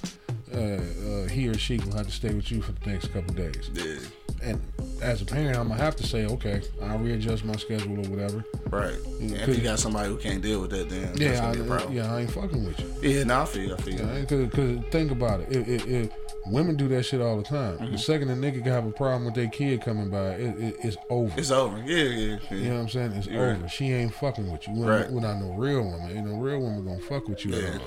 Uh, 0.52 0.58
uh, 0.58 1.28
he 1.28 1.46
or 1.48 1.54
she 1.54 1.78
will 1.78 1.94
have 1.94 2.06
to 2.06 2.12
stay 2.12 2.34
with 2.34 2.50
you 2.50 2.60
for 2.62 2.72
the 2.72 2.90
next 2.90 3.12
couple 3.12 3.34
days." 3.34 3.70
Yeah. 3.72 3.98
And 4.42 4.60
as 5.02 5.20
a 5.20 5.26
parent, 5.26 5.58
I'm 5.58 5.68
gonna 5.68 5.82
have 5.82 5.96
to 5.96 6.06
say, 6.06 6.24
"Okay, 6.24 6.62
I'll 6.82 6.98
readjust 6.98 7.44
my 7.44 7.56
schedule 7.56 7.98
or 7.98 8.08
whatever." 8.10 8.42
Right. 8.70 8.94
And 9.20 9.32
if 9.32 9.48
you 9.48 9.62
got 9.62 9.78
somebody 9.78 10.08
who 10.08 10.16
can't 10.16 10.40
deal 10.40 10.60
with 10.62 10.70
that, 10.70 10.88
then 10.88 11.02
that's 11.12 11.20
Yeah, 11.20 11.40
gonna 11.40 11.52
be 11.54 11.60
a 11.60 11.64
I, 11.64 11.66
problem. 11.66 11.94
yeah, 11.96 12.14
I 12.14 12.20
ain't 12.22 12.30
fucking 12.30 12.64
with 12.64 12.80
you. 12.80 13.10
Yeah, 13.10 13.24
no, 13.24 13.42
I 13.42 13.44
feel 13.44 13.62
you. 13.64 13.74
I 13.74 13.76
feel 13.82 13.94
you. 13.94 14.00
Yeah, 14.06 14.24
cause, 14.24 14.48
'cause 14.52 14.78
think 14.90 15.10
about 15.10 15.40
it. 15.40 15.48
If, 15.52 15.86
if 15.86 16.10
women 16.46 16.76
do 16.76 16.88
that 16.88 17.02
shit 17.04 17.20
all 17.20 17.36
the 17.36 17.42
time, 17.42 17.78
Mm-hmm. 17.78 17.92
the 17.92 17.98
second 17.98 18.30
a 18.30 18.34
nigga 18.34 18.64
have 18.66 18.86
a 18.86 18.90
problem 18.92 19.24
with 19.26 19.34
their 19.34 19.48
kid 19.48 19.82
coming 19.82 20.10
by, 20.10 20.30
it, 20.30 20.58
it, 20.58 20.76
it's 20.82 20.96
over. 21.08 21.38
It's 21.38 21.50
over. 21.50 21.78
Yeah, 21.78 22.04
yeah, 22.04 22.38
yeah. 22.50 22.56
you 22.56 22.68
know 22.70 22.74
what 22.76 22.80
I'm 22.82 22.88
saying? 22.88 23.12
It's 23.12 23.26
You're 23.26 23.50
over. 23.52 23.60
right. 23.62 23.70
She 23.70 23.92
ain't 23.92 24.14
fucking 24.14 24.50
with 24.50 24.66
you. 24.66 24.74
We're, 24.74 25.00
Right. 25.02 25.12
not 25.12 25.38
no 25.38 25.52
real 25.54 25.82
woman. 25.82 26.16
Ain't 26.16 26.26
no 26.26 26.36
real 26.36 26.60
woman 26.60 26.84
gonna 26.84 27.00
fuck 27.00 27.28
with 27.28 27.44
you 27.44 27.54
Yeah. 27.54 27.68
at 27.68 27.80
all. 27.80 27.86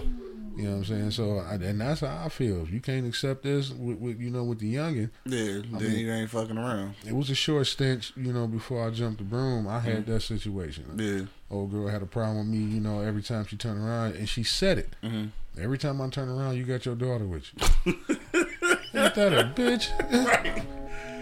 You 0.56 0.66
know 0.66 0.70
what 0.70 0.78
I'm 0.78 0.86
saying? 0.86 1.12
So, 1.12 1.40
I, 1.40 1.56
and 1.56 1.82
that's 1.82 2.02
how 2.02 2.26
I 2.26 2.30
feel. 2.30 2.62
If 2.62 2.70
you 2.72 2.80
can't 2.80 3.08
accept 3.08 3.42
this 3.42 3.72
with, 3.72 3.98
with 3.98 4.20
you 4.20 4.30
know, 4.30 4.44
with 4.44 4.60
the 4.60 4.76
youngin, 4.76 5.10
yeah, 5.26 5.62
then 5.80 5.92
you 5.96 6.12
ain't 6.12 6.30
fucking 6.30 6.60
around. 6.60 6.94
it 7.08 7.16
was 7.16 7.32
a 7.32 7.36
short 7.36 7.66
stint, 7.66 8.12
you 8.16 8.32
know, 8.32 8.46
before 8.46 8.86
I 8.86 8.92
jumped 8.92 9.18
the 9.18 9.24
broom. 9.24 9.68
I 9.68 9.80
had 9.80 10.06
that 10.06 10.20
situation. 10.22 10.84
Mm-hmm. 10.96 11.18
Yeah. 11.22 11.26
Old 11.50 11.72
girl 11.72 11.88
had 11.88 12.04
a 12.04 12.06
problem 12.06 12.38
with 12.38 12.48
me, 12.60 12.60
you 12.76 12.80
know, 12.82 13.00
every 13.02 13.24
time 13.24 13.48
she 13.48 13.56
turned 13.58 13.84
around, 13.84 14.16
and 14.16 14.30
she 14.30 14.44
said 14.44 14.78
it. 14.78 14.90
Mhm. 15.04 15.32
Every 15.60 15.80
time 15.80 16.00
I 16.02 16.10
turn 16.10 16.30
around, 16.30 16.56
you 16.58 16.66
got 16.66 16.86
your 16.86 16.96
daughter 16.96 17.26
with 17.26 17.46
you. 17.86 17.96
Ain't 19.04 19.16
that 19.16 19.34
a 19.34 19.44
bitch? 19.56 19.90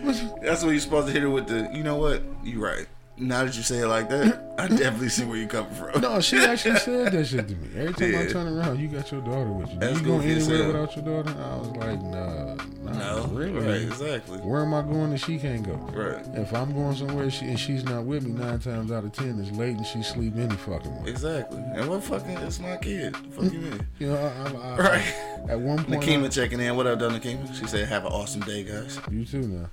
Right. 0.04 0.42
That's 0.42 0.64
what 0.64 0.72
you're 0.72 0.80
supposed 0.80 1.06
to 1.08 1.14
hit 1.14 1.22
her 1.22 1.30
with 1.30 1.48
the, 1.48 1.70
you 1.72 1.84
know 1.84 1.96
what? 1.98 2.24
You 2.44 2.60
right. 2.64 2.88
Now 3.18 3.44
that 3.46 3.56
you 3.56 3.62
say 3.62 3.80
it 3.80 3.88
like 3.88 4.10
that, 4.10 4.56
I 4.58 4.68
definitely 4.68 5.10
see 5.10 5.26
where 5.26 5.38
you're 5.38 5.48
coming 5.48 5.72
from. 5.74 6.02
No, 6.02 6.20
she 6.22 6.38
actually 6.40 6.78
said 6.80 7.12
that 7.12 7.26
shit 7.26 7.48
to 7.48 7.56
me. 7.56 7.68
Every 7.76 7.94
time 7.94 8.20
I 8.20 8.32
turn 8.32 8.48
around, 8.48 8.80
you 8.80 8.88
got 8.88 9.12
your 9.12 9.22
daughter 9.22 9.52
with 9.52 9.72
you. 9.72 9.80
That's 9.80 10.00
you 10.00 10.06
going 10.08 10.28
anywhere 10.28 10.68
without 10.68 10.96
your 10.96 11.06
daughter? 11.24 11.38
I 11.40 11.56
was 11.58 11.68
like, 11.72 12.02
nah, 12.02 12.56
nah, 12.84 13.18
No. 13.18 13.28
really. 13.32 13.60
Right, 13.68 13.82
exactly. 13.82 14.40
Where 14.40 14.62
am 14.62 14.74
I 14.74 14.82
going 14.82 15.12
that 15.12 15.20
she 15.20 15.38
can't 15.38 15.62
go? 15.64 15.74
Right. 15.74 16.26
If 16.36 16.52
I'm 16.54 16.74
going 16.74 16.96
somewhere 16.96 17.30
she, 17.30 17.46
and 17.46 17.60
she's 17.60 17.84
not 17.84 18.06
with 18.06 18.24
me, 18.26 18.32
nine 18.32 18.58
times 18.60 18.92
out 18.92 19.04
of 19.04 19.12
ten, 19.12 19.40
it's 19.40 19.52
late 19.56 19.78
and 19.78 19.86
she 19.86 20.02
sleep 20.02 20.36
any 20.38 20.56
fucking 20.56 21.04
way. 21.04 21.10
Exactly. 21.12 21.60
And 21.76 21.88
what 21.90 22.04
fucking, 22.04 22.38
it's 22.40 22.60
my 22.60 22.78
kid. 22.78 23.14
The 23.14 23.30
fuck 23.42 23.54
you 23.54 23.60
mean? 23.60 23.88
You 24.00 24.08
know, 24.08 24.16
I, 24.16 24.50
I, 24.50 24.74
I, 24.74 24.78
Right. 24.78 25.16
at 25.50 25.60
one 25.60 25.84
point, 25.84 26.02
Nakima 26.02 26.34
checking 26.34 26.60
in. 26.60 26.76
What 26.76 26.88
up, 26.88 26.98
though, 26.98 27.10
Nakima? 27.12 27.54
She 27.54 27.68
said, 27.68 27.88
"Have 27.88 28.06
an 28.06 28.12
awesome 28.14 28.42
day, 28.42 28.64
guys." 28.64 29.00
you 29.12 29.26
too 29.26 29.42
now. 29.42 29.70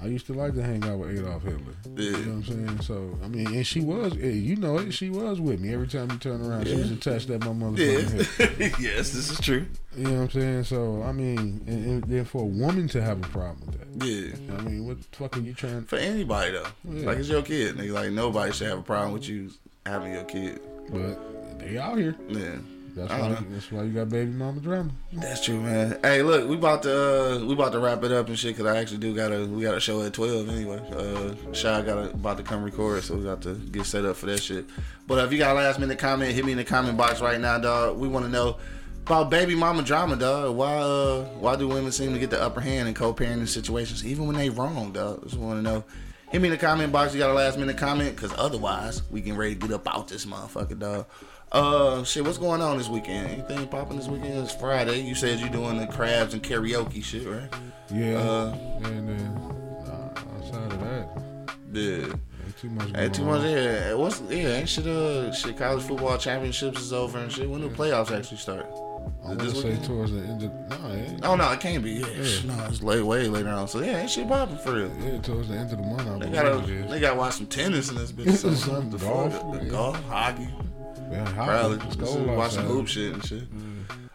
I 0.00 0.06
used 0.06 0.26
to 0.26 0.32
like 0.34 0.54
to 0.54 0.62
hang 0.62 0.84
out 0.84 0.98
with 0.98 1.18
Adolf 1.18 1.42
Hitler. 1.42 1.60
Yeah. 1.96 2.02
You 2.02 2.12
know 2.12 2.18
what 2.18 2.26
I'm 2.26 2.44
saying? 2.44 2.80
So 2.82 3.18
I 3.24 3.28
mean, 3.28 3.46
and 3.48 3.66
she 3.66 3.80
was, 3.80 4.14
you 4.14 4.56
know 4.56 4.78
it. 4.78 4.92
She 4.92 5.10
was 5.10 5.40
with 5.40 5.60
me 5.60 5.72
every 5.74 5.88
time 5.88 6.10
you 6.10 6.18
turn 6.18 6.40
around. 6.44 6.66
She 6.66 6.74
was 6.76 6.90
attached 6.90 7.30
at 7.30 7.40
my 7.40 7.48
motherfucking 7.48 8.38
hip. 8.38 8.58
Yeah. 8.58 8.76
yes, 8.80 9.10
this 9.10 9.30
is 9.30 9.40
true. 9.40 9.66
You 9.96 10.04
know 10.04 10.10
what 10.12 10.20
I'm 10.20 10.30
saying? 10.30 10.64
So 10.64 11.02
I 11.02 11.12
mean, 11.12 11.38
and, 11.66 11.86
and 11.86 12.04
then 12.04 12.24
for 12.24 12.42
a 12.42 12.46
woman 12.46 12.86
to 12.88 13.02
have 13.02 13.18
a 13.18 13.28
problem 13.28 13.60
with 13.66 13.78
that, 13.98 14.06
Yeah. 14.06 14.56
I 14.56 14.60
mean, 14.62 14.86
what 14.86 14.98
the 15.00 15.16
fuck 15.16 15.36
are 15.36 15.40
you 15.40 15.54
trying? 15.54 15.84
For 15.84 15.96
anybody 15.96 16.52
though, 16.52 16.66
Yeah. 16.88 17.06
like 17.06 17.18
it's 17.18 17.28
your 17.28 17.42
kid. 17.42 17.76
Nigga, 17.76 17.92
like 17.92 18.12
nobody 18.12 18.52
should 18.52 18.68
have 18.68 18.78
a 18.78 18.82
problem 18.82 19.12
with 19.12 19.28
you 19.28 19.50
having 19.86 20.12
your 20.14 20.24
kid. 20.24 20.60
But 20.90 21.58
they 21.58 21.76
out 21.78 21.98
here. 21.98 22.14
Yeah. 22.28 22.56
That's 22.98 23.12
why. 23.12 23.28
don't. 23.28 23.52
That's 23.52 23.72
why 23.72 23.82
you 23.84 23.92
got 23.92 24.08
baby 24.08 24.32
mama 24.32 24.60
drama. 24.60 24.90
That's 25.12 25.44
true, 25.44 25.60
man. 25.60 25.98
Hey, 26.02 26.22
look, 26.22 26.48
we 26.48 26.56
about 26.56 26.82
to 26.82 27.36
uh, 27.36 27.44
we 27.44 27.54
about 27.54 27.72
to 27.72 27.78
wrap 27.78 28.02
it 28.02 28.10
up 28.10 28.26
and 28.28 28.38
shit 28.38 28.56
because 28.56 28.70
I 28.70 28.78
actually 28.78 28.98
do 28.98 29.14
got 29.14 29.28
to 29.28 29.46
we 29.46 29.62
got 29.62 29.74
a 29.74 29.80
show 29.80 30.02
at 30.02 30.12
twelve 30.12 30.48
anyway. 30.48 30.80
Uh, 30.90 31.52
Shy 31.52 31.80
got 31.82 32.12
about 32.12 32.38
to 32.38 32.42
come 32.42 32.64
record, 32.64 33.04
so 33.04 33.14
we 33.14 33.24
got 33.24 33.40
to 33.42 33.54
get 33.54 33.86
set 33.86 34.04
up 34.04 34.16
for 34.16 34.26
that 34.26 34.42
shit. 34.42 34.66
But 35.06 35.24
if 35.24 35.32
you 35.32 35.38
got 35.38 35.54
a 35.54 35.58
last 35.58 35.78
minute 35.78 35.98
comment, 35.98 36.34
hit 36.34 36.44
me 36.44 36.52
in 36.52 36.58
the 36.58 36.64
comment 36.64 36.96
box 36.96 37.20
right 37.20 37.40
now, 37.40 37.58
dog. 37.58 37.98
We 37.98 38.08
want 38.08 38.24
to 38.26 38.30
know 38.30 38.56
about 39.06 39.30
baby 39.30 39.54
mama 39.54 39.82
drama, 39.82 40.16
dog. 40.16 40.56
Why 40.56 40.74
uh 40.74 41.24
why 41.38 41.56
do 41.56 41.68
women 41.68 41.92
seem 41.92 42.12
to 42.12 42.18
get 42.18 42.30
the 42.30 42.42
upper 42.42 42.60
hand 42.60 42.88
in 42.88 42.94
co-parenting 42.94 43.48
situations, 43.48 44.04
even 44.04 44.26
when 44.26 44.36
they 44.36 44.50
wrong, 44.50 44.92
dog? 44.92 45.22
Just 45.22 45.36
want 45.36 45.58
to 45.58 45.62
know. 45.62 45.84
Hit 46.30 46.42
me 46.42 46.48
in 46.48 46.52
the 46.52 46.58
comment 46.58 46.92
box. 46.92 47.14
You 47.14 47.20
got 47.20 47.30
a 47.30 47.32
last 47.32 47.58
minute 47.58 47.78
comment, 47.78 48.14
cause 48.14 48.34
otherwise 48.36 49.02
we 49.10 49.22
can 49.22 49.34
ready 49.34 49.54
to 49.54 49.60
get 49.60 49.72
up 49.72 49.88
out 49.88 50.08
this 50.08 50.26
motherfucker, 50.26 50.78
dog. 50.78 51.06
Uh, 51.50 52.04
shit, 52.04 52.24
what's 52.24 52.36
going 52.38 52.60
on 52.60 52.76
this 52.76 52.88
weekend? 52.88 53.26
Anything 53.30 53.66
popping 53.68 53.96
this 53.96 54.06
weekend? 54.08 54.34
It's 54.38 54.54
Friday. 54.54 55.00
You 55.00 55.14
said 55.14 55.38
you're 55.40 55.48
doing 55.48 55.78
the 55.78 55.86
crabs 55.86 56.34
and 56.34 56.42
karaoke 56.42 57.02
shit, 57.02 57.26
right? 57.26 57.48
Yeah. 57.90 58.18
Uh, 58.18 58.56
and 58.84 59.08
then 59.08 59.36
uh, 59.86 60.20
outside 60.36 60.72
of 60.72 60.80
that, 60.80 61.08
Yeah. 61.72 62.04
ain't 62.44 62.58
too 62.60 62.68
much. 62.68 62.88
Ain't 62.94 63.14
too 63.14 63.24
much. 63.24 63.40
on. 63.40 63.50
Yeah. 63.50 63.94
What's 63.94 64.20
yeah? 64.28 64.56
Ain't 64.56 64.68
shit. 64.68 64.86
Uh, 64.86 65.32
shit. 65.32 65.56
College 65.56 65.84
football 65.84 66.18
championships 66.18 66.80
is 66.82 66.92
over 66.92 67.18
and 67.18 67.32
shit. 67.32 67.48
When 67.48 67.62
do 67.62 67.70
playoffs 67.70 68.10
actually 68.16 68.36
start? 68.38 68.66
I 69.24 69.28
want 69.28 69.40
to 69.40 69.50
say 69.52 69.68
weekend? 69.70 69.84
towards 69.86 70.12
the 70.12 70.18
end 70.20 70.42
of 70.42 70.52
no, 70.82 70.88
it. 70.92 71.20
Oh 71.22 71.34
no, 71.34 71.50
it 71.50 71.60
can't 71.60 71.82
be. 71.82 71.92
Yeah. 71.92 72.06
Yeah. 72.08 72.40
No, 72.56 72.66
it's 72.66 72.82
late, 72.82 73.00
way 73.02 73.26
later 73.26 73.48
on. 73.48 73.68
So 73.68 73.80
yeah, 73.80 74.00
ain't 74.02 74.10
shit 74.10 74.28
popping 74.28 74.58
for 74.58 74.74
real. 74.74 74.92
Yeah, 75.00 75.18
towards 75.22 75.48
the 75.48 75.54
end 75.54 75.72
of 75.72 75.78
the 75.78 75.84
month. 75.84 76.06
I 76.24 76.26
They 76.26 76.30
gotta, 76.30 76.66
they 76.88 77.00
gotta 77.00 77.16
watch 77.18 77.34
some 77.36 77.46
tennis 77.46 77.88
in 77.88 77.96
this 77.96 78.12
bitch. 78.12 78.36
Something. 78.54 78.90
The 78.90 78.98
golf, 78.98 79.32
fuck? 79.32 79.68
Golf, 79.70 80.04
hockey. 80.04 80.48
Yeah, 81.10 81.32
Probably 81.34 81.78
just 81.78 82.54
some 82.54 82.64
hoop 82.64 82.88
shit 82.88 83.14
and 83.14 83.24
shit. 83.24 83.44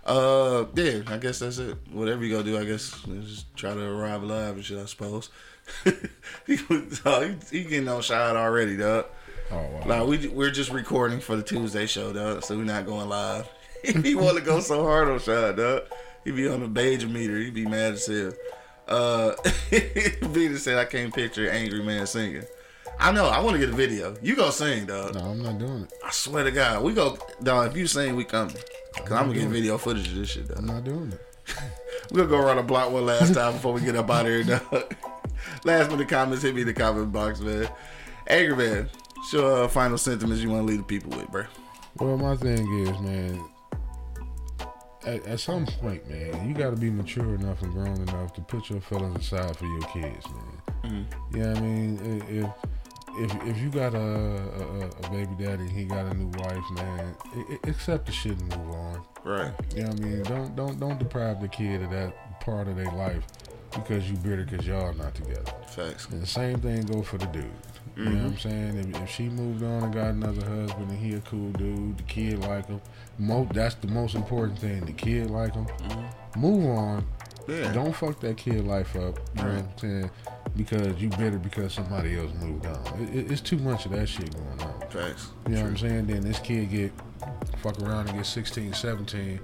Uh, 0.06 0.66
yeah, 0.76 1.02
I 1.08 1.18
guess 1.18 1.40
that's 1.40 1.58
it. 1.60 1.78
Whatever 1.92 2.26
you 2.26 2.36
go 2.36 2.44
do, 2.44 2.58
I 2.58 2.66
guess 2.66 3.02
just 3.22 3.56
try 3.56 3.74
to 3.74 3.82
arrive 3.82 4.24
alive 4.24 4.56
and 4.56 4.66
shit. 4.66 4.78
I 4.78 4.86
suppose. 4.86 5.30
he, 6.46 6.60
oh, 7.06 7.22
he, 7.22 7.58
he 7.58 7.64
getting 7.64 7.88
on 7.88 8.02
shot 8.02 8.36
already, 8.36 8.76
dog. 8.76 9.06
Oh 9.52 9.56
wow. 9.56 9.84
Nah, 9.86 10.06
we 10.06 10.28
we're 10.28 10.52
just 10.52 10.72
recording 10.72 11.20
for 11.20 11.36
the 11.36 11.44
Tuesday 11.44 11.86
show, 11.86 12.12
dog. 12.12 12.44
So 12.44 12.58
we're 12.58 12.64
not 12.64 12.86
going 12.86 13.08
live. 13.08 13.50
he 13.84 14.16
want 14.16 14.38
to 14.38 14.44
go 14.44 14.60
so 14.60 14.84
hard 14.84 15.08
on 15.08 15.20
shot, 15.20 15.56
dog. 15.56 15.84
He 16.26 16.32
be 16.32 16.48
on 16.50 16.62
the 16.62 16.68
beige 16.68 17.06
meter. 17.06 17.38
He 17.38 17.50
be 17.50 17.66
mad 17.66 17.94
as 17.94 18.06
hell. 18.06 18.34
Uh, 18.88 19.34
Vita 20.22 20.58
said 20.58 20.78
I 20.78 20.86
can't 20.86 21.14
picture 21.14 21.50
angry 21.50 21.82
man 21.82 22.06
singing. 22.08 22.44
I 23.00 23.12
know. 23.12 23.28
I 23.28 23.40
want 23.40 23.54
to 23.54 23.60
get 23.60 23.70
a 23.70 23.76
video. 23.76 24.16
You 24.22 24.36
go 24.36 24.50
sing, 24.50 24.86
dog. 24.86 25.16
No, 25.16 25.22
I'm 25.22 25.42
not 25.42 25.58
doing 25.58 25.84
it. 25.84 25.94
I 26.06 26.12
swear 26.12 26.44
to 26.44 26.52
God, 26.52 26.84
we 26.84 26.94
go, 26.94 27.18
dog. 27.42 27.72
If 27.72 27.78
you 27.78 27.88
sing, 27.88 28.16
we 28.16 28.24
coming. 28.24 28.56
Cause 28.96 29.12
I'm 29.12 29.28
gonna 29.28 29.40
get 29.40 29.50
video 29.50 29.78
footage 29.78 30.08
of 30.08 30.16
this 30.16 30.30
shit, 30.30 30.50
I'm 30.56 30.66
not 30.66 30.84
doing 30.84 31.12
it. 31.12 31.22
We 32.12 32.18
gonna 32.18 32.30
go 32.30 32.38
around 32.38 32.58
the 32.58 32.64
block 32.64 32.92
one 32.92 33.06
last 33.06 33.34
time 33.34 33.54
before 33.54 33.74
we 33.74 33.82
get 33.82 33.96
up 33.96 34.10
out 34.10 34.26
of 34.26 34.32
here, 34.32 34.44
dog. 34.44 34.94
last 35.64 35.90
minute 35.90 36.10
comments, 36.10 36.44
hit 36.44 36.54
me 36.54 36.62
in 36.62 36.68
the 36.68 36.74
comment 36.74 37.12
box, 37.12 37.40
man. 37.40 37.68
Angry 38.28 38.56
man, 38.56 38.90
sure. 39.30 39.64
Uh, 39.64 39.68
final 39.68 39.98
sentiments 39.98 40.44
you 40.44 40.50
want 40.50 40.62
to 40.62 40.66
leave 40.66 40.80
the 40.80 40.84
people 40.84 41.12
with, 41.12 41.32
bro. 41.32 41.46
Well, 42.00 42.18
my 42.18 42.36
thing 42.36 42.72
is, 42.82 43.00
man. 43.00 43.44
At, 45.06 45.26
at 45.26 45.40
some 45.40 45.66
point, 45.66 46.08
man, 46.10 46.48
you 46.48 46.54
got 46.54 46.72
to 46.72 46.76
be 46.76 46.90
mature 46.90 47.36
enough 47.36 47.62
and 47.62 47.72
grown 47.72 47.96
enough 48.02 48.34
to 48.34 48.42
put 48.42 48.70
your 48.70 48.82
feelings 48.82 49.20
aside 49.20 49.56
for 49.58 49.66
your 49.66 49.82
kids, 49.88 50.26
man. 50.84 51.08
You 51.32 51.40
know 51.40 51.54
I 51.54 51.60
mean? 51.62 52.24
If 52.30 52.50
if 53.18 53.48
if 53.48 53.58
you 53.60 53.70
got 53.70 53.94
a, 53.94 54.00
a, 54.00 54.88
a 54.88 55.10
baby 55.12 55.36
daddy 55.38 55.68
he 55.68 55.86
got 55.86 56.06
a 56.06 56.14
new 56.14 56.32
wife, 56.40 56.64
man, 56.72 57.16
accept 57.66 58.06
the 58.06 58.12
shit 58.12 58.40
and 58.40 58.58
move 58.58 58.76
on. 58.76 59.02
Right. 59.24 59.52
You 59.76 59.84
know 59.84 59.90
what 59.90 60.00
I 60.00 60.04
mean? 60.04 60.24
Don't 60.24 60.56
don't 60.56 60.80
don't 60.80 61.00
deprive 61.00 61.42
the 61.42 61.48
kid 61.48 61.82
of 61.82 61.90
that 61.92 62.40
part 62.42 62.68
of 62.68 62.76
their 62.76 62.92
life 62.92 63.24
because 63.74 64.10
you 64.10 64.18
bitter 64.18 64.46
because 64.46 64.66
y'all 64.68 64.94
not 64.94 65.16
together. 65.16 65.52
Facts. 65.68 66.08
And 66.10 66.22
the 66.22 66.28
same 66.28 66.60
thing 66.60 66.84
go 66.84 67.02
for 67.02 67.18
the 67.18 67.26
dude. 67.28 67.46
You 67.96 68.06
know 68.06 68.12
what 68.12 68.20
I'm 68.22 68.34
mm-hmm. 68.34 68.50
saying? 68.50 68.96
If, 68.96 69.04
if 69.04 69.10
she 69.10 69.30
moved 69.30 69.64
on 69.64 69.84
and 69.84 69.94
got 69.94 70.08
another 70.08 70.44
husband 70.50 70.90
and 70.90 70.98
he 70.98 71.14
a 71.14 71.20
cool 71.20 71.52
dude, 71.52 71.98
the 71.98 72.04
kid 72.04 72.40
like 72.40 72.66
him, 72.66 72.82
mo- 73.20 73.48
that's 73.54 73.76
the 73.76 73.88
most 73.88 74.16
important 74.16 74.58
thing. 74.58 74.84
The 74.86 74.94
kid 74.94 75.30
like 75.30 75.54
him. 75.54 75.66
Mm-hmm. 75.66 76.42
Move 76.42 76.66
on. 76.66 77.06
Yeah. 77.48 77.72
Don't 77.74 77.94
fuck 77.94 78.20
that 78.22 78.38
kid 78.38 78.66
life 78.66 78.96
up. 78.96 79.20
You 79.36 79.44
know 79.44 79.56
what 79.56 79.66
I'm 79.66 79.78
saying? 79.78 80.12
Because 80.56 81.02
you 81.02 81.10
bitter 81.10 81.40
because 81.40 81.74
somebody 81.74 82.18
else 82.18 82.32
moved 82.40 82.66
on. 82.66 83.02
It, 83.02 83.16
it, 83.16 83.32
it's 83.32 83.42
too 83.42 83.58
much 83.58 83.86
of 83.86 83.92
that 83.92 84.08
shit 84.08 84.34
going 84.34 84.62
on. 84.62 84.90
Facts. 84.90 85.30
You 85.48 85.56
know 85.56 85.62
what 85.62 85.70
I'm 85.70 85.78
saying? 85.78 86.08
Then 86.08 86.22
this 86.22 86.40
kid 86.40 86.70
get 86.70 86.92
fuck 87.58 87.80
around 87.82 88.08
and 88.10 88.18
get 88.18 88.26
16, 88.26 88.74
17 88.74 89.40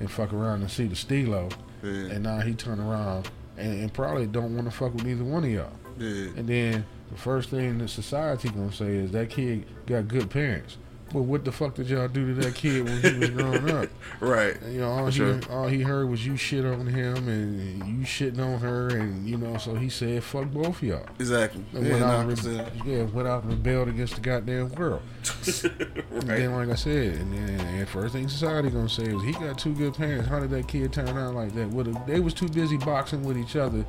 and 0.00 0.10
fuck 0.10 0.32
around 0.32 0.60
and 0.62 0.70
see 0.70 0.86
the 0.86 0.96
stilo. 0.96 1.48
Yeah. 1.82 1.90
And 1.90 2.22
now 2.22 2.40
he 2.40 2.54
turn 2.54 2.80
around 2.80 3.30
and, 3.56 3.80
and 3.80 3.92
probably 3.92 4.26
don't 4.26 4.54
want 4.54 4.70
to 4.70 4.76
fuck 4.76 4.94
with 4.94 5.06
either 5.06 5.24
one 5.24 5.44
of 5.44 5.50
y'all. 5.50 5.72
Yeah. 5.98 6.28
And 6.36 6.48
then 6.48 6.86
the 7.10 7.18
first 7.18 7.50
thing 7.50 7.78
the 7.78 7.88
society 7.88 8.48
gonna 8.48 8.72
say 8.72 8.96
is 8.96 9.10
that 9.12 9.30
kid 9.30 9.66
got 9.86 10.08
good 10.08 10.30
parents. 10.30 10.76
But 11.12 11.22
what 11.22 11.42
the 11.44 11.52
fuck 11.52 11.74
did 11.74 11.88
y'all 11.88 12.06
do 12.06 12.34
to 12.34 12.40
that 12.42 12.54
kid 12.54 12.84
when 12.84 13.00
he 13.00 13.18
was 13.18 13.30
growing 13.30 13.70
up? 13.70 13.88
Right. 14.20 14.56
You 14.68 14.80
know, 14.80 14.90
all 14.90 15.06
he, 15.06 15.12
Sure. 15.12 15.40
all 15.48 15.68
he 15.68 15.80
heard 15.82 16.08
was 16.10 16.26
you 16.26 16.36
shit 16.36 16.64
on 16.64 16.86
him 16.88 17.28
and 17.28 17.76
you 18.00 18.04
shitting 18.04 18.40
on 18.40 18.58
her, 18.60 18.88
and 18.88 19.28
you 19.28 19.36
know, 19.36 19.56
so 19.58 19.74
he 19.76 19.88
said, 19.88 20.24
"Fuck 20.24 20.46
both 20.50 20.68
of 20.68 20.82
y'all." 20.82 21.06
Exactly. 21.20 21.64
And 21.72 21.86
Yeah, 21.86 21.92
went 21.92 22.04
out, 22.04 22.10
I 22.10 22.22
and 22.24 22.38
can 22.38 22.56
re- 22.56 22.60
uh, 22.60 22.70
yeah, 22.84 23.02
went 23.04 23.28
out 23.28 23.42
and 23.44 23.52
rebelled 23.52 23.88
against 23.88 24.16
the 24.16 24.20
goddamn 24.20 24.70
world. 24.74 25.02
And 26.10 26.28
then, 26.28 26.52
like 26.52 26.68
I 26.70 26.74
said, 26.74 27.14
and 27.14 27.32
then 27.32 27.60
and 27.60 27.88
first 27.88 28.12
thing 28.14 28.28
society 28.28 28.70
gonna 28.70 28.88
say 28.88 29.04
is 29.04 29.22
he 29.22 29.32
got 29.32 29.56
two 29.58 29.72
good 29.74 29.94
parents. 29.94 30.28
How 30.28 30.40
did 30.40 30.50
that 30.50 30.66
kid 30.68 30.92
turn 30.92 31.08
out 31.16 31.34
like 31.34 31.54
that? 31.54 31.68
What 31.68 31.86
they 32.06 32.18
was 32.20 32.34
too 32.34 32.48
busy 32.48 32.76
boxing 32.76 33.22
with 33.24 33.38
each 33.38 33.54
other 33.56 33.84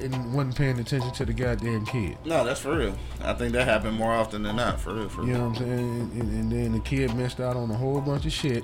and 0.00 0.34
wasn't 0.34 0.56
paying 0.56 0.78
attention 0.78 1.12
to 1.12 1.24
the 1.24 1.32
goddamn 1.32 1.84
kid. 1.86 2.16
No, 2.24 2.44
that's 2.44 2.60
for 2.60 2.76
real. 2.76 2.94
I 3.22 3.32
think 3.34 3.52
that 3.52 3.66
happened 3.66 3.96
more 3.96 4.12
often 4.12 4.42
than 4.42 4.56
not. 4.56 4.80
For 4.80 4.94
real. 4.94 5.08
For 5.08 5.20
real. 5.22 5.28
You 5.30 5.34
know 5.38 5.48
what 5.48 5.58
I'm 5.60 5.64
saying? 5.66 6.10
And, 6.20 6.22
and 6.32 6.52
then 6.52 6.72
the 6.72 6.80
kid 6.80 7.14
missed 7.14 7.40
out 7.40 7.56
on 7.56 7.70
a 7.70 7.74
whole 7.76 8.00
bunch 8.00 8.26
of 8.26 8.32
shit 8.32 8.62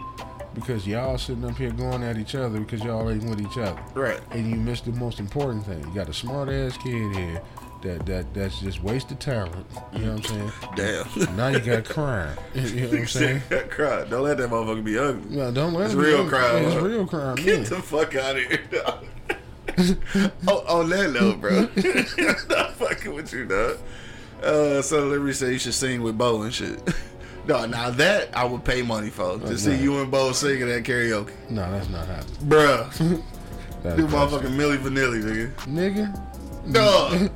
because 0.54 0.86
y'all 0.86 1.16
sitting 1.18 1.44
up 1.44 1.56
here 1.56 1.70
going 1.70 2.02
at 2.02 2.18
each 2.18 2.34
other 2.34 2.60
because 2.60 2.82
y'all 2.84 3.08
ain't 3.10 3.24
with 3.24 3.40
each 3.40 3.56
other. 3.58 3.80
Right. 3.94 4.20
And 4.32 4.48
you 4.50 4.56
missed 4.56 4.84
the 4.84 4.92
most 4.92 5.18
important 5.20 5.64
thing. 5.66 5.80
You 5.86 5.94
got 5.94 6.08
a 6.08 6.12
smart 6.12 6.48
ass 6.48 6.76
kid 6.76 7.16
here 7.16 7.40
that 7.82 8.06
that 8.06 8.32
that's 8.32 8.60
just 8.60 8.80
wasted 8.82 9.18
talent. 9.18 9.66
You 9.92 10.00
know 10.06 10.14
what 10.14 10.30
I'm 10.30 10.52
saying? 10.76 11.04
Damn. 11.16 11.36
Now 11.36 11.48
you 11.48 11.58
got 11.60 11.84
crime. 11.88 12.36
You 12.54 12.62
know 12.82 12.88
what 12.90 12.98
I'm 12.98 13.06
saying? 13.06 13.40
Cry. 13.70 14.04
Don't 14.04 14.22
let 14.22 14.36
that 14.38 14.50
motherfucker 14.50 14.84
be 14.84 14.98
ugly. 14.98 15.36
No, 15.36 15.50
don't 15.50 15.72
let 15.72 15.86
It's 15.86 15.94
it 15.94 15.98
real 15.98 16.22
be- 16.24 16.28
crime, 16.28 16.64
It's 16.64 16.76
real 16.76 17.06
crime. 17.06 17.34
Get 17.36 17.46
Yeah. 17.46 17.64
the 17.64 17.76
fuck 17.82 18.14
out 18.14 18.36
of 18.36 18.42
here, 18.44 18.60
dog. 18.70 19.04
oh, 20.48 20.64
on 20.80 20.88
that 20.90 21.12
note, 21.12 21.40
bro. 21.40 21.60
Not 22.56 22.72
fucking 22.74 23.14
with 23.14 23.32
you, 23.32 23.46
dog. 23.46 23.78
Uh, 24.42 24.82
so 24.82 25.06
let 25.06 25.20
me 25.20 25.32
say 25.32 25.52
you 25.52 25.58
should 25.58 25.74
sing 25.74 26.02
with 26.02 26.16
Bo 26.18 26.42
and 26.42 26.52
shit. 26.54 26.80
No, 27.44 27.66
now 27.66 27.90
that 27.90 28.28
I 28.36 28.44
would 28.44 28.64
pay 28.64 28.82
money 28.82 29.10
for 29.10 29.36
to 29.36 29.58
see 29.58 29.74
you 29.74 30.00
and 30.00 30.12
Bo 30.12 30.30
singing 30.30 30.70
at 30.70 30.84
karaoke, 30.84 31.32
No, 31.50 31.68
that's 31.72 31.88
not 31.88 32.06
happening. 32.06 32.36
bruh. 32.48 33.22
That's 33.82 33.96
Do 33.96 34.06
motherfucking 34.06 34.54
Milli 34.54 34.78
Vanilli, 34.78 35.50
nigga. 35.66 36.12
Nigga? 36.62 36.72
Dog. 36.72 37.32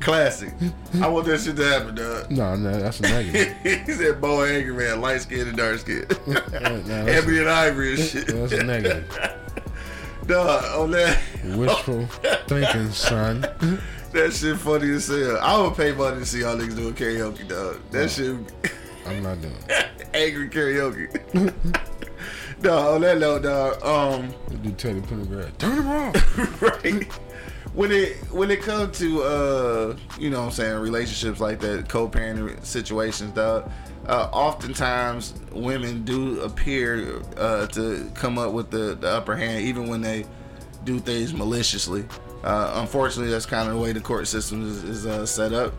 Classic. 0.00 0.52
I 1.02 1.08
want 1.08 1.26
that 1.26 1.40
shit 1.40 1.56
to 1.56 1.64
happen, 1.64 1.96
dog. 1.96 2.30
No, 2.30 2.54
no, 2.54 2.78
that's 2.78 3.00
a 3.00 3.02
negative. 3.02 3.56
he 3.84 3.92
said 3.92 4.20
Bo 4.20 4.42
and 4.42 4.58
Angry 4.58 4.74
Man, 4.74 5.00
light 5.00 5.22
skin 5.22 5.48
and 5.48 5.56
dark 5.56 5.80
skin. 5.80 6.06
no, 6.28 6.34
that's, 6.82 6.88
Ebony 7.10 7.38
and 7.40 7.48
Ivory 7.48 7.94
and 7.94 7.98
shit. 8.04 8.26
that's 8.28 8.52
a 8.52 8.62
negative. 8.62 9.10
Dog, 10.26 10.64
on 10.80 10.90
that. 10.92 11.18
Wishful 11.56 12.06
thinking, 12.46 12.90
son. 12.90 13.40
That 14.12 14.32
shit 14.32 14.56
funny 14.58 14.90
as 14.92 15.08
hell. 15.08 15.38
I 15.42 15.60
would 15.60 15.76
pay 15.76 15.92
money 15.92 16.20
to 16.20 16.26
see 16.26 16.40
y'all 16.40 16.56
niggas 16.56 16.76
doing 16.76 16.94
karaoke, 16.94 17.46
dog. 17.48 17.80
That 17.90 18.10
shit 18.10 18.36
I'm 19.06 19.22
not 19.22 19.40
doing 19.40 19.54
it. 19.68 20.08
angry 20.14 20.48
karaoke. 20.48 21.10
dog, 22.62 22.94
on 22.94 23.00
that 23.02 23.18
note, 23.18 23.42
dog, 23.42 23.84
um, 23.84 24.34
Do 24.62 24.70
Teddy 24.72 25.00
Pendergrass. 25.00 25.58
Turn 25.58 25.78
him 25.78 25.88
off. 25.88 26.62
right. 26.62 27.12
when 27.74 27.90
it 27.90 28.16
when 28.30 28.50
it 28.50 28.62
comes 28.62 28.96
to 28.98 29.22
uh 29.22 29.96
you 30.18 30.30
know 30.30 30.40
what 30.40 30.46
I'm 30.46 30.52
saying 30.52 30.78
relationships 30.78 31.40
like 31.40 31.58
that 31.60 31.88
co-parenting 31.88 32.64
situations 32.64 33.32
dog 33.32 33.68
uh, 34.06 34.28
oftentimes 34.32 35.34
women 35.52 36.04
do 36.04 36.40
appear 36.40 37.22
uh, 37.36 37.66
to 37.68 38.10
come 38.14 38.38
up 38.38 38.52
with 38.52 38.70
the, 38.70 38.96
the 39.00 39.08
upper 39.08 39.36
hand 39.36 39.64
even 39.64 39.88
when 39.88 40.00
they 40.00 40.26
do 40.84 40.98
things 40.98 41.32
maliciously. 41.32 42.04
Uh, 42.42 42.72
unfortunately 42.76 43.30
that's 43.30 43.46
kind 43.46 43.68
of 43.68 43.74
the 43.74 43.80
way 43.80 43.92
the 43.92 44.00
court 44.00 44.26
system 44.26 44.62
is, 44.68 44.84
is 44.84 45.06
uh, 45.06 45.24
set 45.24 45.52
up 45.52 45.72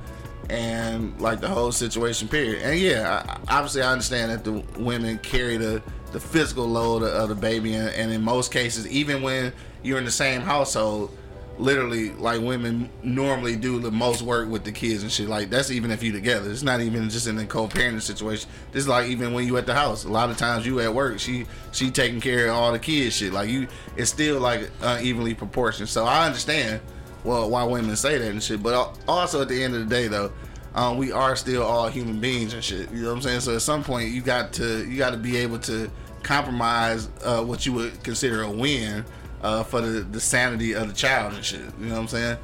and 0.49 1.19
like 1.21 1.39
the 1.39 1.47
whole 1.47 1.71
situation 1.71 2.27
period. 2.27 2.61
And 2.63 2.79
yeah 2.79 3.23
I, 3.27 3.57
obviously 3.57 3.81
i 3.81 3.91
understand 3.91 4.31
that 4.31 4.43
the 4.43 4.63
women 4.79 5.17
carry 5.19 5.57
the 5.57 5.81
the 6.11 6.19
physical 6.19 6.67
load 6.67 7.03
of 7.03 7.29
the 7.29 7.35
baby 7.35 7.73
and, 7.73 7.89
and 7.89 8.11
in 8.11 8.23
most 8.23 8.51
cases 8.51 8.87
even 8.87 9.21
when 9.21 9.51
you're 9.83 9.97
in 9.97 10.05
the 10.05 10.11
same 10.11 10.41
household 10.41 11.15
literally 11.57 12.11
like 12.11 12.41
women 12.41 12.89
normally 13.03 13.55
do 13.55 13.79
the 13.79 13.91
most 13.91 14.21
work 14.21 14.49
with 14.49 14.63
the 14.63 14.71
kids 14.71 15.03
and 15.03 15.11
shit. 15.11 15.29
Like 15.29 15.49
that's 15.49 15.71
even 15.71 15.91
if 15.91 16.03
you 16.03 16.11
together. 16.11 16.51
It's 16.51 16.63
not 16.63 16.81
even 16.81 17.09
just 17.09 17.27
in 17.27 17.37
a 17.37 17.45
co-parenting 17.45 18.01
situation. 18.01 18.49
This 18.71 18.83
is 18.83 18.87
like 18.87 19.07
even 19.07 19.33
when 19.33 19.47
you 19.47 19.57
at 19.57 19.65
the 19.65 19.73
house 19.73 20.03
a 20.03 20.09
lot 20.09 20.29
of 20.29 20.37
times 20.37 20.65
you 20.65 20.79
at 20.81 20.93
work 20.93 21.19
she 21.19 21.45
she 21.71 21.91
taking 21.91 22.19
care 22.19 22.47
of 22.47 22.55
all 22.55 22.71
the 22.71 22.79
kids 22.79 23.15
shit. 23.15 23.33
Like 23.33 23.49
you 23.49 23.67
it's 23.95 24.09
still 24.09 24.39
like 24.39 24.69
unevenly 24.81 25.33
proportioned. 25.33 25.89
So 25.89 26.05
i 26.05 26.25
understand 26.25 26.81
well 27.23 27.49
why 27.49 27.63
women 27.63 27.95
say 27.95 28.17
that 28.17 28.29
and 28.29 28.43
shit. 28.43 28.61
But 28.61 28.97
also 29.07 29.41
at 29.41 29.47
the 29.47 29.63
end 29.63 29.75
of 29.75 29.87
the 29.87 29.95
day 29.95 30.07
though 30.07 30.31
um, 30.73 30.97
we 30.97 31.13
are 31.13 31.37
still 31.37 31.63
all 31.63 31.87
human 31.87 32.19
beings 32.19 32.53
and 32.53 32.63
shit. 32.63 32.91
You 32.91 33.03
know 33.03 33.09
what 33.09 33.15
i'm 33.15 33.21
saying? 33.21 33.39
So 33.41 33.55
at 33.55 33.61
some 33.61 33.83
point 33.83 34.09
you 34.09 34.21
got 34.21 34.51
to 34.53 34.85
you 34.89 34.97
got 34.97 35.11
to 35.11 35.17
be 35.17 35.37
able 35.37 35.59
to 35.59 35.89
compromise 36.21 37.07
uh, 37.23 37.43
what 37.43 37.65
you 37.65 37.71
would 37.73 38.03
consider 38.03 38.41
a 38.41 38.49
win 38.49 39.05
uh, 39.41 39.63
for 39.63 39.81
the, 39.81 40.01
the 40.01 40.19
sanity 40.19 40.73
of 40.73 40.87
the 40.87 40.93
child 40.93 41.33
and 41.33 41.43
shit. 41.43 41.61
You 41.79 41.87
know 41.87 41.95
what 41.95 42.01
I'm 42.01 42.07
saying? 42.07 42.37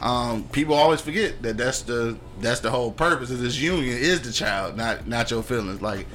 Um, 0.00 0.44
people 0.50 0.74
always 0.74 1.00
forget 1.00 1.42
that 1.42 1.56
that's 1.56 1.82
the 1.82 2.16
that's 2.40 2.60
the 2.60 2.70
whole 2.70 2.92
purpose 2.92 3.30
of 3.30 3.40
this 3.40 3.58
union 3.58 3.96
is 3.96 4.20
the 4.22 4.32
child, 4.32 4.76
not 4.76 5.08
not 5.08 5.30
your 5.30 5.42
feelings. 5.42 5.82
Like 5.82 6.06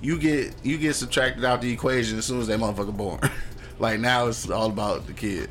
you 0.00 0.18
get 0.18 0.54
you 0.62 0.78
get 0.78 0.94
subtracted 0.94 1.44
out 1.44 1.60
the 1.60 1.72
equation 1.72 2.18
as 2.18 2.24
soon 2.24 2.40
as 2.40 2.46
that 2.46 2.60
motherfucker 2.60 2.96
born. 2.96 3.20
like 3.78 3.98
now 3.98 4.26
it's 4.26 4.48
all 4.48 4.66
about 4.66 5.06
the 5.06 5.12
kid. 5.12 5.50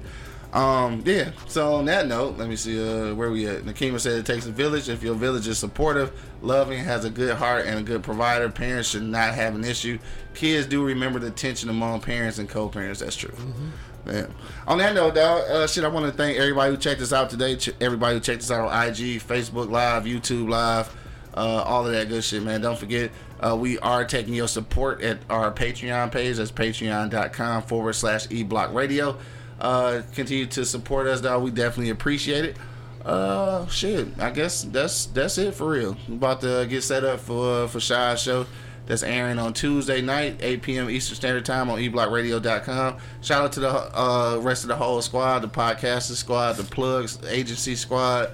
Um, 0.53 1.01
yeah. 1.05 1.31
So 1.47 1.75
on 1.75 1.85
that 1.85 2.07
note, 2.07 2.37
let 2.37 2.49
me 2.49 2.55
see 2.55 2.77
uh, 2.77 3.13
where 3.15 3.31
we 3.31 3.47
at. 3.47 3.63
Nakima 3.63 3.99
said 3.99 4.19
it 4.19 4.25
takes 4.25 4.45
a 4.45 4.51
village. 4.51 4.89
If 4.89 5.01
your 5.01 5.15
village 5.15 5.47
is 5.47 5.57
supportive, 5.57 6.11
loving, 6.41 6.79
has 6.79 7.05
a 7.05 7.09
good 7.09 7.35
heart, 7.35 7.65
and 7.65 7.79
a 7.79 7.83
good 7.83 8.03
provider, 8.03 8.49
parents 8.49 8.89
should 8.89 9.03
not 9.03 9.33
have 9.33 9.55
an 9.55 9.63
issue. 9.63 9.97
Kids 10.33 10.67
do 10.67 10.83
remember 10.83 11.19
the 11.19 11.31
tension 11.31 11.69
among 11.69 12.01
parents 12.01 12.37
and 12.37 12.49
co-parents. 12.49 12.99
That's 12.99 13.15
true. 13.15 13.31
Mm-hmm. 13.31 13.69
Man. 14.05 14.33
On 14.67 14.77
that 14.79 14.95
note, 14.95 15.15
dog, 15.15 15.49
uh, 15.49 15.67
shit, 15.67 15.83
I 15.83 15.87
want 15.87 16.05
to 16.05 16.11
thank 16.11 16.37
everybody 16.37 16.71
who 16.71 16.77
checked 16.77 17.01
us 17.01 17.13
out 17.13 17.29
today. 17.29 17.55
Ch- 17.55 17.69
everybody 17.79 18.15
who 18.15 18.19
checked 18.19 18.41
us 18.41 18.51
out 18.51 18.67
on 18.67 18.87
IG, 18.87 19.21
Facebook 19.21 19.69
Live, 19.69 20.03
YouTube 20.05 20.49
Live, 20.49 20.93
uh, 21.35 21.63
all 21.63 21.85
of 21.85 21.93
that 21.93 22.09
good 22.09 22.23
shit, 22.23 22.43
man. 22.43 22.61
Don't 22.61 22.77
forget, 22.77 23.11
uh, 23.39 23.55
we 23.55 23.77
are 23.79 24.03
taking 24.05 24.33
your 24.33 24.47
support 24.47 25.01
at 25.01 25.19
our 25.29 25.51
Patreon 25.51 26.11
page. 26.11 26.37
That's 26.37 26.51
patreon.com 26.51 27.63
forward 27.63 27.93
slash 27.93 28.27
eblock 28.27 28.73
radio. 28.73 29.17
Uh, 29.59 30.01
continue 30.15 30.47
to 30.47 30.65
support 30.65 31.07
us, 31.07 31.21
dog. 31.21 31.43
We 31.43 31.51
definitely 31.51 31.91
appreciate 31.91 32.45
it. 32.45 32.57
Uh, 33.05 33.67
shit, 33.67 34.07
I 34.19 34.29
guess 34.29 34.63
that's 34.63 35.07
that's 35.07 35.37
it 35.37 35.55
for 35.55 35.69
real. 35.69 35.97
I'm 36.07 36.15
about 36.15 36.41
to 36.41 36.67
get 36.69 36.83
set 36.83 37.03
up 37.03 37.19
for 37.19 37.67
for 37.67 37.79
Shy's 37.79 38.21
show. 38.21 38.45
That's 38.87 39.03
airing 39.03 39.39
on 39.39 39.53
Tuesday 39.53 40.01
night, 40.01 40.39
8 40.41 40.61
p.m. 40.61 40.89
Eastern 40.89 41.15
Standard 41.15 41.45
Time 41.45 41.69
on 41.69 41.79
eblockradio.com. 41.79 42.97
Shout 43.21 43.43
out 43.43 43.51
to 43.53 43.59
the 43.59 43.69
uh, 43.69 44.39
rest 44.41 44.63
of 44.63 44.69
the 44.69 44.75
whole 44.75 45.01
squad, 45.01 45.39
the 45.39 45.47
podcasting 45.47 46.15
squad, 46.15 46.53
the 46.53 46.63
plugs 46.63 47.19
agency 47.27 47.75
squad. 47.75 48.31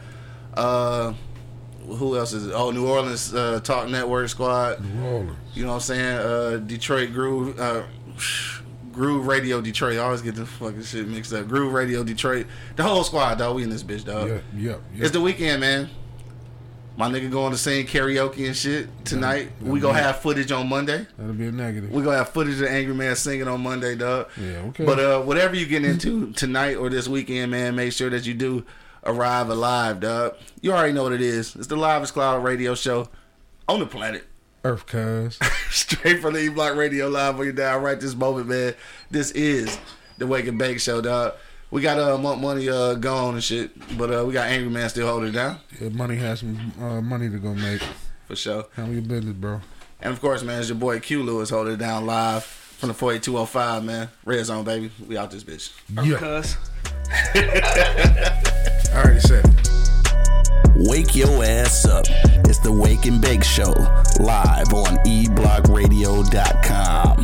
Uh, 0.54 1.14
who 1.86 2.18
else 2.18 2.34
is 2.34 2.48
it? 2.48 2.54
Oh, 2.54 2.72
New 2.72 2.88
Orleans 2.88 3.34
uh, 3.34 3.60
Talk 3.62 3.90
Network 3.90 4.30
squad. 4.30 4.84
New 4.84 5.06
Orleans. 5.06 5.38
You 5.54 5.64
know 5.64 5.70
what 5.70 5.76
I'm 5.76 5.82
saying? 5.82 6.18
Uh, 6.18 6.58
Detroit 6.58 7.14
Groove. 7.14 7.60
Uh, 7.60 7.84
Groove 8.92 9.28
Radio 9.28 9.62
Detroit. 9.62 9.98
I 9.98 10.00
always 10.00 10.24
get 10.24 10.34
the 10.34 10.46
fucking 10.46 10.82
shit 10.82 11.08
mixed 11.08 11.32
up. 11.32 11.48
Groove 11.48 11.72
Radio 11.72 12.04
Detroit. 12.04 12.48
The 12.76 12.84
whole 12.84 13.04
squad, 13.04 13.38
dog. 13.38 13.56
We 13.56 13.64
in 13.64 13.70
this 13.70 13.84
bitch, 13.84 14.06
dog. 14.06 14.28
Yeah, 14.28 14.40
yeah, 14.56 14.76
yeah. 14.94 15.04
It's 15.04 15.12
the 15.12 15.22
weekend, 15.22 15.62
man. 15.62 15.90
My 16.98 17.08
nigga 17.08 17.30
going 17.30 17.52
to 17.52 17.58
sing 17.60 17.86
karaoke 17.86 18.48
and 18.48 18.56
shit 18.56 18.88
tonight. 19.06 19.50
Yeah, 19.62 19.70
we 19.70 19.80
gonna 19.80 20.00
have 20.00 20.20
footage 20.20 20.52
on 20.52 20.68
Monday. 20.68 21.06
That'll 21.16 21.36
be 21.36 21.46
a 21.46 21.52
negative. 21.52 21.92
We 21.92 22.02
gonna 22.02 22.18
have 22.18 22.30
footage 22.30 22.60
of 22.60 22.68
Angry 22.68 22.96
Man 22.96 23.16
singing 23.16 23.48
on 23.48 23.62
Monday, 23.62 23.96
dog. 23.96 24.30
Yeah, 24.36 24.64
okay. 24.70 24.84
But 24.84 25.00
uh, 25.00 25.22
whatever 25.22 25.56
you 25.56 25.68
get 25.68 25.86
into 25.86 26.32
tonight 26.34 26.74
or 26.76 26.90
this 26.90 27.08
weekend, 27.08 27.52
man, 27.52 27.76
make 27.76 27.94
sure 27.94 28.10
that 28.10 28.26
you 28.26 28.34
do 28.34 28.66
arrive 29.06 29.50
alive, 29.50 30.00
dog. 30.00 30.38
You 30.62 30.74
already 30.74 30.92
know 30.94 31.04
what 31.04 31.14
it 31.14 31.22
is. 31.22 31.56
It's 31.56 31.68
the 31.68 31.76
Livest 31.76 32.14
Cloud 32.14 32.44
radio 32.44 32.74
show 32.74 33.10
on 33.70 33.80
the 33.80 33.86
planet. 33.86 34.26
Earth 34.64 34.88
cuz. 34.88 35.38
Straight 35.70 36.20
from 36.20 36.34
the 36.34 36.40
E 36.42 36.50
Block 36.50 36.76
Radio 36.76 37.10
Live 37.10 37.38
on 37.40 37.44
your 37.46 37.54
down 37.54 37.84
right 37.84 38.00
this 38.00 38.16
moment, 38.16 38.48
man. 38.48 38.74
This 39.12 39.30
is 39.32 39.78
the 40.18 40.26
Wake 40.26 40.48
and 40.48 40.58
Bake 40.58 40.80
Show, 40.80 41.00
dog. 41.02 41.36
We 41.70 41.82
got 41.82 42.00
uh 42.00 42.18
money 42.18 42.70
uh 42.70 42.94
gone 42.96 43.34
and 43.36 43.44
shit, 43.44 43.72
but 43.98 44.10
uh 44.14 44.24
we 44.26 44.34
got 44.34 44.48
Angry 44.48 44.70
Man 44.70 44.90
still 44.90 45.08
holding 45.08 45.30
it 45.30 45.34
down. 45.34 45.58
Yeah, 45.80 45.90
money 45.90 46.16
has 46.16 46.40
some 46.40 46.72
uh, 46.80 47.02
money 47.02 47.30
to 47.30 47.38
go 47.38 47.54
make. 47.54 47.82
For 48.28 48.36
sure. 48.36 48.66
Handle 48.76 48.94
your 48.94 49.04
business, 49.04 49.34
bro. 49.36 49.62
And 50.02 50.14
of 50.14 50.22
course, 50.22 50.44
man, 50.44 50.60
it's 50.60 50.70
your 50.70 50.78
boy 50.78 51.00
Q 51.00 51.24
Lewis 51.24 51.50
holding 51.50 51.74
it 51.74 51.78
down 51.78 52.06
live 52.06 52.44
from 52.44 52.90
the 52.90 52.94
48205, 52.94 53.84
man. 53.84 54.10
Red 54.26 54.46
Zone, 54.46 54.64
baby. 54.64 54.92
We 55.08 55.18
out 55.18 55.32
this 55.32 55.44
bitch. 55.44 55.72
Yeah. 56.06 56.18
Cuz. 56.18 56.56
I 57.34 58.92
already 58.96 59.20
said. 59.20 59.44
Wake 60.76 61.16
your 61.16 61.44
ass 61.44 61.86
up. 61.88 62.06
It's 62.46 62.60
the 62.60 62.72
Wake 62.72 63.06
and 63.06 63.20
Bake 63.22 63.44
Show, 63.44 63.72
live 64.20 64.72
on 64.74 64.98
eblockradio.com. 65.06 67.24